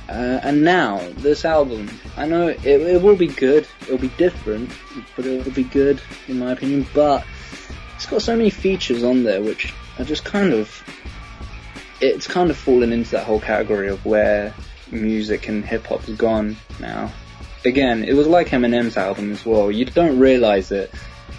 Uh, 0.09 0.41
and 0.43 0.63
now 0.63 1.01
this 1.19 1.45
album, 1.45 1.89
I 2.19 2.27
know 2.27 2.49
it, 2.49 2.67
it 2.67 3.01
will 3.01 3.17
be 3.17 3.29
good, 3.29 3.67
it'll 3.83 3.97
be 3.97 4.09
different, 4.09 4.71
but 5.17 5.25
it'll 5.25 5.53
be 5.53 5.65
good 5.65 6.03
in 6.29 6.39
my 6.39 6.53
opinion. 6.53 6.87
But 6.93 7.25
it's 7.97 8.05
got 8.05 8.21
so 8.21 8.37
many 8.37 8.51
features 8.51 9.05
on 9.05 9.23
there 9.23 9.41
which 9.41 9.73
are 9.99 10.05
just 10.05 10.25
kind 10.25 10.53
of, 10.53 10.83
it's 12.01 12.27
kind 12.27 12.51
of 12.51 12.59
fallen 12.59 12.93
into 12.93 13.13
that 13.13 13.25
whole 13.25 13.41
category 13.41 13.89
of 13.89 14.05
where 14.05 14.53
music 14.91 15.49
and 15.49 15.65
hip 15.65 15.87
hop 15.87 16.03
has 16.03 16.17
gone 16.17 16.57
now. 16.79 17.11
Again, 17.65 18.05
it 18.05 18.15
was 18.15 18.27
like 18.27 18.49
Eminem's 18.49 18.97
album 18.97 19.33
as 19.33 19.47
well. 19.47 19.71
You 19.71 19.85
don't 19.87 20.19
realize 20.19 20.73
it 20.73 20.93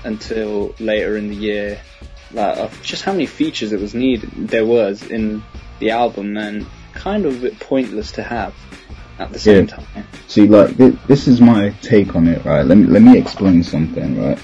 until 0.04 0.74
later 0.80 1.18
in 1.18 1.28
the 1.28 1.36
year, 1.36 1.80
like 2.34 2.58
of 2.58 2.82
just 2.82 3.04
how 3.04 3.12
many 3.12 3.26
features 3.26 3.72
it 3.72 3.80
was 3.80 3.94
needed 3.94 4.30
there 4.36 4.66
was 4.66 5.04
in 5.04 5.44
the 5.80 5.92
album, 5.92 6.38
and 6.38 6.66
kind 6.94 7.26
of 7.26 7.38
a 7.38 7.42
bit 7.50 7.60
pointless 7.60 8.12
to 8.14 8.24
have 8.24 8.54
at 9.20 9.32
the 9.32 9.40
same 9.40 9.68
Yeah. 9.68 9.76
time. 9.76 10.08
See, 10.28 10.48
like 10.48 10.78
th- 10.78 10.96
this 11.08 11.28
is 11.28 11.42
my 11.42 11.70
take 11.82 12.16
on 12.16 12.28
it, 12.28 12.44
right? 12.46 12.66
Let 12.66 12.78
me 12.78 12.86
let 12.88 13.02
me 13.02 13.18
explain 13.18 13.64
something, 13.64 14.22
right? 14.22 14.40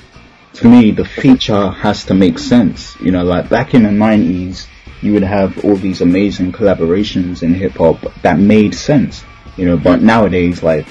To 0.56 0.68
me, 0.68 0.92
the 0.92 1.06
feature 1.06 1.70
has 1.70 2.04
to 2.06 2.14
make 2.14 2.40
sense. 2.40 2.96
You 3.00 3.12
know, 3.12 3.24
like 3.24 3.50
back 3.50 3.74
in 3.74 3.84
the 3.84 3.90
'90s, 3.90 4.68
you 5.02 5.14
would 5.14 5.24
have 5.24 5.64
all 5.64 5.76
these 5.76 6.02
amazing 6.02 6.52
collaborations 6.52 7.44
in 7.44 7.54
hip 7.54 7.74
hop 7.78 8.00
that 8.24 8.40
made 8.40 8.76
sense. 8.76 9.24
You 9.58 9.66
know, 9.66 9.78
but 9.78 10.02
nowadays, 10.02 10.62
like, 10.64 10.86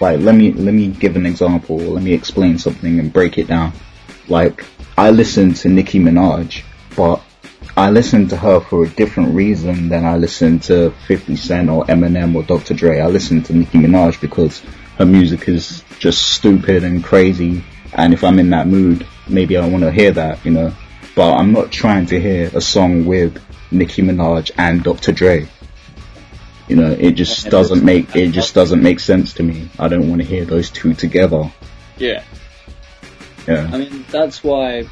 like 0.00 0.20
let 0.20 0.34
me 0.34 0.52
let 0.52 0.74
me 0.74 0.88
give 0.88 1.16
an 1.16 1.26
example. 1.26 1.76
Let 1.76 2.02
me 2.02 2.12
explain 2.12 2.58
something 2.58 2.98
and 2.98 3.12
break 3.12 3.38
it 3.38 3.46
down. 3.46 3.72
Like, 4.28 4.64
I 4.96 5.10
listen 5.10 5.54
to 5.54 5.68
Nicki 5.68 5.98
Minaj, 5.98 6.62
but 6.96 7.22
I 7.76 7.90
listen 7.90 8.28
to 8.28 8.36
her 8.36 8.60
for 8.60 8.84
a 8.84 8.88
different 8.88 9.34
reason 9.34 9.88
than 9.88 10.04
I 10.04 10.18
listen 10.18 10.58
to 10.60 10.90
50 11.06 11.36
Cent 11.36 11.70
or 11.70 11.84
Eminem 11.86 12.34
or 12.34 12.42
Dr. 12.42 12.74
Dre. 12.74 13.00
I 13.00 13.06
listen 13.06 13.42
to 13.44 13.54
Nicki 13.54 13.78
Minaj 13.78 14.20
because 14.20 14.62
her 14.98 15.06
music 15.06 15.48
is 15.48 15.82
just 15.98 16.32
stupid 16.32 16.84
and 16.84 17.02
crazy. 17.02 17.64
And 17.94 18.12
if 18.12 18.22
I'm 18.22 18.38
in 18.38 18.50
that 18.50 18.66
mood, 18.66 19.06
maybe 19.28 19.56
I 19.56 19.66
want 19.66 19.84
to 19.84 19.90
hear 19.90 20.12
that, 20.12 20.44
you 20.44 20.50
know. 20.50 20.74
But 21.14 21.34
I'm 21.34 21.52
not 21.52 21.72
trying 21.72 22.06
to 22.06 22.20
hear 22.20 22.50
a 22.54 22.60
song 22.60 23.06
with 23.06 23.42
Nicki 23.70 24.02
Minaj 24.02 24.50
and 24.58 24.82
Dr. 24.82 25.12
Dre. 25.12 25.48
You 26.68 26.76
know, 26.76 26.90
it 26.90 27.12
just 27.12 27.48
doesn't 27.48 27.82
make, 27.84 28.14
it 28.14 28.32
just 28.32 28.54
doesn't 28.54 28.82
make 28.82 29.00
sense 29.00 29.32
to 29.34 29.42
me. 29.42 29.70
I 29.78 29.88
don't 29.88 30.08
want 30.10 30.20
to 30.20 30.26
hear 30.26 30.44
those 30.44 30.70
two 30.70 30.94
together. 30.94 31.50
Yeah. 31.96 32.22
Yeah. 33.46 33.68
I 33.72 33.78
mean, 33.78 34.04
that's 34.10 34.44
why, 34.44 34.88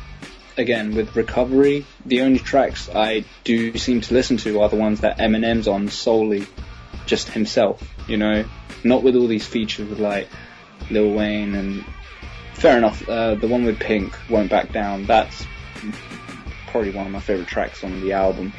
again, 0.57 0.95
with 0.95 1.15
Recovery, 1.15 1.87
the 2.05 2.23
only 2.23 2.39
tracks 2.39 2.89
I 2.93 3.25
do 3.45 3.77
seem 3.79 4.01
to 4.03 4.15
listen 4.15 4.37
to 4.39 4.61
are 4.61 4.69
the 4.69 4.77
ones 4.77 5.01
that 5.01 5.19
Eminem's 5.19 5.69
on 5.69 5.89
solely, 5.89 6.47
just 7.07 7.29
himself, 7.29 7.83
you 8.09 8.17
know, 8.17 8.45
not 8.85 9.03
with 9.03 9.17
all 9.17 9.27
these 9.27 9.47
features 9.47 9.89
with 9.89 9.99
like 9.99 10.29
Lil 10.91 11.13
Wayne 11.13 11.55
and 11.55 11.85
fair 12.55 12.77
enough, 12.77 13.09
uh, 13.09 13.35
the 13.37 13.49
one 13.49 13.65
with 13.65 13.79
Pink, 13.79 14.15
Won't 14.29 14.51
Back 14.51 14.73
Down, 14.73 15.07
that's 15.07 15.47
probably 16.67 16.91
one 16.91 17.07
of 17.07 17.13
my 17.13 17.21
favorite 17.21 17.49
tracks 17.49 17.83
on 17.83 18.01
the 18.01 18.13
album. 18.13 18.53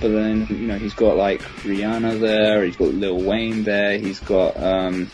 But 0.00 0.08
then, 0.08 0.46
you 0.48 0.66
know, 0.66 0.78
he's 0.78 0.94
got 0.94 1.16
like 1.16 1.40
Rihanna 1.62 2.20
there, 2.20 2.64
he's 2.64 2.76
got 2.76 2.88
Lil 2.88 3.22
Wayne 3.22 3.64
there, 3.64 3.98
he's 3.98 4.18
got, 4.20 4.56
um, 4.56 5.10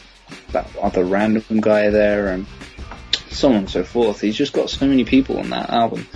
that 0.52 0.68
other 0.80 1.04
random 1.04 1.60
guy 1.60 1.90
there, 1.90 2.28
and 2.28 2.46
so 3.36 3.48
on 3.48 3.56
and 3.56 3.70
so 3.70 3.84
forth. 3.84 4.20
He's 4.20 4.36
just 4.36 4.52
got 4.52 4.70
so 4.70 4.86
many 4.86 5.04
people 5.04 5.38
on 5.38 5.50
that 5.50 5.70
album. 5.70 6.06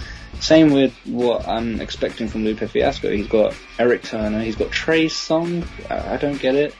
Same 0.41 0.71
with 0.73 0.95
what 1.05 1.47
I'm 1.47 1.81
expecting 1.81 2.29
from 2.29 2.45
Lupe 2.45 2.61
Fiasco. 2.61 3.11
He's 3.11 3.27
got 3.27 3.55
Eric 3.79 4.03
Turner, 4.03 4.41
he's 4.43 4.57
got 4.57 4.71
Trey 4.71 5.09
Song, 5.09 5.65
I 5.91 6.17
don't 6.17 6.41
get 6.41 6.55
it. 6.55 6.75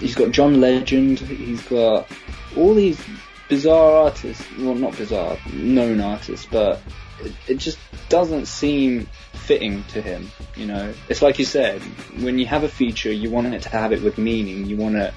He's 0.00 0.16
got 0.16 0.32
John 0.32 0.60
Legend, 0.60 1.20
he's 1.20 1.62
got 1.62 2.08
all 2.56 2.74
these 2.74 3.00
bizarre 3.48 4.04
artists, 4.04 4.44
well 4.58 4.74
not 4.74 4.96
bizarre, 4.96 5.38
known 5.52 6.00
artists, 6.00 6.46
but 6.50 6.82
it, 7.20 7.32
it 7.46 7.58
just 7.58 7.78
doesn't 8.08 8.46
seem 8.46 9.06
fitting 9.32 9.84
to 9.84 10.02
him, 10.02 10.30
you 10.56 10.66
know. 10.66 10.92
It's 11.08 11.22
like 11.22 11.38
you 11.38 11.44
said, 11.44 11.80
when 12.20 12.38
you 12.38 12.46
have 12.46 12.64
a 12.64 12.68
feature, 12.68 13.12
you 13.12 13.30
want 13.30 13.54
it 13.54 13.62
to 13.62 13.68
have 13.68 13.92
it 13.92 14.02
with 14.02 14.18
meaning, 14.18 14.66
you 14.66 14.76
want 14.76 14.96
to 14.96 15.14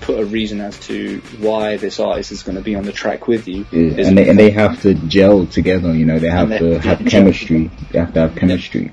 put 0.00 0.20
a 0.20 0.24
reason 0.24 0.60
as 0.60 0.78
to 0.80 1.20
why 1.38 1.76
this 1.76 1.98
artist 1.98 2.32
is 2.32 2.42
going 2.42 2.56
to 2.56 2.62
be 2.62 2.74
on 2.74 2.84
the 2.84 2.92
track 2.92 3.26
with 3.26 3.48
you. 3.48 3.66
Yeah, 3.70 4.06
and 4.06 4.18
they, 4.18 4.28
and 4.28 4.38
they 4.38 4.50
have 4.50 4.82
to 4.82 4.94
gel 4.94 5.46
together, 5.46 5.94
you 5.94 6.04
know, 6.04 6.18
they 6.18 6.28
have 6.28 6.50
to 6.50 6.78
have 6.78 7.04
chemistry. 7.06 7.70
They 7.90 7.98
have 7.98 8.12
to 8.14 8.20
have 8.20 8.36
chemistry. 8.36 8.92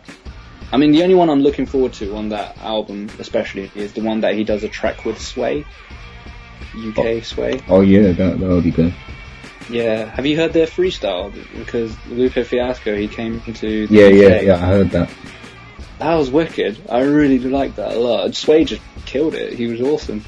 I 0.71 0.77
mean, 0.77 0.93
the 0.93 1.03
only 1.03 1.15
one 1.15 1.29
I'm 1.29 1.41
looking 1.41 1.65
forward 1.65 1.93
to 1.93 2.15
on 2.15 2.29
that 2.29 2.57
album, 2.59 3.09
especially, 3.19 3.69
is 3.75 3.91
the 3.93 4.01
one 4.01 4.21
that 4.21 4.35
he 4.35 4.43
does 4.45 4.63
a 4.63 4.69
track 4.69 5.03
with 5.03 5.21
Sway. 5.21 5.65
UK 6.73 6.97
oh. 6.97 7.19
Sway. 7.21 7.61
Oh 7.67 7.81
yeah, 7.81 8.13
that 8.13 8.39
that 8.39 8.47
would 8.47 8.63
be 8.63 8.71
good. 8.71 8.93
Yeah. 9.69 10.05
Have 10.05 10.25
you 10.25 10.37
heard 10.37 10.53
their 10.53 10.67
freestyle? 10.67 11.33
Because 11.57 11.95
Lupe 12.07 12.45
Fiasco, 12.45 12.95
he 12.95 13.07
came 13.07 13.41
to 13.41 13.87
the 13.87 13.93
Yeah, 13.93 14.07
yeah, 14.07 14.35
UK. 14.35 14.43
yeah. 14.43 14.55
I 14.55 14.57
heard 14.59 14.91
that. 14.91 15.09
That 15.99 16.15
was 16.15 16.31
wicked. 16.31 16.77
I 16.89 17.01
really 17.01 17.37
do 17.37 17.49
like 17.49 17.75
that 17.75 17.93
a 17.93 17.99
lot. 17.99 18.33
Sway 18.35 18.63
just 18.65 18.81
killed 19.05 19.35
it. 19.35 19.53
He 19.53 19.67
was 19.67 19.81
awesome. 19.81 20.23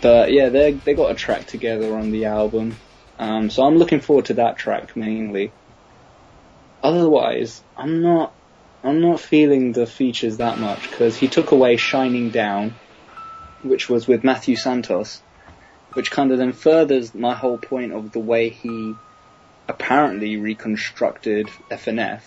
But 0.00 0.32
yeah, 0.32 0.48
they 0.48 0.72
they 0.72 0.94
got 0.94 1.10
a 1.10 1.14
track 1.14 1.46
together 1.46 1.96
on 1.96 2.10
the 2.10 2.26
album. 2.26 2.76
Um, 3.18 3.50
so 3.50 3.64
I'm 3.64 3.76
looking 3.76 4.00
forward 4.00 4.26
to 4.26 4.34
that 4.34 4.58
track 4.58 4.96
mainly. 4.96 5.52
Otherwise, 6.82 7.62
I'm 7.76 8.02
not 8.02 8.32
I'm 8.84 9.00
not 9.00 9.20
feeling 9.20 9.72
the 9.72 9.86
features 9.86 10.36
that 10.36 10.60
much 10.60 10.90
because 10.90 11.16
he 11.16 11.28
took 11.28 11.50
away 11.50 11.76
Shining 11.76 12.30
Down, 12.30 12.74
which 13.62 13.88
was 13.88 14.06
with 14.06 14.22
Matthew 14.22 14.54
Santos, 14.54 15.20
which 15.94 16.10
kind 16.10 16.30
of 16.30 16.38
then 16.38 16.52
furthers 16.52 17.14
my 17.14 17.34
whole 17.34 17.58
point 17.58 17.92
of 17.92 18.12
the 18.12 18.20
way 18.20 18.50
he 18.50 18.94
apparently 19.68 20.36
reconstructed 20.36 21.48
FNF, 21.70 22.22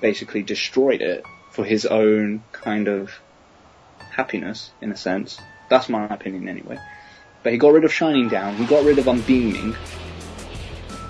basically 0.00 0.42
destroyed 0.42 1.02
it 1.02 1.24
for 1.50 1.64
his 1.64 1.86
own 1.86 2.44
kind 2.52 2.86
of 2.86 3.10
happiness, 4.10 4.70
in 4.80 4.92
a 4.92 4.96
sense. 4.96 5.40
That's 5.70 5.88
my 5.88 6.06
opinion 6.06 6.48
anyway. 6.48 6.78
But 7.42 7.52
he 7.52 7.58
got 7.58 7.72
rid 7.72 7.84
of 7.84 7.92
Shining 7.92 8.28
Down, 8.28 8.56
he 8.56 8.66
got 8.66 8.84
rid 8.84 8.98
of 8.98 9.08
I'm 9.08 9.22
Beamin'. 9.22 9.74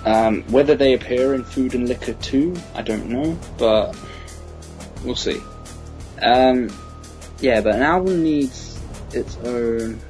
Um, 0.05 0.43
whether 0.45 0.77
they 0.77 0.95
appear 0.95 1.35
in 1.35 1.45
Food 1.45 1.75
and 1.75 1.89
Liquor 1.89 2.15
too, 2.15 2.55
I 2.75 2.83
don't 2.83 3.09
know, 3.09 3.37
but 3.59 3.97
we'll 5.05 5.17
see. 5.17 5.41
Um, 6.23 6.71
yeah, 7.41 7.61
but 7.61 7.75
an 7.75 7.83
album 7.83 8.23
needs 8.23 8.81
its 9.13 9.37
own 9.45 10.01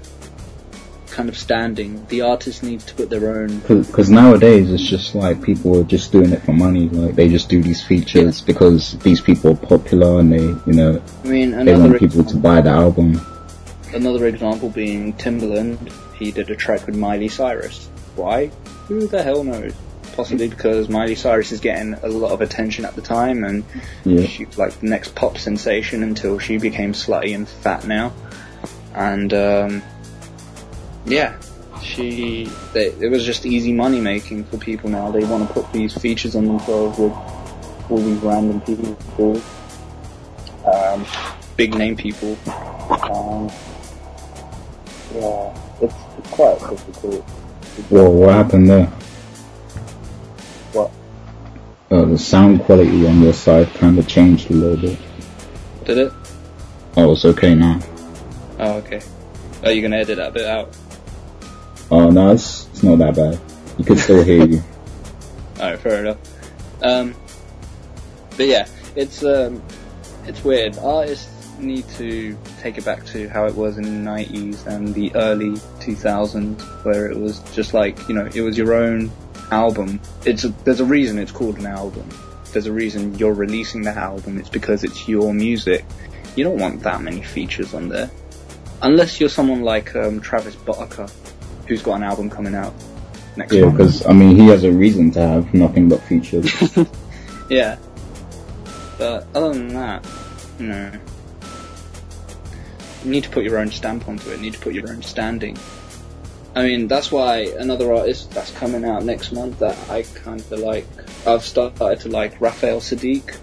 kind 1.10 1.28
of 1.28 1.36
standing. 1.36 2.04
The 2.06 2.22
artist 2.22 2.62
needs 2.62 2.84
to 2.86 2.94
put 2.94 3.10
their 3.10 3.36
own. 3.36 3.58
Because 3.60 4.10
nowadays 4.10 4.72
it's 4.72 4.82
just 4.82 5.14
like 5.14 5.42
people 5.42 5.80
are 5.80 5.84
just 5.84 6.12
doing 6.12 6.32
it 6.32 6.42
for 6.42 6.52
money. 6.52 6.88
Like 6.88 7.14
they 7.14 7.28
just 7.28 7.48
do 7.48 7.62
these 7.62 7.84
features 7.84 8.40
because 8.40 8.98
these 9.00 9.20
people 9.20 9.52
are 9.52 9.56
popular 9.56 10.20
and 10.20 10.32
they, 10.32 10.42
you 10.42 10.72
know, 10.72 11.02
I 11.24 11.28
mean, 11.28 11.64
they 11.64 11.76
want 11.76 11.98
people 11.98 12.24
to 12.24 12.36
buy 12.36 12.60
the 12.60 12.70
album. 12.70 13.20
Another 13.92 14.26
example 14.26 14.68
being 14.70 15.12
Timbaland. 15.14 15.92
He 16.14 16.30
did 16.30 16.50
a 16.50 16.56
track 16.56 16.86
with 16.86 16.96
Miley 16.96 17.28
Cyrus. 17.28 17.86
Why? 18.14 18.46
Who 18.88 19.06
the 19.06 19.22
hell 19.22 19.42
knows? 19.42 19.72
Possibly 20.14 20.48
because 20.48 20.88
Miley 20.88 21.14
Cyrus 21.14 21.50
is 21.52 21.60
getting 21.60 21.94
a 21.94 22.08
lot 22.08 22.32
of 22.32 22.40
attention 22.40 22.84
at 22.84 22.94
the 22.94 23.00
time, 23.02 23.42
and 23.44 23.64
Yeah. 24.04 24.26
she 24.26 24.44
was 24.44 24.58
like 24.58 24.72
the 24.80 24.86
next 24.86 25.14
pop 25.14 25.38
sensation 25.38 26.02
until 26.02 26.38
she 26.38 26.58
became 26.58 26.92
slutty 26.92 27.34
and 27.34 27.48
fat 27.48 27.86
now. 27.86 28.12
And 28.94 29.32
um, 29.32 29.82
yeah, 31.06 31.36
she 31.82 32.50
they, 32.72 32.86
it 33.00 33.10
was 33.10 33.24
just 33.24 33.46
easy 33.46 33.72
money 33.72 34.00
making 34.00 34.44
for 34.44 34.58
people 34.58 34.90
now. 34.90 35.10
They 35.10 35.24
want 35.24 35.46
to 35.48 35.54
put 35.54 35.72
these 35.72 35.96
features 35.96 36.36
on 36.36 36.44
themselves 36.46 36.98
with 36.98 37.12
all 37.88 37.98
these 37.98 38.18
random 38.18 38.60
people, 38.60 39.40
um, 40.66 41.06
big 41.56 41.74
name 41.74 41.96
people. 41.96 42.36
Um, 43.10 43.50
yeah, 45.14 45.58
it's, 45.80 45.94
it's 46.18 46.30
quite 46.30 46.58
difficult. 46.58 47.24
Well, 47.90 48.12
what 48.12 48.34
happened 48.34 48.68
there? 48.68 48.86
What? 50.72 50.90
Uh, 51.90 52.04
the 52.04 52.18
sound 52.18 52.62
quality 52.62 53.06
on 53.06 53.22
your 53.22 53.32
side 53.32 53.72
kind 53.74 53.98
of 53.98 54.06
changed 54.06 54.50
a 54.50 54.54
little 54.54 54.76
bit. 54.76 54.98
Did 55.84 55.98
it? 55.98 56.12
Oh, 56.96 57.12
it's 57.12 57.24
okay 57.24 57.54
now. 57.54 57.80
Oh, 58.58 58.74
okay. 58.78 59.00
Are 59.64 59.72
you 59.72 59.82
gonna 59.82 59.96
edit 59.96 60.16
that 60.18 60.32
bit 60.32 60.46
out? 60.46 60.76
Oh 61.90 62.10
no, 62.10 62.32
it's, 62.32 62.68
it's 62.68 62.82
not 62.82 62.98
that 62.98 63.16
bad. 63.16 63.40
You 63.78 63.84
can 63.84 63.96
still 63.96 64.22
hear 64.22 64.46
you. 64.46 64.62
Alright, 65.58 65.78
fair 65.80 66.00
enough. 66.00 66.18
Um, 66.82 67.14
but 68.36 68.46
yeah, 68.46 68.66
it's 68.96 69.22
um, 69.24 69.62
it's 70.26 70.42
weird. 70.44 70.78
Artists 70.78 71.39
need 71.58 71.88
to 71.90 72.36
take 72.60 72.78
it 72.78 72.84
back 72.84 73.04
to 73.06 73.28
how 73.28 73.46
it 73.46 73.54
was 73.54 73.76
in 73.78 73.84
the 74.04 74.10
90s 74.10 74.66
and 74.66 74.94
the 74.94 75.14
early 75.14 75.50
2000s, 75.80 76.60
where 76.84 77.10
it 77.10 77.18
was 77.18 77.40
just 77.54 77.74
like 77.74 78.08
you 78.08 78.14
know, 78.14 78.28
it 78.34 78.40
was 78.40 78.56
your 78.56 78.74
own 78.74 79.10
album. 79.50 80.00
It's 80.24 80.44
a, 80.44 80.48
there's 80.64 80.80
a 80.80 80.84
reason 80.84 81.18
it's 81.18 81.32
called 81.32 81.58
an 81.58 81.66
album. 81.66 82.08
There's 82.52 82.66
a 82.66 82.72
reason 82.72 83.16
you're 83.18 83.34
releasing 83.34 83.82
the 83.82 83.90
album. 83.90 84.38
It's 84.38 84.48
because 84.48 84.84
it's 84.84 85.06
your 85.08 85.32
music. 85.34 85.84
You 86.36 86.44
don't 86.44 86.58
want 86.58 86.82
that 86.82 87.00
many 87.02 87.22
features 87.22 87.74
on 87.74 87.88
there, 87.88 88.10
unless 88.82 89.20
you're 89.20 89.28
someone 89.28 89.62
like 89.62 89.94
um, 89.96 90.20
Travis 90.20 90.54
Barker, 90.56 91.06
who's 91.66 91.82
got 91.82 91.94
an 91.96 92.02
album 92.04 92.30
coming 92.30 92.54
out 92.54 92.72
next 93.36 93.52
Yeah, 93.52 93.66
month. 93.66 93.76
because 93.78 94.06
I 94.06 94.12
mean, 94.12 94.36
he 94.36 94.46
has 94.48 94.64
a 94.64 94.70
reason 94.72 95.10
to 95.12 95.20
have 95.20 95.52
nothing 95.54 95.88
but 95.88 96.00
features. 96.02 96.50
Yeah. 97.50 97.78
But 98.96 99.26
other 99.34 99.52
than 99.54 99.68
that, 99.74 100.06
no. 100.60 100.92
You 103.04 103.10
need 103.10 103.24
to 103.24 103.30
put 103.30 103.44
your 103.44 103.58
own 103.58 103.70
stamp 103.70 104.08
onto 104.08 104.30
it. 104.30 104.36
You 104.36 104.42
need 104.42 104.54
to 104.54 104.60
put 104.60 104.74
your 104.74 104.88
own 104.90 105.02
standing. 105.02 105.56
I 106.54 106.64
mean, 106.64 106.88
that's 106.88 107.12
why 107.12 107.52
another 107.58 107.94
artist 107.94 108.32
that's 108.32 108.50
coming 108.50 108.84
out 108.84 109.04
next 109.04 109.32
month 109.32 109.60
that 109.60 109.76
I 109.88 110.02
kind 110.02 110.40
of 110.40 110.50
like, 110.50 110.86
I've 111.26 111.44
started 111.44 112.00
to 112.00 112.08
like 112.08 112.40
Raphael 112.40 112.80
Saadiq. 112.80 113.36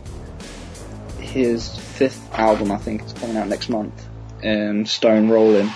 His 1.20 1.78
fifth 1.78 2.34
album, 2.34 2.72
I 2.72 2.78
think, 2.78 3.04
is 3.04 3.14
coming 3.14 3.38
out 3.38 3.48
next 3.48 3.70
month. 3.70 3.94
Um, 4.44 4.86
Stone 4.86 5.30
Rolling. 5.30 5.70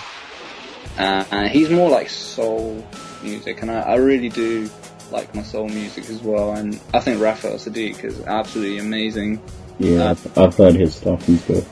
Uh, 0.98 1.24
and 1.30 1.50
he's 1.50 1.70
more 1.70 1.88
like 1.90 2.10
soul 2.10 2.86
music, 3.22 3.62
and 3.62 3.70
I, 3.70 3.80
I 3.80 3.94
really 3.96 4.28
do 4.28 4.68
like 5.10 5.34
my 5.34 5.42
soul 5.42 5.68
music 5.68 6.08
as 6.10 6.22
well. 6.22 6.52
And 6.52 6.78
I 6.92 7.00
think 7.00 7.20
Raphael 7.20 7.54
Saadiq 7.54 8.04
is 8.04 8.20
absolutely 8.22 8.78
amazing. 8.78 9.42
yeah, 9.78 10.10
I've, 10.10 10.38
I've 10.38 10.54
heard 10.56 10.74
his 10.74 10.94
stuff. 10.94 11.24
He's 11.26 11.42
good. 11.42 11.64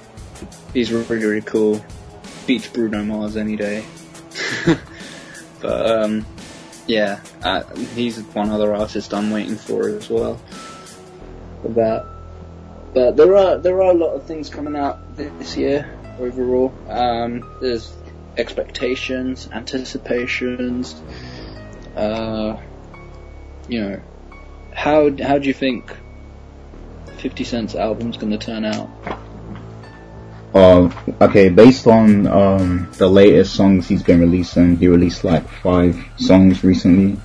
He's 0.73 0.91
really, 0.91 1.24
really 1.24 1.43
cool. 1.43 1.85
Beats 2.46 2.68
Bruno 2.68 3.02
Mars 3.02 3.36
any 3.36 3.56
day. 3.56 3.84
but 5.60 5.90
um, 5.90 6.26
yeah, 6.86 7.20
uh, 7.42 7.62
he's 7.94 8.20
one 8.20 8.50
other 8.50 8.74
artist 8.74 9.14
I'm 9.14 9.30
waiting 9.30 9.56
for 9.56 9.88
as 9.88 10.08
well. 10.08 10.40
For 11.62 11.68
that. 11.68 12.06
But 12.92 13.16
there 13.16 13.36
are 13.36 13.58
there 13.58 13.76
are 13.82 13.90
a 13.90 13.94
lot 13.94 14.14
of 14.14 14.24
things 14.24 14.50
coming 14.50 14.74
out 14.74 15.16
this 15.16 15.56
year 15.56 15.88
overall. 16.18 16.74
Um, 16.88 17.58
there's 17.60 17.92
expectations, 18.36 19.48
anticipations. 19.52 21.00
Uh, 21.94 22.56
you 23.68 23.80
know, 23.80 24.00
how 24.74 25.10
how 25.22 25.38
do 25.38 25.46
you 25.46 25.54
think 25.54 25.94
Fifty 27.18 27.44
Cent's 27.44 27.74
album's 27.74 28.16
going 28.16 28.32
to 28.32 28.38
turn 28.38 28.64
out? 28.64 28.90
Uh, 30.52 30.90
okay, 31.20 31.48
based 31.48 31.86
on 31.86 32.27
um, 32.27 32.90
the 32.98 33.09
latest 33.09 33.55
songs 33.55 33.86
he's 33.89 34.02
been 34.02 34.20
releasing, 34.20 34.77
he 34.77 34.89
released 34.89 35.22
like 35.22 35.48
five 35.48 35.97
songs 36.16 36.64
recently, 36.64 37.16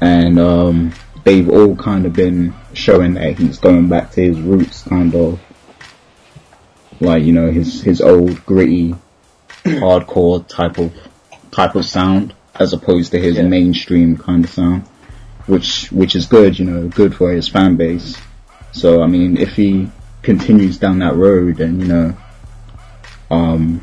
and 0.00 0.38
um, 0.38 0.92
they've 1.24 1.50
all 1.50 1.74
kind 1.74 2.06
of 2.06 2.12
been 2.12 2.54
showing 2.72 3.14
that 3.14 3.36
he's 3.36 3.58
going 3.58 3.88
back 3.88 4.12
to 4.12 4.22
his 4.22 4.38
roots, 4.38 4.82
kind 4.82 5.12
of 5.14 5.40
like 7.00 7.24
you 7.24 7.32
know 7.32 7.50
his 7.50 7.82
his 7.82 8.00
old 8.00 8.44
gritty, 8.46 8.94
hardcore 9.64 10.46
type 10.46 10.78
of 10.78 10.92
type 11.50 11.74
of 11.74 11.84
sound, 11.84 12.32
as 12.54 12.72
opposed 12.72 13.10
to 13.10 13.18
his 13.18 13.36
Yeah. 13.36 13.42
mainstream 13.42 14.16
kind 14.16 14.44
of 14.44 14.50
sound, 14.50 14.82
which 15.46 15.90
which 15.90 16.14
is 16.14 16.26
good, 16.26 16.56
you 16.60 16.64
know, 16.64 16.86
good 16.86 17.12
for 17.12 17.32
his 17.32 17.48
fan 17.48 17.74
base. 17.74 18.16
So 18.70 19.02
I 19.02 19.08
mean, 19.08 19.36
if 19.36 19.56
he 19.56 19.90
continues 20.22 20.78
down 20.78 21.00
that 21.00 21.16
road 21.16 21.60
and 21.60 21.80
you 21.80 21.88
know 21.88 22.16
um, 23.30 23.82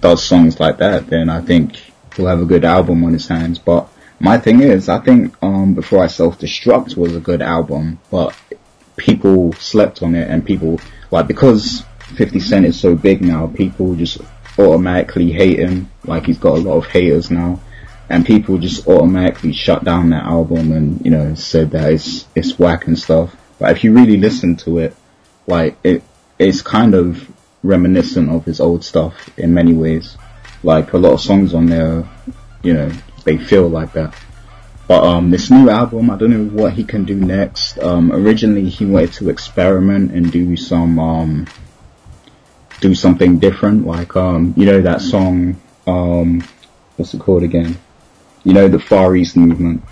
does 0.00 0.22
songs 0.22 0.60
like 0.60 0.78
that, 0.78 1.06
then 1.08 1.28
I 1.28 1.40
think 1.40 1.80
he'll 2.16 2.26
have 2.26 2.42
a 2.42 2.46
good 2.46 2.64
album 2.64 3.04
on 3.04 3.12
his 3.12 3.28
hands. 3.28 3.58
But 3.58 3.88
my 4.20 4.38
thing 4.38 4.60
is, 4.60 4.88
I 4.88 4.98
think 4.98 5.34
um, 5.42 5.74
Before 5.74 6.02
I 6.02 6.08
Self 6.08 6.38
Destruct 6.38 6.96
was 6.96 7.14
a 7.14 7.20
good 7.20 7.42
album, 7.42 7.98
but 8.10 8.36
people 8.96 9.52
slept 9.54 10.02
on 10.02 10.14
it, 10.14 10.28
and 10.28 10.44
people 10.44 10.80
like 11.10 11.26
because 11.26 11.84
50 12.16 12.40
Cent 12.40 12.66
is 12.66 12.78
so 12.78 12.94
big 12.94 13.22
now, 13.22 13.46
people 13.46 13.94
just 13.94 14.18
automatically 14.58 15.30
hate 15.30 15.58
him. 15.58 15.90
Like 16.04 16.26
he's 16.26 16.38
got 16.38 16.58
a 16.58 16.60
lot 16.60 16.76
of 16.76 16.86
haters 16.86 17.30
now. 17.30 17.60
And 18.10 18.24
people 18.24 18.56
just 18.56 18.88
automatically 18.88 19.52
shut 19.52 19.84
down 19.84 20.10
that 20.10 20.24
album 20.24 20.72
and, 20.72 21.04
you 21.04 21.10
know, 21.10 21.34
said 21.34 21.72
that 21.72 21.92
it's, 21.92 22.26
it's 22.34 22.58
whack 22.58 22.86
and 22.86 22.98
stuff. 22.98 23.36
But 23.58 23.72
if 23.76 23.84
you 23.84 23.92
really 23.92 24.16
listen 24.16 24.56
to 24.58 24.78
it, 24.78 24.96
like 25.46 25.76
it, 25.84 26.02
it's 26.38 26.62
kind 26.62 26.94
of 26.94 27.30
reminiscent 27.62 28.30
of 28.30 28.44
his 28.44 28.60
old 28.60 28.84
stuff 28.84 29.30
in 29.38 29.52
many 29.54 29.72
ways. 29.72 30.16
Like 30.62 30.92
a 30.92 30.98
lot 30.98 31.12
of 31.12 31.20
songs 31.20 31.54
on 31.54 31.66
there, 31.66 32.08
you 32.62 32.74
know, 32.74 32.90
they 33.24 33.36
feel 33.38 33.68
like 33.68 33.92
that. 33.92 34.14
But 34.88 35.04
um, 35.04 35.30
this 35.30 35.50
new 35.50 35.68
album, 35.68 36.10
I 36.10 36.16
don't 36.16 36.30
know 36.30 36.62
what 36.62 36.72
he 36.72 36.82
can 36.84 37.04
do 37.04 37.14
next. 37.14 37.78
Um, 37.78 38.10
originally 38.10 38.68
he 38.70 38.86
wanted 38.86 39.12
to 39.14 39.28
experiment 39.28 40.12
and 40.12 40.32
do 40.32 40.56
some 40.56 40.98
um, 40.98 41.46
do 42.80 42.94
something 42.94 43.38
different, 43.38 43.86
like 43.86 44.16
um, 44.16 44.54
you 44.56 44.64
know 44.64 44.80
that 44.82 45.00
song, 45.02 45.60
um, 45.86 46.42
what's 46.96 47.12
it 47.12 47.20
called 47.20 47.42
again? 47.42 47.76
You 48.44 48.54
know 48.54 48.68
the 48.68 48.78
Far 48.78 49.14
East 49.14 49.36
movement, 49.36 49.82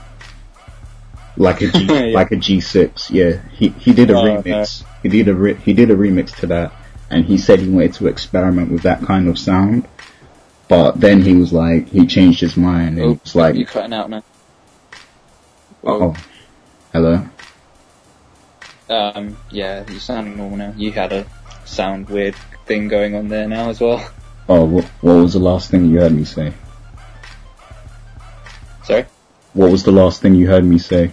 like 1.36 1.60
a 1.60 1.68
G, 1.68 1.84
Yeah. 2.10 2.14
like 2.14 2.32
a 2.32 2.36
G6. 2.36 3.10
Yeah, 3.10 3.43
he 3.52 3.68
he 3.70 3.93
did 3.93 4.10
a 4.10 4.16
Oh, 4.18 4.22
remix. 4.24 4.82
He 5.02 5.09
did 5.10 5.28
a 5.28 5.34
re- 5.34 5.55
he 5.56 5.74
did 5.74 5.90
a 5.90 5.94
remix 5.97 6.34
to 6.36 6.47
that, 6.47 6.72
and 7.11 7.24
he 7.24 7.39
said 7.39 7.61
he 7.61 7.69
wanted 7.69 7.95
to 7.95 8.07
experiment 8.09 8.70
with 8.73 8.83
that 8.83 9.03
kind 9.03 9.28
of 9.28 9.39
sound. 9.39 9.87
But 10.69 10.99
then 11.01 11.20
he 11.23 11.35
was 11.35 11.53
like, 11.53 11.89
he 11.89 12.07
changed 12.07 12.41
his 12.41 12.57
mind 12.57 12.99
and 12.99 13.01
Oh, 13.01 13.09
he 13.15 13.20
was 13.23 13.35
like, 13.37 13.55
You're 13.55 13.66
cutting 13.66 13.93
out 13.93 14.11
now. 14.11 14.23
oh, 15.85 16.16
hello. 16.93 17.28
Um, 18.89 19.37
yeah, 19.51 19.85
you're 19.89 20.01
sounding 20.01 20.37
normal 20.37 20.59
now. 20.59 20.74
You 20.77 20.93
had 20.93 21.12
a 21.12 21.27
sound 21.65 22.09
weird 22.09 22.35
thing 22.66 22.89
going 22.89 23.15
on 23.15 23.28
there 23.28 23.49
now 23.49 23.69
as 23.70 23.81
well. 23.81 24.09
Oh, 24.49 24.65
what, 24.65 24.85
what 25.01 25.15
was 25.15 25.33
the 25.33 25.41
last 25.41 25.70
thing 25.70 25.87
you 25.87 25.99
heard 26.01 26.12
me 26.12 26.24
say? 26.24 26.53
Sorry? 28.85 29.07
What 29.55 29.70
was 29.73 29.83
the 29.83 29.91
last 29.93 30.23
thing 30.23 30.35
you 30.37 30.47
heard 30.47 30.65
me 30.65 30.78
say? 30.78 31.11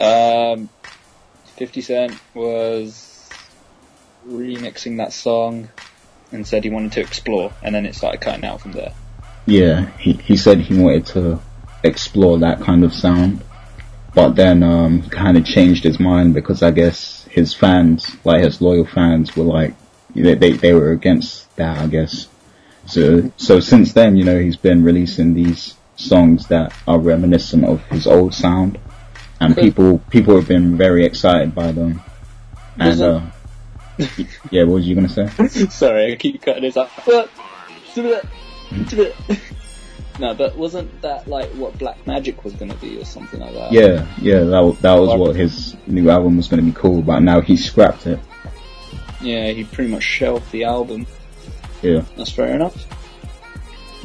Um, 0.00 0.68
50 1.56 1.80
Cent 1.82 2.20
was 2.34 3.13
remixing 4.28 4.98
that 4.98 5.12
song 5.12 5.68
and 6.32 6.46
said 6.46 6.64
he 6.64 6.70
wanted 6.70 6.92
to 6.92 7.00
explore, 7.00 7.52
and 7.62 7.74
then 7.74 7.86
it 7.86 7.94
started 7.94 8.20
cutting 8.20 8.44
out 8.44 8.60
from 8.60 8.72
there. 8.72 8.92
Yeah, 9.46 9.86
he, 9.98 10.14
he 10.14 10.36
said 10.36 10.60
he 10.60 10.78
wanted 10.78 11.06
to 11.06 11.40
explore 11.82 12.38
that 12.38 12.60
kind 12.60 12.82
of 12.84 12.92
sound, 12.92 13.42
but 14.14 14.34
then 14.36 14.62
um, 14.62 15.02
he 15.02 15.10
kind 15.10 15.36
of 15.36 15.44
changed 15.44 15.84
his 15.84 16.00
mind 16.00 16.34
because 16.34 16.62
I 16.62 16.70
guess 16.70 17.24
his 17.24 17.54
fans, 17.54 18.16
like 18.24 18.42
his 18.42 18.60
loyal 18.60 18.86
fans, 18.86 19.36
were 19.36 19.44
like 19.44 19.74
they 20.14 20.34
they, 20.34 20.52
they 20.52 20.72
were 20.72 20.92
against 20.92 21.54
that. 21.56 21.78
I 21.78 21.86
guess. 21.86 22.28
So 22.86 23.32
so 23.36 23.60
since 23.60 23.92
then, 23.92 24.16
you 24.16 24.24
know, 24.24 24.38
he's 24.38 24.56
been 24.56 24.82
releasing 24.82 25.34
these 25.34 25.74
songs 25.96 26.48
that 26.48 26.72
are 26.86 26.98
reminiscent 26.98 27.64
of 27.64 27.82
his 27.86 28.06
old 28.06 28.34
sound, 28.34 28.78
and 29.40 29.54
Cool. 29.54 29.64
people 29.64 29.98
people 30.10 30.36
have 30.36 30.48
been 30.48 30.76
very 30.76 31.04
excited 31.04 31.54
by 31.54 31.72
them. 31.72 32.00
And 32.78 33.00
uh, 33.00 33.20
yeah, 34.50 34.64
what 34.64 34.74
was 34.74 34.88
you 34.88 34.94
gonna 34.94 35.08
say? 35.08 35.28
Sorry, 35.68 36.12
I 36.12 36.16
keep 36.16 36.42
cutting 36.42 36.62
this 36.62 36.76
out. 36.76 36.90
no, 40.18 40.34
but 40.34 40.56
wasn't 40.56 41.00
that 41.02 41.28
like 41.28 41.50
what 41.50 41.78
Black 41.78 42.04
Magic 42.06 42.44
was 42.44 42.54
gonna 42.54 42.74
be 42.74 43.00
or 43.00 43.04
something 43.04 43.40
like 43.40 43.54
that? 43.54 43.72
Yeah, 43.72 44.06
yeah, 44.20 44.40
that 44.40 44.78
that 44.80 44.94
was 44.94 45.18
what 45.18 45.36
his 45.36 45.76
new 45.86 46.10
album 46.10 46.36
was 46.36 46.48
to 46.48 46.60
be 46.60 46.72
called, 46.72 47.06
but 47.06 47.20
now 47.20 47.40
he 47.40 47.56
scrapped 47.56 48.06
it. 48.06 48.18
Yeah, 49.20 49.52
he 49.52 49.64
pretty 49.64 49.90
much 49.90 50.02
shelved 50.02 50.50
the 50.52 50.64
album. 50.64 51.06
Yeah, 51.82 52.04
That's 52.16 52.30
fair 52.30 52.54
enough. 52.54 52.86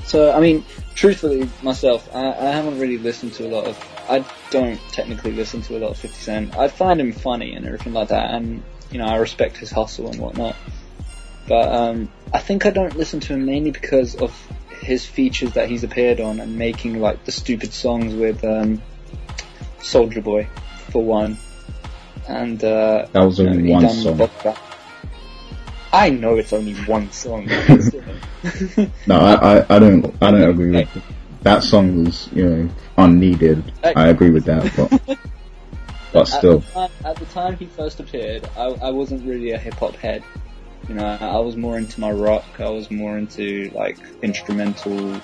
So, 0.06 0.32
I 0.32 0.40
mean, 0.40 0.66
truthfully, 0.96 1.50
myself, 1.62 2.10
I, 2.16 2.32
I 2.32 2.52
haven't 2.52 2.80
really 2.80 2.98
listened 2.98 3.34
to 3.34 3.46
a 3.46 3.50
lot 3.50 3.66
of. 3.66 3.78
I 4.10 4.26
don't 4.50 4.80
technically 4.92 5.32
listen 5.32 5.62
to 5.64 5.78
a 5.78 5.80
lot 5.80 5.92
of 5.92 5.98
50 5.98 6.16
Cent. 6.16 6.58
I 6.58 6.68
find 6.68 7.00
him 7.00 7.12
funny 7.12 7.54
and 7.54 7.66
everything 7.66 7.94
like 7.94 8.08
that, 8.08 8.32
and, 8.32 8.64
you 8.92 8.98
know, 9.00 9.06
I 9.06 9.18
respect 9.18 9.58
his 9.58 9.72
hustle 9.72 10.10
and 10.10 10.20
whatnot. 10.20 10.56
But, 11.48 11.70
um, 11.74 12.10
I 12.34 12.40
think 12.40 12.66
I 12.66 12.70
don't 12.70 12.96
listen 12.96 13.20
to 13.22 13.34
him 13.34 13.46
mainly 13.46 13.72
because 13.72 14.16
of 14.16 14.32
his 14.70 15.06
features 15.06 15.54
that 15.54 15.70
he's 15.70 15.84
appeared 15.84 16.20
on 16.20 16.40
and 16.40 16.58
making, 16.58 17.00
like, 17.00 17.26
the 17.26 17.32
stupid 17.32 17.74
songs 17.74 18.14
with, 18.14 18.44
um, 18.44 18.82
Soulja 19.80 20.24
Boy, 20.24 20.48
for 20.92 21.04
one. 21.04 21.38
And, 22.28 22.64
uh, 22.64 23.08
that 23.12 23.24
was 23.24 23.40
you 23.40 23.46
know, 23.46 23.52
only 23.52 23.72
one 23.72 23.90
song. 23.90 24.18
Vodka. 24.18 24.58
I 25.92 26.12
know 26.12 26.38
it's 26.38 26.54
only 26.54 26.76
one 26.76 27.12
song. 27.12 27.50
No, 29.08 29.16
I, 29.16 29.58
I, 29.58 29.76
I 29.76 29.80
don't 29.80 30.16
I 30.22 30.32
don't 30.32 30.50
agree 30.50 30.72
with 30.72 30.94
that 30.94 31.04
that 31.42 31.64
song 31.64 32.06
was 32.06 32.30
you 32.32 32.48
know 32.48 32.70
unneeded. 32.98 33.72
I 33.84 34.08
agree 34.10 34.30
with 34.30 34.46
that, 34.46 34.72
but 34.76 35.20
but 36.12 36.26
still. 36.26 36.58
At 36.58 36.66
the, 36.66 36.72
time, 36.72 36.92
at 37.06 37.16
the 37.18 37.26
time 37.26 37.58
he 37.58 37.66
first 37.66 38.00
appeared, 38.00 38.50
I, 38.58 38.66
I 38.66 38.90
wasn't 38.90 39.26
really 39.26 39.52
a 39.52 39.58
hip 39.58 39.76
hop 39.76 39.96
head. 39.96 40.24
You 40.88 40.96
know, 40.96 41.06
I, 41.06 41.28
I 41.28 41.40
was 41.40 41.56
more 41.56 41.78
into 41.78 42.00
my 42.00 42.12
rock. 42.12 42.46
I 42.60 42.70
was 42.70 42.90
more 42.90 43.18
into 43.18 43.72
like 43.74 43.98
instrumental 44.22 45.22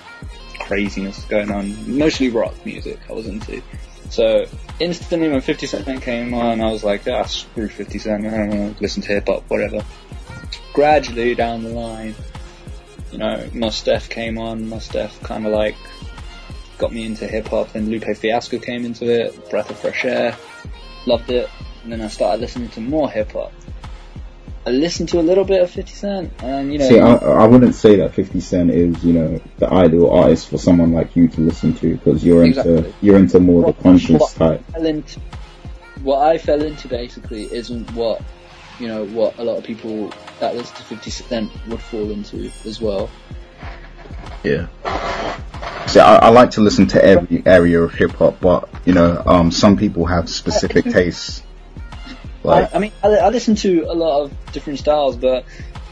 craziness 0.60 1.24
going 1.26 1.52
on. 1.52 1.98
Mostly 1.98 2.30
rock 2.30 2.54
music 2.66 3.00
I 3.10 3.14
was 3.14 3.28
into. 3.28 3.62
So 4.10 4.46
instantly 4.80 5.30
when 5.30 5.42
50 5.42 5.66
Cent 5.66 6.02
came 6.02 6.34
on, 6.34 6.62
I 6.62 6.72
was 6.72 6.84
like, 6.84 7.08
ah, 7.08 7.24
screw 7.26 7.68
50 7.68 8.00
Cent. 8.00 8.26
I 8.26 8.30
don't 8.30 8.60
want 8.60 8.78
to 8.78 8.84
listen 8.84 9.02
to 9.04 9.08
hip 9.10 9.28
hop, 9.28 9.44
whatever. 9.50 9.84
Gradually 10.74 11.36
down 11.36 11.64
the 11.64 11.70
line, 11.70 12.14
you 13.12 13.18
know, 13.18 13.50
Mos 13.54 13.82
Def 13.84 14.10
came 14.10 14.38
on. 14.38 14.70
Mos 14.70 14.88
Def 14.90 15.22
kind 15.22 15.46
of 15.46 15.54
like 15.54 15.76
got 16.78 16.94
me 16.94 17.06
into 17.06 17.28
hip 17.28 17.48
hop. 17.48 17.74
Then 17.74 17.90
Lupe 17.90 18.16
Fiasco 18.18 18.60
came 18.60 18.86
into 18.86 19.06
it. 19.10 19.50
Breath 19.50 19.70
of 19.70 19.80
fresh 19.80 20.06
air. 20.06 20.38
Loved 21.06 21.30
it. 21.32 21.50
And 21.84 21.92
then 21.92 22.02
I 22.02 22.08
started 22.08 22.42
listening 22.42 22.70
to 22.70 22.82
more 22.82 23.10
hip 23.10 23.32
hop. 23.32 23.54
I 24.68 24.72
listened 24.72 25.10
to 25.10 25.20
a 25.20 25.22
little 25.22 25.44
bit 25.44 25.62
of 25.62 25.70
50 25.70 25.94
Cent, 25.94 26.34
and 26.42 26.74
you 26.74 26.80
know. 26.80 26.90
See, 26.90 27.00
I, 27.00 27.14
I 27.14 27.46
wouldn't 27.46 27.76
say 27.76 27.98
that 27.98 28.16
50 28.16 28.40
Cent 28.40 28.72
is, 28.72 29.06
you 29.06 29.14
know, 29.14 29.40
the 29.58 29.68
ideal 29.72 30.10
artist 30.10 30.50
for 30.50 30.58
someone 30.58 30.92
like 30.92 31.16
you 31.16 31.28
to 31.28 31.42
listen 31.42 31.76
to 31.76 31.96
because 31.96 32.26
you're 32.26 32.44
Exactly. 32.44 32.78
into 32.78 32.94
you're 33.02 33.18
into 33.18 33.40
more 33.40 33.62
what, 33.62 33.78
the 33.78 33.84
conscious 33.84 34.20
what 34.20 34.32
type. 34.32 34.64
I 34.70 34.72
fell 34.72 34.86
into, 34.88 35.20
what 36.02 36.28
I 36.28 36.38
fell 36.40 36.64
into 36.64 36.88
basically 36.88 37.44
isn't 37.44 37.92
what 37.92 38.24
you 38.80 38.88
know 38.88 39.06
what 39.06 39.38
a 39.38 39.44
lot 39.44 39.58
of 39.58 39.64
people 39.64 40.12
that 40.40 40.56
listen 40.56 40.76
to 40.78 40.84
50 40.84 41.10
Cent 41.12 41.52
would 41.68 41.82
fall 41.82 42.10
into 42.10 42.50
as 42.66 42.82
well. 42.82 43.12
Yeah. 44.44 44.68
See, 45.88 46.00
I, 46.00 46.16
I 46.16 46.30
like 46.30 46.52
to 46.52 46.62
listen 46.62 46.88
to 46.88 47.04
every 47.04 47.44
area 47.46 47.82
of 47.82 47.94
hip 47.94 48.12
hop, 48.12 48.40
but 48.40 48.70
you 48.86 48.94
know, 48.94 49.22
um, 49.26 49.52
some 49.52 49.78
people 49.78 50.06
have 50.06 50.30
specific 50.30 50.86
tastes. 50.92 51.44
Like, 52.44 52.74
I, 52.74 52.78
I 52.78 52.80
mean, 52.80 52.92
I, 53.04 53.08
I 53.10 53.30
listen 53.30 53.56
to 53.56 53.84
a 53.84 53.94
lot 53.94 54.24
of 54.24 54.52
different 54.52 54.80
styles, 54.80 55.16
but 55.16 55.46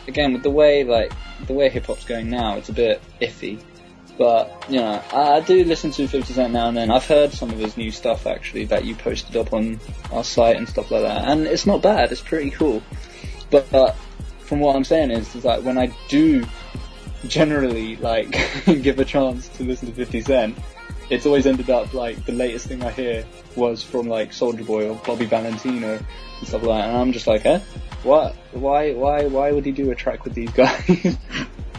again, 0.08 0.34
with 0.34 0.44
the 0.44 0.50
way 0.50 0.84
like 0.84 1.12
the 1.48 1.54
way 1.54 1.70
hip 1.70 1.86
hop's 1.86 2.06
going 2.06 2.30
now, 2.30 2.58
it's 2.58 2.70
a 2.70 2.74
bit 2.74 3.02
iffy. 3.22 3.62
But 4.18 4.66
you 4.70 4.78
know, 4.78 5.02
I, 5.12 5.40
do 5.40 5.64
listen 5.64 5.92
to 5.92 6.08
50 6.08 6.34
Cent 6.34 6.54
now 6.54 6.68
and 6.68 6.78
then. 6.78 6.92
I've 6.92 7.06
heard 7.06 7.32
some 7.34 7.50
of 7.50 7.58
his 7.58 7.78
new 7.78 7.92
stuff 7.92 8.28
actually 8.28 8.66
that 8.66 8.86
you 8.86 8.96
posted 8.96 9.36
up 9.36 9.54
on 9.54 9.80
our 10.12 10.24
site 10.24 10.56
and 10.56 10.70
stuff 10.70 10.92
like 10.92 11.02
that, 11.02 11.28
and 11.30 11.48
it's 11.48 11.66
not 11.66 11.82
bad. 11.82 12.12
It's 12.12 12.22
pretty 12.22 12.52
cool. 12.52 12.84
But, 13.50 13.70
but 13.72 13.96
from 14.40 14.60
what 14.60 14.76
I'm 14.76 14.84
saying 14.84 15.12
is, 15.12 15.34
is 15.36 15.44
like 15.44 15.64
when 15.64 15.80
I 15.80 15.92
do 16.10 16.46
generally 17.28 17.95
like 17.98 18.32
give 18.66 19.00
a 19.00 19.06
chance 19.06 19.48
to 19.50 19.64
listen 19.64 19.88
to 19.88 19.94
50 19.94 20.22
Cent, 20.22 20.58
it's 21.10 21.26
always 21.26 21.45
ended 21.45 21.70
up 21.70 21.94
like 21.94 22.26
the 22.26 22.32
latest 22.32 22.68
thing 22.68 22.84
I 22.84 22.91
hear 22.91 23.26
was 23.56 23.84
from 23.84 24.08
like 24.08 24.32
Soulja 24.32 24.66
Boy 24.66 24.90
or 24.90 24.95
Bobby 25.06 25.26
Valentino 25.26 25.98
and 25.98 26.48
stuff 26.48 26.64
like 26.64 26.82
that, 26.82 26.90
and 26.90 26.98
I'm 26.98 27.12
just 27.12 27.28
like, 27.28 27.45
eh, 27.45 27.60
what? 28.04 28.36
Why? 28.52 28.94
Why? 28.94 29.26
Why 29.26 29.52
would 29.52 29.66
he 29.66 29.72
do 29.72 29.91
a 29.91 29.95
track 29.95 30.24
with 30.24 30.34
these 30.34 30.52
guys 30.54 31.18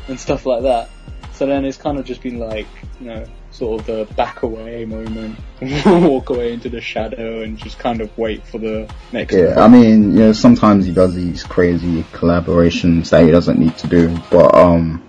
and 0.09 0.19
stuff 0.19 0.47
like 0.47 0.62
that? 0.62 0.91
So 1.33 1.47
then 1.47 1.65
it's 1.65 1.77
kind 1.77 1.99
of 1.99 2.05
just 2.05 2.23
been 2.23 2.39
like, 2.39 2.69
you 3.01 3.07
know, 3.07 3.25
sort 3.51 3.81
of 3.81 3.87
the 3.87 4.15
back 4.15 4.43
away 4.43 4.85
moment, 4.85 5.37
walk 5.85 6.31
away 6.31 6.53
into 6.53 6.69
the 6.69 6.81
shadow, 6.81 7.43
and 7.43 7.59
just 7.59 7.79
kind 7.79 8.01
of 8.01 8.16
wait 8.16 8.47
for 8.47 8.59
the 8.59 8.89
next. 9.12 9.35
yeah, 9.35 9.59
I 9.59 9.66
mean, 9.66 10.12
you 10.12 10.19
know, 10.21 10.33
sometimes 10.33 10.87
he 10.87 10.93
does 10.93 11.15
these 11.15 11.43
crazy 11.43 12.05
collaborations 12.12 13.11
that 13.11 13.25
he 13.25 13.33
doesn't 13.33 13.59
need 13.59 13.77
to 13.79 13.89
do, 13.89 14.16
but 14.31 14.55
um, 14.55 15.03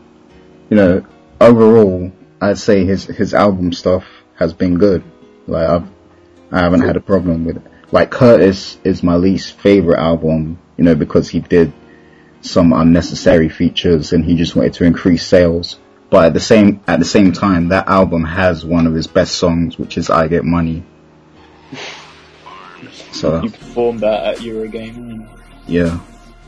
you 0.75 0.81
know, 0.81 1.05
overall, 1.39 2.11
I'd 2.41 2.57
say 2.57 2.83
his 2.83 3.05
his 3.05 3.33
album 3.33 3.71
stuff 3.71 4.03
has 4.35 4.51
been 4.51 4.77
good. 4.77 5.03
Like 5.47 5.69
I've 5.69 5.87
I 6.51 6.59
haven't 6.59 6.81
had 6.81 6.97
a 6.97 6.99
problem 6.99 7.45
with 7.45 7.57
it. 7.57 7.63
Like 7.93 8.11
Curtis 8.11 8.77
is 8.83 9.01
my 9.01 9.15
least 9.15 9.53
favorite 9.53 9.99
album, 9.99 10.59
you 10.75 10.83
know, 10.83 10.93
because 10.93 11.29
he 11.29 11.39
did 11.39 11.71
some 12.41 12.73
unnecessary 12.73 13.47
features 13.47 14.11
and 14.11 14.25
he 14.25 14.35
just 14.35 14.53
wanted 14.53 14.73
to 14.73 14.83
increase 14.83 15.25
sales. 15.25 15.79
But 16.09 16.25
at 16.25 16.33
the 16.33 16.41
same 16.41 16.81
at 16.87 16.99
the 16.99 17.05
same 17.05 17.31
time, 17.31 17.69
that 17.69 17.87
album 17.87 18.25
has 18.25 18.65
one 18.65 18.85
of 18.85 18.93
his 18.93 19.07
best 19.07 19.35
songs, 19.35 19.79
which 19.79 19.97
is 19.97 20.09
"I 20.09 20.27
Get 20.27 20.43
Money." 20.43 20.83
So 23.13 23.41
You 23.41 23.49
performed 23.49 24.01
that 24.01 24.25
at 24.25 24.37
Eurogamer. 24.39 25.25
yeah, 25.67 25.99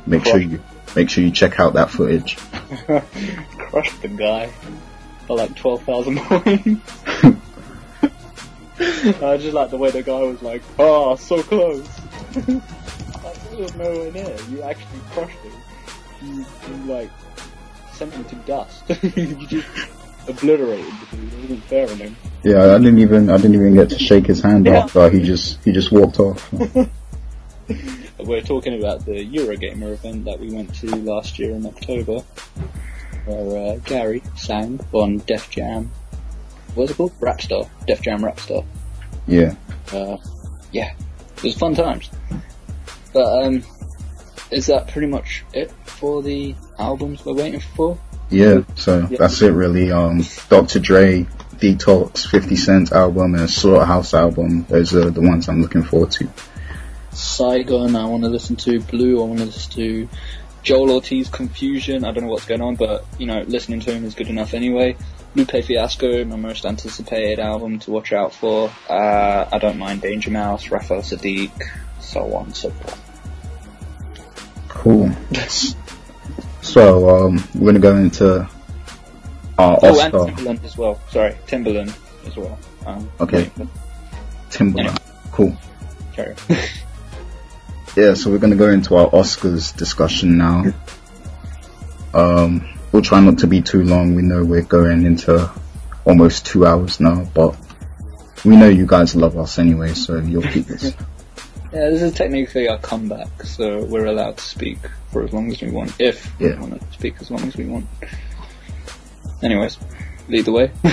make 0.06 0.26
sure 0.26 0.38
you 0.38 0.60
make 0.98 1.10
sure 1.12 1.24
you 1.24 1.30
check 1.30 1.60
out 1.60 1.74
that 1.76 1.92
footage. 1.92 2.38
crushed 3.58 4.02
the 4.02 4.08
guy 4.08 4.52
by 5.28 5.36
like 5.36 5.56
12,000 5.56 6.18
points. 6.18 7.04
I 9.22 9.38
just 9.38 9.54
like 9.54 9.70
the 9.70 9.78
way 9.78 9.92
the 9.92 10.02
guy 10.02 10.20
was 10.22 10.42
like, 10.42 10.64
oh, 10.80 11.16
so 11.16 11.44
close. 11.44 11.88
like, 12.36 12.48
it 12.48 13.60
was 13.60 13.76
nowhere 13.76 14.12
near. 14.12 14.36
You 14.50 14.64
actually 14.64 15.00
crushed 15.12 15.38
him. 15.38 15.54
You, 16.24 16.46
you 16.68 16.76
like, 16.92 17.12
sent 17.92 18.14
him 18.14 18.26
to 18.26 18.36
dust. 18.48 18.84
you 19.16 19.48
just 19.48 19.68
obliterated 20.28 20.86
him. 20.86 21.28
It 21.28 21.42
wasn't 21.42 21.64
fair 21.66 21.90
on 21.90 21.98
him. 21.98 22.16
Yeah, 22.44 22.74
I 22.74 22.78
didn't 22.80 23.00
even 23.00 23.30
I 23.30 23.38
didn't 23.38 23.54
even 23.56 23.76
get 23.76 23.90
to 23.92 24.00
shake 24.00 24.26
his 24.26 24.42
hand 24.42 24.66
Yeah. 24.66 24.80
after 24.80 25.10
he 25.12 25.22
just 25.22 25.64
he 25.64 25.72
just 25.72 25.92
walked 25.92 26.20
off. 26.20 26.52
We're 28.20 28.42
talking 28.42 28.80
about 28.80 29.06
the 29.06 29.14
Eurogamer 29.26 29.94
event 29.94 30.26
that 30.26 30.40
we 30.40 30.50
went 30.52 30.74
to 30.76 30.96
last 30.98 31.38
year 31.40 31.52
in 31.52 31.66
October, 31.66 32.20
where 33.26 33.74
uh, 33.74 33.78
Gary 33.86 34.24
sang 34.36 34.80
on 34.94 35.18
Def 35.20 35.50
Jam. 35.50 35.92
What's 36.76 36.92
it 36.92 36.98
called? 36.98 37.20
Rapstar. 37.20 37.70
Def 37.86 38.02
Jam 38.02 38.22
Rapstar. 38.22 38.66
Yeah. 39.28 39.56
Uh, 39.92 40.18
yeah, 40.72 40.94
it 41.38 41.44
was 41.44 41.56
fun 41.58 41.76
times. 41.76 42.10
But 43.14 43.44
um, 43.46 43.64
is 44.52 44.68
that 44.68 44.88
pretty 44.90 45.08
much 45.08 45.44
it 45.54 45.72
for 45.86 46.22
the 46.22 46.56
albums 46.80 47.26
we're 47.26 47.34
waiting 47.34 47.60
for? 47.76 47.98
Yeah, 48.30 48.62
so 48.76 49.08
Yeah. 49.10 49.18
that's 49.20 49.42
it 49.42 49.52
really. 49.52 49.92
Um, 49.92 50.24
Dr. 50.50 50.80
Dre, 50.80 51.26
Detox, 51.58 52.28
50 52.28 52.56
Cent 52.56 52.92
album, 52.92 53.36
and 53.36 53.50
Slaughterhouse 53.50 54.14
album. 54.14 54.66
Those 54.70 54.94
are 54.96 55.10
the 55.10 55.22
ones 55.22 55.48
I'm 55.50 55.62
looking 55.62 55.84
forward 55.84 56.12
to. 56.12 56.30
Saigon, 57.18 57.96
I 57.96 58.06
want 58.06 58.24
to 58.24 58.30
listen 58.30 58.56
to 58.58 58.80
Blu. 58.80 59.22
I 59.22 59.26
want 59.26 59.40
to 59.40 59.46
listen 59.46 59.72
to 59.74 60.10
Joel 60.62 60.92
Ortiz, 60.92 61.30
Confusion. 61.30 62.06
I 62.06 62.12
don't 62.12 62.26
know 62.26 62.30
what's 62.30 62.46
going 62.46 62.62
on, 62.62 62.76
but 62.76 63.06
you 63.18 63.26
know, 63.26 63.42
listening 63.42 63.80
to 63.82 63.92
him 63.92 64.06
is 64.06 64.14
good 64.16 64.28
enough 64.28 64.54
anyway. 64.54 64.96
Lupe 65.36 65.52
Fiasco, 65.64 66.24
my 66.26 66.36
most 66.36 66.66
anticipated 66.66 67.40
album 67.40 67.80
to 67.80 67.92
watch 67.92 68.14
out 68.14 68.34
for. 68.34 68.72
Uh, 68.90 69.48
I 69.52 69.58
don't 69.58 69.78
mind 69.78 70.02
Danger 70.02 70.30
Mouse, 70.32 70.70
Raphael 70.70 71.02
Saadiq, 71.02 71.52
so 72.00 72.34
on 72.36 72.46
and 72.46 72.56
so 72.56 72.70
forth. 72.70 73.04
Cool. 74.70 75.12
Yes. 75.32 75.76
So, 76.62 77.10
um, 77.10 77.44
we're 77.56 77.68
gonna 77.72 77.80
go 77.80 77.96
into 77.96 78.48
our 79.58 79.80
Oh, 79.82 80.02
and 80.04 80.14
Oscar. 80.14 80.32
Timbaland 80.36 80.64
as 80.64 80.78
well. 80.78 81.00
Sorry, 81.10 81.34
Timbaland 81.48 81.96
as 82.28 82.36
well. 82.36 82.60
Um, 82.86 83.10
Okay. 83.20 83.50
Timbaland. 84.52 85.00
Cool. 85.32 85.56
Carry 86.14 86.36
on. 86.50 86.58
Yeah, 87.98 88.14
so 88.14 88.30
we're 88.30 88.38
gonna 88.38 88.56
go 88.56 88.70
into 88.70 88.96
our 88.96 89.10
Oscars 89.10 89.76
discussion 89.76 90.38
now. 90.38 90.66
Um, 92.14 92.70
we'll 92.92 93.02
try 93.02 93.20
not 93.22 93.40
to 93.40 93.48
be 93.48 93.64
too 93.64 93.82
long. 93.82 94.14
We 94.14 94.22
know 94.22 94.46
we're 94.46 94.62
going 94.62 95.04
into 95.04 95.50
almost 96.06 96.46
two 96.46 96.64
hours 96.64 97.00
now, 97.00 97.24
but 97.34 97.58
we 98.46 98.56
know 98.56 98.70
you 98.70 98.86
guys 98.86 99.16
love 99.16 99.36
us 99.36 99.58
anyway, 99.58 99.96
so 99.96 100.18
you'll 100.20 100.44
keep 100.44 100.70
us. 100.70 100.94
Yeah, 101.74 101.90
this 101.90 102.02
is 102.02 102.14
technically 102.14 102.70
our 102.70 102.78
comeback, 102.78 103.44
so 103.44 103.84
we're 103.84 104.06
allowed 104.06 104.38
to 104.38 104.44
speak 104.44 104.78
for 105.12 105.26
as 105.26 105.34
long 105.34 105.52
as 105.52 105.62
we 105.62 105.70
want, 105.70 105.94
if 106.00 106.40
we 106.40 106.54
want 106.54 106.80
to 106.80 106.94
speak 106.94 107.16
as 107.20 107.30
long 107.30 107.44
as 107.46 107.58
we 107.58 107.66
want. 107.66 107.86
Anyways, 109.44 109.78
lead 110.30 110.46
the 110.46 110.52
way. 110.54 110.72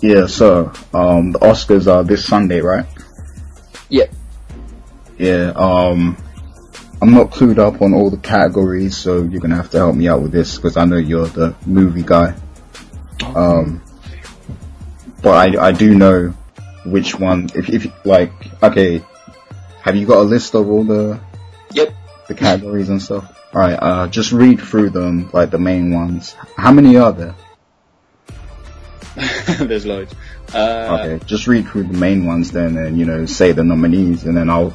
Yeah, 0.00 0.26
so 0.26 0.72
um, 0.92 1.32
the 1.32 1.38
Oscars 1.38 1.86
are 1.86 2.02
this 2.04 2.26
Sunday, 2.26 2.60
right? 2.60 2.86
Yep. 3.90 4.10
Yeah. 4.10 4.23
Yeah, 5.18 5.52
um, 5.54 6.16
I'm 7.00 7.12
not 7.12 7.30
clued 7.30 7.58
up 7.58 7.82
on 7.82 7.94
all 7.94 8.10
the 8.10 8.16
categories, 8.18 8.96
so 8.96 9.22
you're 9.22 9.40
gonna 9.40 9.56
have 9.56 9.70
to 9.70 9.78
help 9.78 9.94
me 9.94 10.08
out 10.08 10.22
with 10.22 10.32
this 10.32 10.56
because 10.56 10.76
I 10.76 10.84
know 10.84 10.96
you're 10.96 11.26
the 11.26 11.54
movie 11.66 12.02
guy. 12.02 12.34
Um, 13.34 13.82
but 15.22 15.34
I 15.56 15.68
I 15.68 15.72
do 15.72 15.94
know 15.94 16.34
which 16.84 17.18
one. 17.18 17.48
If 17.54 17.68
if 17.68 17.86
like 18.06 18.32
okay, 18.62 19.02
have 19.82 19.96
you 19.96 20.06
got 20.06 20.18
a 20.18 20.22
list 20.22 20.54
of 20.54 20.68
all 20.68 20.84
the 20.84 21.20
Yep. 21.72 21.94
the 22.28 22.34
categories 22.34 22.88
and 22.88 23.00
stuff? 23.00 23.30
All 23.54 23.60
right. 23.60 23.74
Uh, 23.80 24.08
just 24.08 24.32
read 24.32 24.60
through 24.60 24.90
them, 24.90 25.30
like 25.32 25.50
the 25.50 25.58
main 25.58 25.92
ones. 25.94 26.34
How 26.56 26.72
many 26.72 26.96
are 26.96 27.12
there? 27.12 27.34
There's 29.58 29.86
loads. 29.86 30.12
Uh, 30.52 30.98
Okay, 31.00 31.24
just 31.24 31.46
read 31.46 31.68
through 31.68 31.84
the 31.84 31.96
main 31.98 32.26
ones 32.26 32.50
then, 32.50 32.76
and 32.76 32.98
you 32.98 33.04
know, 33.06 33.26
say 33.26 33.52
the 33.52 33.62
nominees, 33.62 34.24
and 34.24 34.36
then 34.36 34.50
I'll 34.50 34.74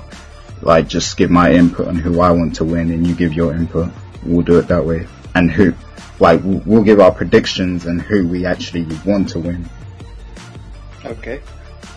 like 0.61 0.87
just 0.87 1.17
give 1.17 1.29
my 1.29 1.53
input 1.53 1.87
on 1.87 1.95
who 1.95 2.21
I 2.21 2.31
want 2.31 2.55
to 2.57 2.65
win, 2.65 2.91
and 2.91 3.05
you 3.05 3.15
give 3.15 3.33
your 3.33 3.53
input. 3.53 3.91
We'll 4.23 4.41
do 4.41 4.59
it 4.59 4.67
that 4.67 4.85
way, 4.85 5.07
and 5.35 5.49
who, 5.49 5.73
like, 6.19 6.43
we'll, 6.43 6.61
we'll 6.65 6.83
give 6.83 6.99
our 6.99 7.11
predictions 7.11 7.85
and 7.85 8.01
who 8.01 8.27
we 8.27 8.45
actually 8.45 8.85
want 9.05 9.29
to 9.29 9.39
win. 9.39 9.69
Okay. 11.05 11.41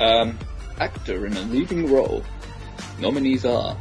Um, 0.01 0.39
actor 0.79 1.27
in 1.27 1.37
a 1.37 1.43
leading 1.43 1.93
role. 1.93 2.25
Nominees 2.99 3.45
are 3.45 3.77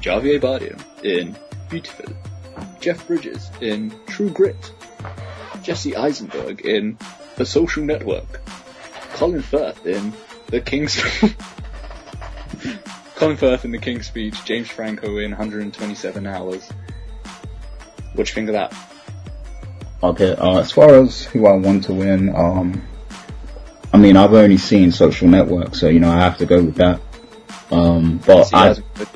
Javier 0.00 0.40
Bardem 0.40 0.80
in 1.04 1.36
Biutiful, 1.68 2.14
Jeff 2.80 3.06
Bridges 3.06 3.50
in 3.60 3.92
True 4.06 4.30
Grit, 4.30 4.72
Jesse 5.62 5.96
Eisenberg 5.96 6.64
in 6.64 6.96
The 7.36 7.44
Social 7.44 7.82
Network, 7.82 8.40
Colin 9.14 9.42
Firth 9.42 9.84
in 9.84 10.12
The 10.46 10.60
King's 10.60 11.02
Colin 13.16 13.38
Firth 13.38 13.64
in 13.64 13.72
The 13.72 13.78
King's 13.78 14.06
Speech, 14.06 14.44
James 14.44 14.68
Franco 14.68 15.16
in 15.16 15.30
127 15.30 16.26
Hours. 16.26 16.68
What 18.12 18.26
do 18.26 18.30
you 18.30 18.34
think 18.34 18.48
of 18.50 18.52
that? 18.52 18.74
Okay, 20.02 20.32
uh, 20.32 20.58
as 20.58 20.70
far 20.70 20.94
as 20.94 21.24
who 21.24 21.46
I 21.46 21.54
want 21.54 21.84
to 21.84 21.94
win, 21.94 22.28
um, 22.36 22.86
I 23.90 23.96
mean, 23.96 24.18
I've 24.18 24.34
only 24.34 24.58
seen 24.58 24.92
Social 24.92 25.28
Network, 25.28 25.74
so 25.74 25.88
you 25.88 25.98
know 25.98 26.10
I 26.10 26.20
have 26.20 26.36
to 26.38 26.46
go 26.46 26.62
with 26.62 26.76
that. 26.76 27.00
Um, 27.70 28.18
but 28.18 28.50
Jesse 28.50 28.54
I, 28.54 29.06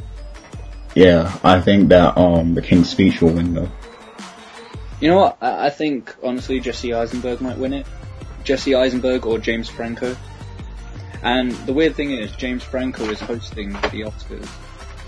yeah, 0.94 1.38
I 1.44 1.60
think 1.60 1.90
that 1.90 2.16
um, 2.16 2.54
the 2.54 2.62
King's 2.62 2.88
Speech 2.88 3.20
will 3.20 3.34
win 3.34 3.52
though. 3.52 3.70
You 4.98 5.08
know 5.08 5.18
what? 5.18 5.36
I, 5.42 5.66
I 5.66 5.70
think 5.70 6.16
honestly 6.22 6.58
Jesse 6.58 6.94
Eisenberg 6.94 7.42
might 7.42 7.58
win 7.58 7.74
it. 7.74 7.86
Jesse 8.44 8.74
Eisenberg 8.74 9.26
or 9.26 9.38
James 9.38 9.68
Franco. 9.68 10.16
And 11.22 11.52
the 11.66 11.72
weird 11.72 11.94
thing 11.96 12.12
is, 12.12 12.32
James 12.32 12.62
Franco 12.64 13.04
is 13.10 13.20
hosting 13.20 13.72
the 13.72 14.04
Oscars, 14.06 14.48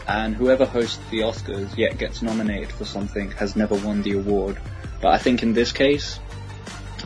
and 0.06 0.34
whoever 0.34 0.66
hosts 0.66 0.98
the 1.10 1.20
Oscars 1.20 1.76
yet 1.76 1.96
gets 1.98 2.20
nominated 2.22 2.70
for 2.72 2.84
something 2.84 3.30
has 3.32 3.56
never 3.56 3.74
won 3.76 4.02
the 4.02 4.12
award. 4.12 4.58
But 5.00 5.08
I 5.14 5.18
think 5.18 5.42
in 5.42 5.52
this 5.54 5.72
case, 5.72 6.18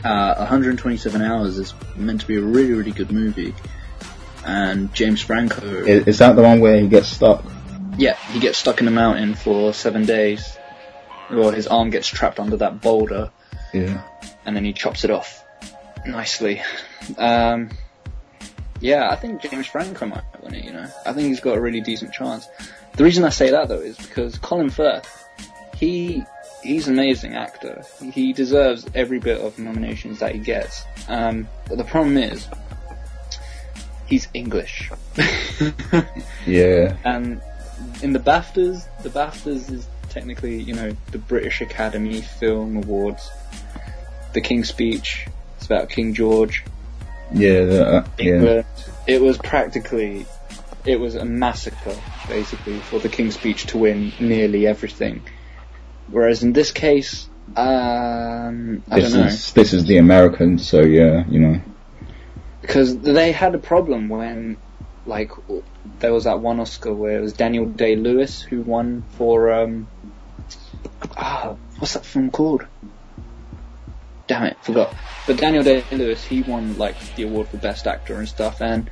uh, 0.03 0.35
127 0.35 1.21
Hours 1.21 1.57
is 1.57 1.73
meant 1.95 2.21
to 2.21 2.27
be 2.27 2.35
a 2.35 2.41
really, 2.41 2.73
really 2.73 2.91
good 2.91 3.11
movie, 3.11 3.55
and 4.45 4.93
James 4.93 5.21
Franco, 5.21 5.65
Is, 5.65 6.07
is 6.07 6.17
that 6.19 6.35
the 6.35 6.43
one 6.43 6.59
where 6.59 6.79
he 6.79 6.87
gets 6.87 7.07
stuck? 7.07 7.43
yeah, 7.97 8.15
he 8.31 8.39
gets 8.39 8.57
stuck 8.59 8.79
in 8.79 8.85
the 8.85 8.91
mountain 8.91 9.33
for 9.35 9.73
seven 9.73 10.05
days, 10.05 10.57
or 11.31 11.51
his 11.53 11.65
arm 11.67 11.89
gets 11.89 12.07
trapped 12.07 12.39
under 12.39 12.57
that 12.57 12.81
boulder, 12.81 13.31
Yeah. 13.73 14.01
and 14.45 14.55
then 14.55 14.65
he 14.65 14.73
chops 14.73 15.03
it 15.05 15.11
off 15.11 15.43
nicely. 16.05 16.61
Um, 17.17 17.69
yeah, 18.79 19.09
I 19.09 19.15
think 19.15 19.41
James 19.41 19.67
Franco 19.67 20.05
might 20.05 20.23
win 20.41 20.55
it. 20.55 20.63
You 20.65 20.73
know, 20.73 20.87
I 21.05 21.13
think 21.13 21.27
he's 21.27 21.39
got 21.39 21.57
a 21.57 21.61
really 21.61 21.81
decent 21.81 22.13
chance. 22.13 22.47
The 22.95 23.03
reason 23.03 23.23
I 23.23 23.29
say 23.29 23.51
that 23.51 23.67
though 23.67 23.79
is 23.79 23.97
because 23.97 24.37
Colin 24.37 24.69
Firth, 24.69 25.25
he 25.75 26.23
he's 26.63 26.87
an 26.87 26.93
amazing 26.93 27.35
actor. 27.35 27.83
He 28.11 28.33
deserves 28.33 28.85
every 28.93 29.19
bit 29.19 29.39
of 29.39 29.57
nominations 29.59 30.19
that 30.19 30.33
he 30.33 30.39
gets. 30.39 30.83
Um, 31.07 31.47
but 31.67 31.77
the 31.77 31.83
problem 31.83 32.17
is, 32.17 32.47
he's 34.05 34.27
English. 34.33 34.91
Yeah. 36.45 36.95
And 37.03 37.41
in 38.01 38.13
the 38.13 38.19
BAFTAs, 38.19 38.87
the 39.03 39.09
BAFTAs 39.09 39.71
is 39.71 39.87
technically, 40.09 40.61
you 40.61 40.73
know, 40.73 40.95
the 41.11 41.17
British 41.17 41.61
Academy 41.61 42.21
Film 42.21 42.77
Awards. 42.77 43.29
The 44.33 44.41
King's 44.41 44.69
Speech, 44.69 45.27
it's 45.57 45.65
about 45.65 45.89
King 45.89 46.13
George. 46.13 46.63
Yeah. 47.31 47.63
The, 47.65 47.85
uh, 47.87 48.07
yeah. 48.17 48.63
It 49.05 49.21
was 49.21 49.37
practically, 49.37 50.25
it 50.85 50.99
was 50.99 51.15
a 51.15 51.25
massacre, 51.25 51.95
basically, 52.27 52.79
for 52.79 52.99
the 52.99 53.09
King's 53.09 53.35
Speech 53.35 53.67
to 53.67 53.77
win 53.77 54.11
nearly 54.19 54.67
everything. 54.67 55.21
Whereas 56.09 56.43
in 56.43 56.53
this 56.53 56.71
case, 56.71 57.27
um, 57.55 58.83
I 58.89 58.99
This 58.99 59.11
don't 59.11 59.21
know. 59.21 59.27
is 59.27 59.51
this 59.53 59.73
is 59.73 59.85
the 59.85 59.97
American, 59.97 60.57
so 60.59 60.81
yeah, 60.81 61.25
you 61.29 61.39
know. 61.39 61.61
because 62.61 62.97
they 62.97 63.31
had 63.31 63.55
a 63.55 63.57
problem 63.57 64.09
when, 64.09 64.57
like, 65.05 65.31
there 65.99 66.13
was 66.13 66.25
that 66.25 66.39
one 66.39 66.59
Oscar 66.59 66.93
where 66.93 67.17
it 67.17 67.21
was 67.21 67.33
Daniel 67.33 67.65
Day 67.65 67.95
Lewis 67.95 68.41
who 68.41 68.61
won 68.61 69.03
for 69.17 69.51
um, 69.53 69.87
ah, 71.15 71.55
what's 71.79 71.93
that 71.93 72.05
film 72.05 72.29
called? 72.31 72.65
Damn 74.27 74.43
it, 74.43 74.57
forgot. 74.61 74.93
But 75.25 75.37
Daniel 75.37 75.63
Day 75.63 75.83
Lewis, 75.91 76.23
he 76.23 76.41
won 76.41 76.77
like 76.77 77.15
the 77.15 77.23
award 77.23 77.47
for 77.47 77.57
best 77.57 77.87
actor 77.87 78.15
and 78.15 78.27
stuff, 78.27 78.61
and 78.61 78.89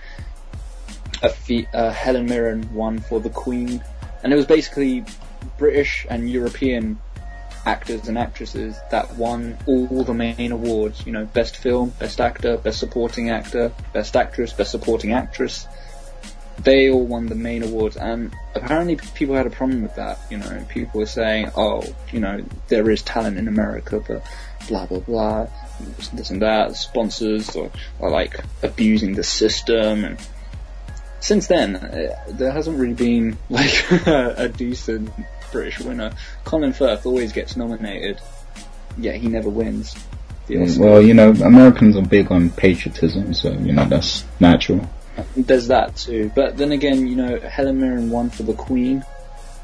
uh, 1.21 1.91
Helen 1.91 2.25
Mirren 2.25 2.73
won 2.73 2.99
for 2.99 3.19
The 3.19 3.29
Queen, 3.29 3.83
and 4.23 4.31
it 4.31 4.35
was 4.35 4.45
basically 4.45 5.03
British 5.57 6.05
and 6.09 6.29
European 6.29 6.99
actors 7.65 8.07
and 8.07 8.17
actresses 8.17 8.77
that 8.91 9.15
won 9.17 9.57
all 9.65 10.03
the 10.03 10.13
main 10.13 10.51
awards. 10.51 11.05
You 11.05 11.11
know, 11.11 11.25
best 11.25 11.57
film, 11.57 11.89
best 11.99 12.21
actor, 12.21 12.57
best 12.57 12.79
supporting 12.79 13.29
actor, 13.29 13.71
best 13.93 14.15
actress, 14.15 14.53
best 14.53 14.71
supporting 14.71 15.13
actress. 15.13 15.67
They 16.59 16.89
all 16.89 17.05
won 17.05 17.25
the 17.25 17.35
main 17.35 17.63
awards, 17.63 17.97
and 17.97 18.33
apparently 18.53 18.95
people 19.13 19.35
had 19.35 19.45
a 19.45 19.49
problem 19.49 19.81
with 19.81 19.95
that. 19.95 20.19
You 20.29 20.37
know, 20.37 20.65
people 20.69 21.01
were 21.01 21.05
saying, 21.05 21.51
"Oh, 21.55 21.83
you 22.13 22.21
know, 22.21 22.43
there 22.69 22.89
is 22.89 23.01
talent 23.01 23.37
in 23.37 23.49
America, 23.49 24.01
but 24.07 24.23
blah 24.67 24.85
blah 24.85 24.99
blah, 24.99 25.47
this 26.13 26.29
and 26.29 26.41
that." 26.41 26.75
Sponsors 26.75 27.55
are, 27.55 27.71
are 27.99 28.09
like 28.09 28.39
abusing 28.63 29.15
the 29.15 29.23
system, 29.23 30.05
and 30.05 30.19
since 31.19 31.47
then, 31.47 31.75
uh, 31.75 32.15
there 32.29 32.51
hasn't 32.51 32.77
really 32.77 32.93
been 32.93 33.37
like 33.49 33.91
a 33.91 34.49
decent 34.49 35.11
British 35.51 35.79
winner. 35.79 36.11
Colin 36.43 36.73
Firth 36.73 37.05
always 37.05 37.31
gets 37.31 37.55
nominated, 37.55 38.19
yet 38.97 39.15
he 39.15 39.27
never 39.27 39.49
wins. 39.49 39.95
The 40.47 40.77
Well, 40.79 41.01
you 41.01 41.13
know, 41.13 41.31
Americans 41.31 41.97
are 41.97 42.03
big 42.03 42.31
on 42.31 42.51
patriotism, 42.51 43.33
so 43.33 43.51
you 43.51 43.73
know 43.73 43.85
that's 43.85 44.23
natural. 44.39 44.87
There's 45.35 45.67
that 45.67 45.95
too. 45.95 46.31
But 46.35 46.57
then 46.57 46.71
again, 46.71 47.07
you 47.07 47.15
know, 47.15 47.39
Helen 47.39 47.79
Mirren 47.79 48.09
won 48.09 48.29
for 48.29 48.43
the 48.43 48.53
Queen, 48.53 49.03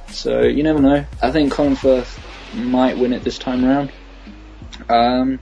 so 0.10 0.42
you 0.42 0.64
never 0.64 0.82
know. 0.82 1.06
I 1.22 1.32
think 1.32 1.52
Colin 1.52 1.76
Firth 1.76 2.20
might 2.56 2.98
win 2.98 3.14
it 3.14 3.24
this 3.24 3.38
time 3.38 3.64
around. 3.64 3.92
Um, 4.90 5.40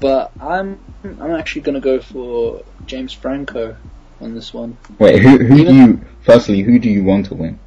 but 0.00 0.32
I'm 0.40 0.80
I'm 1.04 1.32
actually 1.32 1.62
gonna 1.62 1.80
go 1.80 2.00
for 2.00 2.64
James 2.86 3.12
Franco 3.12 3.76
on 4.20 4.34
this 4.34 4.52
one. 4.52 4.76
Wait, 4.98 5.22
who 5.22 5.38
who 5.38 5.64
do 5.64 5.74
you? 5.74 6.00
Firstly, 6.22 6.62
who 6.62 6.78
do 6.78 6.90
you 6.90 7.04
want 7.04 7.26
to 7.26 7.34
win? 7.34 7.58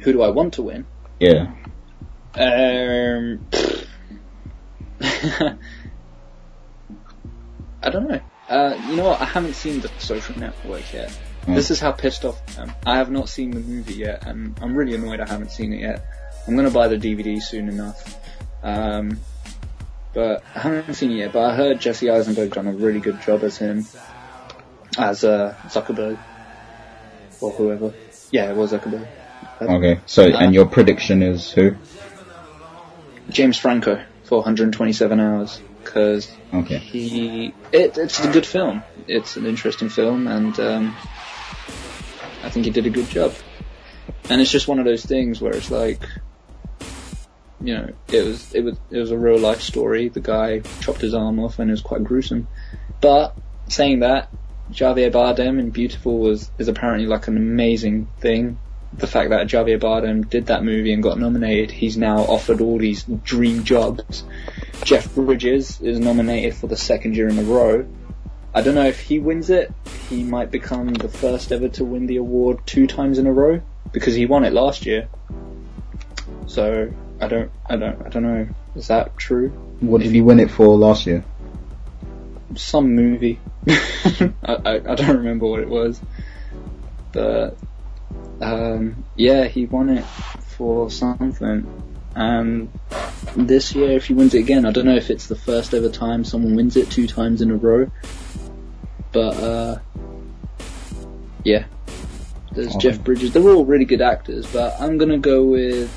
Who 0.00 0.12
do 0.12 0.22
I 0.22 0.28
want 0.28 0.54
to 0.54 0.62
win? 0.62 0.86
Yeah. 1.18 1.52
Um, 2.34 3.46
I 7.82 7.90
don't 7.90 8.08
know. 8.08 8.20
Uh, 8.48 8.74
you 8.88 8.96
know 8.96 9.04
what? 9.04 9.20
I 9.20 9.24
haven't 9.24 9.54
seen 9.54 9.80
the 9.80 9.90
Social 9.98 10.38
Network 10.38 10.92
yet. 10.92 11.16
Mm. 11.46 11.54
This 11.54 11.70
is 11.70 11.80
how 11.80 11.92
pissed 11.92 12.24
off 12.24 12.40
I 12.58 12.62
am. 12.62 12.72
I 12.86 12.96
have 12.96 13.10
not 13.10 13.28
seen 13.28 13.50
the 13.50 13.60
movie 13.60 13.94
yet, 13.94 14.26
and 14.26 14.58
I'm 14.60 14.74
really 14.74 14.94
annoyed 14.94 15.20
I 15.20 15.28
haven't 15.28 15.50
seen 15.50 15.72
it 15.72 15.80
yet. 15.80 16.04
I'm 16.46 16.56
gonna 16.56 16.70
buy 16.70 16.88
the 16.88 16.96
DVD 16.96 17.40
soon 17.40 17.68
enough. 17.68 18.19
Um, 18.62 19.20
but 20.12 20.42
I 20.54 20.58
haven't 20.60 20.94
seen 20.94 21.12
it 21.12 21.14
yet. 21.14 21.32
But 21.32 21.42
I 21.50 21.54
heard 21.54 21.80
Jesse 21.80 22.10
Eisenberg 22.10 22.52
done 22.52 22.66
a 22.66 22.72
really 22.72 23.00
good 23.00 23.20
job 23.20 23.42
as 23.44 23.56
him, 23.58 23.86
as 24.98 25.24
uh, 25.24 25.54
Zuckerberg 25.68 26.18
or 27.40 27.50
whoever. 27.52 27.94
Yeah, 28.30 28.50
it 28.50 28.56
was 28.56 28.72
Zuckerberg. 28.72 29.06
Okay. 29.60 30.00
So, 30.06 30.24
and 30.24 30.54
your 30.54 30.66
prediction 30.66 31.22
is 31.22 31.50
who? 31.52 31.74
James 33.30 33.56
Franco 33.58 34.02
for 34.24 34.38
127 34.38 35.20
hours 35.20 35.60
because 35.82 36.30
Okay. 36.52 36.78
he 36.78 37.54
it, 37.72 37.96
it's 37.96 38.24
a 38.24 38.30
good 38.32 38.46
film. 38.46 38.82
It's 39.06 39.36
an 39.36 39.46
interesting 39.46 39.88
film, 39.88 40.26
and 40.26 40.58
um, 40.60 40.96
I 42.42 42.50
think 42.50 42.66
he 42.66 42.70
did 42.72 42.86
a 42.86 42.90
good 42.90 43.08
job. 43.08 43.32
And 44.28 44.40
it's 44.40 44.50
just 44.50 44.68
one 44.68 44.78
of 44.78 44.84
those 44.84 45.04
things 45.04 45.40
where 45.40 45.52
it's 45.52 45.70
like, 45.70 46.00
you 47.62 47.74
know, 47.74 47.92
it 48.08 48.24
was 48.24 48.54
it 48.54 48.64
was 48.64 48.78
it 48.90 48.98
was 48.98 49.10
a 49.10 49.18
real 49.18 49.38
life 49.38 49.60
story. 49.60 50.08
The 50.08 50.20
guy 50.20 50.60
chopped 50.80 51.00
his 51.00 51.14
arm 51.14 51.38
off, 51.38 51.58
and 51.58 51.70
it 51.70 51.72
was 51.72 51.82
quite 51.82 52.04
gruesome. 52.04 52.48
But 53.00 53.36
saying 53.68 54.00
that, 54.00 54.30
Javier 54.72 55.10
Bardem 55.10 55.58
in 55.58 55.72
Biutiful 55.72 56.18
was 56.18 56.50
is 56.58 56.68
apparently 56.68 57.06
like 57.06 57.28
an 57.28 57.36
amazing 57.36 58.08
thing. 58.18 58.58
The 58.92 59.06
fact 59.06 59.30
that 59.30 59.46
Javier 59.46 59.78
Bardem 59.78 60.28
did 60.28 60.46
that 60.46 60.64
movie 60.64 60.92
and 60.92 61.02
got 61.02 61.18
nominated, 61.18 61.70
he's 61.70 61.96
now 61.96 62.18
offered 62.18 62.60
all 62.60 62.78
these 62.78 63.04
dream 63.04 63.62
jobs. 63.62 64.24
Jeff 64.84 65.14
Bridges 65.14 65.80
is 65.80 66.00
nominated 66.00 66.54
for 66.54 66.66
the 66.66 66.76
second 66.76 67.14
year 67.14 67.28
in 67.28 67.38
a 67.38 67.42
row. 67.42 67.86
I 68.52 68.62
don't 68.62 68.74
know 68.74 68.86
if 68.86 68.98
he 68.98 69.20
wins 69.20 69.48
it. 69.48 69.72
He 70.08 70.24
might 70.24 70.50
become 70.50 70.92
the 70.92 71.08
first 71.08 71.52
ever 71.52 71.68
to 71.68 71.84
win 71.84 72.06
the 72.06 72.16
award 72.16 72.66
two 72.66 72.88
times 72.88 73.18
in 73.18 73.28
a 73.28 73.32
row 73.32 73.60
because 73.92 74.14
he 74.16 74.26
won 74.26 74.44
it 74.44 74.52
last 74.52 74.86
year. 74.86 75.08
So 76.48 76.92
I 77.20 77.28
don't, 77.28 77.50
I 77.66 77.76
don't, 77.76 78.06
I 78.06 78.08
don't 78.08 78.22
know. 78.22 78.48
Is 78.74 78.88
that 78.88 79.16
true? 79.16 79.50
What 79.80 80.00
did 80.02 80.10
he 80.12 80.20
win 80.20 80.40
it 80.40 80.50
for 80.50 80.76
last 80.76 81.06
year? 81.06 81.24
Some 82.56 82.94
movie. 82.94 83.38
I, 83.68 84.32
I, 84.44 84.74
I 84.74 84.94
don't 84.94 85.18
remember 85.18 85.46
what 85.46 85.60
it 85.60 85.68
was, 85.68 86.00
but 87.12 87.56
um, 88.40 89.04
yeah, 89.16 89.44
he 89.44 89.66
won 89.66 89.90
it 89.90 90.04
for 90.04 90.90
something. 90.90 91.66
And 92.14 92.70
this 93.36 93.74
year, 93.74 93.92
if 93.92 94.06
he 94.06 94.14
wins 94.14 94.34
it 94.34 94.40
again, 94.40 94.66
I 94.66 94.72
don't 94.72 94.86
know 94.86 94.96
if 94.96 95.10
it's 95.10 95.26
the 95.28 95.36
first 95.36 95.74
ever 95.74 95.88
time 95.88 96.24
someone 96.24 96.56
wins 96.56 96.76
it 96.76 96.90
two 96.90 97.06
times 97.06 97.40
in 97.40 97.50
a 97.50 97.56
row. 97.56 97.90
But 99.12 99.36
uh, 99.36 99.78
Yeah. 101.44 101.64
There's 102.52 102.74
Okay. 102.74 102.78
Jeff 102.78 103.04
Bridges. 103.04 103.32
They're 103.32 103.48
all 103.48 103.64
really 103.64 103.84
good 103.84 104.00
actors, 104.00 104.46
but 104.46 104.74
I'm 104.80 104.98
gonna 104.98 105.18
go 105.18 105.44
with. 105.44 105.88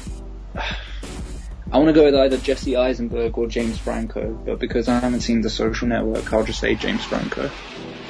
I 1.73 1.77
want 1.77 1.87
to 1.87 1.93
go 1.93 2.03
with 2.03 2.15
either 2.15 2.37
Jesse 2.37 2.77
Eisenberg 2.77 3.35
or 3.37 3.47
James 3.47 3.79
Franco, 3.79 4.31
but 4.45 4.59
because 4.59 4.87
I 4.87 4.99
haven't 4.99 5.21
seen 5.21 5.41
The 5.41 5.49
Social 5.49 5.87
Network, 5.87 6.31
I'll 6.31 6.43
just 6.43 6.59
say 6.59 6.75
James 6.75 7.03
Franco. 7.03 7.49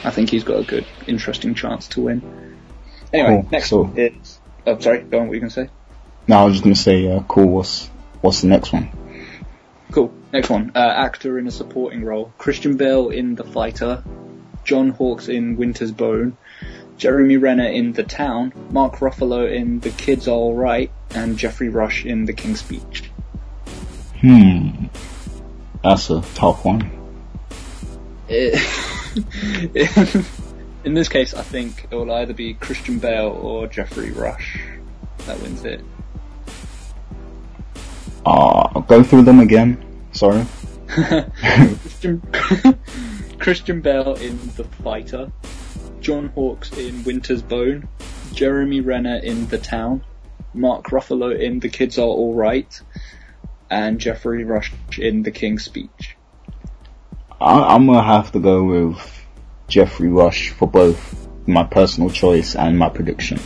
I 0.04 0.10
think 0.12 0.30
he's 0.30 0.44
got 0.44 0.60
a 0.60 0.64
good, 0.64 0.86
interesting 1.08 1.56
chance 1.56 1.88
to 1.90 2.02
win. 2.02 2.58
Anyway, 3.14 3.42
Cool. 3.42 3.50
next 3.52 3.70
So- 3.70 3.84
one 3.84 3.98
is. 3.98 4.40
Oh, 4.68 4.78
sorry, 4.80 5.00
go 5.02 5.20
on, 5.20 5.28
what 5.28 5.34
you 5.36 5.40
going 5.40 5.50
to 5.50 5.54
say? 5.56 5.70
No, 6.28 6.38
I 6.38 6.44
was 6.46 6.54
just 6.54 6.64
gonna 6.64 6.76
say, 6.76 7.10
uh, 7.12 7.20
cool. 7.28 7.48
What's 7.48 7.88
what's 8.22 8.42
the 8.42 8.48
next 8.48 8.72
one? 8.72 8.90
Cool. 9.92 10.14
Next 10.32 10.50
one. 10.50 10.72
Uh, 10.74 10.80
actor 10.80 11.38
in 11.38 11.48
a 11.48 11.52
supporting 11.52 12.04
role. 12.06 12.32
Christian 12.38 12.78
Bale 12.78 13.10
in 13.10 13.36
The 13.36 13.44
Fighter. 13.44 14.04
John 14.64 14.90
Hawkes 14.92 15.28
in 15.28 15.58
Winter's 15.58 15.92
Bone. 15.92 16.38
Jeremy 16.98 17.36
Renner 17.38 17.68
in 17.68 17.92
The 17.92 18.04
Town. 18.04 18.54
Mark 18.72 18.96
Ruffalo 19.00 19.52
in 19.54 19.82
The 19.82 19.90
Kids 19.90 20.30
Alright. 20.30 20.92
And 21.14 21.38
Geoffrey 21.38 21.68
Rush 21.68 22.06
in 22.06 22.24
The 22.24 22.32
King's 22.34 22.60
Speech. 22.62 23.04
Hmm, 24.24 24.86
that's 25.84 26.10
a 26.10 26.22
tough 26.34 26.64
one. 26.64 26.90
It- 28.30 28.58
in 30.86 30.94
this 30.94 31.10
case, 31.10 31.34
I 31.34 31.42
think 31.42 31.88
it 31.92 31.96
will 31.96 32.10
either 32.10 32.34
be 32.34 32.54
Christian 32.54 33.00
Bale 33.00 33.28
or 33.28 33.68
Geoffrey 33.68 34.12
Rush 34.12 34.62
that 35.26 35.42
wins 35.42 35.66
it. 35.66 35.82
Uh, 38.26 38.80
go 38.80 39.04
through 39.04 39.24
them 39.24 39.42
again. 39.42 39.84
Sorry. 40.14 40.46
Christian, 40.88 42.22
Christian 43.40 43.82
Bale 43.82 44.14
in 44.16 44.40
The 44.56 44.64
Fighter, 44.84 45.34
John 46.00 46.30
Hawkes 46.30 46.72
in 46.78 47.04
Winter's 47.04 47.42
Bone, 47.42 47.90
Jeremy 48.32 48.80
Renner 48.80 49.18
in 49.18 49.48
The 49.48 49.58
Town, 49.58 50.02
Mark 50.54 50.86
Ruffalo 50.92 51.38
in 51.38 51.60
The 51.60 51.68
Kids 51.68 51.98
Are 51.98 52.08
Alright, 52.08 52.80
and 53.70 54.00
Geoffrey 54.00 54.44
Rush 54.44 54.74
in 54.98 55.24
The 55.24 55.32
King's 55.32 55.64
Speech. 55.64 56.18
I, 57.40 57.76
I'm 57.76 57.86
gonna 57.86 58.04
have 58.04 58.32
to 58.34 58.40
go 58.40 58.64
with 58.64 59.26
Geoffrey 59.68 60.10
Rush 60.10 60.50
for 60.52 60.68
both 60.68 61.28
my 61.48 61.64
personal 61.64 62.10
choice 62.10 62.56
and 62.56 62.78
my 62.78 62.90
prediction. 62.90 63.40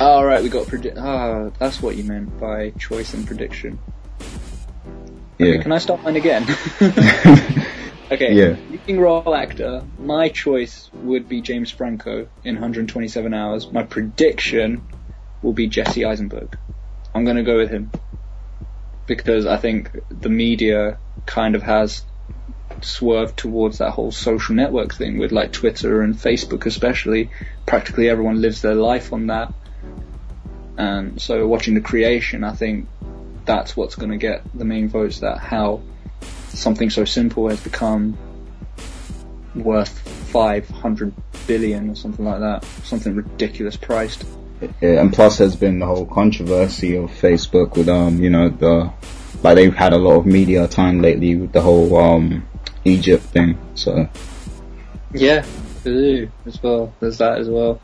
Alright, 0.00 0.42
we 0.42 0.48
got 0.48 0.66
predict. 0.66 0.98
Ah, 0.98 1.50
that's 1.58 1.80
what 1.80 1.96
you 1.96 2.04
meant 2.04 2.38
by 2.38 2.70
choice 2.70 3.14
and 3.14 3.26
prediction. 3.26 3.78
Yeah. 5.38 5.62
Can 5.62 5.72
I 5.72 5.78
start 5.78 6.02
mine 6.02 6.16
again? 6.16 6.42
okay. 8.10 8.34
Yeah. 8.34 8.56
Leading 8.70 9.00
role 9.00 9.34
actor. 9.34 9.84
My 9.98 10.28
choice 10.28 10.90
would 10.94 11.28
be 11.28 11.40
James 11.40 11.70
Franco 11.70 12.28
in 12.44 12.54
127 12.54 13.32
Hours. 13.32 13.70
My 13.70 13.82
prediction 13.82 14.82
will 15.42 15.52
be 15.52 15.66
Jesse 15.66 16.04
Eisenberg. 16.04 16.58
I'm 17.16 17.24
going 17.24 17.38
to 17.38 17.42
go 17.42 17.56
with 17.56 17.70
him 17.70 17.90
because 19.06 19.46
I 19.46 19.56
think 19.56 19.90
the 20.10 20.28
media 20.28 20.98
kind 21.24 21.54
of 21.54 21.62
has 21.62 22.04
swerved 22.82 23.38
towards 23.38 23.78
that 23.78 23.92
whole 23.92 24.12
social 24.12 24.54
network 24.54 24.94
thing 24.94 25.16
with 25.16 25.32
like 25.32 25.50
Twitter 25.50 26.02
and 26.02 26.14
Facebook 26.14 26.66
especially. 26.66 27.30
Practically 27.64 28.10
everyone 28.10 28.42
lives 28.42 28.60
their 28.60 28.74
life 28.74 29.14
on 29.14 29.28
that. 29.28 29.54
And 30.76 31.18
so 31.18 31.46
watching 31.46 31.72
the 31.72 31.80
creation, 31.80 32.44
I 32.44 32.52
think 32.52 32.86
that's 33.46 33.74
what's 33.74 33.94
going 33.94 34.10
to 34.10 34.18
get 34.18 34.42
the 34.52 34.66
main 34.66 34.90
votes. 34.90 35.20
That 35.20 35.38
how 35.38 35.80
something 36.50 36.90
so 36.90 37.06
simple 37.06 37.48
has 37.48 37.62
become 37.62 38.18
worth 39.54 39.98
500 40.32 41.14
billion 41.46 41.88
or 41.88 41.94
something 41.94 42.26
like 42.26 42.40
that. 42.40 42.64
Something 42.84 43.14
ridiculous 43.16 43.78
priced. 43.78 44.26
Yeah, 44.80 45.00
and 45.00 45.12
plus 45.12 45.38
there's 45.38 45.56
been 45.56 45.78
the 45.78 45.86
whole 45.86 46.06
controversy 46.06 46.96
of 46.96 47.10
Facebook 47.10 47.76
with 47.76 47.88
um, 47.88 48.22
you 48.22 48.30
know, 48.30 48.48
the 48.48 48.92
like 49.42 49.56
they've 49.56 49.74
had 49.74 49.92
a 49.92 49.98
lot 49.98 50.16
of 50.16 50.26
media 50.26 50.66
time 50.66 51.00
lately 51.02 51.36
with 51.36 51.52
the 51.52 51.60
whole 51.60 51.96
um 51.98 52.46
Egypt 52.84 53.24
thing. 53.24 53.58
So 53.74 54.08
Yeah, 55.12 55.44
they 55.84 55.90
do 55.92 56.30
as 56.46 56.62
well. 56.62 56.94
There's 57.00 57.18
that 57.18 57.38
as 57.38 57.48
well. 57.48 57.80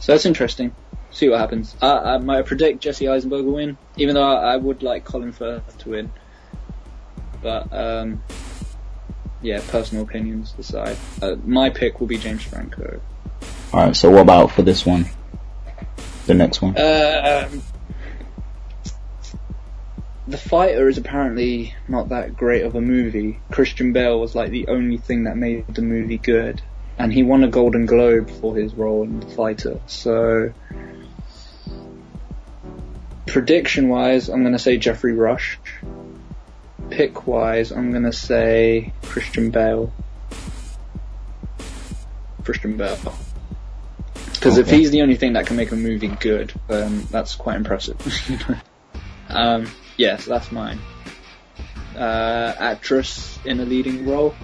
So 0.00 0.12
that's 0.12 0.26
interesting. 0.26 0.74
See 1.10 1.28
what 1.28 1.40
happens. 1.40 1.76
I, 1.82 2.14
I 2.14 2.18
might 2.18 2.46
predict 2.46 2.80
Jesse 2.80 3.08
Eisenberg 3.08 3.44
will 3.44 3.54
win, 3.54 3.76
even 3.96 4.14
though 4.14 4.22
I, 4.22 4.54
I 4.54 4.56
would 4.56 4.82
like 4.82 5.04
Colin 5.04 5.32
Firth 5.32 5.78
to 5.78 5.90
win. 5.90 6.12
But 7.42 7.72
um, 7.72 8.22
yeah, 9.42 9.60
personal 9.68 10.04
opinions 10.04 10.54
aside, 10.58 10.96
uh, 11.20 11.36
my 11.44 11.70
pick 11.70 11.98
will 12.00 12.06
be 12.06 12.18
James 12.18 12.44
Franco. 12.44 13.00
alright, 13.74 13.96
so 13.96 14.10
what 14.10 14.20
about 14.20 14.52
for 14.52 14.62
this 14.62 14.86
one? 14.86 15.06
The 16.30 16.36
next 16.36 16.62
one? 16.62 16.78
Um, 16.78 17.60
the 20.28 20.38
Fighter 20.38 20.88
is 20.88 20.96
apparently 20.96 21.74
not 21.88 22.10
that 22.10 22.36
great 22.36 22.62
of 22.62 22.76
a 22.76 22.80
movie. 22.80 23.40
Christian 23.50 23.92
Bale 23.92 24.20
was 24.20 24.36
like 24.36 24.52
the 24.52 24.68
only 24.68 24.96
thing 24.96 25.24
that 25.24 25.36
made 25.36 25.66
the 25.74 25.82
movie 25.82 26.18
good. 26.18 26.62
And 26.96 27.12
he 27.12 27.24
won 27.24 27.42
a 27.42 27.48
Golden 27.48 27.84
Globe 27.84 28.30
for 28.30 28.54
his 28.54 28.74
role 28.74 29.02
in 29.02 29.18
The 29.18 29.26
Fighter. 29.26 29.80
So, 29.88 30.52
prediction 33.26 33.88
wise, 33.88 34.28
I'm 34.28 34.44
gonna 34.44 34.60
say 34.60 34.76
Geoffrey 34.76 35.14
Rush. 35.14 35.58
Pick 36.90 37.26
wise, 37.26 37.72
I'm 37.72 37.90
gonna 37.90 38.12
say 38.12 38.92
Christian 39.02 39.50
Bale. 39.50 39.92
Christian 42.44 42.76
Bale. 42.76 43.16
Because 44.40 44.56
if 44.56 44.70
he's 44.70 44.90
the 44.90 45.02
only 45.02 45.16
thing 45.16 45.34
that 45.34 45.46
can 45.46 45.56
make 45.56 45.70
a 45.70 45.76
movie 45.76 46.08
good, 46.08 46.50
um, 46.70 47.06
that's 47.10 47.34
quite 47.34 47.56
impressive. 47.56 48.00
um, 49.28 49.70
yes, 49.98 50.24
that's 50.24 50.50
mine. 50.50 50.78
Uh, 51.94 52.54
actress 52.58 53.38
in 53.44 53.60
a 53.60 53.66
leading 53.66 54.08
role. 54.08 54.34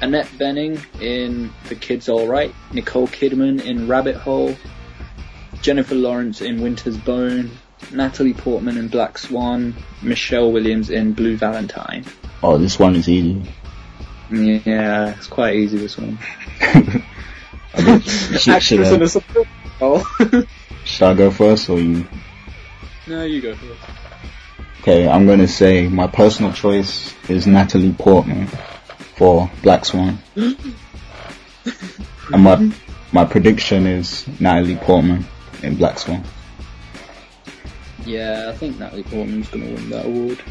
Annette 0.00 0.28
Bening 0.38 0.80
in 1.00 1.52
The 1.68 1.74
Kid's 1.74 2.08
Alright. 2.08 2.54
Nicole 2.72 3.08
Kidman 3.08 3.64
in 3.64 3.88
Rabbit 3.88 4.14
Hole. 4.14 4.54
Jennifer 5.62 5.96
Lawrence 5.96 6.40
in 6.40 6.60
Winter's 6.60 6.96
Bone. 6.96 7.50
Natalie 7.90 8.34
Portman 8.34 8.78
in 8.78 8.86
Black 8.86 9.18
Swan. 9.18 9.74
Michelle 10.00 10.52
Williams 10.52 10.90
in 10.90 11.12
Blue 11.12 11.36
Valentine. 11.36 12.04
Oh, 12.40 12.56
this 12.56 12.78
one 12.78 12.94
is 12.94 13.08
easy. 13.08 13.42
Yeah, 14.30 15.16
it's 15.16 15.26
quite 15.26 15.56
easy 15.56 15.78
this 15.78 15.98
one. 15.98 16.20
Should, 18.02 18.40
should, 18.40 18.54
Actress 18.54 18.90
in 18.92 19.02
I, 19.02 19.04
a 19.04 19.08
support 19.08 19.48
role. 19.80 20.02
should 20.84 21.02
I 21.02 21.14
go 21.14 21.30
first 21.30 21.68
or 21.68 21.80
you? 21.80 22.06
no, 23.06 23.24
you 23.24 23.40
go 23.40 23.54
first. 23.56 23.80
Okay, 24.80 25.08
I'm 25.08 25.26
gonna 25.26 25.48
say 25.48 25.88
my 25.88 26.06
personal 26.06 26.52
choice 26.52 27.14
is 27.28 27.46
Natalie 27.46 27.92
Portman 27.92 28.46
for 29.16 29.50
Black 29.62 29.84
Swan. 29.84 30.18
and 30.36 30.76
my 32.32 32.70
my 33.12 33.24
prediction 33.24 33.86
is 33.86 34.26
Natalie 34.40 34.76
Portman 34.76 35.24
in 35.62 35.76
Black 35.76 35.98
Swan. 35.98 36.22
Yeah, 38.04 38.50
I 38.50 38.56
think 38.56 38.78
Natalie 38.78 39.04
Portman's 39.04 39.48
going 39.48 39.66
to 39.66 39.74
win 39.74 39.90
that 39.90 40.06
award. 40.06 40.42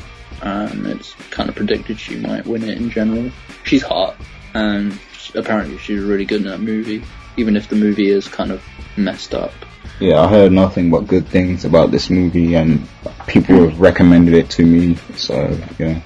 Um, 0.42 0.86
it's 0.88 1.14
kind 1.30 1.50
of 1.50 1.56
predicted 1.56 2.00
she 2.00 2.16
might 2.18 2.46
win 2.46 2.64
it 2.64 2.78
in 2.78 2.90
general. 2.90 3.32
She's 3.64 3.84
hot, 3.84 4.16
and 4.54 5.00
apparently 5.36 5.78
she's 5.78 6.02
really 6.02 6.26
good 6.26 6.42
in 6.42 6.48
that 6.48 6.60
movie, 6.60 7.04
even 7.38 7.56
if 7.56 7.70
the 7.70 7.76
movie 7.76 8.10
is 8.10 8.28
kind 8.28 8.52
of 8.52 8.64
messed 8.98 9.34
up. 9.34 9.54
Yeah, 10.00 10.22
I 10.22 10.28
heard 10.28 10.52
nothing 10.52 10.90
but 10.90 11.08
good 11.08 11.28
things 11.28 11.66
about 11.66 11.92
this 11.92 12.10
movie 12.10 12.56
and 12.56 12.88
people 13.28 13.70
have 13.70 13.80
recommended 13.80 14.34
it 14.34 14.50
to 14.52 14.66
me, 14.66 14.96
so 15.16 15.58
yeah. 15.80 16.02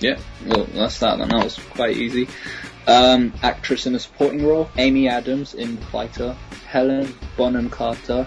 Yeah, 0.00 0.18
well, 0.46 0.64
that's 0.64 0.98
that 1.00 1.18
then. 1.18 1.28
That 1.28 1.44
was 1.44 1.58
quite 1.70 1.96
easy. 1.96 2.28
Um, 2.86 3.32
actress 3.42 3.86
in 3.86 3.94
a 3.94 3.98
supporting 3.98 4.46
role, 4.46 4.70
Amy 4.78 5.08
Adams 5.08 5.54
in 5.54 5.76
The 5.76 5.86
Fighter, 5.86 6.36
Helen 6.66 7.14
Bonham 7.36 7.68
Carter 7.68 8.26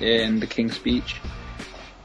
in 0.00 0.40
The 0.40 0.46
King's 0.46 0.74
Speech, 0.74 1.20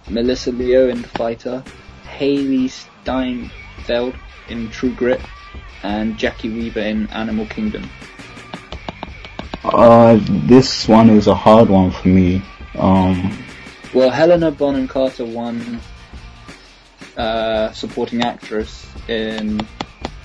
Melissa 0.10 0.52
Leo 0.52 0.90
in 0.90 1.02
The 1.02 1.08
Fighter, 1.10 1.64
Hailee 2.06 2.70
Steinfeld 2.70 4.16
in 4.48 4.70
True 4.70 4.94
Grit, 4.94 5.22
and 5.88 6.18
Jacki 6.18 6.54
Weaver 6.54 6.82
in 6.82 7.08
Animal 7.12 7.46
Kingdom. 7.46 7.90
Uh, 9.64 10.20
this 10.48 10.86
one 10.88 11.10
is 11.10 11.28
a 11.28 11.36
hard 11.36 11.70
one 11.70 11.92
for 11.92 12.10
me. 12.10 12.42
Um, 12.78 13.38
Well, 13.94 14.10
Helena 14.10 14.52
Bonham 14.52 14.88
Carter 14.88 15.24
won 15.26 15.80
uh, 17.16 17.72
supporting 17.72 18.22
actress 18.22 18.86
in 19.08 19.62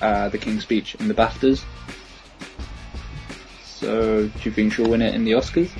uh, 0.00 0.28
The 0.30 0.38
King's 0.38 0.64
Speech 0.64 0.96
in 0.96 1.06
the 1.06 1.14
BAFTAs. 1.14 1.62
So, 3.64 4.26
do 4.26 4.32
you 4.42 4.50
think 4.50 4.72
she'll 4.72 4.90
win 4.90 5.00
it 5.02 5.14
in 5.14 5.24
the 5.24 5.32
Oscars? 5.32 5.70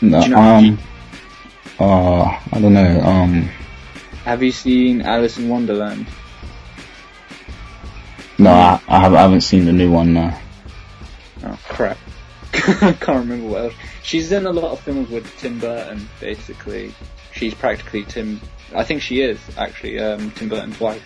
no, 0.00 0.20
Do 0.20 0.28
you 0.28 0.34
know- 0.34 0.40
um, 0.42 0.78
uh, 1.78 2.22
I 2.52 2.60
don't 2.60 2.74
know, 2.74 3.00
um, 3.02 3.48
Have 4.24 4.42
you 4.42 4.50
seen 4.52 5.00
Alice 5.02 5.38
in 5.38 5.48
Wonderland? 5.48 6.06
No, 8.38 8.50
I, 8.50 8.80
I, 8.88 9.00
haven't, 9.00 9.42
seen 9.42 9.64
the 9.64 9.72
new 9.72 9.90
one, 9.90 10.14
no. 10.14 10.32
Oh 11.44 11.58
crap. 11.68 11.98
I 12.54 12.92
can't 12.92 13.20
remember 13.20 13.48
what 13.48 13.64
else. 13.64 13.74
She's 14.02 14.32
in 14.32 14.46
a 14.46 14.52
lot 14.52 14.72
of 14.72 14.80
films 14.80 15.08
with 15.08 15.26
Tim 15.38 15.58
Burton, 15.58 16.08
basically. 16.20 16.94
She's 17.32 17.54
practically 17.54 18.04
Tim, 18.04 18.40
I 18.74 18.84
think 18.84 19.02
she 19.02 19.22
is, 19.22 19.38
actually, 19.56 19.98
um, 19.98 20.30
Tim 20.32 20.48
Burton's 20.48 20.78
wife. 20.78 21.02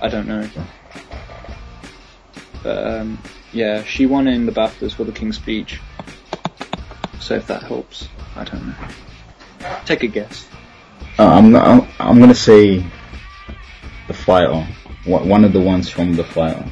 I 0.00 0.08
don't 0.08 0.26
know. 0.26 0.48
But, 2.62 2.86
um, 2.86 3.18
yeah, 3.52 3.84
she 3.84 4.06
won 4.06 4.26
in 4.26 4.46
the 4.46 4.52
BAFTAs 4.52 4.94
for 4.94 5.04
The 5.04 5.12
King's 5.12 5.36
Speech. 5.36 5.80
So 7.20 7.34
if 7.34 7.46
that 7.46 7.62
helps, 7.62 8.08
I 8.36 8.44
don't 8.44 8.66
know. 8.66 8.74
Take 9.86 10.02
a 10.02 10.08
guess. 10.08 10.46
Uh, 11.18 11.26
I'm, 11.26 11.52
not, 11.52 11.66
I'm 11.66 11.88
I'm 12.00 12.20
gonna 12.20 12.34
say 12.34 12.84
the 14.08 14.14
fighter. 14.14 14.66
One 15.04 15.44
of 15.44 15.52
the 15.52 15.60
ones 15.60 15.88
from 15.90 16.14
the 16.14 16.24
fighter. 16.24 16.64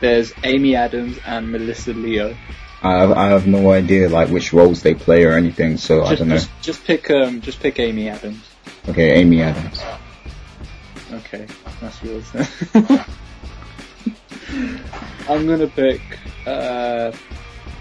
There's 0.00 0.32
Amy 0.42 0.76
Adams 0.76 1.18
and 1.26 1.50
Melissa 1.50 1.92
Leo. 1.92 2.36
I 2.82 2.98
have, 2.98 3.12
I 3.12 3.26
have 3.28 3.46
no 3.46 3.72
idea 3.72 4.08
like 4.08 4.28
which 4.28 4.52
roles 4.52 4.82
they 4.82 4.94
play 4.94 5.24
or 5.24 5.32
anything, 5.32 5.78
so 5.78 6.04
I 6.04 6.14
don't 6.14 6.28
know. 6.28 6.36
just, 6.36 6.50
just 6.60 6.84
pick, 6.84 7.10
um, 7.10 7.40
just 7.40 7.60
pick 7.60 7.80
Amy 7.80 8.08
Adams. 8.08 8.46
Okay, 8.88 9.14
Amy 9.14 9.40
Adams. 9.40 9.82
Okay, 11.10 11.46
that's 11.80 12.02
yours 12.02 12.30
then. 12.32 12.46
I'm 15.28 15.46
gonna 15.46 15.68
pick 15.68 16.02
uh, 16.46 17.12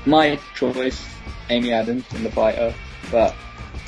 my 0.05 0.39
choice, 0.55 1.05
Amy 1.49 1.73
Adams 1.73 2.05
in 2.13 2.23
the 2.23 2.31
fighter, 2.31 2.73
but 3.11 3.35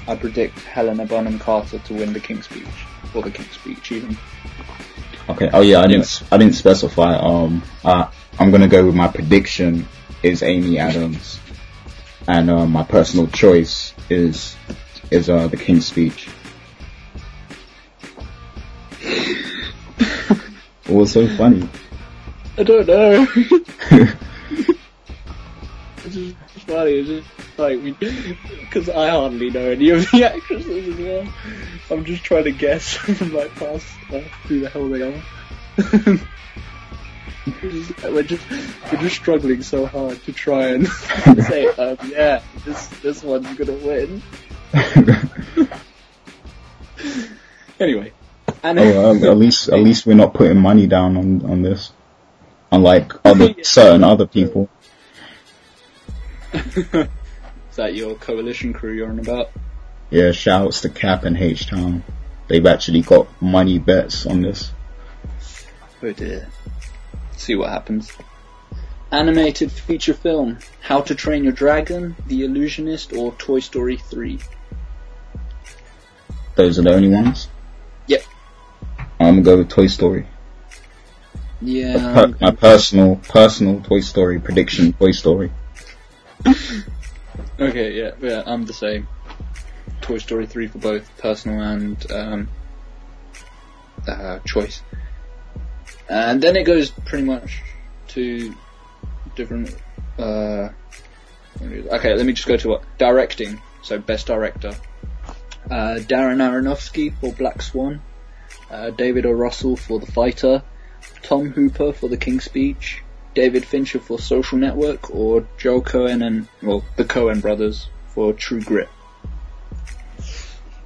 I 0.07 0.15
predict 0.15 0.59
Helena 0.59 1.05
Bonham 1.05 1.39
Carter 1.39 1.79
to 1.79 1.93
win 1.93 2.11
the 2.11 2.19
King's 2.19 2.45
Speech 2.45 2.67
or 3.13 3.21
the 3.21 3.31
King's 3.31 3.51
Speech 3.51 3.93
even. 3.93 4.17
Okay. 5.27 5.49
Oh 5.51 5.61
yeah, 5.61 5.81
I 5.81 5.87
didn't 5.87 6.23
I 6.31 6.37
didn't 6.37 6.53
specify. 6.55 7.15
Um, 7.15 7.63
uh, 7.83 8.11
I'm 8.37 8.51
gonna 8.51 8.67
go 8.67 8.85
with 8.85 8.95
my 8.95 9.07
prediction 9.07 9.87
is 10.21 10.43
Amy 10.43 10.77
Adams, 10.77 11.39
and 12.27 12.49
uh, 12.49 12.65
my 12.65 12.83
personal 12.83 13.27
choice 13.27 13.93
is 14.09 14.55
is 15.09 15.29
uh 15.29 15.47
the 15.47 15.57
King's 15.57 15.87
Speech. 15.87 16.29
It 20.87 20.93
was 20.93 21.11
so 21.13 21.27
funny. 21.35 21.67
I 22.59 22.63
don't 22.63 22.85
know. 22.87 23.27
it's 26.05 26.13
just 26.13 26.35
funny. 26.67 26.91
It's 26.91 27.07
just 27.09 27.59
like 27.59 27.81
we, 27.81 27.91
because 28.61 28.89
I 28.89 29.09
hardly 29.09 29.49
know 29.49 29.69
any 29.71 29.89
of 29.89 30.09
the 30.11 30.23
actresses 30.35 30.87
as 30.89 30.95
well. 30.95 31.27
I'm 31.91 32.05
just 32.05 32.23
trying 32.23 32.45
to 32.45 32.51
guess 32.51 32.93
from 32.95 33.33
like 33.33 33.53
past 33.55 33.85
stuff 34.07 34.23
who 34.47 34.59
the 34.61 34.69
hell 34.69 34.87
they 34.89 35.01
are. 35.03 35.21
We're 37.61 37.71
just- 37.71 38.03
we're 38.03 38.23
just 38.23 38.43
we're 38.91 39.01
just 39.01 39.15
struggling 39.17 39.61
so 39.61 39.85
hard 39.85 40.21
to 40.23 40.33
try 40.33 40.69
and 40.69 40.87
say, 40.87 41.67
um, 41.67 41.97
yeah, 42.09 42.41
this 42.65 42.87
this 43.03 43.21
one's 43.23 43.55
gonna 43.55 43.73
win. 43.73 44.21
Anyway, 47.79 48.13
and 48.63 48.79
Oh, 48.79 49.11
um, 49.11 49.23
at 49.23 49.37
least 49.37 49.69
at 49.69 49.79
least 49.79 50.05
we're 50.07 50.15
not 50.15 50.33
putting 50.33 50.57
money 50.57 50.87
down 50.87 51.17
on 51.17 51.45
on 51.45 51.61
this, 51.61 51.91
unlike 52.71 53.11
other 53.25 53.53
certain 53.63 54.03
other 54.03 54.25
people. 54.25 54.69
is 57.69 57.75
that 57.75 57.95
your 57.95 58.15
coalition 58.15 58.73
crew 58.73 58.93
you're 58.93 59.09
on 59.09 59.19
about? 59.19 59.51
Yeah, 60.09 60.31
shouts 60.31 60.81
to 60.81 60.89
Cap 60.89 61.23
and 61.23 61.37
H 61.37 61.67
Town. 61.67 62.03
They've 62.47 62.65
actually 62.65 63.01
got 63.01 63.27
money 63.41 63.79
bets 63.79 64.25
on 64.25 64.41
this. 64.41 64.71
Oh 66.01 66.11
dear. 66.11 66.47
See 67.37 67.55
what 67.55 67.69
happens. 67.69 68.11
Animated 69.11 69.71
feature 69.71 70.13
film: 70.13 70.59
How 70.81 71.01
to 71.01 71.15
Train 71.15 71.43
Your 71.43 71.53
Dragon, 71.53 72.15
The 72.27 72.43
Illusionist, 72.45 73.13
or 73.13 73.33
Toy 73.33 73.59
Story 73.59 73.97
3. 73.97 74.39
Those 76.55 76.79
are 76.79 76.83
the 76.83 76.93
only 76.93 77.09
ones. 77.09 77.49
Yep. 78.07 78.23
I'm 79.19 79.27
gonna 79.27 79.41
go 79.41 79.57
with 79.57 79.69
Toy 79.69 79.87
Story. 79.87 80.27
Yeah. 81.61 82.13
Per- 82.13 82.23
um, 82.25 82.37
my 82.39 82.51
personal 82.51 83.17
personal 83.17 83.81
Toy 83.81 84.01
Story 84.01 84.39
prediction. 84.39 84.93
Toy 84.93 85.11
Story. 85.11 85.51
Okay, 87.57 87.93
yeah, 87.93 88.11
yeah, 88.21 88.43
I'm 88.45 88.65
the 88.65 88.73
same. 88.73 89.07
Toy 90.01 90.17
Story 90.17 90.45
3 90.45 90.67
for 90.67 90.77
both 90.77 91.17
personal 91.17 91.61
and 91.61 92.11
um, 92.11 92.47
uh, 94.07 94.39
choice. 94.39 94.81
And 96.09 96.41
then 96.41 96.57
it 96.57 96.63
goes 96.65 96.91
pretty 96.91 97.23
much 97.23 97.61
to 98.09 98.53
different. 99.35 99.73
Uh, 100.19 100.69
okay, 101.61 102.13
let 102.13 102.25
me 102.25 102.33
just 102.33 102.47
go 102.47 102.57
to 102.57 102.67
what 102.67 102.83
directing. 102.97 103.61
So 103.83 103.99
best 103.99 104.27
director: 104.27 104.73
uh, 105.71 105.97
Darren 105.99 106.41
Aronofsky 106.41 107.17
for 107.19 107.31
Black 107.31 107.61
Swan, 107.61 108.01
uh, 108.69 108.89
David 108.89 109.25
O. 109.25 109.31
Russell 109.31 109.77
for 109.77 109.99
The 109.99 110.11
Fighter, 110.11 110.61
Tom 111.23 111.51
Hooper 111.51 111.93
for 111.93 112.09
The 112.09 112.17
King's 112.17 112.43
Speech, 112.43 113.01
David 113.35 113.65
Fincher 113.65 113.99
for 113.99 114.17
Social 114.17 114.57
Network, 114.57 115.13
or 115.13 115.45
Joe 115.57 115.81
Coen 115.81 116.25
and 116.25 116.47
well 116.63 116.83
the 116.95 117.03
Coen 117.03 117.41
brothers 117.41 117.89
for 118.07 118.33
True 118.33 118.61
Grit. 118.61 118.89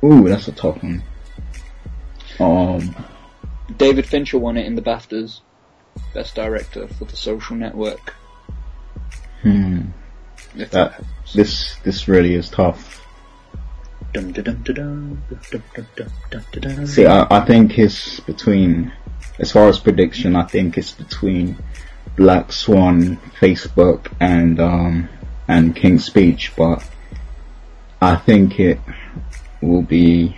Ooh, 0.03 0.27
that's 0.27 0.47
a 0.47 0.51
tough 0.51 0.81
one. 0.83 1.03
Um, 2.39 2.95
David 3.77 4.05
Fincher 4.05 4.37
won 4.37 4.57
it 4.57 4.65
in 4.65 4.75
the 4.75 4.81
BAFTAs, 4.81 5.41
Best 6.13 6.35
Director 6.35 6.87
for 6.87 7.05
The 7.05 7.15
Social 7.15 7.55
Network. 7.55 8.15
hmm. 9.41 9.81
If 10.55 10.71
That- 10.71 11.03
This 11.35 11.75
this 11.83 12.07
really 12.07 12.33
is 12.33 12.49
tough. 12.49 13.05
Dum, 14.13 14.31
dum, 14.31 14.43
dum, 14.43 14.63
dum, 14.63 15.21
dum, 15.29 15.63
dum, 15.75 15.85
dum, 15.95 16.07
dum, 16.31 16.61
dum. 16.61 16.87
See, 16.87 17.05
I, 17.05 17.27
I 17.29 17.45
think 17.45 17.77
it's 17.77 18.19
between, 18.21 18.91
as 19.37 19.51
far 19.51 19.67
as 19.69 19.77
prediction, 19.77 20.35
I 20.35 20.45
think 20.45 20.79
it's 20.79 20.93
between 20.93 21.59
Black 22.19 22.51
Swan, 22.51 23.17
Facebook, 23.39 24.11
and 24.19 24.59
um, 24.59 25.09
and 25.47 25.75
King's 25.75 26.05
Speech, 26.05 26.53
but 26.55 26.87
I 28.01 28.15
think 28.15 28.59
it 28.59 28.79
will 29.61 29.81
be. 29.81 30.37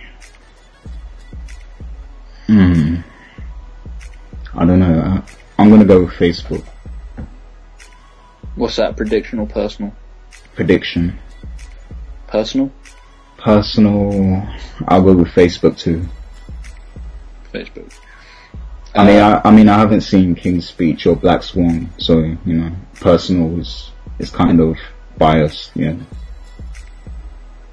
Hmm. 2.46 2.96
I 4.54 4.64
don't 4.64 4.80
know. 4.80 5.22
I'm 5.58 5.70
gonna 5.70 5.84
go 5.84 6.04
with 6.04 6.14
Facebook 6.14 6.64
What's 8.54 8.76
that? 8.76 8.96
Prediction 8.96 9.38
or 9.38 9.46
personal? 9.46 9.94
prediction. 10.54 11.18
Personal. 12.26 12.70
Personal, 13.38 14.46
I'll 14.86 15.02
go 15.02 15.14
with 15.14 15.28
Facebook 15.28 15.78
too. 15.78 16.06
Facebook. 17.52 17.92
I 18.94 19.06
mean, 19.06 19.20
I, 19.20 19.40
I 19.44 19.50
mean, 19.50 19.68
I 19.68 19.78
haven't 19.78 20.02
seen 20.02 20.34
King's 20.34 20.68
Speech 20.68 21.06
or 21.06 21.16
Black 21.16 21.42
Swan, 21.42 21.90
so 21.98 22.18
you 22.18 22.54
know, 22.54 22.72
personal 23.00 23.58
is 23.58 23.90
is 24.18 24.30
kind 24.30 24.60
of 24.60 24.76
biased, 25.16 25.70
yeah. 25.74 25.96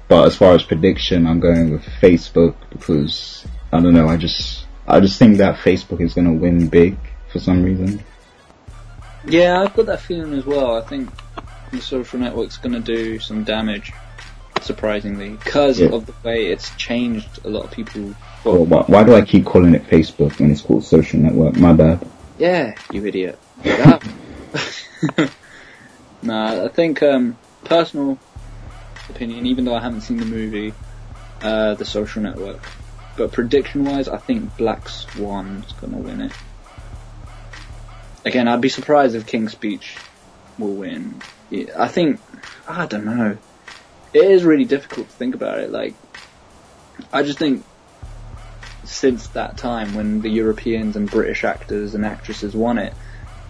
But 0.08 0.26
as 0.26 0.36
far 0.36 0.54
as 0.54 0.62
prediction, 0.62 1.26
I'm 1.26 1.40
going 1.40 1.70
with 1.70 1.84
Facebook 2.00 2.54
because 2.70 3.46
I 3.72 3.80
don't 3.80 3.94
know. 3.94 4.08
I 4.08 4.16
just 4.16 4.66
I 4.88 5.00
just 5.00 5.18
think 5.18 5.36
that 5.38 5.56
Facebook 5.56 6.00
is 6.00 6.14
gonna 6.14 6.32
win 6.32 6.68
big 6.68 6.96
for 7.30 7.38
some 7.38 7.62
reason. 7.62 8.02
Yeah, 9.26 9.60
I've 9.60 9.74
got 9.74 9.86
that 9.86 10.00
feeling 10.00 10.32
as 10.32 10.46
well. 10.46 10.76
I 10.76 10.80
think 10.80 11.10
the 11.70 11.80
social 11.80 12.18
network's 12.18 12.56
going 12.56 12.72
to 12.72 12.80
do 12.80 13.18
some 13.18 13.44
damage, 13.44 13.92
surprisingly, 14.62 15.30
because 15.30 15.80
Yeah. 15.80 15.88
of 15.88 16.06
the 16.06 16.14
way 16.22 16.46
it's 16.46 16.70
changed 16.70 17.40
a 17.44 17.48
lot 17.48 17.64
of 17.64 17.70
people. 17.70 18.14
Well, 18.44 18.64
why, 18.64 18.84
why 18.86 19.04
do 19.04 19.14
I 19.14 19.22
keep 19.22 19.44
calling 19.44 19.74
it 19.74 19.84
Facebook 19.84 20.38
when 20.40 20.50
it's 20.50 20.62
called 20.62 20.84
social 20.84 21.20
network? 21.20 21.54
My 21.56 21.72
bad. 21.72 22.10
Yeah, 22.38 22.74
you 22.90 23.04
idiot. 23.06 23.38
Nah, 26.22 26.66
I 26.66 26.68
think 26.68 27.02
um, 27.02 27.38
personal 27.64 28.18
opinion, 29.08 29.46
even 29.46 29.64
though 29.64 29.74
I 29.74 29.80
haven't 29.80 30.02
seen 30.02 30.18
the 30.18 30.26
movie, 30.26 30.74
uh, 31.40 31.74
the 31.74 31.84
social 31.84 32.22
network. 32.22 32.60
But 33.16 33.32
prediction 33.32 33.84
wise, 33.84 34.08
I 34.08 34.18
think 34.18 34.56
Black 34.56 34.88
Swan's 34.88 35.72
gonna 35.72 35.98
win 35.98 36.20
it. 36.20 36.32
Again, 38.24 38.48
I'd 38.48 38.60
be 38.60 38.68
surprised 38.68 39.14
if 39.14 39.26
King's 39.26 39.52
Speech 39.52 39.98
will 40.58 40.76
win. 40.76 41.22
Yeah, 41.48 41.72
I 41.78 41.88
think, 41.88 42.20
I 42.68 42.84
don't 42.86 43.06
know. 43.06 43.38
It 44.12 44.30
is 44.30 44.44
really 44.44 44.64
difficult 44.64 45.10
to 45.10 45.16
think 45.16 45.34
about 45.34 45.60
it. 45.60 45.70
Like, 45.70 45.96
I 47.12 47.22
just 47.22 47.38
think 47.38 47.64
since 48.84 49.28
that 49.28 49.56
time 49.58 49.94
when 49.94 50.20
the 50.20 50.30
Europeans 50.30 50.96
and 50.96 51.10
British 51.10 51.44
actors 51.44 51.94
and 51.94 52.04
actresses 52.04 52.54
won 52.56 52.78
it, 52.78 52.94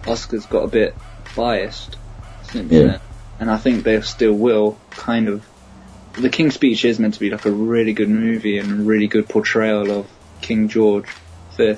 Oscars 0.05 0.47
got 0.47 0.63
a 0.63 0.67
bit 0.67 0.97
biased 1.35 1.97
since 2.41 2.71
Yeah. 2.71 2.83
then. 2.83 2.99
And 3.39 3.49
I 3.49 3.57
think 3.57 3.83
they 3.83 3.99
still 4.01 4.33
will, 4.33 4.77
kind 4.95 5.27
of. 5.27 5.43
The 6.15 6.29
King's 6.29 6.55
Speech 6.55 6.85
is 6.85 6.99
meant 6.99 7.13
to 7.15 7.19
be 7.19 7.29
like 7.31 7.45
a 7.45 7.51
really 7.51 7.93
good 7.93 8.09
movie 8.09 8.57
and 8.59 8.71
a 8.71 8.83
really 8.83 9.07
good 9.07 9.29
portrayal 9.29 9.89
of 9.91 10.11
King 10.41 10.67
George 10.67 11.15
V. 11.57 11.75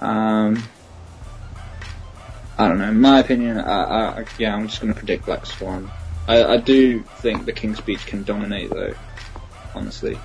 Um, 0.00 0.68
I 2.58 2.68
don't 2.68 2.78
know. 2.78 2.88
In 2.88 3.00
my 3.00 3.20
opinion, 3.20 3.58
I, 3.58 3.82
I, 3.82 4.24
yeah, 4.38 4.54
I'm 4.54 4.66
just 4.66 4.80
going 4.80 4.92
to 4.92 4.98
predict 4.98 5.26
Black 5.26 5.46
Swan. 5.46 5.92
I, 6.28 6.44
I 6.44 6.56
do 6.56 7.02
think 7.02 7.44
the 7.44 7.52
King's 7.52 7.78
Speech 7.78 8.06
can 8.06 8.22
dominate, 8.22 8.70
though. 8.70 8.94
Honestly. 9.74 10.18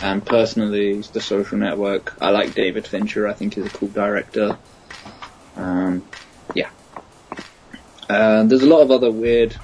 And 0.00 0.24
personally, 0.24 1.00
the 1.00 1.20
Social 1.20 1.58
Network. 1.58 2.16
I 2.20 2.30
like 2.30 2.54
David 2.54 2.86
Fincher. 2.86 3.26
I 3.26 3.32
think 3.32 3.54
he's 3.54 3.66
a 3.66 3.70
cool 3.70 3.88
director. 3.88 4.58
Um, 5.56 6.04
yeah. 6.54 6.70
Uh, 8.08 8.44
there's 8.44 8.62
a 8.62 8.66
lot 8.66 8.80
of 8.80 8.90
other 8.90 9.10
weird 9.10 9.56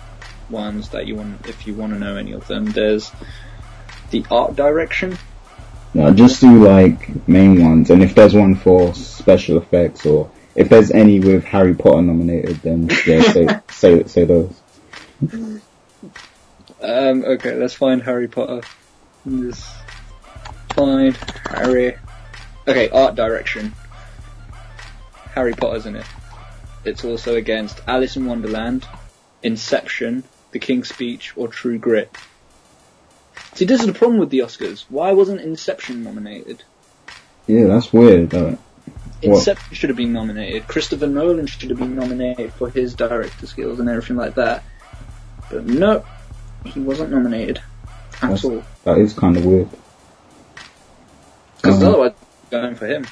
ones 0.50 0.90
that 0.90 1.06
you 1.06 1.16
want, 1.16 1.46
if 1.46 1.66
you 1.66 1.74
want 1.74 1.92
to 1.92 1.98
know 1.98 2.16
any 2.16 2.32
of 2.32 2.46
them. 2.46 2.66
There's 2.66 3.10
the 4.10 4.24
art 4.30 4.56
direction. 4.56 5.16
No, 5.94 6.12
just 6.12 6.40
do 6.40 6.64
like 6.64 7.28
main 7.28 7.62
ones, 7.64 7.90
and 7.90 8.02
if 8.02 8.16
there's 8.16 8.34
one 8.34 8.56
for 8.56 8.92
special 8.94 9.58
effects 9.58 10.04
or 10.04 10.28
if 10.56 10.68
there's 10.68 10.90
any 10.90 11.20
with 11.20 11.44
Harry 11.44 11.74
Potter 11.74 12.02
nominated, 12.02 12.56
then 12.62 12.88
yeah, 13.06 13.22
say 13.22 13.46
say 13.70 14.04
say 14.04 14.24
those. 14.24 14.60
Um, 15.32 17.24
okay, 17.24 17.54
let's 17.54 17.74
find 17.74 18.02
Harry 18.02 18.28
Potter. 18.28 18.62
Just 19.26 19.66
find 20.74 21.16
Harry. 21.46 21.96
Okay, 22.66 22.88
art 22.90 23.14
direction. 23.14 23.72
Harry 25.34 25.52
Potter's 25.54 25.86
in 25.86 25.96
it. 25.96 26.06
It's 26.84 27.04
also 27.04 27.34
against 27.36 27.80
Alice 27.86 28.16
in 28.16 28.26
Wonderland, 28.26 28.86
Inception, 29.42 30.24
The 30.52 30.58
King's 30.58 30.88
Speech, 30.88 31.32
or 31.36 31.48
True 31.48 31.78
Grit. 31.78 32.14
See, 33.54 33.64
this 33.64 33.80
is 33.80 33.86
the 33.86 33.94
problem 33.94 34.18
with 34.18 34.30
the 34.30 34.40
Oscars. 34.40 34.84
Why 34.88 35.12
wasn't 35.12 35.40
Inception 35.40 36.02
nominated? 36.02 36.62
Yeah, 37.46 37.66
that's 37.66 37.92
weird. 37.92 38.30
Though. 38.30 38.58
What? 39.22 39.38
Inception 39.38 39.74
should 39.74 39.90
have 39.90 39.96
been 39.96 40.12
nominated. 40.12 40.66
Christopher 40.68 41.06
Nolan 41.06 41.46
should 41.46 41.70
have 41.70 41.78
been 41.78 41.94
nominated 41.94 42.52
for 42.52 42.68
his 42.68 42.94
director 42.94 43.46
skills 43.46 43.80
and 43.80 43.88
everything 43.88 44.16
like 44.16 44.34
that. 44.34 44.62
But 45.54 45.66
no, 45.66 46.04
he 46.64 46.80
wasn't 46.80 47.12
nominated 47.12 47.58
at 48.14 48.20
That's- 48.22 48.44
all. 48.44 48.64
That 48.82 48.98
is 48.98 49.12
kind 49.12 49.36
of 49.36 49.44
weird. 49.46 49.68
Because 51.56 51.80
Uh-huh. 51.80 51.90
otherwise, 51.90 52.10
I'd 52.10 52.50
be 52.50 52.56
going 52.56 52.74
for 52.74 52.86
him. 52.88 53.06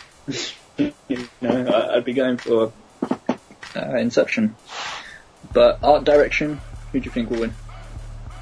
you 1.09 1.29
know, 1.41 1.91
I'd 1.95 2.05
be 2.05 2.15
going 2.15 2.39
for 2.39 2.73
uh, 3.77 3.97
Inception. 3.97 4.57
But 5.53 5.79
art 5.85 6.03
direction, 6.03 6.61
who 6.91 6.99
do 6.99 7.05
you 7.05 7.13
think 7.13 7.31
will 7.31 7.39
win? 7.39 7.55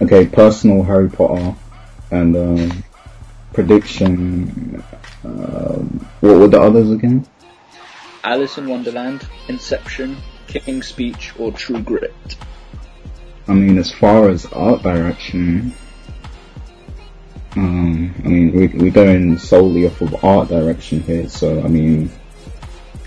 Okay, 0.00 0.24
personal 0.26 0.82
Harry 0.82 1.10
Potter 1.10 1.54
and 2.10 2.34
um, 2.36 2.84
prediction. 3.52 4.82
Um, 5.22 6.08
what 6.20 6.38
were 6.38 6.48
the 6.48 6.58
others 6.60 6.90
again? 6.90 7.26
Alice 8.24 8.56
in 8.56 8.66
Wonderland, 8.66 9.26
Inception, 9.48 10.16
King's 10.46 10.86
Speech, 10.88 11.34
or 11.38 11.52
True 11.52 11.82
Grit? 11.82 12.14
I 13.50 13.52
mean, 13.52 13.78
as 13.78 13.90
far 13.90 14.28
as 14.28 14.46
art 14.46 14.82
direction, 14.82 15.74
um, 17.56 18.14
I 18.24 18.28
mean, 18.28 18.52
we, 18.52 18.68
we're 18.68 18.92
going 18.92 19.38
solely 19.38 19.88
off 19.88 20.00
of 20.00 20.24
art 20.24 20.50
direction 20.50 21.00
here, 21.00 21.28
so 21.28 21.60
I 21.60 21.66
mean, 21.66 22.12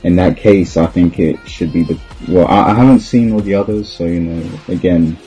in 0.03 0.17
that 0.17 0.35
case, 0.35 0.75
I 0.75 0.87
think 0.87 1.17
it 1.17 1.39
should 1.47 1.71
be 1.71 1.83
the, 1.83 1.97
well, 2.27 2.45
I, 2.45 2.71
I 2.71 2.73
haven't 2.73 2.99
seen 2.99 3.31
all 3.31 3.39
the 3.39 3.55
others, 3.55 3.89
so 3.89 4.03
you 4.03 4.19
know, 4.19 4.59
again, 4.67 5.17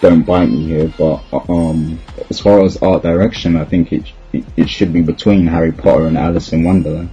don't 0.00 0.24
bite 0.24 0.48
me 0.48 0.66
here, 0.66 0.92
but, 0.98 1.22
um, 1.48 2.00
as 2.28 2.40
far 2.40 2.64
as 2.64 2.78
art 2.78 3.04
direction, 3.04 3.54
I 3.54 3.64
think 3.64 3.92
it, 3.92 4.10
it, 4.32 4.44
it 4.56 4.68
should 4.68 4.92
be 4.92 5.02
between 5.02 5.46
Harry 5.46 5.70
Potter 5.70 6.08
and 6.08 6.18
Alice 6.18 6.52
in 6.52 6.64
Wonderland. 6.64 7.10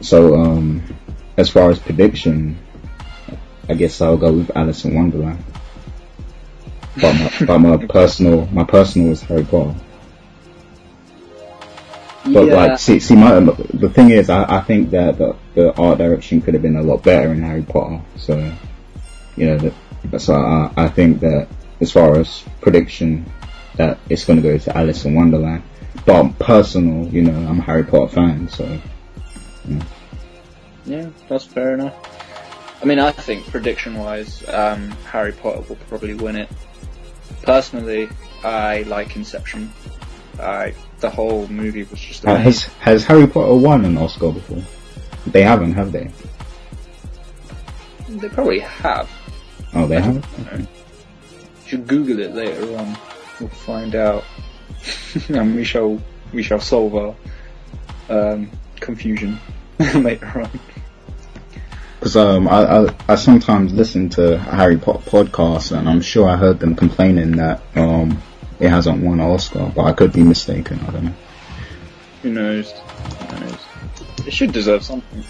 So, 0.00 0.34
um, 0.34 0.82
as 1.36 1.50
far 1.50 1.70
as 1.70 1.78
prediction, 1.78 2.58
I 3.68 3.74
guess 3.74 4.00
I'll 4.00 4.16
go 4.16 4.32
with 4.32 4.56
Alice 4.56 4.86
in 4.86 4.94
Wonderland 4.94 5.44
but 6.96 7.12
my, 7.14 7.46
but 7.46 7.58
my 7.58 7.86
personal 7.86 8.46
my 8.46 8.64
personal 8.64 9.12
is 9.12 9.22
Harry 9.22 9.44
Potter. 9.44 9.74
But 12.24 12.46
yeah, 12.46 12.54
like, 12.54 12.78
see, 12.78 13.00
see, 13.00 13.16
my 13.16 13.40
the 13.40 13.88
thing 13.88 14.10
is, 14.10 14.28
I, 14.28 14.58
I 14.58 14.60
think 14.60 14.90
that 14.90 15.16
the, 15.16 15.36
the 15.54 15.72
art 15.80 15.98
direction 15.98 16.42
could 16.42 16.54
have 16.54 16.62
been 16.62 16.76
a 16.76 16.82
lot 16.82 17.02
better 17.02 17.32
in 17.32 17.42
Harry 17.42 17.62
Potter. 17.62 18.02
So, 18.16 18.52
you 19.36 19.46
know, 19.46 19.72
that, 20.04 20.20
so 20.20 20.34
I, 20.34 20.70
I 20.76 20.88
think 20.88 21.20
that 21.20 21.48
as 21.80 21.92
far 21.92 22.18
as 22.18 22.44
prediction, 22.60 23.24
that 23.76 23.98
it's 24.10 24.24
going 24.26 24.40
to 24.40 24.46
go 24.46 24.58
to 24.58 24.76
Alice 24.76 25.04
in 25.06 25.14
Wonderland. 25.14 25.62
But 26.04 26.38
personal, 26.38 27.08
you 27.08 27.22
know, 27.22 27.48
I'm 27.48 27.58
a 27.58 27.62
Harry 27.62 27.84
Potter 27.84 28.12
fan, 28.14 28.48
so 28.48 28.80
yeah, 30.84 31.08
that's 31.28 31.44
fair 31.44 31.74
enough. 31.74 31.94
I 32.82 32.86
mean, 32.86 32.98
I 32.98 33.12
think 33.12 33.46
prediction-wise, 33.46 34.48
um, 34.48 34.90
Harry 35.10 35.32
Potter 35.32 35.60
will 35.68 35.76
probably 35.88 36.14
win 36.14 36.36
it. 36.36 36.50
Personally, 37.42 38.08
I 38.44 38.82
like 38.82 39.16
Inception. 39.16 39.72
I 40.38 40.74
the 41.00 41.10
whole 41.10 41.46
movie 41.48 41.82
was 41.84 41.98
just 42.00 42.26
Uh, 42.26 42.36
has 42.36 42.64
has 42.80 43.04
Harry 43.04 43.26
Potter 43.26 43.54
won 43.54 43.84
an 43.84 43.96
Oscar 43.98 44.32
before? 44.32 44.62
They 45.26 45.42
haven't, 45.42 45.74
have 45.74 45.92
they? 45.92 46.10
They 48.08 48.28
probably 48.28 48.60
have. 48.60 49.08
Oh, 49.74 49.86
they 49.86 50.00
haven't. 50.00 50.24
You 50.52 50.66
should 51.66 51.86
Google 51.86 52.18
it 52.20 52.34
later 52.34 52.76
on. 52.76 52.96
We'll 53.38 53.48
find 53.48 53.94
out, 53.94 54.24
and 55.28 55.54
we 55.54 55.64
shall 55.64 56.00
we 56.32 56.42
shall 56.42 56.60
solve 56.60 56.94
our 56.94 57.14
um, 58.08 58.50
confusion 58.80 59.38
later 59.94 60.42
on. 60.42 60.50
Because 62.00 62.16
um, 62.16 62.48
I, 62.48 62.62
I 62.64 62.94
I 63.10 63.14
sometimes 63.14 63.74
listen 63.74 64.08
to 64.10 64.38
Harry 64.38 64.78
Potter 64.78 65.00
podcasts, 65.10 65.76
and 65.76 65.86
I'm 65.86 66.00
sure 66.00 66.26
I 66.26 66.36
heard 66.36 66.58
them 66.58 66.74
complaining 66.74 67.32
that 67.36 67.60
um 67.76 68.22
it 68.58 68.70
hasn't 68.70 69.02
won 69.02 69.20
an 69.20 69.26
Oscar, 69.26 69.70
but 69.76 69.82
I 69.82 69.92
could 69.92 70.14
be 70.14 70.22
mistaken. 70.22 70.80
I 70.80 70.90
don't 70.92 71.04
know. 71.04 71.14
Who 72.22 72.30
knows? 72.30 72.72
Who 72.72 73.40
knows? 73.40 73.58
It 74.26 74.32
should 74.32 74.52
deserve 74.52 74.82
something. 74.82 75.22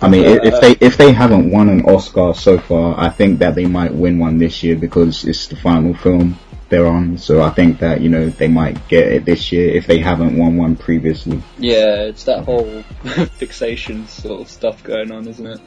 I 0.00 0.08
mean, 0.08 0.24
i 0.24 0.46
if 0.46 0.54
Uh, 0.54 0.60
they 0.60 0.72
if 0.80 0.96
they 0.96 1.12
haven't 1.12 1.50
won 1.50 1.68
an 1.68 1.82
Oscar 1.84 2.32
so 2.32 2.56
far, 2.56 2.94
I 2.96 3.08
think 3.08 3.40
that 3.40 3.56
they 3.56 3.66
might 3.66 3.92
win 3.92 4.20
one 4.20 4.38
this 4.38 4.62
year 4.62 4.76
because 4.76 5.24
it's 5.24 5.48
the 5.48 5.56
final 5.56 5.92
film 5.94 6.38
they're 6.68 6.86
on. 6.86 7.18
So 7.18 7.42
I 7.42 7.50
think 7.50 7.78
that 7.80 8.00
you 8.00 8.08
know 8.08 8.28
they 8.28 8.48
might 8.48 8.88
get 8.88 9.06
it 9.12 9.24
this 9.24 9.52
year 9.52 9.74
if 9.74 9.86
they 9.86 9.98
haven't 9.98 10.36
won 10.36 10.56
one 10.56 10.76
previously. 10.76 11.42
Yeah, 11.58 12.02
it's 12.02 12.24
that 12.24 12.44
whole 12.44 12.82
fixation 13.38 14.06
sort 14.06 14.40
of 14.40 14.48
stuff 14.48 14.82
going 14.82 15.10
on, 15.10 15.26
isn't 15.28 15.46
it? 15.46 15.60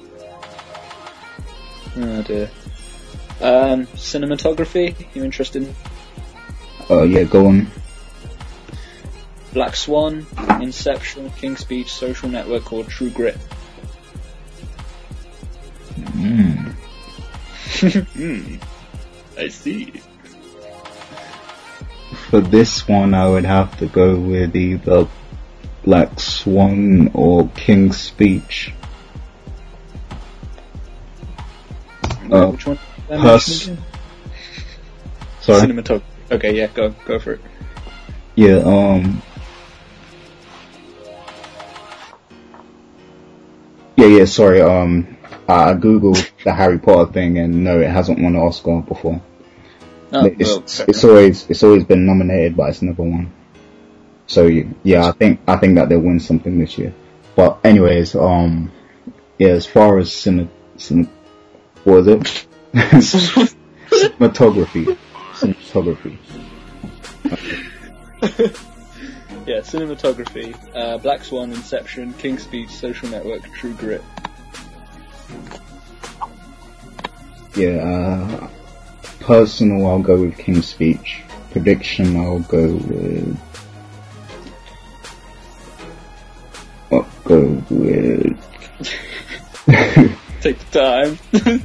Oh 1.97 2.21
dear. 2.23 2.49
Um, 3.41 3.87
cinematography, 3.87 5.07
you 5.15 5.23
interested 5.23 5.63
in 5.63 5.75
Uh, 6.89 7.03
yeah, 7.03 7.23
go 7.23 7.47
on. 7.47 7.71
Black 9.51 9.75
Swan, 9.75 10.25
Inception, 10.61 11.29
King's 11.31 11.59
Speech, 11.59 11.91
Social 11.91 12.29
Network, 12.29 12.71
or 12.71 12.83
True 12.83 13.09
Grit? 13.09 13.37
Mm. 15.97 16.75
Hmm. 17.81 18.57
I 19.37 19.47
see. 19.47 19.91
For 22.29 22.41
this 22.41 22.87
one, 22.87 23.13
I 23.13 23.27
would 23.27 23.45
have 23.45 23.77
to 23.79 23.87
go 23.87 24.15
with 24.17 24.55
either 24.55 25.07
Black 25.83 26.19
Swan 26.19 27.09
or 27.13 27.47
King's 27.49 27.99
Speech. 27.99 28.73
Uh, 32.31 32.47
Which 32.51 32.65
one? 32.67 32.79
pers- 33.09 33.69
Sorry. 35.41 35.67
Cinematography. 35.67 36.03
Okay, 36.31 36.55
yeah, 36.55 36.67
go 36.67 36.93
go 37.05 37.19
for 37.19 37.33
it. 37.33 37.41
Yeah, 38.35 38.57
um. 38.57 39.21
Yeah, 43.97 44.07
yeah, 44.07 44.25
sorry, 44.25 44.61
um, 44.61 45.17
I 45.49 45.71
I 45.71 45.73
googled 45.73 46.29
the 46.43 46.53
Harry 46.53 46.79
Potter 46.79 47.11
thing 47.11 47.37
and 47.37 47.63
no, 47.63 47.79
it 47.81 47.89
hasn't 47.89 48.19
won 48.19 48.35
an 48.35 48.41
Oscar 48.41 48.81
before. 48.81 49.21
Oh, 50.13 50.25
it's, 50.25 50.37
well, 50.39 50.57
it's, 50.59 50.77
fair 50.77 50.85
it's 50.89 51.03
enough. 51.03 51.15
always, 51.15 51.49
it's 51.49 51.63
always 51.63 51.83
been 51.83 52.05
nominated, 52.05 52.57
but 52.57 52.69
it's 52.69 52.81
never 52.81 53.03
won. 53.03 53.31
So 54.27 54.45
yeah, 54.83 55.07
I 55.07 55.11
think, 55.11 55.39
I 55.47 55.57
think 55.57 55.75
that 55.75 55.89
they'll 55.89 55.99
win 55.99 56.19
something 56.19 56.59
this 56.59 56.77
year. 56.77 56.93
But 57.35 57.59
anyways, 57.63 58.15
um, 58.15 58.71
yeah, 59.37 59.49
as 59.49 59.65
far 59.65 59.97
as 59.97 60.09
cine, 60.09 60.49
cine 60.77 61.07
what 61.83 61.95
was 61.95 62.07
it? 62.07 62.19
Cinematography. 63.91 64.97
Cinematography. 65.33 66.17
yeah, 69.47 69.59
cinematography. 69.61 70.75
Uh, 70.75 70.97
Black 70.99 71.23
Swan, 71.23 71.51
Inception, 71.51 72.13
King's 72.13 72.43
Speech, 72.43 72.69
Social 72.69 73.09
Network, 73.09 73.43
True 73.53 73.73
Grit. 73.73 74.03
Yeah, 77.55 77.77
uh, 77.83 78.47
personal, 79.21 79.87
I'll 79.87 79.99
go 79.99 80.19
with 80.21 80.37
King's 80.37 80.67
Speech. 80.67 81.21
Prediction, 81.51 82.15
I'll 82.17 82.39
go 82.39 82.73
with. 82.73 83.39
I'll 86.91 87.07
go 87.23 87.63
with. 87.69 88.37
Take 90.41 90.71
time. 90.71 91.17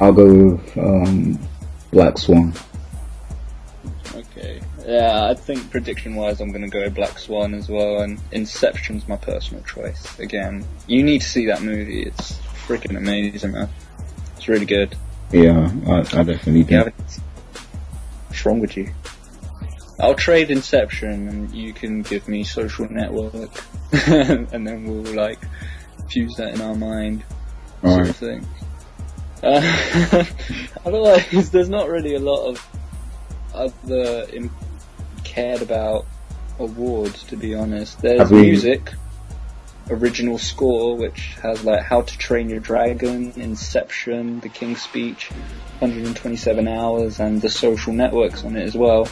I'll 0.00 0.12
go 0.12 0.26
with 0.26 0.78
um, 0.78 1.38
Black 1.90 2.18
Swan. 2.18 2.52
okay. 4.14 4.60
Yeah, 4.86 5.26
I 5.26 5.34
think 5.34 5.70
prediction 5.70 6.16
wise, 6.16 6.40
I'm 6.40 6.50
going 6.50 6.62
to 6.62 6.68
go 6.68 6.90
Black 6.90 7.18
Swan 7.18 7.54
as 7.54 7.68
well, 7.68 8.00
and 8.02 8.18
Inception's 8.32 9.06
my 9.06 9.16
personal 9.16 9.62
choice. 9.64 10.18
Again, 10.18 10.66
you 10.86 11.02
need 11.02 11.20
to 11.20 11.28
see 11.28 11.46
that 11.46 11.62
movie. 11.62 12.02
It's 12.02 12.32
freaking 12.66 12.96
amazing, 12.96 13.52
man. 13.52 13.68
It's 14.36 14.48
really 14.48 14.66
good. 14.66 14.96
Yeah, 15.32 15.70
I, 15.86 15.98
I 15.98 16.22
definitely 16.22 16.64
do. 16.64 16.82
What's 18.28 18.46
wrong 18.46 18.60
with 18.60 18.76
you? 18.76 18.92
I'll 19.98 20.14
trade 20.14 20.50
Inception, 20.50 21.28
and 21.28 21.54
you 21.54 21.72
can 21.72 22.02
give 22.02 22.26
me 22.28 22.44
Social 22.44 22.90
Network, 22.90 23.50
and 24.06 24.66
then 24.66 24.84
we'll 24.84 25.14
like 25.14 25.38
fuse 26.10 26.34
that 26.36 26.54
in 26.54 26.60
our 26.60 26.74
mind, 26.74 27.24
sort 27.82 27.92
Alright. 27.92 28.10
of 28.10 28.16
thing. 28.16 28.46
Uh, 29.42 30.24
otherwise, 30.86 31.50
there's 31.50 31.68
not 31.68 31.88
really 31.88 32.14
a 32.14 32.20
lot 32.20 32.46
of 32.48 32.66
other 33.54 34.26
Im- 34.32 34.50
cared 35.24 35.62
about 35.62 36.06
awards, 36.58 37.22
to 37.24 37.36
be 37.36 37.54
honest. 37.54 38.00
There's 38.02 38.30
we- 38.30 38.42
music, 38.42 38.92
original 39.90 40.38
score, 40.38 40.96
which 40.96 41.34
has 41.42 41.64
like 41.64 41.82
How 41.82 42.02
to 42.02 42.18
Train 42.18 42.48
Your 42.48 42.60
Dragon, 42.60 43.32
Inception, 43.36 44.40
The 44.40 44.48
King's 44.48 44.82
Speech, 44.82 45.30
127 45.80 46.68
Hours, 46.68 47.20
and 47.20 47.40
The 47.40 47.50
Social 47.50 47.92
Networks 47.92 48.44
on 48.44 48.56
it 48.56 48.62
as 48.62 48.74
well. 48.74 49.06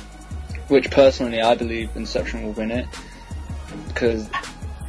Which 0.68 0.90
personally, 0.90 1.40
I 1.40 1.54
believe 1.54 1.94
Inception 1.96 2.44
will 2.44 2.52
win 2.52 2.70
it 2.70 2.86
because 3.88 4.28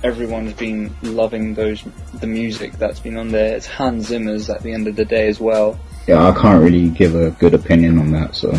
everyone's 0.03 0.53
been 0.53 0.95
loving 1.01 1.53
those 1.53 1.83
the 2.15 2.27
music 2.27 2.73
that's 2.73 2.99
been 2.99 3.17
on 3.17 3.29
there. 3.29 3.55
It's 3.55 3.67
Hans 3.67 4.07
Zimmer's 4.07 4.49
at 4.49 4.61
the 4.63 4.73
end 4.73 4.87
of 4.87 4.95
the 4.95 5.05
day 5.05 5.27
as 5.27 5.39
well. 5.39 5.79
Yeah, 6.07 6.27
I 6.27 6.39
can't 6.39 6.63
really 6.63 6.89
give 6.89 7.15
a 7.15 7.31
good 7.31 7.53
opinion 7.53 7.99
on 7.99 8.11
that, 8.11 8.35
so 8.35 8.51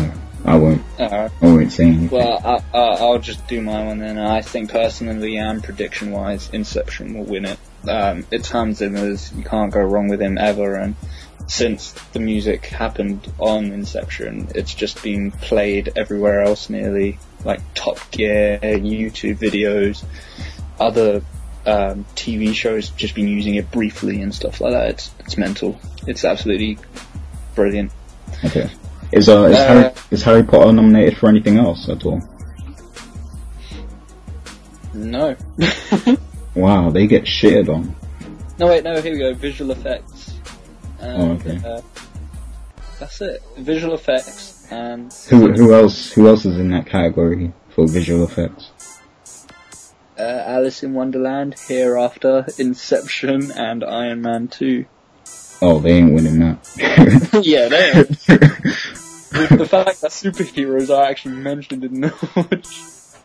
I 0.45 0.57
won't. 0.57 0.81
I 0.99 1.29
won't 1.41 1.71
say 1.71 1.85
anything. 1.85 2.09
Well, 2.09 2.41
I, 2.43 2.77
I, 2.77 2.81
I'll 2.95 3.19
just 3.19 3.47
do 3.47 3.61
my 3.61 3.85
one 3.85 3.99
then. 3.99 4.17
I 4.17 4.41
think 4.41 4.71
personally 4.71 5.37
and 5.37 5.63
prediction 5.63 6.11
wise, 6.11 6.49
Inception 6.49 7.13
will 7.13 7.23
win 7.23 7.45
it. 7.45 7.59
Um, 7.87 8.25
it's 8.29 8.49
Hans 8.49 8.77
Zimmer's. 8.79 9.31
You 9.33 9.43
can't 9.43 9.71
go 9.71 9.81
wrong 9.81 10.09
with 10.09 10.21
him 10.21 10.37
ever. 10.37 10.75
And 10.75 10.95
since 11.47 11.93
the 12.11 12.19
music 12.19 12.65
happened 12.65 13.31
on 13.39 13.71
Inception, 13.71 14.49
it's 14.53 14.73
just 14.73 15.01
been 15.01 15.31
played 15.31 15.93
everywhere 15.95 16.41
else 16.41 16.69
nearly. 16.69 17.19
Like 17.45 17.61
Top 17.73 18.11
Gear, 18.11 18.59
YouTube 18.61 19.37
videos, 19.37 20.03
other 20.79 21.21
um, 21.65 22.05
TV 22.15 22.53
shows 22.53 22.89
just 22.89 23.15
been 23.15 23.27
using 23.27 23.55
it 23.55 23.71
briefly 23.71 24.21
and 24.21 24.35
stuff 24.35 24.59
like 24.59 24.73
that. 24.73 24.89
It's, 24.89 25.11
it's 25.19 25.37
mental. 25.37 25.79
It's 26.05 26.25
absolutely 26.25 26.77
brilliant. 27.55 27.91
Okay. 28.43 28.69
Is 29.13 29.29
uh, 29.29 29.43
is, 29.45 29.55
Uh, 29.57 29.67
Harry, 29.67 29.93
is 30.11 30.23
Harry 30.23 30.43
Potter 30.43 30.71
nominated 30.73 31.17
for 31.17 31.29
anything 31.29 31.57
else 31.57 31.87
at 31.89 32.05
all? 32.05 32.21
No. 34.93 35.35
Wow, 36.55 36.91
they 36.91 37.07
get 37.07 37.23
shitted 37.23 37.67
on. 37.67 37.95
No, 38.59 38.67
wait, 38.67 38.83
no, 38.83 39.01
here 39.01 39.11
we 39.13 39.17
go. 39.17 39.33
Visual 39.33 39.71
effects. 39.71 40.35
And, 40.99 41.21
Oh, 41.23 41.31
okay. 41.33 41.59
Uh, 41.67 41.81
that's 42.99 43.19
it. 43.21 43.41
Visual 43.57 43.95
effects 43.95 44.67
and 44.71 45.11
Who 45.29 45.51
who 45.51 45.73
else 45.73 46.11
who 46.11 46.27
else 46.27 46.45
is 46.45 46.59
in 46.59 46.69
that 46.69 46.85
category 46.85 47.51
for 47.69 47.87
visual 47.87 48.23
effects? 48.23 48.69
uh, 50.19 50.21
Alice 50.21 50.83
in 50.83 50.93
Wonderland, 50.93 51.55
Hereafter, 51.67 52.45
Inception, 52.59 53.51
and 53.51 53.83
Iron 53.83 54.21
Man 54.21 54.47
2. 54.47 54.85
Oh, 55.65 55.79
they 55.79 55.93
ain't 55.93 56.13
winning 56.13 56.39
that. 56.39 57.41
yeah, 57.45 57.69
they 57.69 57.91
are. 57.91 57.95
With 59.39 59.57
the 59.59 59.65
fact 59.65 60.01
that 60.01 60.11
superheroes 60.11 60.93
are 60.93 61.05
actually 61.05 61.35
mentioned 61.35 61.85
in 61.85 62.01
the 62.01 62.13
awards. 62.35 63.17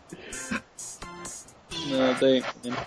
No, 1.89 2.13
they 2.13 2.37
ain't 2.37 2.45
winning. 2.63 2.77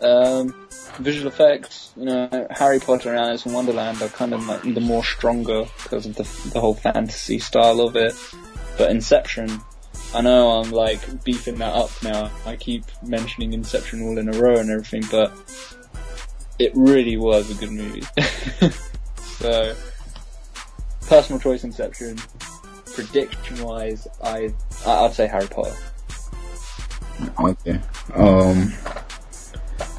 Um, 0.00 0.66
visual 0.98 1.28
effects, 1.28 1.92
you 1.94 2.06
know, 2.06 2.46
Harry 2.50 2.80
Potter 2.80 3.10
and 3.10 3.18
Alice 3.18 3.44
in 3.44 3.52
Wonderland 3.52 4.00
are 4.00 4.08
kind 4.08 4.32
of 4.32 4.46
like 4.46 4.62
the 4.62 4.80
more 4.80 5.04
stronger 5.04 5.66
because 5.82 6.06
of 6.06 6.16
the, 6.16 6.22
the 6.54 6.60
whole 6.60 6.74
fantasy 6.74 7.38
style 7.38 7.82
of 7.82 7.96
it. 7.96 8.14
But 8.78 8.90
Inception, 8.92 9.60
I 10.14 10.22
know 10.22 10.52
I'm 10.52 10.70
like 10.70 11.22
beefing 11.22 11.56
that 11.56 11.74
up 11.74 11.90
now. 12.02 12.30
I 12.46 12.56
keep 12.56 12.84
mentioning 13.02 13.52
Inception 13.52 14.02
all 14.06 14.16
in 14.16 14.34
a 14.34 14.38
row 14.38 14.56
and 14.56 14.70
everything, 14.70 15.04
but 15.10 15.36
it 16.58 16.72
really 16.74 17.16
was 17.16 17.50
a 17.50 17.54
good 17.54 17.70
movie. 17.72 18.02
so, 19.16 19.74
personal 21.06 21.40
choice 21.40 21.64
Inception. 21.64 22.18
Prediction 22.94 23.62
wise, 23.62 24.06
I 24.22 24.52
I- 24.86 25.04
I'd 25.04 25.12
say 25.14 25.26
Harry 25.26 25.48
Potter. 25.48 25.76
okay. 27.38 27.80
Um. 28.14 28.72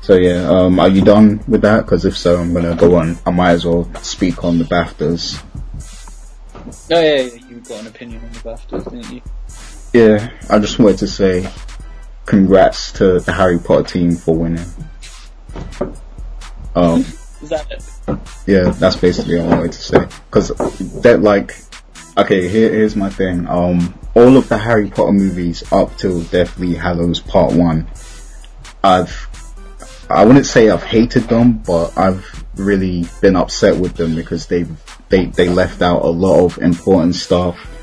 So 0.01 0.15
yeah, 0.15 0.47
um, 0.49 0.79
are 0.79 0.87
you 0.87 1.01
done 1.01 1.43
with 1.47 1.61
that? 1.61 1.85
Because 1.85 2.05
if 2.05 2.17
so, 2.17 2.39
I'm 2.39 2.53
gonna 2.53 2.75
go 2.75 2.95
on. 2.95 3.17
I 3.25 3.31
might 3.31 3.51
as 3.51 3.65
well 3.65 3.93
speak 3.95 4.43
on 4.43 4.57
the 4.57 4.63
BAFTAs. 4.63 5.43
Oh 6.89 6.99
yeah, 6.99 7.21
yeah, 7.21 7.33
you 7.49 7.57
got 7.67 7.81
an 7.81 7.87
opinion 7.87 8.23
on 8.23 8.31
the 8.31 8.39
BAFTAs, 8.39 8.83
didn't 8.89 9.11
you? 9.11 9.21
Yeah, 9.93 10.31
I 10.49 10.59
just 10.59 10.79
wanted 10.79 10.99
to 10.99 11.07
say 11.07 11.47
congrats 12.25 12.93
to 12.93 13.19
the 13.19 13.31
Harry 13.33 13.59
Potter 13.59 13.83
team 13.83 14.15
for 14.15 14.35
winning. 14.35 14.65
Um, 16.77 16.99
Is 17.41 17.49
that 17.49 17.71
it? 17.71 17.83
yeah, 18.45 18.69
that's 18.69 18.95
basically 18.95 19.39
all 19.39 19.51
I 19.51 19.55
wanted 19.57 19.71
to 19.71 19.81
say. 19.81 20.07
Cause 20.29 20.49
that 21.01 21.21
like, 21.23 21.55
okay, 22.15 22.47
here, 22.47 22.71
here's 22.71 22.95
my 22.95 23.09
thing. 23.09 23.47
Um, 23.47 23.97
all 24.13 24.37
of 24.37 24.47
the 24.47 24.59
Harry 24.59 24.89
Potter 24.89 25.11
movies 25.11 25.63
up 25.73 25.97
till 25.97 26.21
Deathly 26.21 26.75
Hallows 26.75 27.19
Part 27.19 27.53
1, 27.53 27.87
I've, 28.83 29.27
I 30.07 30.23
wouldn't 30.23 30.45
say 30.45 30.69
I've 30.69 30.83
hated 30.83 31.23
them, 31.23 31.63
but 31.65 31.97
I've 31.97 32.45
really 32.55 33.05
been 33.21 33.35
upset 33.35 33.77
with 33.77 33.95
them 33.95 34.15
because 34.15 34.45
they, 34.45 34.67
they, 35.09 35.25
they 35.25 35.49
left 35.49 35.81
out 35.81 36.03
a 36.03 36.09
lot 36.09 36.45
of 36.45 36.57
important 36.59 37.15
stuff. 37.15 37.73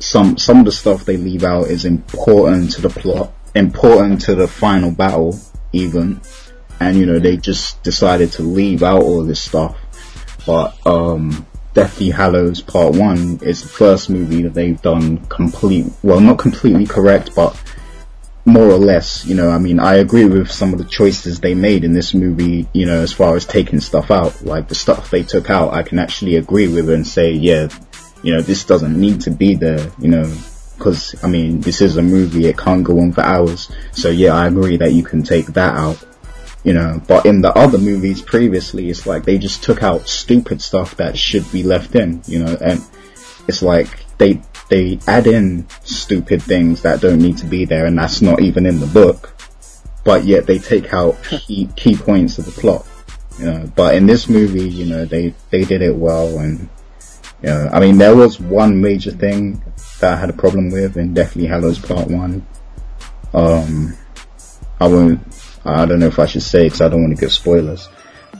Some, 0.00 0.36
some 0.36 0.58
of 0.58 0.64
the 0.66 0.72
stuff 0.72 1.06
they 1.06 1.16
leave 1.16 1.44
out 1.44 1.68
is 1.68 1.86
important 1.86 2.72
to 2.72 2.82
the 2.82 2.90
plot, 2.90 3.32
important 3.54 4.20
to 4.22 4.34
the 4.34 4.48
final 4.48 4.90
battle, 4.90 5.38
even 5.72 6.20
and 6.80 6.98
you 6.98 7.06
know 7.06 7.18
they 7.18 7.36
just 7.36 7.82
decided 7.82 8.32
to 8.32 8.42
leave 8.42 8.82
out 8.82 9.02
all 9.02 9.22
this 9.22 9.42
stuff. 9.42 9.76
But 10.46 10.74
um, 10.86 11.46
Deathly 11.74 12.10
Hallows 12.10 12.60
Part 12.60 12.94
One 12.94 13.40
is 13.42 13.62
the 13.62 13.68
first 13.68 14.10
movie 14.10 14.42
that 14.42 14.54
they've 14.54 14.80
done 14.80 15.18
complete, 15.26 15.86
well, 16.02 16.20
not 16.20 16.38
completely 16.38 16.86
correct, 16.86 17.34
but 17.34 17.60
more 18.44 18.70
or 18.70 18.78
less. 18.78 19.24
You 19.24 19.34
know, 19.34 19.50
I 19.50 19.58
mean, 19.58 19.80
I 19.80 19.96
agree 19.96 20.26
with 20.26 20.50
some 20.50 20.72
of 20.72 20.78
the 20.78 20.84
choices 20.84 21.40
they 21.40 21.54
made 21.54 21.84
in 21.84 21.92
this 21.92 22.14
movie. 22.14 22.68
You 22.72 22.86
know, 22.86 23.00
as 23.00 23.12
far 23.12 23.34
as 23.34 23.44
taking 23.44 23.80
stuff 23.80 24.10
out, 24.10 24.42
like 24.42 24.68
the 24.68 24.74
stuff 24.74 25.10
they 25.10 25.22
took 25.22 25.50
out, 25.50 25.72
I 25.72 25.82
can 25.82 25.98
actually 25.98 26.36
agree 26.36 26.68
with 26.68 26.88
and 26.90 27.06
say, 27.06 27.32
yeah, 27.32 27.68
you 28.22 28.34
know, 28.34 28.40
this 28.40 28.64
doesn't 28.64 28.98
need 28.98 29.22
to 29.22 29.30
be 29.30 29.54
there. 29.54 29.90
You 29.98 30.08
know. 30.08 30.34
Because 30.76 31.14
I 31.22 31.28
mean, 31.28 31.60
this 31.60 31.80
is 31.80 31.96
a 31.96 32.02
movie; 32.02 32.46
it 32.46 32.58
can't 32.58 32.82
go 32.82 32.98
on 32.98 33.12
for 33.12 33.20
hours. 33.20 33.70
So 33.92 34.10
yeah, 34.10 34.34
I 34.34 34.48
agree 34.48 34.76
that 34.78 34.92
you 34.92 35.04
can 35.04 35.22
take 35.22 35.46
that 35.46 35.76
out 35.76 36.04
you 36.64 36.72
know, 36.72 37.00
but 37.06 37.26
in 37.26 37.42
the 37.42 37.52
other 37.52 37.78
movies 37.78 38.22
previously, 38.22 38.88
it's 38.88 39.06
like 39.06 39.24
they 39.24 39.36
just 39.36 39.62
took 39.62 39.82
out 39.82 40.08
stupid 40.08 40.62
stuff 40.62 40.96
that 40.96 41.16
should 41.16 41.50
be 41.52 41.62
left 41.62 41.94
in, 41.94 42.22
you 42.26 42.42
know, 42.42 42.56
and 42.60 42.82
it's 43.46 43.62
like 43.62 43.88
they, 44.16 44.40
they 44.70 44.98
add 45.06 45.26
in 45.26 45.68
stupid 45.82 46.42
things 46.42 46.80
that 46.82 47.02
don't 47.02 47.20
need 47.20 47.36
to 47.38 47.46
be 47.46 47.66
there 47.66 47.84
and 47.84 47.98
that's 47.98 48.22
not 48.22 48.40
even 48.40 48.64
in 48.64 48.80
the 48.80 48.86
book, 48.86 49.34
but 50.04 50.24
yet 50.24 50.46
they 50.46 50.58
take 50.58 50.94
out 50.94 51.22
key, 51.28 51.68
key 51.76 51.96
points 51.96 52.38
of 52.38 52.46
the 52.46 52.52
plot, 52.52 52.86
you 53.38 53.44
know, 53.44 53.70
but 53.76 53.94
in 53.94 54.06
this 54.06 54.26
movie, 54.26 54.68
you 54.68 54.86
know, 54.86 55.04
they, 55.04 55.34
they 55.50 55.64
did 55.64 55.82
it 55.82 55.94
well 55.94 56.38
and, 56.38 56.70
you 57.42 57.50
know, 57.50 57.68
I 57.74 57.78
mean, 57.78 57.98
there 57.98 58.16
was 58.16 58.40
one 58.40 58.80
major 58.80 59.10
thing 59.10 59.62
that 60.00 60.14
I 60.14 60.16
had 60.16 60.30
a 60.30 60.34
problem 60.34 60.70
with 60.70 60.96
in 60.96 61.12
Deathly 61.12 61.44
Hallows 61.44 61.78
Part 61.78 62.08
1. 62.08 62.46
Um, 63.34 63.98
I 64.80 64.86
won't, 64.86 65.33
I 65.64 65.86
don't 65.86 65.98
know 65.98 66.06
if 66.06 66.18
I 66.18 66.26
should 66.26 66.42
say 66.42 66.64
because 66.64 66.80
I 66.80 66.88
don't 66.88 67.02
want 67.02 67.16
to 67.16 67.20
give 67.20 67.32
spoilers. 67.32 67.88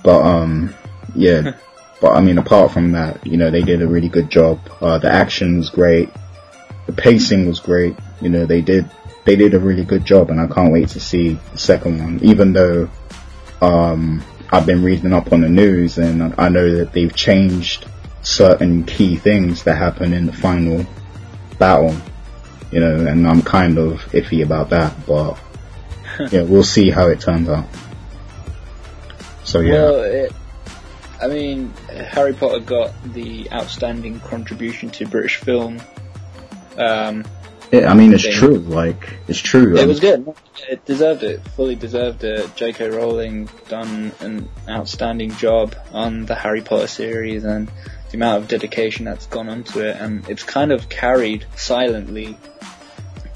But 0.03 0.21
um, 0.23 0.75
yeah. 1.15 1.57
but 2.01 2.13
I 2.13 2.21
mean, 2.21 2.39
apart 2.39 2.73
from 2.73 2.93
that, 2.93 3.27
you 3.27 3.37
know, 3.37 3.51
they 3.51 3.63
did 3.63 3.83
a 3.83 3.87
really 3.87 4.09
good 4.09 4.31
job. 4.31 4.61
Uh, 4.81 4.99
the 4.99 5.11
action 5.11 5.59
was 5.59 5.71
great. 5.71 6.11
The 6.87 6.93
pacing 6.93 7.47
was 7.47 7.61
great. 7.61 7.97
You 8.21 8.29
know, 8.29 8.47
they 8.47 8.61
did 8.61 8.91
they 9.25 9.37
did 9.37 9.55
a 9.55 9.59
really 9.59 9.85
good 9.85 10.05
job, 10.05 10.31
and 10.31 10.41
I 10.41 10.47
can't 10.47 10.73
wait 10.73 10.91
to 10.91 11.01
see 11.01 11.39
the 11.53 11.59
second 11.59 11.99
one. 11.99 12.21
Even 12.23 12.53
though 12.53 12.91
um, 13.63 14.23
I've 14.53 14.67
been 14.67 14.83
reading 14.83 15.13
up 15.13 15.33
on 15.33 15.41
the 15.41 15.49
news, 15.49 15.97
and 15.99 16.35
I 16.37 16.49
know 16.51 16.77
that 16.77 16.93
they've 16.93 17.15
changed 17.15 17.87
certain 18.23 18.85
key 18.85 19.17
things 19.17 19.65
that 19.65 19.77
happen 19.77 20.13
in 20.13 20.27
the 20.27 20.33
final 20.33 20.85
battle. 21.59 21.97
You 22.71 22.81
know, 22.81 23.07
and 23.07 23.27
I'm 23.27 23.41
kind 23.41 23.79
of 23.79 24.01
iffy 24.13 24.43
about 24.43 24.71
that, 24.71 25.07
but 25.07 25.39
yeah, 26.31 26.43
we'll 26.43 26.63
see 26.65 26.91
how 26.91 27.09
it 27.09 27.21
turns 27.21 27.49
out. 27.49 27.67
So 29.45 29.61
yeah, 29.61 29.73
Well, 29.75 30.01
it, 30.03 30.33
I 31.23 31.29
mean, 31.29 31.73
Harry 31.89 32.33
Potter 32.35 32.61
got 32.61 32.93
the 33.13 33.51
outstanding 33.53 34.21
contribution 34.21 34.91
to 34.91 35.07
British 35.07 35.37
film. 35.37 35.81
Um, 36.77 37.25
Yeah, 37.73 37.91
I 37.91 37.95
mean, 37.95 38.13
it's 38.13 38.25
thing. 38.25 38.33
true. 38.33 38.59
Like, 38.59 39.17
it's 39.29 39.39
true. 39.39 39.77
It 39.77 39.83
Um, 39.83 39.89
was 39.89 40.01
good. 40.01 40.33
It 40.69 40.85
deserved 40.85 41.23
it. 41.23 41.41
Fully 41.57 41.75
deserved 41.77 42.25
it. 42.25 42.55
J.K. 42.57 42.89
Rowling 42.91 43.49
done 43.69 44.13
an 44.21 44.49
outstanding 44.69 45.35
job 45.37 45.75
on 45.93 46.27
the 46.27 46.35
Harry 46.35 46.61
Potter 46.63 46.87
series 46.87 47.45
and 47.45 47.69
the 48.11 48.17
amount 48.17 48.43
of 48.43 48.49
dedication 48.49 49.05
that's 49.05 49.27
gone 49.27 49.49
onto 49.49 49.81
it, 49.81 49.97
and 49.99 50.29
it's 50.29 50.43
kind 50.43 50.73
of 50.73 50.89
carried 50.89 51.47
silently, 51.57 52.37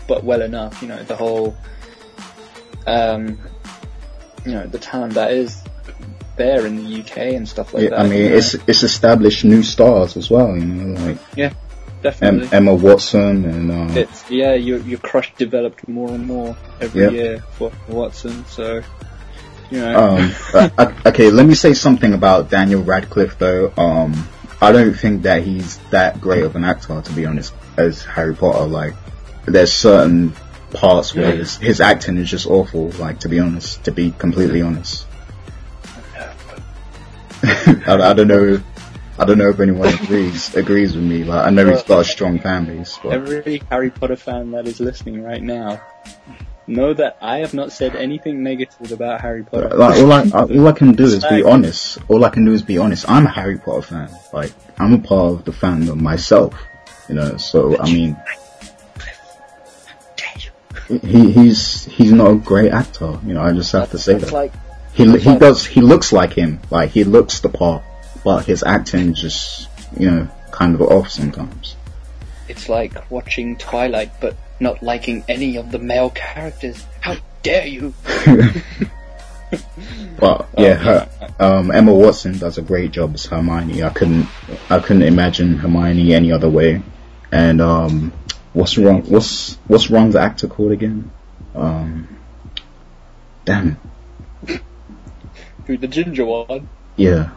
but 0.07 0.25
well 0.25 0.43
enough. 0.43 0.81
You 0.83 0.89
know, 0.89 1.03
the 1.03 1.17
whole, 1.17 1.57
um, 2.89 3.39
you 4.45 4.53
know, 4.53 4.67
the 4.67 4.79
talent 4.79 5.15
that 5.15 5.33
is 5.33 5.63
there 6.37 6.65
in 6.67 6.77
the 6.77 7.01
UK 7.01 7.17
and 7.35 7.49
stuff 7.49 7.75
like 7.75 7.85
Yeah, 7.85 7.91
that. 7.91 7.99
I 8.01 8.03
mean, 8.09 8.23
you 8.23 8.29
know. 8.31 8.37
it's 8.37 8.55
it's 8.55 8.83
established 8.83 9.45
new 9.45 9.63
stars 9.63 10.17
as 10.17 10.31
well. 10.31 10.57
You 10.57 10.65
know, 10.65 11.01
like 11.07 11.19
em- 11.39 11.57
definitely. 12.03 12.49
Emma 12.53 12.75
Watson 12.75 13.45
and 13.45 13.71
um, 13.73 13.97
it's 13.97 14.31
yeah, 14.31 14.55
your 14.55 14.79
your 14.81 14.99
crush 15.01 15.35
developed 15.35 15.87
more 15.89 16.11
and 16.11 16.27
more 16.27 16.57
every 16.81 17.03
Yeah. 17.03 17.11
year 17.11 17.39
for 17.53 17.73
Watson. 17.89 18.45
So, 18.47 18.83
you 19.71 19.81
know. 19.81 19.99
Um, 20.17 20.33
uh, 20.55 20.69
uh, 20.79 20.93
okay, 21.07 21.31
let 21.31 21.45
me 21.47 21.55
say 21.55 21.75
something 21.75 22.15
about 22.15 22.51
Daniel 22.51 22.83
Radcliffe 22.83 23.37
though. 23.39 23.73
Um, 23.77 24.29
I 24.61 24.73
don't 24.73 24.95
think 24.95 25.23
that 25.23 25.43
he's 25.45 25.79
that 25.91 26.21
great 26.21 26.43
of 26.45 26.57
an 26.57 26.65
actor, 26.65 27.01
to 27.01 27.13
be 27.13 27.27
honest, 27.27 27.53
as 27.77 28.03
Harry 28.05 28.35
Potter. 28.35 28.67
Like, 28.67 28.95
there's 29.45 29.73
certain 29.73 30.33
parts 30.73 31.15
where 31.15 31.35
his, 31.35 31.57
his 31.57 31.81
acting 31.81 32.17
is 32.19 32.31
just 32.31 32.47
awful. 32.47 32.91
Like, 32.91 33.21
to 33.21 33.29
be 33.29 33.39
honest, 33.39 33.85
to 33.85 33.93
be 33.93 34.11
completely 34.11 34.63
honest, 34.63 35.07
I, 37.43 37.77
I 37.87 38.13
don't 38.15 38.29
know. 38.29 38.61
I 39.21 39.25
don't 39.25 39.39
know 39.39 39.49
if 39.49 39.59
anyone 39.59 39.89
agrees 39.89 40.55
agrees 40.55 40.95
with 40.95 41.05
me. 41.05 41.25
Like, 41.25 41.47
I 41.47 41.51
know 41.51 41.69
he's 41.69 41.83
got 41.83 42.01
a 42.01 42.05
strong 42.05 42.39
fan 42.39 42.67
base, 42.67 42.99
but 43.03 43.13
Every 43.13 43.63
Harry 43.71 43.91
Potter 43.91 44.17
fan 44.17 44.53
that 44.53 44.69
is 44.69 44.79
listening 44.79 45.23
right 45.25 45.43
now, 45.43 45.81
know 46.69 46.95
that 46.95 47.17
I 47.21 47.39
have 47.39 47.55
not 47.55 47.73
said 47.73 47.97
anything 47.97 48.43
negative 48.43 48.93
about 48.93 49.21
Harry 49.21 49.43
Potter. 49.43 49.71
like 49.71 49.99
all 50.01 50.13
I 50.13 50.29
all 50.31 50.69
I 50.69 50.73
can 50.73 50.93
do 50.93 51.05
is 51.05 51.25
be 51.25 51.43
honest. 51.43 51.99
All 52.09 52.25
I 52.25 52.29
can 52.29 52.45
do 52.45 52.53
is 52.53 52.63
be 52.63 52.79
honest. 52.79 53.09
I'm 53.09 53.27
a 53.27 53.31
Harry 53.31 53.59
Potter 53.59 53.83
fan. 53.83 54.11
Like 54.33 54.53
I'm 54.79 54.95
a 54.95 54.99
part 54.99 55.33
of 55.33 55.45
the 55.45 55.53
fandom 55.53 56.01
myself. 56.01 56.55
You 57.09 57.15
know, 57.15 57.37
so 57.39 57.79
I 57.79 57.85
mean, 57.91 58.17
he 60.89 61.33
he's 61.33 61.85
he's 61.85 62.13
not 62.13 62.31
a 62.31 62.35
great 62.37 62.73
actor. 62.73 63.19
You 63.27 63.35
know, 63.35 63.43
I 63.43 63.53
just 63.53 63.73
have 63.73 63.91
to 63.91 63.99
say 63.99 64.15
that. 64.15 64.33
like 64.33 64.53
He 64.93 65.05
he 65.19 65.37
does 65.37 65.65
he 65.67 65.81
looks 65.81 66.13
like 66.13 66.33
him. 66.33 66.61
Like 66.71 66.91
he 66.91 67.05
looks 67.05 67.41
the 67.41 67.49
part, 67.49 67.83
but 68.25 68.45
his 68.47 68.63
acting 68.63 69.15
just 69.15 69.69
you 69.99 70.11
know 70.11 70.29
kind 70.51 70.75
of 70.75 70.81
off 70.83 71.11
sometimes. 71.11 71.77
it's 72.49 72.69
like 72.69 73.11
watching 73.11 73.57
Twilight, 73.57 74.11
but 74.21 74.35
not 74.61 74.83
liking 74.83 75.25
any 75.29 75.57
of 75.57 75.71
the 75.71 75.79
male 75.79 76.11
characters. 76.11 76.85
How 77.01 77.17
dare 77.43 77.67
you? 77.67 77.95
But 80.19 80.49
yeah, 80.59 80.75
her, 80.75 81.09
um, 81.41 81.71
Emma 81.71 81.95
Watson 81.95 82.37
does 82.39 82.59
a 82.59 82.63
great 82.63 82.91
job 82.91 83.15
as 83.15 83.25
Hermione. 83.25 83.83
I 83.83 83.89
couldn't, 83.91 84.27
I 84.69 84.79
couldn't 84.81 85.03
imagine 85.05 85.57
Hermione 85.57 86.13
any 86.13 86.33
other 86.33 86.51
way. 86.51 86.83
And 87.31 87.61
um, 87.61 88.13
what's 88.59 88.77
wrong? 88.77 89.03
What's 89.03 89.55
what's 89.69 89.89
wrong? 89.91 90.11
The 90.11 90.21
actor 90.21 90.49
called 90.49 90.73
again? 90.73 91.11
Um, 91.55 92.09
damn. 93.45 93.79
Who 95.67 95.77
the 95.77 95.89
ginger 95.89 96.25
one? 96.25 96.69
Yeah, 96.97 97.31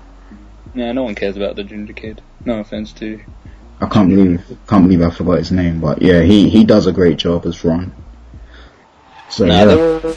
Nah, 0.74 0.94
no 0.94 1.04
one 1.04 1.16
cares 1.16 1.36
about 1.36 1.56
the 1.56 1.64
ginger 1.64 1.94
kid. 1.94 2.22
No 2.46 2.60
offense 2.60 2.94
to. 2.94 3.22
I 3.82 3.88
can't 3.88 4.10
believe, 4.10 4.58
can't 4.68 4.86
believe 4.86 5.02
I 5.02 5.10
forgot 5.10 5.40
his 5.40 5.52
name. 5.52 5.82
But 5.82 6.02
yeah, 6.02 6.22
he 6.22 6.50
he 6.50 6.64
does 6.64 6.88
a 6.88 6.92
great 6.92 7.18
job 7.18 7.46
as 7.46 7.64
Ron. 7.64 7.94
So 9.30 9.46
Nah, 9.46 9.54
yeah, 9.54 9.66
they 9.66 9.76
were 9.76 10.16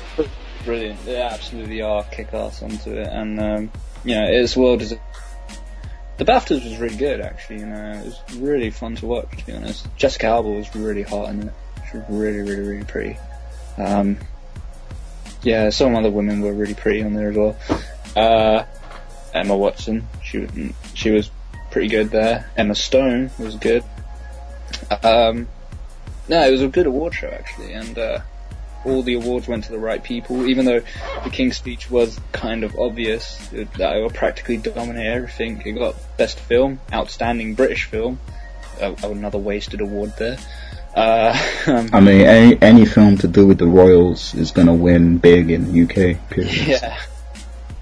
brilliant. 0.64 1.04
They 1.04 1.20
absolutely 1.20 1.82
are 1.82 2.04
kick 2.04 2.32
ass 2.32 2.62
onto 2.62 2.92
it, 2.92 3.08
and 3.08 3.40
um, 3.40 3.72
you 4.04 4.14
know, 4.14 4.26
it's 4.26 4.56
well 4.56 4.76
deserved. 4.76 5.00
The 6.16 6.24
BAFTAs 6.24 6.64
was 6.64 6.76
really 6.78 6.96
good, 6.96 7.20
actually. 7.20 7.60
You 7.60 7.66
know, 7.66 7.92
it 7.92 8.04
was 8.04 8.20
really 8.38 8.70
fun 8.70 8.94
to 8.96 9.06
watch. 9.06 9.30
To 9.36 9.46
be 9.46 9.52
honest, 9.52 9.86
Jessica 9.96 10.26
Alba 10.26 10.48
was 10.48 10.74
really 10.76 11.02
hot 11.02 11.30
in 11.30 11.48
it. 11.48 11.54
She 11.90 11.96
was 11.98 12.06
really, 12.08 12.38
really, 12.38 12.68
really 12.68 12.84
pretty. 12.84 13.18
Um, 13.76 14.18
yeah, 15.42 15.70
some 15.70 15.94
other 15.94 16.10
women 16.10 16.40
were 16.40 16.52
really 16.52 16.74
pretty 16.74 17.02
on 17.02 17.14
there 17.14 17.30
as 17.30 17.36
well. 17.36 17.56
Uh, 18.16 18.64
Emma 19.32 19.56
Watson, 19.56 20.06
she 20.22 20.46
she 20.94 21.10
was 21.10 21.30
pretty 21.70 21.88
good 21.88 22.10
there. 22.10 22.48
Emma 22.56 22.74
Stone 22.74 23.30
was 23.38 23.56
good. 23.56 23.82
Um, 25.02 25.48
no, 26.28 26.46
it 26.46 26.50
was 26.50 26.62
a 26.62 26.68
good 26.68 26.86
award 26.86 27.14
show 27.14 27.28
actually, 27.28 27.72
and 27.72 27.98
uh, 27.98 28.20
all 28.84 29.02
the 29.02 29.14
awards 29.14 29.48
went 29.48 29.64
to 29.64 29.72
the 29.72 29.78
right 29.78 30.02
people. 30.02 30.46
Even 30.46 30.64
though 30.64 30.82
the 31.22 31.30
King's 31.30 31.56
Speech 31.56 31.90
was 31.90 32.18
kind 32.32 32.64
of 32.64 32.78
obvious 32.78 33.36
that 33.48 33.96
it 33.96 34.00
will 34.02 34.10
practically 34.10 34.56
dominate 34.56 35.06
everything, 35.06 35.62
it 35.64 35.72
got 35.72 35.94
Best 36.16 36.38
Film, 36.38 36.80
Outstanding 36.92 37.54
British 37.54 37.84
Film, 37.84 38.18
uh, 38.80 38.94
another 39.02 39.38
wasted 39.38 39.80
award 39.80 40.12
there. 40.18 40.38
Uh, 40.94 41.36
um, 41.66 41.90
I 41.92 42.00
mean, 42.00 42.20
any 42.20 42.62
any 42.62 42.84
film 42.86 43.18
to 43.18 43.28
do 43.28 43.46
with 43.46 43.58
the 43.58 43.66
royals 43.66 44.34
is 44.34 44.52
gonna 44.52 44.74
win 44.74 45.18
big 45.18 45.50
in 45.50 45.72
the 45.72 45.82
UK. 45.82 46.30
Period. 46.30 46.54
yeah, 46.66 47.00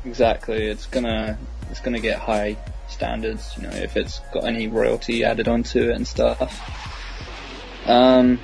exactly. 0.04 0.66
It's 0.66 0.86
gonna 0.86 1.38
it's 1.70 1.80
gonna 1.80 2.00
get 2.00 2.18
high 2.18 2.56
standards. 2.88 3.52
You 3.56 3.64
know, 3.64 3.74
if 3.74 3.96
it's 3.96 4.20
got 4.32 4.44
any 4.44 4.68
royalty 4.68 5.24
added 5.24 5.48
onto 5.48 5.90
it 5.90 5.96
and 5.96 6.06
stuff. 6.06 6.78
Um, 7.86 8.40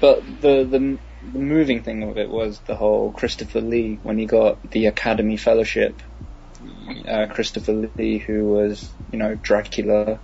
but 0.00 0.24
the 0.40 0.64
the 0.64 0.98
the 1.32 1.38
moving 1.38 1.82
thing 1.82 2.02
of 2.02 2.18
it 2.18 2.28
was 2.28 2.58
the 2.60 2.76
whole 2.76 3.12
Christopher 3.12 3.60
Lee 3.60 3.98
when 4.02 4.18
he 4.18 4.26
got 4.26 4.70
the 4.70 4.86
Academy 4.86 5.36
Fellowship. 5.36 6.00
Uh, 7.06 7.26
Christopher 7.26 7.72
Lee, 7.96 8.18
who 8.18 8.48
was 8.48 8.90
you 9.12 9.18
know 9.18 9.34
Dracula, 9.34 10.18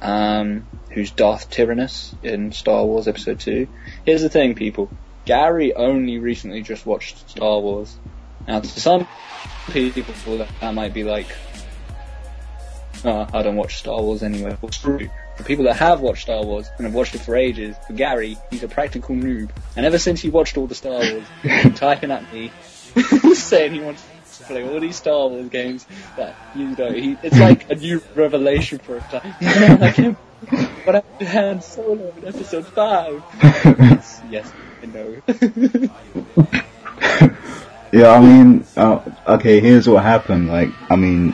um, 0.00 0.66
who's 0.90 1.10
Darth 1.10 1.50
Tyranus 1.50 2.14
in 2.22 2.52
Star 2.52 2.84
Wars 2.84 3.08
Episode 3.08 3.40
Two. 3.40 3.68
Here's 4.04 4.22
the 4.22 4.28
thing, 4.28 4.54
people. 4.54 4.90
Gary 5.24 5.74
only 5.74 6.18
recently 6.18 6.62
just 6.62 6.84
watched 6.84 7.30
Star 7.30 7.60
Wars. 7.60 7.96
Now, 8.46 8.60
to 8.60 8.66
some 8.66 9.08
people, 9.70 10.38
that, 10.38 10.74
might 10.74 10.92
be 10.92 11.02
like, 11.02 11.28
oh, 13.04 13.26
I 13.32 13.42
don't 13.42 13.56
watch 13.56 13.76
Star 13.76 14.00
Wars 14.02 14.22
anyway. 14.22 14.56
Well, 14.60 14.70
true. 14.70 15.08
For 15.36 15.42
people 15.42 15.64
that 15.64 15.76
have 15.76 16.00
watched 16.00 16.22
Star 16.22 16.44
Wars 16.44 16.68
and 16.76 16.86
have 16.86 16.94
watched 16.94 17.14
it 17.14 17.20
for 17.20 17.36
ages, 17.36 17.76
for 17.86 17.92
Gary, 17.92 18.36
he's 18.50 18.62
a 18.62 18.68
practical 18.68 19.14
noob. 19.14 19.50
And 19.76 19.84
ever 19.84 19.98
since 19.98 20.20
he 20.20 20.30
watched 20.30 20.56
all 20.56 20.66
the 20.66 20.74
Star 20.74 20.98
Wars, 20.98 21.24
he's 21.42 21.62
been 21.62 21.74
typing 21.74 22.10
at 22.10 22.32
me, 22.32 22.50
saying 23.34 23.72
he 23.72 23.80
wants 23.80 24.04
to 24.38 24.44
play 24.44 24.68
all 24.68 24.80
these 24.80 24.96
Star 24.96 25.28
Wars 25.28 25.48
games 25.48 25.86
that, 26.16 26.34
you 26.54 26.76
know, 26.76 26.92
he, 26.92 27.16
it's 27.22 27.38
like 27.38 27.70
a 27.70 27.74
new 27.74 28.02
revelation 28.14 28.78
for 28.78 29.00
him. 29.00 29.80
like 29.80 29.96
him. 29.96 30.16
What 30.84 30.94
happened 30.96 31.18
to 31.20 31.26
Han 31.26 31.62
Solo 31.62 32.12
in 32.18 32.28
episode 32.28 32.66
5? 32.66 33.22
yes, 34.30 34.52
I 34.82 34.86
know. 34.86 35.22
Yeah, 37.94 38.10
I 38.10 38.20
mean, 38.20 38.64
uh, 38.76 39.00
okay, 39.24 39.60
here's 39.60 39.88
what 39.88 40.02
happened. 40.02 40.48
Like, 40.48 40.70
I 40.90 40.96
mean, 40.96 41.30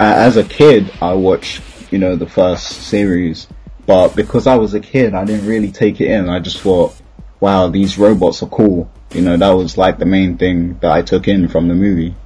uh, 0.00 0.12
as 0.16 0.36
a 0.36 0.42
kid, 0.42 0.90
I 1.00 1.14
watched, 1.14 1.62
you 1.94 2.00
know, 2.00 2.16
the 2.16 2.26
first 2.26 2.66
series, 2.88 3.46
but 3.86 4.16
because 4.16 4.48
I 4.48 4.56
was 4.56 4.74
a 4.74 4.80
kid, 4.80 5.14
I 5.14 5.24
didn't 5.24 5.46
really 5.46 5.70
take 5.70 6.00
it 6.00 6.10
in. 6.10 6.28
I 6.28 6.40
just 6.40 6.58
thought, 6.58 6.92
wow, 7.38 7.68
these 7.68 7.96
robots 7.96 8.42
are 8.42 8.48
cool. 8.48 8.90
You 9.12 9.22
know, 9.22 9.36
that 9.36 9.50
was 9.50 9.78
like 9.78 10.00
the 10.00 10.04
main 10.04 10.36
thing 10.36 10.76
that 10.80 10.90
I 10.90 11.02
took 11.02 11.28
in 11.28 11.46
from 11.46 11.68
the 11.68 11.74
movie 11.74 12.16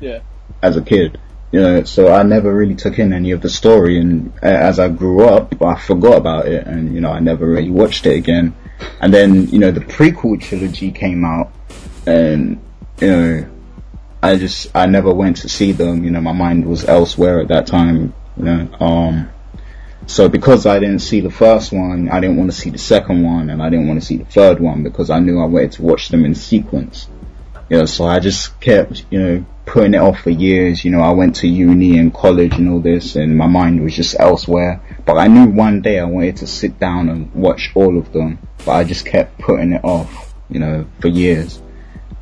yeah. 0.00 0.20
as 0.60 0.76
a 0.76 0.82
kid. 0.82 1.18
You 1.50 1.62
know, 1.62 1.84
so 1.84 2.12
I 2.12 2.24
never 2.24 2.54
really 2.54 2.74
took 2.74 2.98
in 2.98 3.14
any 3.14 3.30
of 3.30 3.40
the 3.40 3.48
story, 3.48 3.98
and 3.98 4.34
uh, 4.42 4.48
as 4.48 4.78
I 4.78 4.90
grew 4.90 5.24
up, 5.24 5.62
I 5.62 5.80
forgot 5.80 6.18
about 6.18 6.46
it, 6.46 6.66
and 6.66 6.94
you 6.94 7.00
know, 7.00 7.10
I 7.10 7.20
never 7.20 7.46
really 7.46 7.70
watched 7.70 8.04
it 8.04 8.18
again. 8.18 8.54
And 9.00 9.14
then, 9.14 9.48
you 9.48 9.58
know, 9.58 9.70
the 9.70 9.80
prequel 9.80 10.38
trilogy 10.38 10.90
came 10.90 11.24
out, 11.24 11.52
and 12.06 12.60
you 13.00 13.08
know, 13.08 13.48
I 14.22 14.36
just 14.36 14.76
I 14.76 14.84
never 14.84 15.10
went 15.14 15.38
to 15.38 15.48
see 15.48 15.72
them. 15.72 16.04
You 16.04 16.10
know, 16.10 16.20
my 16.20 16.32
mind 16.32 16.66
was 16.66 16.84
elsewhere 16.84 17.40
at 17.40 17.48
that 17.48 17.66
time. 17.66 18.12
Know, 18.36 18.68
um, 18.80 19.30
so 20.06 20.28
because 20.28 20.66
I 20.66 20.78
didn't 20.78 21.00
see 21.00 21.20
the 21.20 21.30
first 21.30 21.72
one, 21.72 22.08
I 22.08 22.20
didn't 22.20 22.36
want 22.36 22.50
to 22.50 22.56
see 22.56 22.70
the 22.70 22.78
second 22.78 23.24
one, 23.24 23.50
and 23.50 23.62
I 23.62 23.70
didn't 23.70 23.88
want 23.88 24.00
to 24.00 24.06
see 24.06 24.16
the 24.16 24.24
third 24.24 24.60
one 24.60 24.82
because 24.82 25.10
I 25.10 25.18
knew 25.18 25.40
I 25.40 25.46
wanted 25.46 25.72
to 25.72 25.82
watch 25.82 26.10
them 26.10 26.24
in 26.24 26.34
sequence. 26.34 27.08
You 27.68 27.78
know, 27.78 27.86
so 27.86 28.04
I 28.04 28.20
just 28.20 28.60
kept, 28.60 29.04
you 29.10 29.18
know, 29.18 29.46
putting 29.64 29.94
it 29.94 29.98
off 29.98 30.20
for 30.20 30.30
years. 30.30 30.84
You 30.84 30.92
know, 30.92 31.00
I 31.00 31.10
went 31.10 31.36
to 31.36 31.48
uni 31.48 31.98
and 31.98 32.14
college 32.14 32.54
and 32.54 32.68
all 32.68 32.78
this, 32.78 33.16
and 33.16 33.36
my 33.36 33.48
mind 33.48 33.82
was 33.82 33.96
just 33.96 34.14
elsewhere. 34.18 34.80
But 35.04 35.18
I 35.18 35.26
knew 35.26 35.46
one 35.46 35.82
day 35.82 35.98
I 35.98 36.04
wanted 36.04 36.36
to 36.38 36.46
sit 36.46 36.78
down 36.78 37.08
and 37.08 37.34
watch 37.34 37.72
all 37.74 37.98
of 37.98 38.12
them, 38.12 38.38
but 38.64 38.72
I 38.72 38.84
just 38.84 39.06
kept 39.06 39.38
putting 39.38 39.72
it 39.72 39.82
off, 39.82 40.34
you 40.48 40.60
know, 40.60 40.86
for 41.00 41.08
years. 41.08 41.60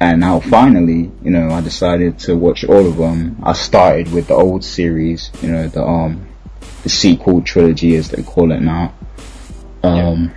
And 0.05 0.21
now 0.21 0.39
finally, 0.39 1.11
you 1.23 1.31
know, 1.31 1.49
I 1.49 1.63
decided 1.63 2.19
to 2.27 2.37
watch 2.37 2.63
all 2.63 2.87
of 2.87 2.99
them. 2.99 3.39
I 3.43 3.55
started 3.55 4.13
with 4.13 4.27
the 4.27 4.35
old 4.35 4.63
series, 4.63 5.31
you 5.41 5.51
know, 5.51 5.67
the 5.67 5.83
um, 5.83 6.29
the 6.83 6.91
sequel 6.91 7.41
trilogy 7.41 7.97
as 7.97 8.11
they 8.11 8.23
call 8.23 8.53
it 8.53 8.61
now. 8.61 8.93
Um, 9.83 10.35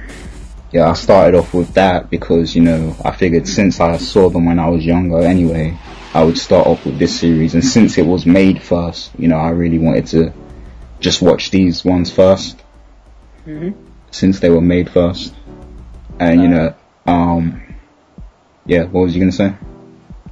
yeah, 0.72 0.90
I 0.90 0.94
started 0.94 1.38
off 1.38 1.54
with 1.54 1.74
that 1.74 2.10
because, 2.10 2.56
you 2.56 2.62
know, 2.62 2.96
I 3.04 3.12
figured 3.12 3.46
since 3.46 3.82
I 3.82 3.98
saw 3.98 4.30
them 4.30 4.46
when 4.46 4.58
I 4.58 4.70
was 4.70 4.86
younger 4.86 5.20
anyway, 5.20 5.78
I 6.14 6.24
would 6.24 6.38
start 6.38 6.66
off 6.66 6.86
with 6.86 6.98
this 6.98 7.20
series. 7.20 7.54
And 7.54 7.64
since 7.64 7.98
it 7.98 8.06
was 8.06 8.26
made 8.26 8.62
first, 8.62 9.12
you 9.20 9.28
know, 9.28 9.38
I 9.38 9.50
really 9.50 9.80
wanted 9.80 10.08
to 10.08 10.34
just 11.02 11.22
watch 11.22 11.52
these 11.52 11.84
ones 11.84 12.10
1st 12.10 12.56
Mhm. 13.46 13.74
Since 14.12 14.40
they 14.40 14.50
were 14.50 14.62
made 14.62 14.90
first. 14.90 15.34
And, 16.22 16.42
you 16.42 16.48
know, 16.48 16.74
um, 17.06 17.67
yeah, 18.68 18.84
what 18.84 19.02
was 19.02 19.16
you 19.16 19.22
gonna 19.22 19.32
say? 19.32 19.54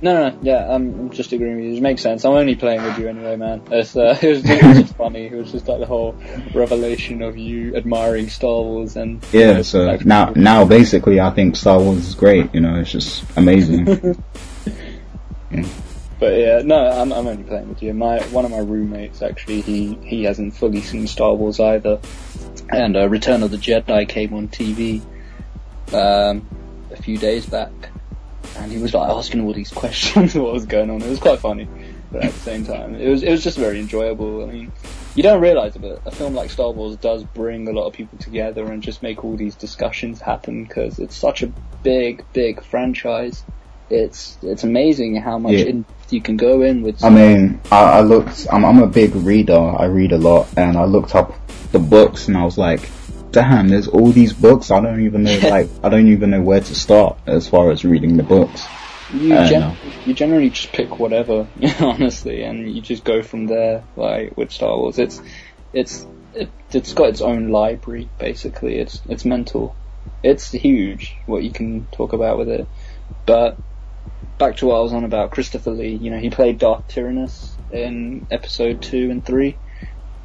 No, 0.02 0.14
no, 0.14 0.30
no, 0.30 0.40
yeah, 0.41 0.68
I'm 0.70 0.99
I'm 0.99 1.10
just 1.10 1.32
agreeing 1.32 1.56
with 1.56 1.66
you. 1.66 1.74
It 1.76 1.82
makes 1.82 2.02
sense. 2.02 2.26
I'm 2.26 2.34
only 2.34 2.56
playing 2.56 2.84
with 2.84 2.99
you 2.99 3.07
anyway, 3.07 3.38
man. 3.38 3.62
It's, 3.72 3.95
uh, 3.95 4.18
it, 4.22 4.28
was 4.28 4.41
just, 4.44 4.62
it 4.62 4.64
was 4.64 4.78
just 4.82 4.95
funny. 4.95 5.28
It 5.28 5.34
was 5.34 5.52
just 5.52 5.68
like 5.68 5.80
the 5.80 5.86
whole 5.86 6.16
revelation 6.53 7.22
of 7.22 7.38
you 7.38 7.76
admiring 7.76 8.30
Star 8.30 8.62
Wars 8.62 8.98
and 8.98 9.26
Yeah, 9.32 9.62
so 9.62 9.84
like- 9.84 10.06
now, 10.06 10.32
now 10.36 10.66
basically 10.66 11.20
I 11.20 11.32
think 11.32 11.56
Star 11.56 11.80
Wars 11.80 11.99
is 12.07 12.16
great, 12.16 12.53
you 12.53 12.60
know, 12.60 12.76
it's 12.80 12.91
just 12.91 13.24
amazing. 13.38 14.22
But 16.18 16.38
yeah, 16.38 16.62
no, 16.64 16.78
I'm 16.78 17.12
I'm 17.12 17.28
only 17.28 17.44
playing 17.44 17.70
with 17.70 17.84
you. 17.84 17.94
My 17.94 18.22
one 18.28 18.45
of 18.45 18.52
my 18.52 18.60
roommates 18.60 19.22
actually, 19.22 19.62
he 19.62 19.95
he 20.02 20.24
hasn't 20.24 20.56
fully 20.56 20.82
seen 20.82 21.07
Star 21.07 21.34
Wars 21.34 21.60
either, 21.60 21.99
and 22.70 22.95
uh, 22.95 23.10
Return 23.10 23.44
of 23.44 23.52
the 23.52 23.57
Jedi 23.57 24.07
came 24.07 24.34
on 24.34 24.48
TV 24.48 25.02
um, 25.94 26.48
a 26.91 26.95
few 27.02 27.18
days 27.18 27.45
back, 27.45 27.72
and 28.57 28.72
he 28.72 28.77
was 28.77 28.94
like 28.94 29.10
asking 29.10 29.41
all 29.41 29.53
these 29.53 29.72
questions, 29.84 30.36
what 30.36 30.53
was 30.53 30.65
going 30.65 30.90
on. 30.90 31.02
It 31.02 31.10
was 31.10 31.19
quite 31.19 31.40
funny, 31.40 31.68
but 32.11 32.23
at 32.26 32.34
the 32.34 32.40
same 32.40 32.65
time, 32.65 32.95
it 32.95 33.07
was 33.10 33.23
it 33.23 33.32
was 33.32 33.44
just 33.44 33.57
very 33.57 33.80
enjoyable. 33.80 34.44
I 34.44 34.52
mean, 34.52 34.72
you 35.15 35.23
don't 35.23 35.41
realize 35.41 35.76
it, 35.76 35.82
but 35.82 36.02
a 36.06 36.11
film 36.11 36.34
like 36.36 36.49
Star 36.49 36.72
Wars 36.72 36.98
does 36.98 37.23
bring 37.23 37.68
a 37.68 37.72
lot 37.72 37.86
of 37.88 37.94
people 37.94 38.18
together 38.19 38.65
and 38.72 38.82
just 38.84 39.02
make 39.03 39.23
all 39.23 39.36
these 39.36 39.56
discussions 39.56 40.19
happen 40.22 40.64
because 40.65 40.99
it's 40.99 41.15
such 41.15 41.44
a 41.44 41.48
big, 41.84 42.23
big 42.34 42.64
franchise. 42.64 43.44
It's 43.90 44.38
it's 44.41 44.64
amazing 44.64 45.15
how 45.18 45.38
much 45.38 45.53
Yeah. 45.53 45.65
in 45.65 45.86
you 46.10 46.22
can 46.22 46.38
go 46.38 46.61
in 46.61 46.82
with. 46.82 47.03
I 47.03 47.10
mean, 47.10 47.60
I, 47.72 47.84
I 47.84 48.02
looked, 48.02 48.48
I'm, 48.52 48.64
I'm 48.65 48.82
a 48.82 48.88
big 48.88 49.15
reader, 49.15 49.57
I 49.57 49.86
read 49.86 50.11
a 50.11 50.18
lot, 50.18 50.48
and 50.57 50.77
I 50.77 50.86
looked 50.86 51.15
up 51.15 51.34
the 51.72 51.80
books 51.80 52.27
and 52.27 52.38
I 52.38 52.44
was 52.45 52.57
like, 52.57 52.90
damn, 53.36 53.68
there's 53.68 53.90
all 53.90 54.14
these 54.14 54.32
books, 54.32 54.72
I 54.72 54.80
don't 54.80 55.02
even 55.02 55.24
know, 55.24 55.38
like, 55.44 55.70
I 55.84 55.90
don't 55.90 56.07
even 56.07 56.30
know 56.30 56.41
where 56.41 56.62
to 56.62 56.74
start 56.74 57.18
as 57.28 57.48
far 57.49 57.70
as 57.70 57.84
reading 57.84 58.16
the 58.16 58.24
books. 58.24 58.66
you, 59.14 59.36
I 59.36 59.49
gen- 59.49 59.78
you 60.06 60.14
generally 60.14 60.49
just 60.49 60.72
pick 60.72 60.99
whatever, 60.99 61.45
honestly, 61.82 62.44
and 62.44 62.74
you 62.74 62.82
just 62.82 63.03
go 63.03 63.22
from 63.22 63.48
there. 63.48 63.84
Like 63.98 64.38
with 64.38 64.52
Star 64.52 64.78
Wars, 64.78 64.98
it's 64.98 65.22
it's 65.74 66.07
it, 66.34 66.49
it's 66.72 66.94
got 66.94 67.10
its 67.10 67.22
own 67.22 67.49
library 67.49 68.10
basically. 68.18 68.80
It's 68.80 69.02
it's 69.10 69.26
mental. 69.26 69.76
It's 70.24 70.52
huge 70.52 71.16
what 71.26 71.44
you 71.44 71.52
can 71.52 71.88
talk 71.91 72.14
about 72.14 72.38
with 72.38 72.48
it. 72.48 72.68
But 73.26 73.57
back 74.38 74.56
to 74.57 74.68
what 74.68 74.78
I 74.78 74.82
was 74.82 74.94
on 74.94 75.03
about 75.03 75.32
Christopher 75.32 75.72
Lee. 75.72 75.95
You 75.95 76.10
know, 76.10 76.20
he 76.20 76.30
played 76.30 76.57
Darth 76.57 76.88
Tyranus 76.88 77.52
in 77.72 78.28
episode 78.32 78.82
two 78.82 79.12
and 79.12 79.26
three. 79.26 79.57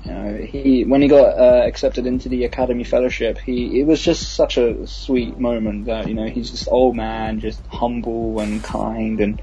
You 0.04 0.12
know, 0.12 0.34
he 0.36 0.84
when 0.84 1.02
he 1.02 1.08
got 1.08 1.38
uh, 1.38 1.62
accepted 1.66 2.06
into 2.06 2.28
the 2.28 2.44
Academy 2.44 2.84
Fellowship, 2.84 3.38
he 3.38 3.80
it 3.80 3.86
was 3.86 4.02
just 4.02 4.34
such 4.34 4.56
a 4.56 4.86
sweet 4.86 5.38
moment 5.38 5.86
that 5.86 6.08
you 6.08 6.14
know 6.14 6.26
he's 6.26 6.50
just 6.50 6.68
old 6.68 6.96
man, 6.96 7.40
just 7.40 7.64
humble 7.66 8.40
and 8.40 8.62
kind 8.64 9.20
and 9.20 9.42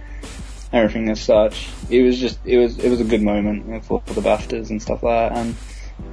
everything 0.73 1.09
as 1.09 1.21
such. 1.21 1.69
It 1.89 2.01
was 2.01 2.19
just 2.19 2.39
it 2.45 2.57
was 2.57 2.79
it 2.79 2.89
was 2.89 3.01
a 3.01 3.05
good 3.05 3.21
moment 3.21 3.85
for, 3.85 4.01
for 4.05 4.13
the 4.13 4.21
Baftas 4.21 4.69
and 4.69 4.81
stuff 4.81 5.03
like 5.03 5.31
that. 5.31 5.38
And 5.38 5.55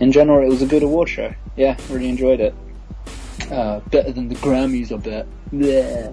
in 0.01 0.13
general, 0.13 0.45
it 0.45 0.51
was 0.51 0.63
a 0.63 0.67
good 0.67 0.83
award 0.83 1.09
show. 1.09 1.35
Yeah, 1.57 1.77
really 1.89 2.09
enjoyed 2.09 2.41
it. 2.41 2.55
Uh, 3.51 3.81
better 3.81 4.13
than 4.13 4.29
the 4.29 4.37
Grammys, 4.37 4.93
I 4.93 4.97
bet. 4.97 5.27
Yeah. 5.53 6.11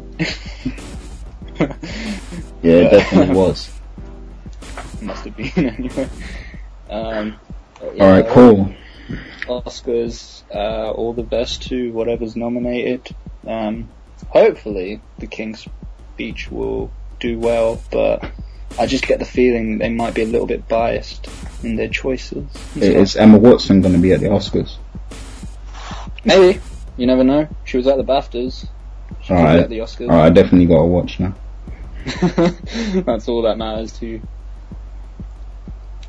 Yeah, 2.62 2.74
it 2.74 2.92
definitely 2.92 3.36
was. 3.36 3.72
Must 5.02 5.26
have 5.26 5.36
been 5.36 5.52
anyway. 5.68 6.10
Um, 6.90 7.40
yeah, 7.96 8.04
Alright, 8.04 8.28
cool. 8.30 8.74
Oscars, 9.48 10.44
uh, 10.54 10.92
all 10.92 11.14
the 11.14 11.24
best 11.24 11.64
to 11.70 11.92
whatever's 11.92 12.36
nominated. 12.36 13.16
Um, 13.46 13.90
hopefully 14.30 15.02
the 15.18 15.28
King's 15.28 15.68
Speech 16.14 16.52
will 16.52 16.92
do 17.20 17.40
well, 17.40 17.82
but 17.92 18.32
I 18.80 18.86
just 18.86 19.08
get 19.08 19.20
the 19.20 19.26
feeling 19.26 19.80
they 19.80 19.90
might 19.90 20.14
be 20.14 20.22
a 20.22 20.26
little 20.26 20.48
bit 20.48 20.68
biased 20.68 21.28
in 21.64 21.76
their 21.76 21.88
choices. 21.88 22.46
Is 22.76 23.16
Emma 23.16 23.38
Watson 23.38 23.82
gonna 23.82 23.98
be 23.98 24.14
at 24.14 24.20
the 24.20 24.28
Oscars? 24.28 24.78
Maybe. 26.24 26.60
You 26.98 27.08
never 27.08 27.24
know. 27.24 27.48
She 27.66 27.78
was 27.78 27.88
at 27.88 27.98
the 27.98 28.04
BAFTAs. 28.04 28.68
She 29.24 29.34
Alright. 29.34 29.60
at 29.60 29.70
the 29.70 29.80
Oscars. 29.80 30.10
Alright, 30.10 30.26
I 30.26 30.30
definitely 30.30 30.68
gotta 30.68 30.86
watch 30.86 31.20
now. 31.20 31.34
That's 33.02 33.28
all 33.28 33.44
that 33.44 33.58
matters 33.58 33.94
to 34.00 34.06
you. 34.06 34.22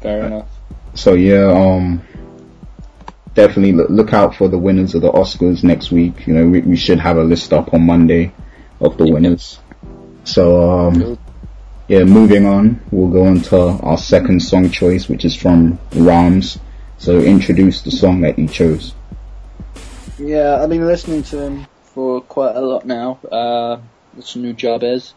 Fair 0.01 0.27
enough. 0.27 0.49
So 0.94 1.14
yeah, 1.14 1.51
um, 1.51 2.02
definitely 3.35 3.73
look, 3.73 4.12
out 4.12 4.35
for 4.35 4.48
the 4.48 4.59
winners 4.59 4.94
of 4.94 5.02
the 5.02 5.10
Oscars 5.10 5.64
next 5.64 5.90
week. 5.90 6.27
You 6.27 6.35
know, 6.35 6.48
we, 6.48 6.60
we 6.60 6.77
should 6.77 7.01
have 7.01 7.16
a 7.16 7.24
list 7.24 7.52
up 7.52 7.73
on 7.73 7.86
Monday 7.86 8.32
of 8.81 8.97
the 8.98 9.10
winners. 9.10 9.59
So 10.24 10.70
um, 10.70 11.19
yeah, 11.89 12.05
moving 12.05 12.47
on, 12.47 12.81
we'll 12.90 13.10
go 13.10 13.24
on 13.24 13.40
to 13.43 13.59
our 13.82 13.98
second 13.98 14.40
song 14.40 14.70
choice, 14.70 15.09
which 15.09 15.24
is 15.24 15.35
from 15.35 15.78
Rams. 15.94 16.59
So 16.98 17.19
introduce 17.19 17.82
the 17.82 17.90
song 17.90 18.20
that 18.20 18.39
you 18.39 18.47
chose. 18.47 18.94
Yeah, 20.19 20.62
I've 20.62 20.69
been 20.69 20.86
listening 20.86 21.23
to 21.24 21.40
him 21.40 21.66
for 21.82 22.20
quite 22.20 22.55
a 22.55 22.60
lot 22.60 22.86
now. 22.86 23.19
Uh, 23.31 23.81
it's 24.16 24.36
a 24.36 24.39
Nujabes. 24.39 25.12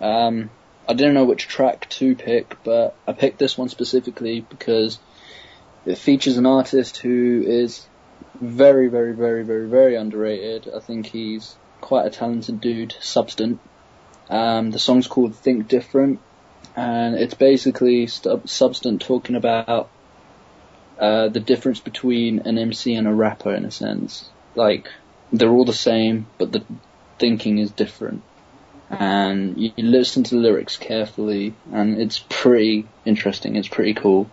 Um, 0.00 0.50
I 0.88 0.94
didn't 0.94 1.14
know 1.14 1.24
which 1.24 1.48
track 1.48 1.88
to 1.90 2.14
pick, 2.14 2.56
but 2.64 2.96
I 3.06 3.12
picked 3.12 3.38
this 3.38 3.58
one 3.58 3.68
specifically 3.68 4.40
because 4.40 4.98
it 5.86 5.98
features 5.98 6.36
an 6.36 6.46
artist 6.46 6.98
who 6.98 7.44
is 7.46 7.86
very, 8.40 8.88
very, 8.88 9.14
very, 9.14 9.44
very, 9.44 9.68
very 9.68 9.94
underrated. 9.94 10.68
I 10.74 10.80
think 10.80 11.06
he's 11.06 11.56
quite 11.80 12.06
a 12.06 12.10
talented 12.10 12.60
dude, 12.60 12.94
Substant. 13.00 13.60
Um, 14.28 14.72
the 14.72 14.78
song's 14.78 15.06
called 15.06 15.36
Think 15.36 15.68
Different, 15.68 16.20
and 16.74 17.14
it's 17.14 17.34
basically 17.34 18.08
Stub- 18.08 18.48
Substant 18.48 19.00
talking 19.00 19.36
about 19.36 19.88
uh, 20.98 21.28
the 21.28 21.40
difference 21.40 21.78
between 21.78 22.40
an 22.40 22.58
MC 22.58 22.94
and 22.94 23.06
a 23.06 23.14
rapper 23.14 23.54
in 23.54 23.64
a 23.64 23.70
sense. 23.70 24.28
Like, 24.56 24.88
they're 25.32 25.50
all 25.50 25.64
the 25.64 25.72
same, 25.72 26.26
but 26.38 26.52
the 26.52 26.64
thinking 27.18 27.58
is 27.58 27.70
different. 27.70 28.22
And 28.90 29.58
you 29.58 29.72
listen 29.76 30.24
to 30.24 30.36
the 30.36 30.40
lyrics 30.40 30.76
carefully, 30.76 31.54
and 31.72 32.00
it's 32.00 32.24
pretty 32.28 32.86
interesting, 33.04 33.56
it's 33.56 33.68
pretty 33.68 33.94
cool. 33.94 34.30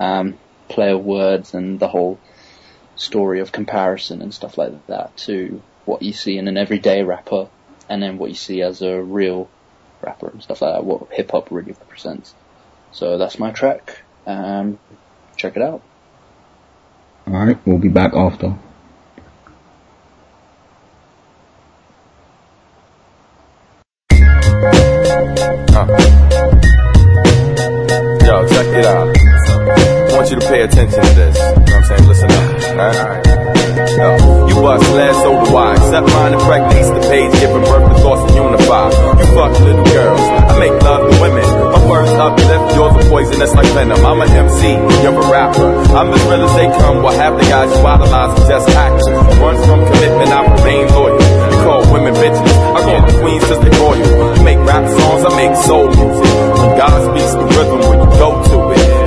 Um, 0.00 0.38
play 0.72 0.90
of 0.92 1.04
words 1.04 1.54
and 1.54 1.78
the 1.78 1.88
whole 1.88 2.18
story 2.96 3.40
of 3.40 3.52
comparison 3.52 4.22
and 4.22 4.32
stuff 4.32 4.58
like 4.58 4.86
that 4.86 5.16
to 5.16 5.62
what 5.84 6.02
you 6.02 6.12
see 6.12 6.38
in 6.38 6.48
an 6.48 6.56
everyday 6.56 7.02
rapper, 7.02 7.48
and 7.88 8.02
then 8.02 8.16
what 8.18 8.30
you 8.30 8.36
see 8.36 8.62
as 8.62 8.82
a 8.82 9.00
real 9.02 9.48
rapper 10.00 10.28
and 10.28 10.42
stuff 10.42 10.62
like 10.62 10.74
that, 10.74 10.84
what 10.84 11.12
hip 11.12 11.30
hop 11.30 11.50
really 11.50 11.72
represents. 11.72 12.34
So 12.92 13.18
that's 13.18 13.38
my 13.38 13.50
track. 13.50 14.02
Um, 14.26 14.78
check 15.36 15.56
it 15.56 15.62
out. 15.62 15.82
Alright, 17.26 17.58
we'll 17.66 17.78
be 17.78 17.88
back 17.88 18.14
after. 18.14 18.54
Yo, 28.24 28.48
check 28.48 28.66
it 28.66 28.86
out. 28.86 29.41
I 30.12 30.16
want 30.16 30.28
you 30.28 30.36
to 30.36 30.44
pay 30.44 30.60
attention 30.60 31.00
to 31.00 31.12
this. 31.16 31.32
You 31.32 31.40
know 31.40 31.56
what 31.56 31.72
I'm 31.72 31.84
saying? 31.88 32.04
Listen 32.04 32.28
up. 32.28 32.44
Alright? 32.76 33.24
Yo, 33.96 34.08
you 34.44 34.54
bust 34.60 34.84
last 34.92 35.16
so 35.24 35.40
do 35.40 35.56
I. 35.56 35.72
Except 35.72 36.04
mine 36.12 36.36
impregnate 36.36 36.84
the 36.92 37.00
page, 37.08 37.32
giving 37.40 37.64
birth 37.64 37.88
to 37.88 37.96
thoughts 38.04 38.28
and 38.28 38.36
unify. 38.36 38.92
You 38.92 39.26
fuck 39.32 39.56
little 39.64 39.88
girls. 39.88 40.20
I 40.20 40.52
make 40.60 40.76
love 40.84 41.08
to 41.08 41.16
women. 41.16 41.48
My 41.72 41.80
first 41.88 42.12
uplift, 42.12 42.76
yours 42.76 42.92
are 42.92 43.08
poisonous 43.08 43.56
like 43.56 43.72
venom. 43.72 44.04
I'm 44.04 44.20
an 44.20 44.28
MC, 44.28 44.76
you're 45.00 45.16
a 45.16 45.24
rapper. 45.32 45.80
I'm 45.96 46.12
as 46.12 46.20
real 46.28 46.44
as 46.44 46.52
they 46.60 46.68
come. 46.76 47.00
While 47.00 47.16
half 47.16 47.32
the 47.40 47.48
guys 47.48 47.72
you 47.72 47.80
idolize 47.80 48.36
are 48.36 48.48
just 48.52 48.68
actors. 48.68 49.08
Run 49.40 49.56
from 49.64 49.80
commitment, 49.96 50.28
I 50.28 50.44
remain 50.44 50.92
loyal. 50.92 51.16
You 51.16 51.58
call 51.64 51.80
women 51.88 52.12
bitches. 52.20 52.52
I 52.76 52.84
call 52.84 53.00
the 53.00 53.16
queens 53.16 53.44
cause 53.48 53.60
they 53.64 53.72
royal. 53.80 54.36
You 54.36 54.44
make 54.44 54.60
rap 54.60 54.84
songs, 54.92 55.24
I 55.24 55.30
make 55.40 55.56
soul 55.64 55.88
music. 55.88 56.28
God 56.76 57.00
speaks 57.00 57.32
the 57.32 57.48
rhythm, 57.48 57.80
when 57.88 57.98
you 58.04 58.10
go 58.20 58.28
to. 58.44 58.51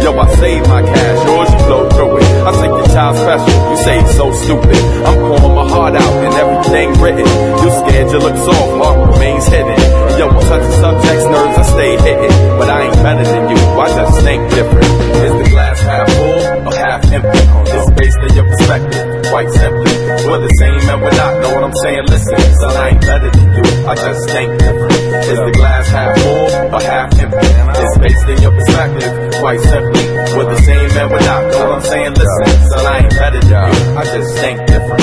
Yo, 0.05 0.13
I 0.19 0.35
save 0.35 0.67
my 0.67 0.83
cash, 0.83 1.25
yours 1.25 1.49
you 1.49 1.57
blow 1.65 1.89
through 1.89 2.17
it. 2.17 2.23
I 2.45 2.51
take 2.61 2.69
your 2.69 2.84
child 2.95 3.17
special, 3.19 3.51
you 3.51 3.77
say 3.83 3.99
it's 3.99 4.15
so 4.15 4.31
stupid. 4.31 4.71
I'm 5.03 5.19
calling 5.19 5.51
my 5.51 5.67
heart 5.67 5.95
out 5.99 6.15
and 6.23 6.31
everything 6.31 6.87
written. 7.03 7.27
You 7.59 7.67
scared 7.83 8.07
you 8.07 8.19
look 8.23 8.37
soft, 8.39 8.71
heart 8.79 8.97
remains 9.11 9.45
hidden. 9.51 9.75
Yo, 10.15 10.31
I'm 10.31 10.39
touching 10.47 10.75
subjects, 10.79 11.25
nerves, 11.27 11.57
I 11.59 11.63
stay 11.75 11.91
hitting. 12.07 12.35
But 12.55 12.69
I 12.71 12.87
ain't 12.87 12.95
better 13.03 13.25
than 13.27 13.43
you, 13.51 13.59
I 13.75 13.87
just 13.91 14.15
think 14.23 14.39
different. 14.47 14.87
Is 15.27 15.33
the 15.43 15.47
glass 15.51 15.79
half 15.83 16.07
full 16.07 16.39
or 16.71 16.75
half 16.79 17.03
empty? 17.11 17.43
It's 17.75 17.91
based 17.99 18.19
on 18.23 18.31
your 18.31 18.47
perspective, 18.47 19.03
quite 19.27 19.51
simply. 19.51 19.91
We're 20.23 20.43
the 20.47 20.53
same 20.55 20.79
and 20.87 20.99
we're 21.03 21.19
not, 21.19 21.31
know 21.43 21.51
what 21.51 21.63
I'm 21.67 21.75
saying? 21.83 22.05
Listen, 22.07 22.39
son, 22.63 22.73
I 22.79 22.95
ain't 22.95 23.03
better 23.03 23.27
than 23.27 23.47
you, 23.59 23.65
I 23.91 23.95
just 23.99 24.23
think 24.31 24.49
different. 24.55 24.95
Is 25.35 25.39
the 25.43 25.51
glass 25.51 25.87
half 25.91 26.15
full 26.23 26.47
or 26.71 26.79
half 26.79 27.11
empty? 27.19 27.43
It's 27.43 27.97
based 27.99 28.23
on 28.31 28.37
your 28.39 28.55
perspective, 28.55 29.11
quite 29.43 29.59
simply. 29.59 30.05
We're 30.31 30.47
the 30.47 30.61
same 30.63 30.89
and 30.95 31.11
we're 31.11 31.27
not, 31.27 31.43
know 31.51 31.59
what 31.59 31.71
I'm 31.75 31.83
saying? 31.83 32.13
Listen, 32.15 32.47
son, 32.71 32.84
I 32.85 33.01
ain't 33.01 33.09
better 33.17 33.41
you, 33.41 33.97
I 33.97 34.03
just 34.05 34.29
think 34.37 34.59
different. 34.67 35.01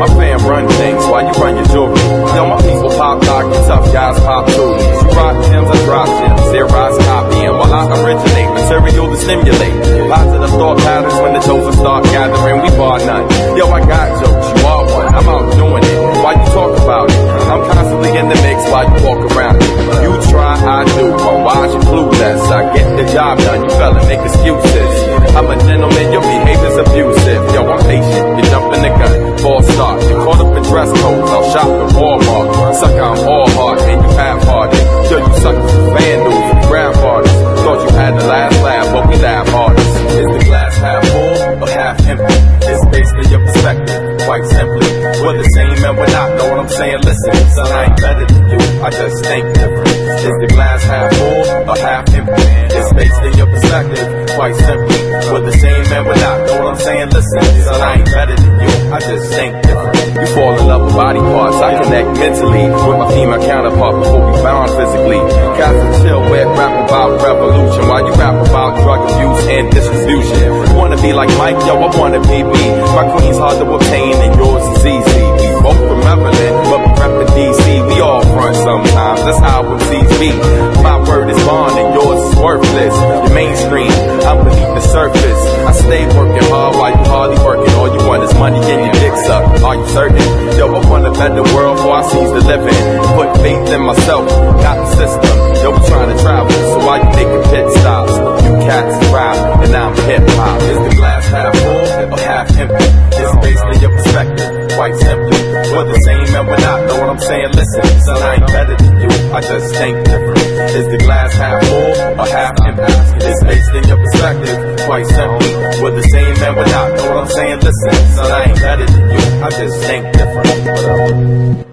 My 0.00 0.08
fam 0.18 0.40
run 0.50 0.66
things 0.68 1.02
while 1.06 1.22
you 1.22 1.34
run 1.38 1.56
your 1.56 1.66
jewelry. 1.70 2.00
Yo, 2.34 2.42
my 2.48 2.58
people 2.60 2.90
pop 2.90 3.22
lock, 3.22 3.44
you 3.46 3.60
tough 3.70 3.86
guys 3.92 4.18
pop 4.20 4.46
too. 4.48 4.74
You 4.74 5.08
rock 5.14 5.36
gems, 5.46 5.70
I 5.70 5.84
drop 5.84 6.08
gems. 6.08 6.40
Xerox 6.50 6.98
copying 7.06 7.54
while 7.54 7.72
I 7.72 7.86
originate 8.02 8.50
material 8.50 9.06
to 9.06 9.16
stimulate. 9.16 9.76
Positive 10.10 10.50
thought 10.50 10.78
patterns 10.78 11.14
when 11.22 11.32
the 11.34 11.40
chosen 11.40 11.72
start 11.78 12.04
gathering. 12.04 12.62
We 12.62 12.70
bar 12.76 12.98
none. 12.98 13.24
Yo, 13.56 13.68
I 13.70 13.80
got 13.86 14.08
jokes, 14.24 14.59
you. 15.02 15.16
I'm 15.16 15.28
out 15.28 15.46
doing 15.56 15.84
it. 15.84 15.98
Why 16.20 16.32
you 16.36 16.46
talk 16.52 16.72
about 16.76 17.08
it? 17.08 17.20
I'm 17.48 17.62
constantly 17.72 18.12
in 18.16 18.28
the 18.28 18.38
mix 18.44 18.58
while 18.70 18.84
you 18.84 18.98
walk 19.04 19.20
around 19.32 19.56
it. 19.62 19.70
You 20.04 20.12
try, 20.28 20.52
I 20.60 20.84
do. 20.84 21.10
But 21.16 21.36
why's 21.44 21.72
you 21.74 21.80
clueless? 21.80 22.42
I 22.50 22.60
get 22.76 22.88
the 22.96 23.06
job 23.12 23.38
done. 23.38 23.64
You 23.64 23.70
fella 23.70 24.00
make 24.06 24.20
excuses. 24.20 24.92
I'm 25.34 25.46
a 25.48 25.56
gentleman, 25.64 26.12
your 26.12 26.22
behavior's 26.22 26.76
abusive. 26.84 27.42
Yo, 27.54 27.60
I'm 27.64 27.80
patient. 27.86 28.26
You 28.36 28.44
jump 28.50 28.74
in 28.74 28.80
the 28.82 28.92
gun, 28.92 29.38
false 29.38 29.66
start. 29.72 30.02
You 30.02 30.16
caught 30.24 30.40
up 30.40 30.56
in 30.56 30.62
dress 30.68 30.90
codes. 31.00 31.30
I'll 31.30 31.50
shop 31.52 31.68
at 31.68 31.88
Walmart. 31.96 32.74
Suck, 32.76 32.92
I'm 32.92 33.28
all 33.28 33.48
heart 33.50 33.80
and 33.80 34.02
you 34.02 34.10
half-hearted. 34.16 34.84
Yo, 35.10 35.16
you 35.18 35.34
suck 35.40 35.56
vandals 35.96 36.46
and 36.52 36.60
grandfathers. 36.68 37.32
Thought 37.60 37.80
you 37.84 37.90
had 37.96 38.12
the 38.18 38.26
last 38.26 38.62
laugh, 38.62 38.86
but 38.92 39.08
we 39.08 39.16
laugh 39.16 39.48
hardest. 39.48 39.88
Is 40.10 40.26
the 40.26 40.44
glass 40.44 40.76
half 40.76 41.06
full 41.08 41.62
or 41.62 41.68
half 41.68 42.00
empty? 42.06 42.36
It's 42.70 42.84
based 42.86 43.14
on 43.14 43.30
your 43.30 43.40
perspective, 43.46 44.09
quite 44.30 44.46
simply. 44.46 44.86
We're 45.26 45.42
the 45.42 45.50
same 45.58 45.82
and 45.82 45.98
we're 45.98 46.06
not, 46.06 46.38
know 46.38 46.50
what 46.50 46.60
I'm 46.60 46.68
saying? 46.68 47.02
Listen, 47.02 47.34
son, 47.50 47.66
I 47.66 47.90
ain't 47.90 47.98
better 47.98 48.26
than 48.30 48.42
you, 48.46 48.60
I 48.78 48.90
just 48.90 49.24
think 49.26 49.42
different. 49.58 49.90
Is 49.90 50.36
the 50.38 50.48
glass 50.54 50.84
half 50.84 51.10
full 51.18 51.42
or 51.66 51.76
half 51.82 52.06
empty? 52.14 52.79
Perspective, 53.00 54.36
quite 54.36 54.54
simply. 54.60 55.00
We're 55.32 55.40
the 55.40 55.56
same 55.56 55.84
and 55.88 56.04
we're 56.04 56.20
not, 56.20 56.44
know 56.44 56.60
what 56.60 56.74
I'm 56.74 56.80
saying? 56.84 57.08
Listen, 57.08 57.40
son, 57.64 57.80
I 57.80 57.96
ain't 57.96 58.10
better 58.12 58.36
than 58.36 58.52
you, 58.60 58.92
I 58.92 59.00
just 59.00 59.32
think 59.32 59.56
different. 59.62 59.96
You 60.20 60.26
fall 60.36 60.58
in 60.60 60.66
love 60.68 60.84
with 60.84 60.94
body 60.94 61.18
parts, 61.18 61.56
I 61.56 61.80
connect 61.80 62.08
mentally 62.20 62.68
with 62.68 62.98
my 63.00 63.08
female 63.08 63.40
counterpart 63.40 63.94
before 64.04 64.20
we 64.20 64.42
bound 64.44 64.68
physically. 64.76 65.22
Cats 65.56 65.80
are 65.80 65.96
chill 66.04 66.20
with 66.28 66.46
rap 66.60 66.74
about 66.90 67.22
revolution 67.24 67.88
while 67.88 68.04
you 68.04 68.12
rap 68.20 68.36
about 68.36 68.76
drug 68.84 69.00
abuse 69.08 69.44
and 69.48 69.70
distribution. 69.72 70.76
Wanna 70.76 71.00
be 71.00 71.14
like 71.14 71.32
Mike, 71.40 71.56
yo, 71.64 71.80
I 71.80 71.88
wanna 71.96 72.20
be 72.20 72.44
me. 72.44 72.64
My 72.92 73.08
queen's 73.16 73.38
hard 73.38 73.56
to 73.64 73.66
obtain 73.70 74.12
and 74.12 74.36
yours 74.36 74.66
is 74.76 74.84
easy. 74.84 75.29
Both 75.70 75.86
from 75.86 76.00
Maryland, 76.02 76.54
but 76.66 76.80
we 76.82 76.90
rep 76.98 77.12
the 77.22 77.26
DC. 77.38 77.62
We 77.86 78.00
all 78.02 78.22
front 78.34 78.56
sometimes, 78.56 79.22
that's 79.22 79.38
how 79.38 79.62
it 79.70 79.80
sees 79.86 80.10
me. 80.18 80.34
My 80.82 80.98
word 81.06 81.30
is 81.30 81.38
bond 81.46 81.78
and 81.78 81.94
yours 81.94 82.18
is 82.26 82.34
worthless. 82.42 82.90
You're 82.90 83.30
mainstream, 83.30 83.92
I'm 84.26 84.42
beneath 84.42 84.74
the 84.74 84.82
surface. 84.82 85.42
I 85.62 85.72
stay 85.72 86.02
working 86.18 86.42
hard 86.50 86.74
while 86.74 86.90
you 86.90 87.04
hardly 87.06 87.38
working. 87.44 87.70
All 87.78 87.86
you 87.86 88.02
want 88.02 88.24
is 88.26 88.34
money 88.34 88.58
and 88.58 88.82
your 88.82 88.98
dicks 88.98 89.28
up. 89.30 89.46
Are 89.62 89.76
you 89.76 89.86
certain? 89.94 90.18
Yo, 90.58 90.66
I 90.74 90.82
want 90.90 91.06
a 91.06 91.12
better 91.12 91.46
world 91.54 91.76
before 91.78 92.02
I 92.02 92.04
seize 92.10 92.32
the 92.34 92.42
living. 92.42 92.80
Put 93.14 93.30
faith 93.38 93.70
in 93.70 93.82
myself, 93.86 94.26
got 94.58 94.74
the 94.74 94.88
system. 94.98 95.36
Yo, 95.62 95.70
we 95.70 95.80
trying 95.86 96.10
to 96.10 96.18
travel, 96.22 96.50
so 96.50 96.78
why 96.82 96.98
you 96.98 97.10
making 97.14 97.42
pit 97.54 97.66
stops? 97.78 98.12
You 98.42 98.52
cats 98.66 98.98
rap, 99.14 99.38
and 99.62 99.70
I'm 99.76 99.94
hip 100.10 100.26
hop. 100.34 100.58
Is 100.66 100.78
the 100.82 100.96
glass 100.98 101.24
half 101.30 101.54
full 101.54 102.10
or 102.10 102.18
half 102.18 102.50
empty? 102.58 102.88
It's 103.20 103.36
based 103.44 103.62
on 103.62 103.80
your 103.80 103.92
perspective, 103.92 104.50
quite 104.76 104.94
simply. 104.96 105.38
We're 105.72 105.88
the 105.88 106.00
same 106.04 106.34
and 106.34 106.46
we're 106.48 106.60
not, 106.60 106.86
know 106.88 107.00
what 107.00 107.10
I'm 107.10 107.18
saying? 107.18 107.50
Listen, 107.52 107.84
son, 108.02 108.22
I 108.22 108.34
ain't 108.34 108.46
better 108.46 108.76
than 108.76 109.00
you, 109.00 109.10
I 109.32 109.40
just 109.40 109.74
think 109.74 110.04
different. 110.04 110.38
Is 110.76 110.86
the 110.86 110.98
glass 110.98 111.32
half 111.34 111.62
full 111.64 111.92
or 112.20 112.26
half 112.26 112.54
empty? 112.66 112.92
It's 113.26 113.42
based 113.44 113.70
on 113.70 113.84
your 113.88 113.98
perspective, 113.98 114.86
quite 114.86 115.06
simply. 115.06 115.52
We're 115.82 115.96
the 115.96 116.06
same 116.10 116.36
and 116.36 116.56
we're 116.56 116.66
not, 116.66 116.88
know 116.96 117.08
what 117.10 117.18
I'm 117.24 117.28
saying? 117.28 117.58
Listen, 117.60 117.94
son, 118.14 118.30
I 118.30 118.44
ain't 118.50 118.60
better 118.60 118.86
than 118.86 119.10
you, 119.10 119.22
I 119.44 119.50
just 119.50 119.76
think 119.86 120.02
different. 120.12 121.66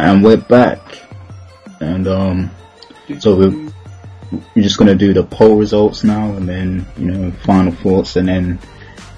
And 0.00 0.22
we're 0.22 0.36
back. 0.36 0.87
And 1.80 2.06
um, 2.08 2.50
so 3.18 3.36
we're, 3.36 3.70
we're 4.54 4.62
just 4.62 4.78
gonna 4.78 4.94
do 4.94 5.12
the 5.12 5.22
poll 5.22 5.56
results 5.56 6.04
now, 6.04 6.32
and 6.32 6.48
then 6.48 6.86
you 6.96 7.06
know 7.10 7.30
final 7.44 7.72
thoughts, 7.72 8.16
and 8.16 8.28
then 8.28 8.58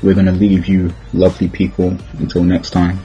we're 0.02 0.14
gonna 0.14 0.32
leave 0.32 0.66
you, 0.66 0.92
lovely 1.12 1.48
people, 1.48 1.96
until 2.18 2.44
next 2.44 2.70
time. 2.70 2.98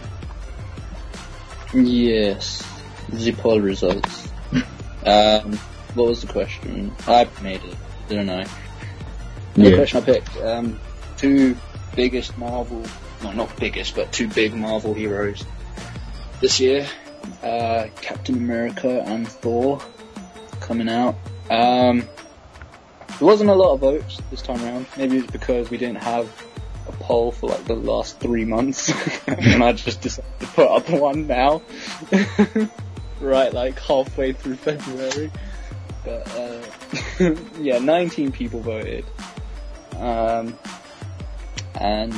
Yes, 1.73 2.65
the 3.09 3.31
poll 3.33 3.59
results. 3.59 4.29
um, 5.05 5.53
what 5.93 6.07
was 6.07 6.21
the 6.21 6.27
question? 6.27 6.91
I 7.07 7.27
made 7.41 7.63
it, 7.63 7.75
didn't 8.09 8.29
I? 8.29 8.45
The 9.55 9.69
Yeah. 9.69 9.75
question 9.77 9.97
I 9.99 10.05
picked. 10.05 10.37
Um, 10.37 10.79
two 11.17 11.57
biggest 11.95 12.37
Marvel, 12.37 12.83
well 13.23 13.33
not 13.33 13.55
biggest, 13.57 13.95
but 13.95 14.11
two 14.11 14.27
big 14.27 14.53
Marvel 14.53 14.93
heroes 14.93 15.43
this 16.41 16.59
year. 16.59 16.85
Uh, 17.43 17.87
Captain 18.01 18.35
America 18.35 19.03
and 19.05 19.27
Thor 19.27 19.81
coming 20.59 20.89
out. 20.89 21.15
Um, 21.49 22.07
there 23.19 23.27
wasn't 23.27 23.49
a 23.49 23.55
lot 23.55 23.73
of 23.73 23.79
votes 23.79 24.19
this 24.31 24.41
time 24.41 24.61
around. 24.63 24.87
Maybe 24.97 25.17
it's 25.17 25.31
because 25.31 25.69
we 25.69 25.77
didn't 25.77 26.03
have 26.03 26.27
a 26.87 26.91
poll 26.91 27.31
for 27.31 27.49
like 27.49 27.65
the 27.65 27.75
last 27.75 28.19
three 28.19 28.45
months, 28.45 28.91
and 29.27 29.63
I 29.63 29.73
just 29.73 30.01
decided 30.01 30.39
to 30.39 30.47
put 30.47 30.67
up 30.67 30.89
one 30.89 31.27
now. 31.27 31.61
right, 33.21 33.53
like 33.53 33.79
halfway 33.79 34.33
through 34.33 34.55
February. 34.55 35.31
But 36.03 36.35
uh, 36.35 37.35
yeah, 37.59 37.79
19 37.79 38.31
people 38.31 38.59
voted, 38.59 39.05
um, 39.97 40.57
and 41.79 42.13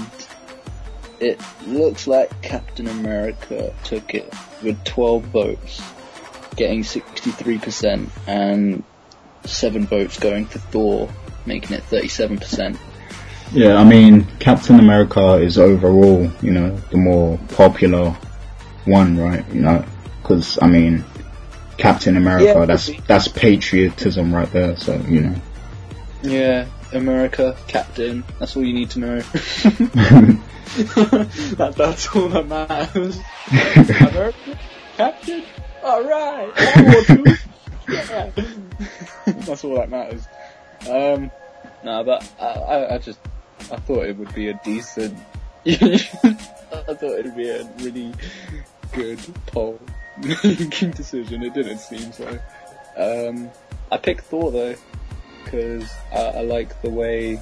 it 1.20 1.40
looks 1.66 2.08
like 2.08 2.42
Captain 2.42 2.88
America 2.88 3.74
took 3.84 4.14
it 4.14 4.34
with 4.64 4.84
12 4.84 5.24
votes, 5.26 5.82
getting 6.56 6.84
63%, 6.84 8.10
and 8.28 8.84
seven 9.46 9.86
votes 9.86 10.20
going 10.20 10.46
for 10.46 10.60
Thor, 10.60 11.10
making 11.46 11.78
it 11.78 11.84
37%. 11.84 12.78
Yeah, 13.54 13.76
I 13.76 13.84
mean, 13.86 14.26
Captain 14.40 14.80
America 14.80 15.36
is 15.36 15.58
overall, 15.58 16.30
you 16.42 16.52
know, 16.52 16.76
the 16.92 16.98
more 16.98 17.38
popular 17.50 18.16
one, 18.86 19.18
right? 19.18 19.46
You 19.54 19.62
know, 19.62 19.86
because 20.22 20.60
I 20.62 20.68
mean, 20.68 21.06
Captain 21.78 22.18
America, 22.18 22.46
Yeah, 22.46 22.66
that's 22.66 22.90
that's 23.08 23.28
patriotism 23.28 24.36
right 24.36 24.52
there. 24.52 24.76
So 24.76 24.96
you 25.08 25.22
know, 25.22 25.36
Yeah, 26.24 26.66
America, 26.92 27.56
Captain, 27.68 28.24
that's 28.40 28.58
all 28.58 28.66
you 28.66 28.74
need 28.74 28.90
to 28.92 29.00
know. 29.00 29.22
that, 30.68 31.74
that's 31.76 32.08
all 32.16 32.30
that 32.30 32.48
matters. 32.48 33.20
Captain, 34.98 35.44
alright, 35.84 36.76
World 36.78 37.10
War 37.10 37.28
II. 37.28 37.34
yeah. 37.90 38.32
That's 39.26 39.64
all 39.64 39.76
that 39.76 39.90
matters. 39.90 40.28
Um, 40.90 41.32
no, 41.84 42.04
but 42.04 42.30
I, 42.40 42.46
I, 42.46 42.96
I 42.96 42.98
just, 42.98 43.20
I 43.72 43.78
thought 43.78 44.06
it 44.06 44.18
would 44.18 44.34
be 44.34 44.50
a 44.50 44.60
decent, 44.64 45.18
I 45.66 45.98
thought 46.70 47.02
it 47.02 47.26
would 47.26 47.38
be 47.38 47.50
a 47.50 47.64
really 47.80 48.14
good 48.94 49.20
poll 49.48 49.80
making 50.18 50.92
decision. 50.92 51.44
It 51.44 51.54
didn't 51.54 51.80
seem 51.80 52.12
so. 52.12 52.40
Um, 52.98 53.50
I 53.92 53.98
picked 53.98 54.26
Thor 54.26 54.52
though, 54.52 54.76
because 55.44 55.90
I, 56.12 56.20
I 56.20 56.42
like 56.42 56.82
the 56.82 56.90
way 56.90 57.42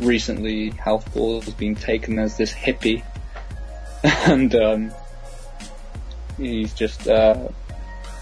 recently 0.00 0.70
Thor 0.70 1.42
has 1.42 1.54
been 1.54 1.74
taken 1.74 2.18
as 2.18 2.36
this 2.36 2.52
hippie, 2.52 3.04
and 4.02 4.54
um, 4.54 4.92
he's 6.36 6.74
just, 6.74 7.08
uh, 7.08 7.48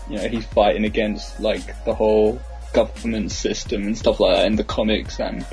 you 0.09 0.16
know, 0.16 0.28
he's 0.28 0.44
fighting 0.47 0.85
against 0.85 1.40
like 1.40 1.85
the 1.85 1.94
whole 1.94 2.40
government 2.73 3.31
system 3.31 3.82
and 3.82 3.97
stuff 3.97 4.20
like 4.20 4.36
that 4.36 4.47
in 4.47 4.57
the 4.57 4.65
comics, 4.65 5.20
and 5.20 5.47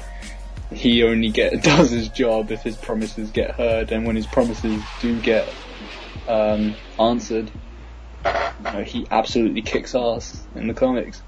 he 0.71 1.03
only 1.03 1.29
get 1.29 1.63
does 1.63 1.91
his 1.91 2.09
job 2.09 2.51
if 2.51 2.61
his 2.61 2.75
promises 2.75 3.31
get 3.31 3.51
heard, 3.51 3.91
and 3.91 4.05
when 4.05 4.15
his 4.15 4.27
promises 4.27 4.81
do 5.01 5.19
get 5.21 5.47
um, 6.27 6.75
answered, 6.99 7.49
you 8.25 8.63
know, 8.63 8.83
he 8.83 9.07
absolutely 9.09 9.61
kicks 9.61 9.95
ass 9.95 10.41
in 10.55 10.67
the 10.67 10.73
comics. 10.73 11.21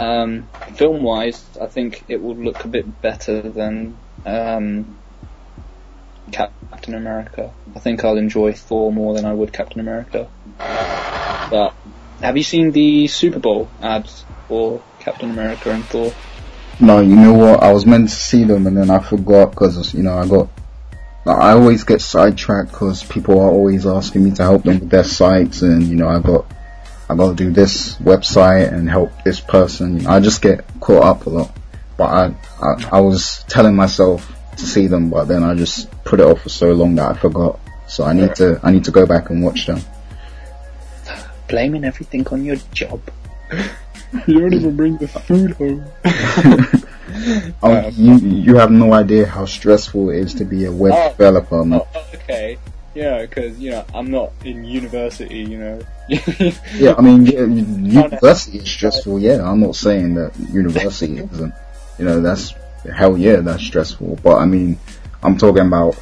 Um, 0.00 0.48
film 0.76 1.02
wise, 1.02 1.44
I 1.60 1.66
think 1.66 2.04
it 2.08 2.22
will 2.22 2.34
look 2.34 2.64
a 2.64 2.68
bit 2.68 3.02
better 3.02 3.42
than 3.42 3.98
um, 4.24 4.96
Captain 6.32 6.94
America. 6.94 7.52
I 7.76 7.80
think 7.80 8.02
I'll 8.02 8.16
enjoy 8.16 8.54
Thor 8.54 8.90
more 8.90 9.12
than 9.12 9.26
I 9.26 9.34
would 9.34 9.52
Captain 9.52 9.78
America. 9.78 10.26
But 10.56 11.74
have 12.22 12.38
you 12.38 12.42
seen 12.42 12.70
the 12.70 13.08
Super 13.08 13.40
Bowl 13.40 13.68
ads 13.82 14.24
for 14.48 14.82
Captain 15.00 15.30
America 15.30 15.70
and 15.70 15.84
Thor? 15.84 16.14
No, 16.80 17.00
you 17.00 17.16
know 17.16 17.34
what? 17.34 17.62
I 17.62 17.70
was 17.72 17.84
meant 17.84 18.08
to 18.08 18.14
see 18.14 18.44
them 18.44 18.66
and 18.66 18.74
then 18.74 18.88
I 18.88 19.00
forgot 19.00 19.50
because 19.50 19.92
you 19.92 20.02
know 20.02 20.16
I 20.16 20.26
got. 20.26 20.48
I 21.26 21.50
always 21.50 21.84
get 21.84 22.00
sidetracked 22.00 22.70
because 22.70 23.04
people 23.04 23.38
are 23.38 23.50
always 23.50 23.86
asking 23.86 24.24
me 24.24 24.30
to 24.32 24.42
help 24.42 24.62
them 24.62 24.80
with 24.80 24.88
their 24.88 25.04
sites, 25.04 25.60
and 25.60 25.82
you 25.82 25.96
know 25.96 26.08
I 26.08 26.20
got 26.20 26.46
I 27.10 27.14
got 27.16 27.30
to 27.30 27.34
do 27.34 27.50
this 27.50 27.96
website 27.96 28.72
and 28.72 28.88
help 28.88 29.10
this 29.24 29.40
person. 29.40 30.06
I 30.06 30.20
just 30.20 30.40
get 30.42 30.64
caught 30.80 31.02
up 31.02 31.26
a 31.26 31.30
lot. 31.30 31.50
But 31.96 32.04
I, 32.04 32.34
I 32.62 32.98
I 32.98 33.00
was 33.00 33.44
telling 33.48 33.74
myself 33.76 34.32
to 34.56 34.64
see 34.66 34.86
them, 34.86 35.10
but 35.10 35.24
then 35.24 35.42
I 35.42 35.54
just 35.54 35.90
put 36.04 36.20
it 36.20 36.26
off 36.26 36.42
for 36.42 36.48
so 36.48 36.72
long 36.72 36.94
that 36.96 37.10
I 37.10 37.18
forgot. 37.18 37.58
So 37.88 38.04
I 38.04 38.12
need 38.12 38.34
to 38.36 38.60
I 38.62 38.70
need 38.70 38.84
to 38.84 38.90
go 38.92 39.06
back 39.06 39.30
and 39.30 39.42
watch 39.42 39.66
them. 39.66 39.80
Blaming 41.48 41.84
everything 41.84 42.26
on 42.28 42.44
your 42.44 42.56
job. 42.72 43.00
you 44.26 44.40
don't 44.40 44.54
even 44.54 44.76
bring 44.76 44.96
the 44.98 45.08
food 45.08 45.50
home. 45.52 45.84
Oh, 47.60 47.88
you 47.88 48.14
you 48.18 48.54
have 48.56 48.70
no 48.70 48.92
idea 48.94 49.26
how 49.26 49.44
stressful 49.44 50.10
it 50.10 50.18
is 50.18 50.34
to 50.34 50.44
be 50.44 50.64
a 50.64 50.70
web 50.72 50.92
Oh. 50.94 51.08
developer. 51.10 51.64
Man. 51.64 51.80
Oh, 51.82 52.06
okay. 52.14 52.56
Yeah, 53.00 53.22
because 53.22 53.58
you 53.58 53.70
know 53.70 53.84
I'm 53.94 54.10
not 54.10 54.30
in 54.44 54.62
university. 54.62 55.38
You 55.38 55.58
know. 55.58 55.80
Yeah, 56.74 56.96
I 56.98 57.00
mean, 57.00 57.24
yeah, 57.24 57.44
university 58.04 58.58
is 58.58 58.68
stressful. 58.68 59.18
Yeah, 59.20 59.40
I'm 59.42 59.60
not 59.60 59.74
saying 59.74 60.16
that 60.16 60.36
university 60.52 61.16
isn't. 61.18 61.54
You 61.98 62.04
know, 62.04 62.20
that's 62.20 62.52
hell 62.94 63.16
yeah, 63.16 63.36
that's 63.36 63.62
stressful. 63.62 64.20
But 64.22 64.36
I 64.36 64.44
mean, 64.44 64.78
I'm 65.22 65.38
talking 65.38 65.66
about 65.66 65.96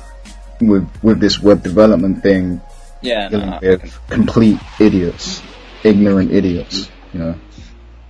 with 0.61 0.91
with 1.01 1.21
this 1.21 1.41
web 1.41 1.63
development 1.63 2.25
thing, 2.25 2.61
yeah. 3.01 3.29
No, 3.29 3.61
with 3.63 3.97
complete 4.11 4.59
idiots, 4.81 5.41
ignorant 5.85 6.33
idiots. 6.33 6.91
You 7.13 7.21
know, 7.21 7.35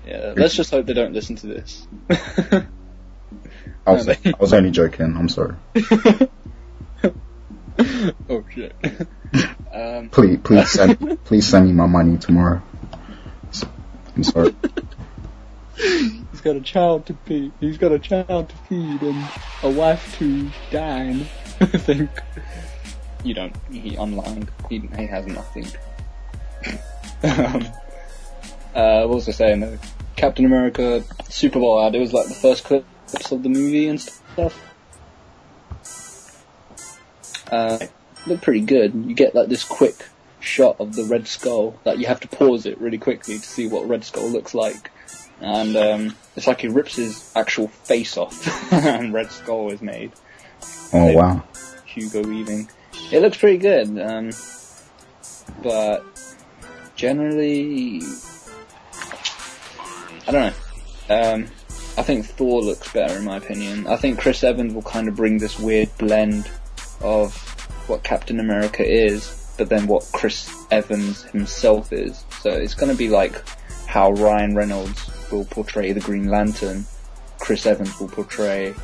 yeah. 0.07 0.33
Let's 0.35 0.55
just 0.55 0.71
hope 0.71 0.87
they 0.87 0.95
don't 0.95 1.13
listen 1.13 1.37
to 1.37 1.47
this. 1.47 1.87
I 3.87 3.93
was 3.93 4.09
I 4.25 4.35
was 4.41 4.55
only 4.55 4.71
joking. 4.71 5.15
I'm 5.15 5.29
sorry. 5.29 5.57
oh 8.29 8.45
shit. 8.51 8.75
um, 9.73 10.09
Please, 10.11 10.39
please 10.43 10.71
send 10.73 11.25
please 11.25 11.47
send 11.47 11.67
me 11.67 11.73
my 11.73 11.87
money 11.87 12.19
tomorrow. 12.19 12.63
I'm 14.17 14.25
sorry. 14.25 14.55
he's 15.77 16.41
got 16.43 16.57
a 16.57 16.61
child 16.61 17.07
to 17.07 17.15
feed. 17.25 17.53
He's 17.61 17.79
got 17.79 17.93
a 17.93 18.01
child 18.01 18.49
to 18.49 18.57
feed 18.69 19.01
and 19.03 19.29
a 19.63 19.71
wife 19.71 20.17
to 20.19 20.51
dine. 20.71 21.21
I 21.61 21.67
think. 21.67 22.11
You 23.23 23.35
don't. 23.35 23.55
He 23.71 23.97
online. 23.97 24.49
He, 24.69 24.81
he 24.97 25.07
has 25.07 25.27
nothing. 25.27 25.67
um, 27.23 27.65
uh, 28.75 29.07
what 29.07 29.15
was 29.15 29.29
I 29.29 29.33
saying 29.33 29.61
though? 29.61 29.79
Captain 30.17 30.45
America 30.45 31.05
Super 31.29 31.61
Bowl 31.61 31.81
ad. 31.81 31.95
It 31.95 32.01
was 32.01 32.13
like 32.13 32.27
the 32.27 32.35
first 32.35 32.65
clips 32.65 33.31
of 33.31 33.45
the 33.45 33.49
movie 33.49 33.87
and 33.87 34.01
stuff. 34.01 34.68
Uh, 37.51 37.79
pretty 38.43 38.61
good. 38.61 38.95
You 38.95 39.15
get 39.15 39.35
like 39.35 39.49
this 39.49 39.65
quick 39.65 40.07
shot 40.41 40.77
of 40.81 40.95
the 40.95 41.05
Red 41.05 41.27
Skull. 41.27 41.79
Like 41.85 41.99
you 41.99 42.07
have 42.07 42.21
to 42.21 42.29
pause 42.29 42.67
it 42.67 42.81
really 42.81 42.99
quickly 42.99 43.39
to 43.39 43.45
see 43.45 43.69
what 43.69 43.89
Red 43.89 44.05
Skull 44.05 44.29
looks 44.29 44.55
like. 44.55 44.91
And 45.41 45.77
um, 45.77 46.17
it's 46.37 46.47
like 46.47 46.61
he 46.61 46.69
rips 46.69 46.97
his 46.97 47.33
actual 47.37 47.69
face 47.69 48.17
off, 48.17 48.73
and 48.73 49.13
Red 49.13 49.31
Skull 49.31 49.71
is 49.71 49.81
made. 49.81 50.13
Oh 50.93 51.13
wow. 51.13 51.45
Hugo 51.87 52.23
Weaving. 52.23 52.69
It 53.13 53.21
looks 53.21 53.39
pretty 53.39 53.59
good, 53.59 53.99
um, 53.99 54.31
but 55.63 56.05
generally, 56.97 58.03
I 60.27 60.33
don't 60.33 60.55
know. 61.09 61.35
Um, 61.35 61.47
I 61.97 62.03
think 62.03 62.27
Thor 62.27 62.61
looks 62.61 62.93
better 62.93 63.17
in 63.17 63.25
my 63.25 63.37
opinion. 63.37 63.87
I 63.87 63.97
think 63.97 64.19
Chris 64.19 64.45
Evans 64.45 64.75
will 64.75 64.83
kind 64.83 65.09
of 65.09 65.17
bring 65.17 65.39
this 65.39 65.59
weird 65.59 65.89
blend 65.99 66.51
of 67.01 67.35
what 67.89 68.03
Captain 68.03 68.41
America 68.41 68.85
is, 68.85 69.53
but 69.57 69.69
then 69.69 69.87
what 69.87 70.09
Chris 70.13 70.51
Evans 70.71 71.23
himself 71.25 71.93
is. 71.93 72.25
So 72.41 72.51
it's 72.51 72.75
going 72.75 72.93
to 72.93 72.99
be 72.99 73.09
like 73.09 73.43
how 73.87 74.13
Ryan 74.13 74.55
Reynolds 74.55 75.11
will 75.31 75.45
portray 75.45 75.93
the 75.93 76.01
Green 76.01 76.29
Lantern, 76.29 76.85
Chris 77.39 77.67
Evans 77.67 77.99
will 77.99 78.09
portray 78.09 78.75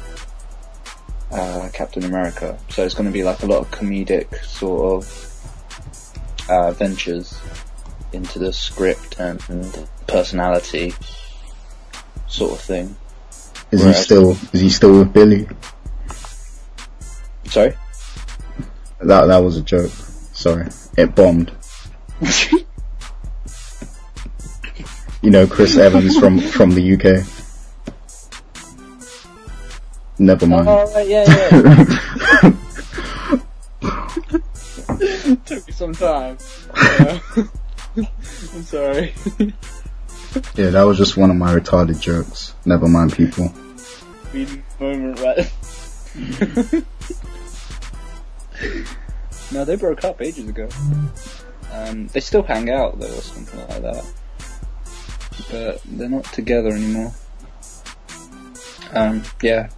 uh, 1.31 1.69
Captain 1.73 2.05
America. 2.05 2.59
So 2.71 2.85
it's 2.85 2.95
going 2.95 3.07
to 3.07 3.13
be 3.13 3.25
like 3.25 3.43
a 3.43 3.47
lot 3.47 3.61
of 3.61 3.71
comedic 3.71 4.43
sort 4.45 5.05
of 5.05 6.49
uh, 6.49 6.71
ventures 6.73 7.39
into 8.13 8.39
the 8.39 8.53
script 8.53 9.19
and, 9.19 9.43
and 9.49 9.89
personality 10.07 10.95
sort 12.29 12.53
of 12.53 12.61
thing. 12.61 12.97
Is 13.71 13.83
he 13.83 13.93
still 13.93 14.31
is 14.53 14.61
he 14.61 14.71
still 14.71 14.99
with 15.01 15.13
Billie? 15.13 15.49
Sorry? 17.47 17.75
That 19.07 19.27
that 19.27 19.39
was 19.39 19.57
a 19.57 19.63
joke. 19.63 19.91
Sorry, 20.33 20.67
it 20.97 21.15
bombed. 21.15 21.53
You 25.25 25.31
know, 25.31 25.47
Chris 25.47 25.79
Evans 25.79 26.19
from 26.19 26.39
from 26.39 26.73
the 26.73 26.93
UK. 26.93 27.25
Never 30.19 30.47
mind. 30.47 30.69
Oh, 30.69 30.93
right, 30.93 31.09
yeah, 31.09 31.25
yeah. 31.27 31.85
Took 35.47 35.67
me 35.67 35.73
some 35.73 35.95
time. 35.95 36.37
I'm 36.77 38.63
sorry. 38.65 39.15
yeah, 40.57 40.69
that 40.69 40.83
was 40.83 40.99
just 40.99 41.17
one 41.17 41.31
of 41.31 41.37
my 41.37 41.59
retarded 41.59 42.03
jokes. 42.03 42.55
Never 42.67 42.87
mind, 42.87 43.15
people. 43.15 43.51
Moment, 44.79 45.21
right? 45.21 45.39
Mm-hmm. 46.19 46.81
No, 49.55 49.65
they 49.65 49.77
broke 49.77 50.05
up 50.05 50.21
ages 50.21 50.49
ago. 50.49 50.69
Um, 51.73 52.09
they 52.09 52.21
still 52.21 52.43
hang 52.43 52.71
out 52.71 52.99
though, 52.99 53.07
or 53.07 53.21
something 53.23 53.61
like 53.61 53.83
that. 53.83 54.05
But 55.51 55.81
they're 55.85 56.09
not 56.09 56.25
together 56.25 56.71
anymore. 56.71 57.13
Um, 58.93 59.23
yeah, 59.41 59.71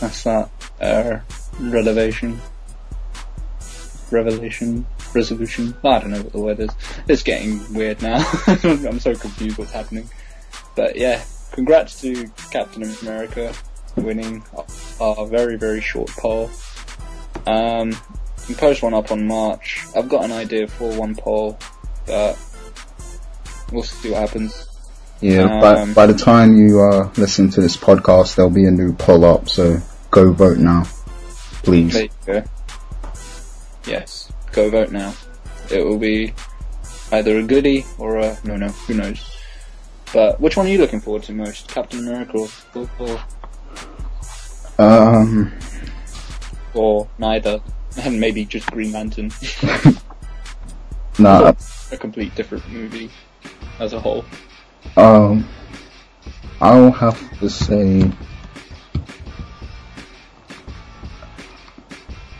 that's 0.00 0.24
that. 0.24 0.50
Uh, 0.80 1.20
revelation, 1.60 2.40
revelation, 4.10 4.86
resolution. 5.14 5.74
I 5.84 6.00
don't 6.00 6.10
know 6.10 6.22
what 6.22 6.32
the 6.32 6.40
word 6.40 6.60
is. 6.60 6.70
It's 7.08 7.22
getting 7.22 7.72
weird 7.72 8.02
now. 8.02 8.18
I'm 8.46 8.98
so 8.98 9.14
confused 9.14 9.58
what's 9.58 9.72
happening. 9.72 10.08
But 10.74 10.96
yeah, 10.96 11.22
congrats 11.52 12.00
to 12.02 12.28
Captain 12.50 12.82
America 13.02 13.54
winning 13.96 14.44
our, 15.00 15.26
very 15.26 15.56
very 15.56 15.80
short 15.80 16.10
poll. 16.10 16.50
Um, 17.46 17.96
post 18.54 18.82
one 18.82 18.94
up 18.94 19.10
on 19.10 19.26
March. 19.26 19.84
I've 19.96 20.08
got 20.08 20.24
an 20.24 20.32
idea 20.32 20.66
for 20.68 20.92
one 20.94 21.14
poll, 21.14 21.58
but 22.06 22.38
we'll 23.72 23.82
see 23.82 24.10
what 24.10 24.20
happens. 24.20 24.68
Yeah, 25.20 25.60
by 25.60 25.80
Um, 25.80 25.94
by 25.94 26.06
the 26.06 26.14
time 26.14 26.56
you 26.56 26.80
uh 26.80 27.10
listen 27.16 27.50
to 27.50 27.60
this 27.60 27.76
podcast, 27.76 28.36
there'll 28.36 28.50
be 28.50 28.66
a 28.66 28.70
new 28.70 28.92
poll 28.92 29.24
up. 29.24 29.48
So 29.48 29.78
go 30.10 30.32
vote 30.32 30.58
now, 30.58 30.84
please. 31.62 32.08
Go. 32.26 32.42
Yes, 33.86 34.30
go 34.52 34.70
vote 34.70 34.92
now. 34.92 35.14
It 35.70 35.84
will 35.84 35.98
be 35.98 36.34
either 37.12 37.38
a 37.38 37.42
goodie 37.42 37.86
or 37.98 38.18
a 38.18 38.36
no 38.44 38.56
no, 38.56 38.68
who 38.68 38.94
knows. 38.94 39.20
But 40.12 40.40
which 40.40 40.56
one 40.56 40.66
are 40.66 40.70
you 40.70 40.78
looking 40.78 41.00
forward 41.00 41.24
to 41.24 41.32
most? 41.32 41.68
Captain 41.68 42.00
America 42.00 42.46
or, 42.74 43.20
Um, 44.78 45.52
or 46.74 47.08
neither? 47.18 47.60
And 48.04 48.20
maybe 48.20 48.44
just 48.44 48.70
Green 48.70 48.92
Lantern. 48.92 49.30
nah, 51.18 51.54
a 51.90 51.96
complete 51.96 52.34
different 52.34 52.68
movie 52.68 53.10
as 53.80 53.94
a 53.94 54.00
whole. 54.00 54.24
Um, 54.96 55.48
I'll 56.60 56.92
have 56.92 57.38
to 57.40 57.48
say, 57.48 58.10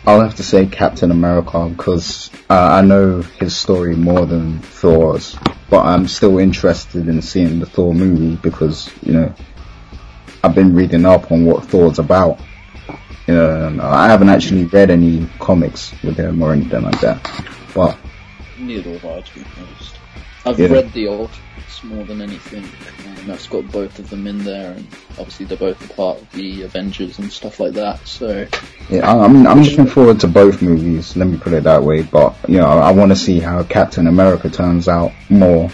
I'll 0.07 0.21
have 0.21 0.37
to 0.37 0.43
say 0.43 0.67
Captain 0.67 1.11
America 1.11 1.69
because 1.69 2.31
uh, 2.51 2.55
I 2.55 2.83
know 2.83 3.23
his 3.23 3.57
story 3.57 3.97
more 3.97 4.27
than 4.27 4.61
Thor's, 4.61 5.37
but 5.69 5.85
I'm 5.85 6.07
still 6.07 6.39
interested 6.39 7.09
in 7.09 7.23
seeing 7.23 7.61
the 7.61 7.67
Thor 7.67 7.95
movie 7.95 8.37
because 8.37 8.91
you 9.03 9.15
know 9.15 9.35
I've 10.45 10.55
been 10.55 10.75
reading 10.75 11.05
up 11.05 11.33
on 11.33 11.45
what 11.45 11.65
Thor's 11.65 11.99
about. 11.99 12.41
You 13.27 13.35
know, 13.35 13.67
and 13.67 13.81
I 13.81 14.07
haven't 14.09 14.29
actually 14.29 14.65
read 14.67 14.91
any 14.91 15.27
comics 15.41 15.93
with 16.05 16.17
him 16.17 16.43
or 16.43 16.53
anything 16.53 16.83
like 16.83 17.01
that, 17.01 17.45
but 17.75 17.99
neither 18.59 18.91
have 18.93 19.05
I, 19.05 19.21
to 19.21 19.35
be 19.35 19.45
honest. 19.59 19.99
I've 20.45 20.61
Yeah. 20.61 20.69
read 20.69 20.93
the 20.93 21.09
Ultimates 21.09 21.83
more 21.83 22.05
than 22.05 22.23
anything, 22.23 22.65
and 23.05 23.19
that's 23.29 23.49
got 23.49 23.71
both 23.73 23.99
of 23.99 24.09
them 24.11 24.29
in 24.29 24.45
there, 24.45 24.73
and 24.73 24.87
obviously 25.19 25.47
they're 25.47 25.59
both 25.59 25.91
a 25.91 25.95
part 25.95 26.19
of 26.19 26.33
the 26.33 26.63
Avengers 26.63 27.19
and 27.19 27.33
stuff 27.33 27.59
like 27.59 27.73
that. 27.73 28.07
So 28.07 28.47
Yeah, 28.89 29.13
I, 29.13 29.25
I'm 29.25 29.45
I'm 29.45 29.65
just 29.65 29.77
looking 29.77 29.93
forward 29.93 30.21
to 30.21 30.29
both 30.29 30.63
movies. 30.63 31.17
Let 31.17 31.27
me 31.27 31.37
put 31.37 31.53
it 31.53 31.65
that 31.65 31.83
way. 31.83 32.03
But 32.03 32.37
you 32.47 32.59
know, 32.59 32.67
I 32.69 32.93
want 32.93 33.11
to 33.11 33.17
see 33.17 33.41
how 33.41 33.65
Captain 33.65 34.07
America 34.07 34.49
turns 34.49 34.87
out 34.89 35.13
more. 35.29 35.69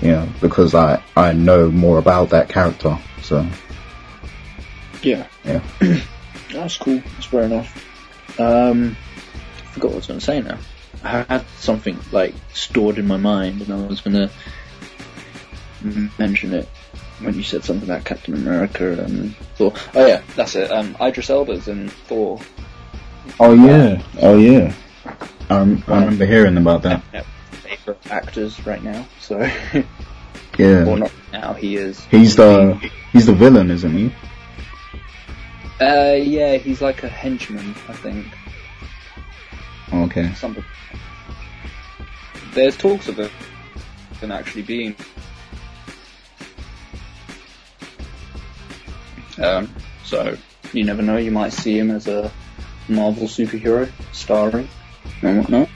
You 0.00 0.12
know, 0.12 0.28
because 0.40 0.74
I 0.76 1.02
I 1.16 1.32
know 1.32 1.68
more 1.70 1.98
about 1.98 2.30
that 2.30 2.48
character. 2.48 2.96
So 3.22 3.44
yeah, 5.02 5.26
yeah. 5.44 5.60
that's 6.52 6.76
cool. 6.78 7.00
That's 7.14 7.26
fair 7.26 7.42
enough. 7.42 8.40
Um, 8.40 8.96
I 9.58 9.66
forgot 9.72 9.88
what 9.88 9.94
I 9.94 9.96
was 9.96 10.06
going 10.06 10.20
to 10.20 10.24
say 10.24 10.40
now. 10.40 10.58
I 11.04 11.22
had 11.22 11.46
something 11.58 11.98
like 12.12 12.34
stored 12.52 12.98
in 12.98 13.06
my 13.06 13.16
mind, 13.16 13.62
and 13.62 13.72
I 13.72 13.86
was 13.86 14.00
going 14.00 14.14
to 14.14 14.30
mention 16.18 16.52
it 16.54 16.68
when 17.20 17.34
you 17.34 17.42
said 17.42 17.64
something 17.64 17.88
about 17.88 18.04
Captain 18.04 18.34
America 18.34 18.92
and 19.02 19.36
Thor. 19.56 19.72
Oh 19.94 20.06
yeah, 20.06 20.22
that's 20.34 20.54
it. 20.56 20.70
Um, 20.70 20.96
Idris 21.00 21.30
Elba's 21.30 21.68
in 21.68 21.88
Thor. 21.88 22.40
Oh 23.40 23.54
yeah. 23.54 24.02
Oh 24.20 24.36
yeah. 24.38 24.72
I, 25.48 25.56
I 25.56 25.60
remember 25.60 26.26
hearing 26.26 26.56
about 26.56 26.82
that. 26.82 27.02
Yeah, 27.12 27.22
favorite 27.50 27.98
actors 28.10 28.64
right 28.66 28.82
now. 28.82 29.06
So, 29.20 29.38
Yeah. 30.58 30.84
well, 30.84 30.96
not 30.96 31.12
now. 31.32 31.52
He 31.54 31.76
is. 31.76 32.02
He's 32.06 32.36
the 32.36 32.74
he's 33.12 33.26
the 33.26 33.34
villain, 33.34 33.70
isn't 33.70 33.92
he? 33.92 34.12
Uh, 35.80 36.16
yeah, 36.18 36.56
he's 36.56 36.80
like 36.80 37.02
a 37.02 37.08
henchman, 37.08 37.74
I 37.88 37.92
think. 37.92 38.26
Okay. 39.92 40.32
Something. 40.34 40.64
There's 42.52 42.76
talks 42.76 43.08
of 43.08 43.18
it 43.18 43.30
than 44.20 44.32
actually 44.32 44.62
being. 44.62 44.96
Um, 49.38 49.74
so 50.04 50.36
you 50.72 50.84
never 50.84 51.02
know. 51.02 51.18
You 51.18 51.30
might 51.30 51.52
see 51.52 51.78
him 51.78 51.90
as 51.90 52.08
a 52.08 52.32
Marvel 52.88 53.26
superhero 53.26 53.90
starring 54.12 54.68
and 55.22 55.38
whatnot. 55.40 55.68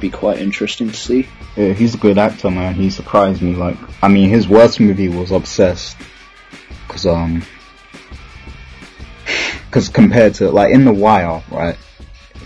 Be 0.00 0.10
quite 0.10 0.38
interesting 0.38 0.88
to 0.88 0.94
see. 0.94 1.28
Yeah, 1.56 1.72
he's 1.72 1.94
a 1.94 1.98
good 1.98 2.18
actor, 2.18 2.50
man. 2.50 2.74
He 2.74 2.90
surprised 2.90 3.42
me. 3.42 3.54
Like, 3.54 3.76
I 4.02 4.08
mean, 4.08 4.28
his 4.28 4.46
worst 4.46 4.78
movie 4.80 5.08
was 5.08 5.30
Obsessed, 5.30 5.96
cause 6.88 7.06
um, 7.06 7.42
cause 9.70 9.88
compared 9.88 10.34
to 10.34 10.50
like 10.50 10.72
in 10.72 10.84
The 10.84 10.92
Wire, 10.92 11.42
right? 11.50 11.76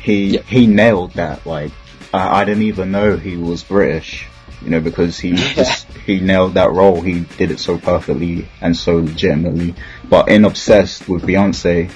He 0.00 0.34
Yeah. 0.36 0.42
he 0.42 0.66
nailed 0.66 1.12
that. 1.14 1.44
Like, 1.46 1.72
I, 2.14 2.40
I 2.40 2.44
didn't 2.44 2.64
even 2.64 2.90
know 2.90 3.16
he 3.16 3.36
was 3.36 3.62
British, 3.64 4.26
you 4.62 4.70
know, 4.70 4.80
because 4.80 5.18
he 5.18 5.32
just 5.32 5.86
he 6.06 6.20
nailed 6.20 6.54
that 6.54 6.72
role. 6.72 7.00
He 7.00 7.20
did 7.36 7.50
it 7.50 7.60
so 7.60 7.78
perfectly 7.78 8.48
and 8.60 8.76
so 8.76 8.96
legitimately. 8.96 9.74
But 10.08 10.28
in 10.28 10.44
Obsessed 10.44 11.08
with 11.08 11.22
Beyonce, 11.22 11.90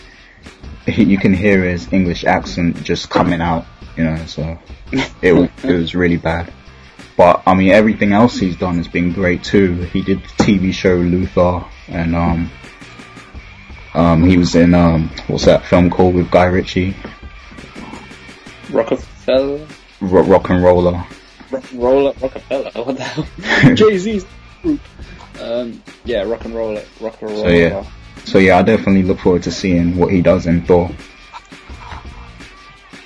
he, 0.87 1.05
you 1.05 1.19
can 1.19 1.33
hear 1.33 1.63
his 1.65 1.91
English 1.93 2.25
accent 2.25 2.83
just 2.83 3.09
coming 3.09 3.41
out, 3.41 3.65
you 3.97 4.05
know. 4.05 4.17
So 4.27 4.59
it 5.23 5.33
was 5.33 5.49
it 5.65 5.73
was 5.73 5.95
really 5.95 6.19
bad. 6.19 6.53
But 7.17 7.43
I 7.47 7.55
mean, 7.55 7.71
everything 7.71 8.13
else 8.13 8.39
he's 8.39 8.57
done 8.57 8.77
has 8.79 8.89
been 8.89 9.13
great 9.13 9.45
too. 9.45 9.75
He 9.93 10.03
did 10.03 10.23
the 10.23 10.43
TV 10.45 10.73
show 10.73 10.97
Luther, 10.97 11.65
and 11.89 12.17
um, 12.17 12.51
um, 13.95 14.23
he 14.25 14.37
was 14.37 14.55
in 14.55 14.75
um, 14.75 15.11
what's 15.27 15.45
that 15.47 15.65
film 15.67 15.91
called 15.91 16.15
with 16.15 16.31
Guy 16.31 16.45
Ritchie, 16.47 16.97
Rockefeller, 18.71 19.67
Ro- 20.01 20.23
Rock 20.23 20.49
and 20.51 20.63
Roller. 20.63 21.05
Rock, 21.51 21.65
Roller, 21.75 22.13
Rockefeller. 22.21 22.71
What 22.85 22.97
the 22.97 23.03
hell? 23.05 23.75
Jay 23.75 23.99
Z's 23.99 24.25
group. 24.63 24.81
Um, 25.41 25.83
yeah, 26.05 26.23
rock 26.23 26.45
and 26.45 26.55
roll 26.55 26.77
it, 26.77 26.89
rock 27.01 27.21
and 27.21 27.31
roll. 27.31 27.43
So 27.43 27.49
yeah, 27.49 27.87
so 28.25 28.39
yeah, 28.39 28.59
I 28.59 28.63
definitely 28.63 29.03
look 29.03 29.19
forward 29.21 29.43
to 29.45 29.51
seeing 29.53 29.97
what 29.97 30.13
he 30.13 30.23
does 30.23 30.47
in 30.47 30.63
Thor. 30.65 30.91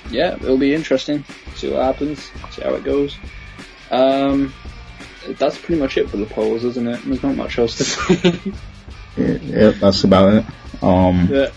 yeah, 0.09 0.35
it'll 0.35 0.57
be 0.57 0.73
interesting. 0.73 1.23
See 1.55 1.71
what 1.71 1.81
happens. 1.83 2.29
See 2.51 2.61
how 2.61 2.75
it 2.75 2.83
goes. 2.83 3.17
Um, 3.91 4.53
that's 5.39 5.57
pretty 5.57 5.81
much 5.81 5.97
it 5.97 6.09
for 6.09 6.17
the 6.17 6.25
polls, 6.25 6.63
isn't 6.63 6.87
it? 6.87 7.01
There's 7.03 7.23
not 7.23 7.35
much 7.35 7.57
else 7.57 7.75
to 7.77 7.83
say. 7.85 8.53
Yeah, 9.17 9.37
yeah, 9.41 9.69
that's 9.71 10.03
about 10.03 10.33
it. 10.33 10.45
Um, 10.81 11.27
yeah, 11.31 11.49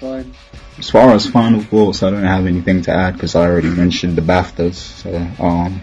fine. 0.00 0.32
as 0.78 0.90
far 0.90 1.10
as 1.14 1.26
final 1.28 1.60
thoughts, 1.62 2.02
I 2.02 2.10
don't 2.10 2.24
have 2.24 2.46
anything 2.46 2.82
to 2.82 2.92
add 2.92 3.14
because 3.14 3.34
I 3.34 3.46
already 3.46 3.68
mentioned 3.70 4.16
the 4.16 4.22
BAFTAs. 4.22 4.74
So 4.74 5.14
um, 5.44 5.80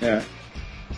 Yeah. 0.00 0.22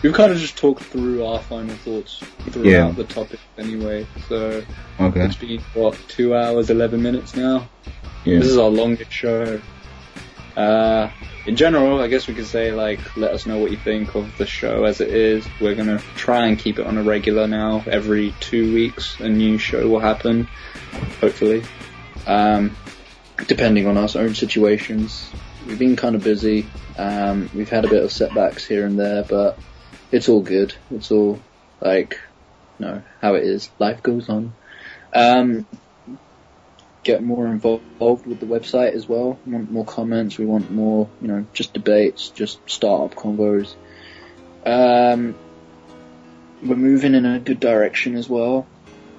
We've 0.03 0.13
kind 0.13 0.33
of 0.33 0.39
just 0.39 0.57
talked 0.59 0.83
through 0.83 1.25
our 1.25 1.39
final 1.39 1.77
thoughts 1.77 2.19
throughout 2.51 2.67
Yeah. 2.67 2.91
the 2.91 3.05
topic 3.05 3.39
anyway. 3.57 4.05
So 4.29 4.65
okay, 4.99 5.21
it's 5.27 5.37
been 5.37 5.61
what 5.75 5.97
two 6.09 6.35
hours, 6.35 6.71
eleven 6.71 7.01
minutes 7.03 7.37
now. 7.37 7.69
yeah, 8.25 8.39
This 8.41 8.49
is 8.49 8.59
our 8.59 8.69
longest 8.69 9.13
show. 9.13 9.61
Uh, 10.57 11.11
in 11.47 11.57
general, 11.57 12.01
I 12.01 12.09
guess 12.09 12.29
we 12.29 12.35
could 12.35 12.47
say 12.47 12.73
like, 12.73 13.17
let 13.17 13.33
us 13.33 13.47
know 13.47 13.59
what 13.59 13.71
you 13.71 13.77
think 13.77 14.15
of 14.15 14.37
the 14.39 14.47
show 14.47 14.85
as 14.85 15.01
it 15.01 15.09
is. 15.09 15.47
We're 15.61 15.75
gonna 15.75 15.99
try 16.15 16.47
and 16.47 16.59
keep 16.59 16.79
it 16.79 16.87
on 16.87 16.99
a 16.99 17.03
regular 17.03 17.47
now. 17.47 17.83
Every 17.87 18.35
two 18.41 18.73
weeks, 18.73 19.19
a 19.21 19.29
new 19.29 19.59
show 19.59 19.89
will 19.89 20.01
happen. 20.01 20.49
Hopefully, 21.21 21.65
um, 22.27 22.77
depending 23.47 23.87
on 23.87 23.97
our 23.97 24.09
own 24.15 24.35
situations. 24.35 25.31
We've 25.67 25.79
been 25.79 25.97
kind 25.97 26.17
of 26.17 26.25
busy. 26.25 26.67
Um, 26.99 27.49
we've 27.55 27.69
had 27.69 27.85
a 27.85 27.89
bit 27.89 28.03
of 28.03 28.13
setbacks 28.13 28.67
here 28.67 28.85
and 28.85 28.99
there, 28.99 29.23
but 29.23 29.59
it's 30.11 30.29
all 30.29 30.43
good. 30.43 30.75
It's 30.91 31.11
all 31.11 31.41
like, 31.81 32.19
you 32.79 32.87
know, 32.87 33.03
how 33.21 33.35
it 33.35 33.45
is. 33.45 33.71
Life 33.79 34.03
goes 34.03 34.29
on. 34.29 34.53
Um, 35.15 35.67
get 37.03 37.23
more 37.23 37.47
involved 37.47 38.27
with 38.27 38.41
the 38.41 38.47
website 38.47 38.93
as 38.93 39.09
well. 39.09 39.39
We 39.45 39.53
want 39.53 39.71
more 39.71 39.85
comments. 39.85 40.39
We 40.39 40.47
want 40.47 40.71
more, 40.71 41.09
you 41.21 41.29
know, 41.29 41.47
just 41.53 41.73
debates, 41.73 42.31
just 42.31 42.59
startup 42.67 43.17
convos. 43.17 43.75
Um, 44.65 45.35
we're 46.63 46.77
moving 46.77 47.15
in 47.15 47.27
a 47.27 47.41
good 47.41 47.59
direction 47.59 48.15
as 48.17 48.29
well. 48.29 48.67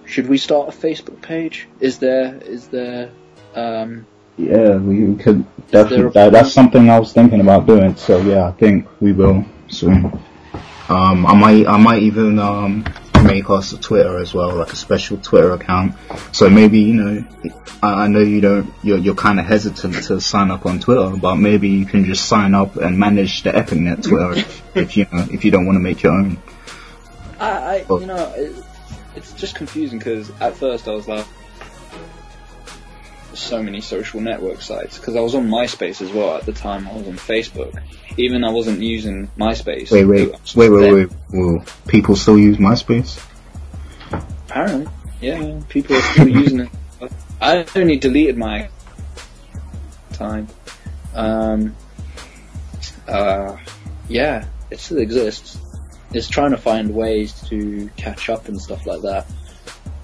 Should 0.06 0.28
we 0.28 0.38
start 0.38 0.70
a 0.70 0.72
Facebook 0.72 1.22
page? 1.22 1.68
Is 1.80 2.00
there, 2.00 2.38
is 2.38 2.68
there, 2.70 3.12
um, 3.56 4.06
yeah, 4.38 4.78
we 4.78 5.16
could 5.16 5.46
definitely. 5.70 6.10
That, 6.12 6.32
that's 6.32 6.52
something 6.52 6.90
I 6.90 7.00
was 7.00 7.14
thinking 7.14 7.40
about 7.40 7.68
doing. 7.68 7.96
So 7.96 8.20
yeah, 8.22 8.48
I 8.48 8.52
think 8.52 8.88
we 9.00 9.14
will 9.14 9.46
soon. 9.68 10.06
Um, 10.90 11.26
I 11.26 11.36
might, 11.36 11.68
I 11.68 11.78
might 11.78 12.02
even 12.04 12.40
um 12.40 12.86
make 13.24 13.50
us 13.50 13.72
a 13.74 13.78
Twitter 13.78 14.18
as 14.20 14.34
well, 14.34 14.56
like 14.56 14.74
a 14.74 14.76
special 14.76 15.18
Twitter 15.18 15.52
account. 15.54 15.96
So 16.32 16.50
maybe 16.50 16.80
you 16.80 16.94
know, 16.94 17.26
I, 17.82 18.04
I 18.04 18.08
know 18.08 18.20
you 18.20 18.42
don't, 18.42 18.74
you're 18.84 18.98
you're 18.98 19.16
kind 19.16 19.40
of 19.40 19.46
hesitant 19.46 20.04
to 20.06 20.20
sign 20.22 20.52
up 20.52 20.66
on 20.66 20.80
Twitter, 20.80 21.16
but 21.18 21.36
maybe 21.36 21.70
you 21.70 21.86
can 21.86 22.06
just 22.06 22.28
sign 22.28 22.54
up 22.54 22.76
and 22.76 22.98
manage 22.98 23.44
the 23.44 23.52
EpicNet 23.52 24.04
Twitter 24.04 24.48
if 24.76 24.98
you 24.98 25.06
know 25.12 25.26
if 25.32 25.44
you 25.46 25.52
don't 25.52 25.66
want 25.66 25.76
to 25.78 25.82
make 25.82 26.04
your 26.04 26.14
own. 26.14 26.38
I, 27.40 27.50
I 27.50 27.86
Oh. 27.90 28.00
you 28.00 28.06
know, 28.06 28.34
it, 28.36 28.56
it's 29.16 29.34
just 29.34 29.56
confusing 29.56 30.00
because 30.00 30.32
at 30.40 30.56
first 30.56 30.88
I 30.88 30.92
was 30.92 31.08
like, 31.08 31.26
so 33.36 33.62
many 33.62 33.82
social 33.82 34.22
network 34.22 34.62
sites 34.62 34.98
because 34.98 35.16
I 35.16 35.22
was 35.22 35.36
on 35.36 35.48
MySpace 35.48 36.02
as 36.02 36.12
well 36.12 36.36
at 36.38 36.46
the 36.46 36.54
time. 36.54 36.88
I 36.88 36.94
was 36.94 37.08
on 37.08 37.16
Facebook, 37.16 37.82
even 38.18 38.44
I 38.44 38.52
wasn't 38.52 38.82
using 38.82 39.28
MySpace. 39.38 39.92
Wait, 39.92 40.06
wait, 40.06 40.32
wait, 40.56 40.70
wait, 40.70 40.94
wait. 40.94 41.10
Will 41.32 41.64
people 41.88 42.16
still 42.16 42.38
use 42.38 42.58
MySpace? 42.58 43.24
Apparently, 44.48 44.92
yeah, 45.22 45.62
people 45.70 45.96
are 45.96 46.02
still 46.02 46.28
using 46.28 46.60
it. 46.62 46.70
I 47.42 47.66
only 47.76 47.98
deleted 47.98 48.38
my 48.38 48.70
time. 50.14 50.48
Um, 51.14 51.76
uh, 53.08 53.58
yeah, 54.08 54.46
it 54.70 54.80
still 54.80 55.00
exists. 55.00 55.58
It's 56.14 56.28
trying 56.28 56.52
to 56.52 56.58
find 56.58 56.94
ways 56.94 57.34
to 57.50 57.90
catch 57.98 58.30
up 58.30 58.48
and 58.48 58.62
stuff 58.62 58.86
like 58.86 59.02
that. 59.02 59.26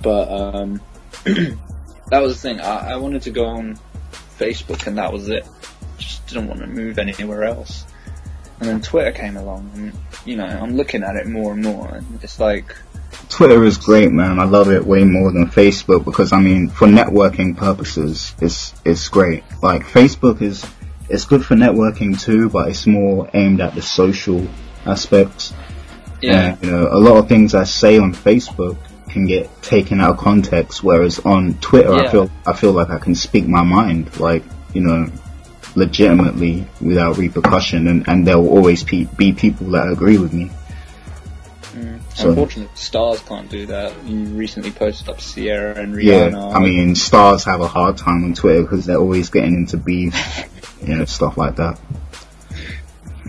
But 0.01 0.31
um, 0.31 0.81
that 2.09 2.21
was 2.21 2.35
the 2.35 2.39
thing. 2.39 2.59
I, 2.59 2.93
I 2.93 2.95
wanted 2.97 3.23
to 3.23 3.31
go 3.31 3.45
on 3.45 3.79
Facebook, 4.37 4.87
and 4.87 4.97
that 4.97 5.11
was 5.11 5.29
it. 5.29 5.45
Just 5.97 6.27
didn't 6.27 6.47
want 6.47 6.61
to 6.61 6.67
move 6.67 6.99
anywhere 6.99 7.43
else. 7.43 7.85
And 8.59 8.67
then 8.67 8.81
Twitter 8.81 9.11
came 9.11 9.37
along, 9.37 9.71
and 9.75 9.93
you 10.25 10.35
know, 10.35 10.45
I'm 10.45 10.75
looking 10.75 11.03
at 11.03 11.15
it 11.15 11.27
more 11.27 11.53
and 11.53 11.63
more, 11.63 11.87
and 11.87 12.23
it's 12.23 12.39
like, 12.39 12.75
Twitter 13.29 13.63
is 13.63 13.77
great, 13.77 14.11
man. 14.11 14.39
I 14.39 14.45
love 14.45 14.69
it 14.69 14.85
way 14.85 15.03
more 15.03 15.31
than 15.31 15.47
Facebook 15.47 16.05
because 16.05 16.33
I 16.33 16.39
mean, 16.39 16.69
for 16.69 16.87
networking 16.87 17.55
purposes, 17.55 18.33
it's 18.41 18.73
it's 18.85 19.07
great. 19.07 19.43
Like 19.61 19.83
Facebook 19.83 20.41
is 20.41 20.65
it's 21.09 21.25
good 21.25 21.45
for 21.45 21.55
networking 21.55 22.19
too, 22.19 22.49
but 22.49 22.69
it's 22.69 22.85
more 22.85 23.29
aimed 23.33 23.61
at 23.61 23.75
the 23.75 23.81
social 23.81 24.47
aspects. 24.85 25.53
yeah, 26.21 26.53
And, 26.53 26.63
you 26.63 26.71
know, 26.71 26.87
a 26.87 26.99
lot 26.99 27.17
of 27.17 27.27
things 27.27 27.55
I 27.55 27.63
say 27.63 27.97
on 27.97 28.13
Facebook 28.13 28.77
can 29.09 29.25
get 29.27 29.61
taken 29.61 29.99
out 30.01 30.11
of 30.11 30.17
context, 30.17 30.83
whereas 30.83 31.19
on 31.19 31.55
Twitter, 31.55 31.91
I 31.93 32.07
feel 32.11 32.31
I 32.45 32.53
feel 32.53 32.71
like 32.71 32.89
I 32.89 32.99
can 32.99 33.15
speak 33.15 33.47
my 33.47 33.63
mind. 33.63 34.19
Like 34.19 34.43
you 34.73 34.81
know, 34.81 35.11
legitimately 35.75 36.67
without 36.81 37.17
repercussion, 37.17 37.87
and, 37.87 38.07
and 38.07 38.25
there 38.27 38.37
will 38.37 38.49
always 38.49 38.83
pe- 38.83 39.05
be 39.17 39.33
people 39.33 39.71
that 39.71 39.91
agree 39.91 40.17
with 40.17 40.33
me. 40.33 40.51
So- 42.15 42.29
Unfortunately, 42.29 42.69
stars 42.75 43.21
can't 43.21 43.49
do 43.49 43.65
that. 43.67 43.93
You 44.05 44.25
recently 44.25 44.71
posted 44.71 45.07
up 45.09 45.19
Ciara 45.19 45.75
and 45.75 45.95
Rihanna. 45.95 46.31
Yeah, 46.33 46.47
I 46.47 46.59
mean, 46.59 46.95
stars 46.95 47.45
have 47.45 47.61
a 47.61 47.67
hard 47.67 47.97
time 47.97 48.25
on 48.25 48.33
Twitter 48.33 48.63
because 48.63 48.85
they're 48.85 48.97
always 48.97 49.29
getting 49.29 49.53
into 49.53 49.77
beef, 49.77 50.13
you 50.85 50.95
know, 50.95 51.05
stuff 51.05 51.37
like 51.37 51.55
that. 51.55 51.79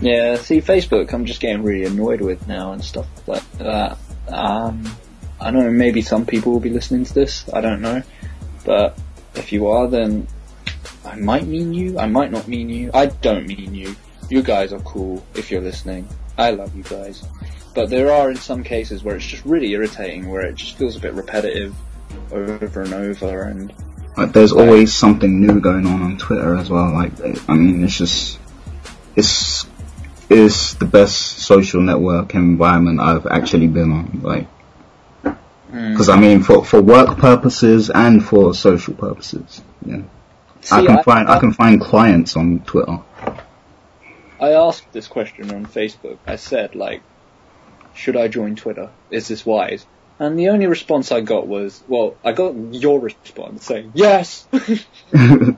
Yeah, 0.01 0.35
see, 0.37 0.61
Facebook, 0.61 1.13
I'm 1.13 1.25
just 1.25 1.39
getting 1.39 1.63
really 1.63 1.85
annoyed 1.85 2.21
with 2.21 2.47
now 2.47 2.73
and 2.73 2.83
stuff 2.83 3.05
like 3.27 3.49
that. 3.59 3.97
Um, 4.27 4.83
I 5.41 5.51
know 5.51 5.69
maybe 5.71 6.01
some 6.01 6.25
people 6.25 6.51
will 6.53 6.59
be 6.59 6.69
listening 6.69 7.03
to 7.05 7.13
this. 7.13 7.49
I 7.51 7.61
don't 7.61 7.81
know, 7.81 8.03
but 8.63 8.97
if 9.35 9.51
you 9.51 9.67
are, 9.67 9.87
then 9.87 10.27
I 11.03 11.15
might 11.15 11.47
mean 11.47 11.73
you. 11.73 11.97
I 11.97 12.05
might 12.05 12.31
not 12.31 12.47
mean 12.47 12.69
you. 12.69 12.91
I 12.93 13.07
don't 13.07 13.47
mean 13.47 13.73
you. 13.73 13.95
You 14.29 14.43
guys 14.43 14.71
are 14.71 14.79
cool 14.79 15.25
if 15.33 15.49
you're 15.49 15.61
listening. 15.61 16.07
I 16.37 16.51
love 16.51 16.75
you 16.75 16.83
guys. 16.83 17.23
But 17.73 17.89
there 17.89 18.11
are 18.11 18.29
in 18.29 18.37
some 18.37 18.63
cases 18.63 19.03
where 19.03 19.15
it's 19.15 19.25
just 19.25 19.43
really 19.45 19.71
irritating, 19.71 20.29
where 20.29 20.41
it 20.41 20.55
just 20.55 20.77
feels 20.77 20.95
a 20.95 20.99
bit 20.99 21.13
repetitive 21.13 21.73
over 22.31 22.81
and 22.81 22.93
over, 22.93 23.43
and 23.43 23.73
Like, 24.17 24.33
there's 24.33 24.51
always 24.51 24.93
something 24.93 25.39
new 25.39 25.59
going 25.61 25.85
on 25.85 26.01
on 26.01 26.17
Twitter 26.17 26.55
as 26.55 26.69
well. 26.69 26.91
Like, 26.91 27.13
I 27.49 27.53
mean, 27.53 27.83
it's 27.83 27.97
just, 27.97 28.39
it's, 29.15 29.65
it's 30.29 30.73
the 30.75 30.85
best 30.85 31.39
social 31.39 31.81
network 31.81 32.35
environment 32.35 32.99
I've 32.99 33.25
actually 33.25 33.67
been 33.67 33.91
on. 33.91 34.19
Like, 34.21 34.47
Mm. 35.71 35.91
because 35.91 36.09
I 36.09 36.19
mean, 36.19 36.43
for 36.43 36.65
for 36.65 36.81
work 36.81 37.17
purposes 37.17 37.89
and 37.89 38.23
for 38.23 38.53
social 38.53 38.93
purposes, 38.93 39.61
yeah. 39.85 40.01
I 40.69 40.81
See, 40.81 40.87
can 40.87 41.03
find 41.03 41.29
I 41.29 41.39
can 41.39 41.53
find 41.53 41.81
clients 41.81 42.35
on 42.35 42.59
Twitter. 42.59 42.99
I 44.39 44.53
asked 44.53 44.91
this 44.91 45.07
question 45.07 45.51
on 45.51 45.65
Facebook. 45.65 46.17
I 46.25 46.35
said, 46.35 46.75
like, 46.75 47.03
should 47.93 48.17
I 48.17 48.27
join 48.27 48.55
Twitter? 48.55 48.89
Is 49.11 49.27
this 49.27 49.45
wise? 49.45 49.85
And 50.19 50.37
the 50.37 50.49
only 50.49 50.67
response 50.67 51.11
I 51.11 51.21
got 51.21 51.47
was, 51.47 51.81
well, 51.87 52.15
I 52.23 52.31
got 52.31 52.55
your 52.73 52.99
response 52.99 53.65
saying, 53.65 53.91
yes! 53.95 54.47
but 54.51 55.55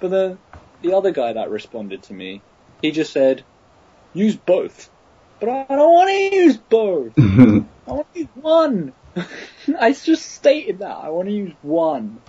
then 0.00 0.38
the 0.82 0.94
other 0.94 1.10
guy 1.10 1.32
that 1.32 1.50
responded 1.50 2.04
to 2.04 2.12
me, 2.12 2.42
he 2.82 2.92
just 2.92 3.12
said, 3.12 3.42
use 4.12 4.36
both. 4.36 4.90
But 5.40 5.48
I 5.48 5.74
don't 5.74 5.92
want 5.92 6.08
to 6.10 6.36
use 6.36 6.56
both. 6.56 7.12
I 7.90 7.92
want 7.92 8.12
to 8.14 8.20
use 8.20 8.28
one. 8.34 8.92
I 9.80 9.92
just 9.92 10.30
stated 10.30 10.78
that. 10.78 10.96
I 10.96 11.08
want 11.08 11.28
to 11.28 11.34
use 11.34 11.52
one. 11.60 12.20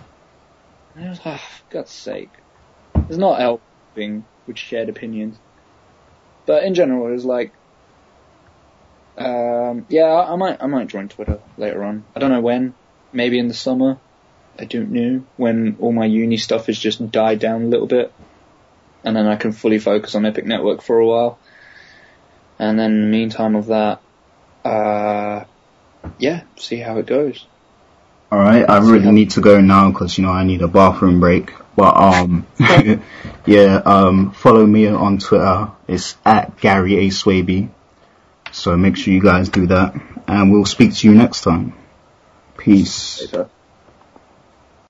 And 0.96 1.06
I 1.06 1.10
was 1.10 1.24
like, 1.24 1.40
for 1.40 1.64
God's 1.70 1.92
sake. 1.92 2.32
It's 2.96 3.18
not 3.18 3.40
helping 3.40 4.26
with 4.48 4.58
shared 4.58 4.90
opinions. 4.90 5.38
But 6.48 6.64
in 6.64 6.74
general, 6.74 7.08
it 7.08 7.12
was 7.12 7.26
like, 7.26 7.54
um, 9.20 9.86
yeah, 9.88 10.06
I 10.06 10.34
I 10.34 10.36
might, 10.36 10.64
I 10.64 10.66
might 10.66 10.88
join 10.88 11.10
Twitter 11.10 11.40
later 11.58 11.84
on. 11.84 12.06
I 12.16 12.20
don't 12.20 12.32
know 12.32 12.42
when. 12.42 12.74
Maybe 13.14 13.38
in 13.38 13.48
the 13.48 13.54
summer. 13.54 13.98
I 14.58 14.66
don't 14.66 14.90
know. 14.90 15.24
When 15.38 15.78
all 15.80 15.92
my 15.92 16.06
uni 16.06 16.38
stuff 16.38 16.66
has 16.66 16.80
just 16.80 17.12
died 17.12 17.38
down 17.38 17.62
a 17.62 17.68
little 17.68 17.88
bit. 17.88 18.12
And 19.04 19.16
then 19.16 19.28
I 19.28 19.36
can 19.36 19.52
fully 19.52 19.78
focus 19.78 20.16
on 20.16 20.26
Epic 20.26 20.46
Network 20.46 20.82
for 20.82 20.98
a 20.98 21.06
while. 21.06 21.38
And 22.58 22.80
then 22.80 22.92
in 22.94 23.02
the 23.02 23.18
meantime 23.18 23.56
of 23.56 23.68
that, 23.68 24.02
uh, 24.66 25.46
yeah, 26.18 26.44
see 26.58 26.78
how 26.78 26.98
it 26.98 27.06
goes. 27.06 27.46
All 28.32 28.40
right, 28.40 28.68
I 28.70 28.78
really 28.80 29.12
need 29.12 29.32
to 29.32 29.42
go 29.42 29.60
now 29.60 29.92
because 29.92 30.18
you 30.18 30.24
know 30.24 30.32
I 30.32 30.44
need 30.44 30.62
a 30.62 30.68
bathroom 30.68 31.20
break. 31.20 31.54
But 31.76 31.96
um, 31.96 32.48
yeah, 33.46 33.82
um, 33.86 34.32
follow 34.32 34.66
me 34.66 34.88
on 34.88 35.18
Twitter. 35.18 35.72
It's 35.88 36.16
at 36.26 36.58
Gary 36.60 37.08
A 37.08 37.10
Swaby. 37.10 37.70
So 38.52 38.78
make 38.78 38.98
sure 38.98 39.14
you 39.14 39.22
guys 39.22 39.50
do 39.50 39.68
that, 39.68 39.96
and 40.28 40.52
we'll 40.52 40.66
speak 40.66 40.94
to 40.96 41.08
you 41.10 41.16
next 41.16 41.42
time. 41.42 41.74
Peace. 42.58 43.22
Later. 43.22 43.50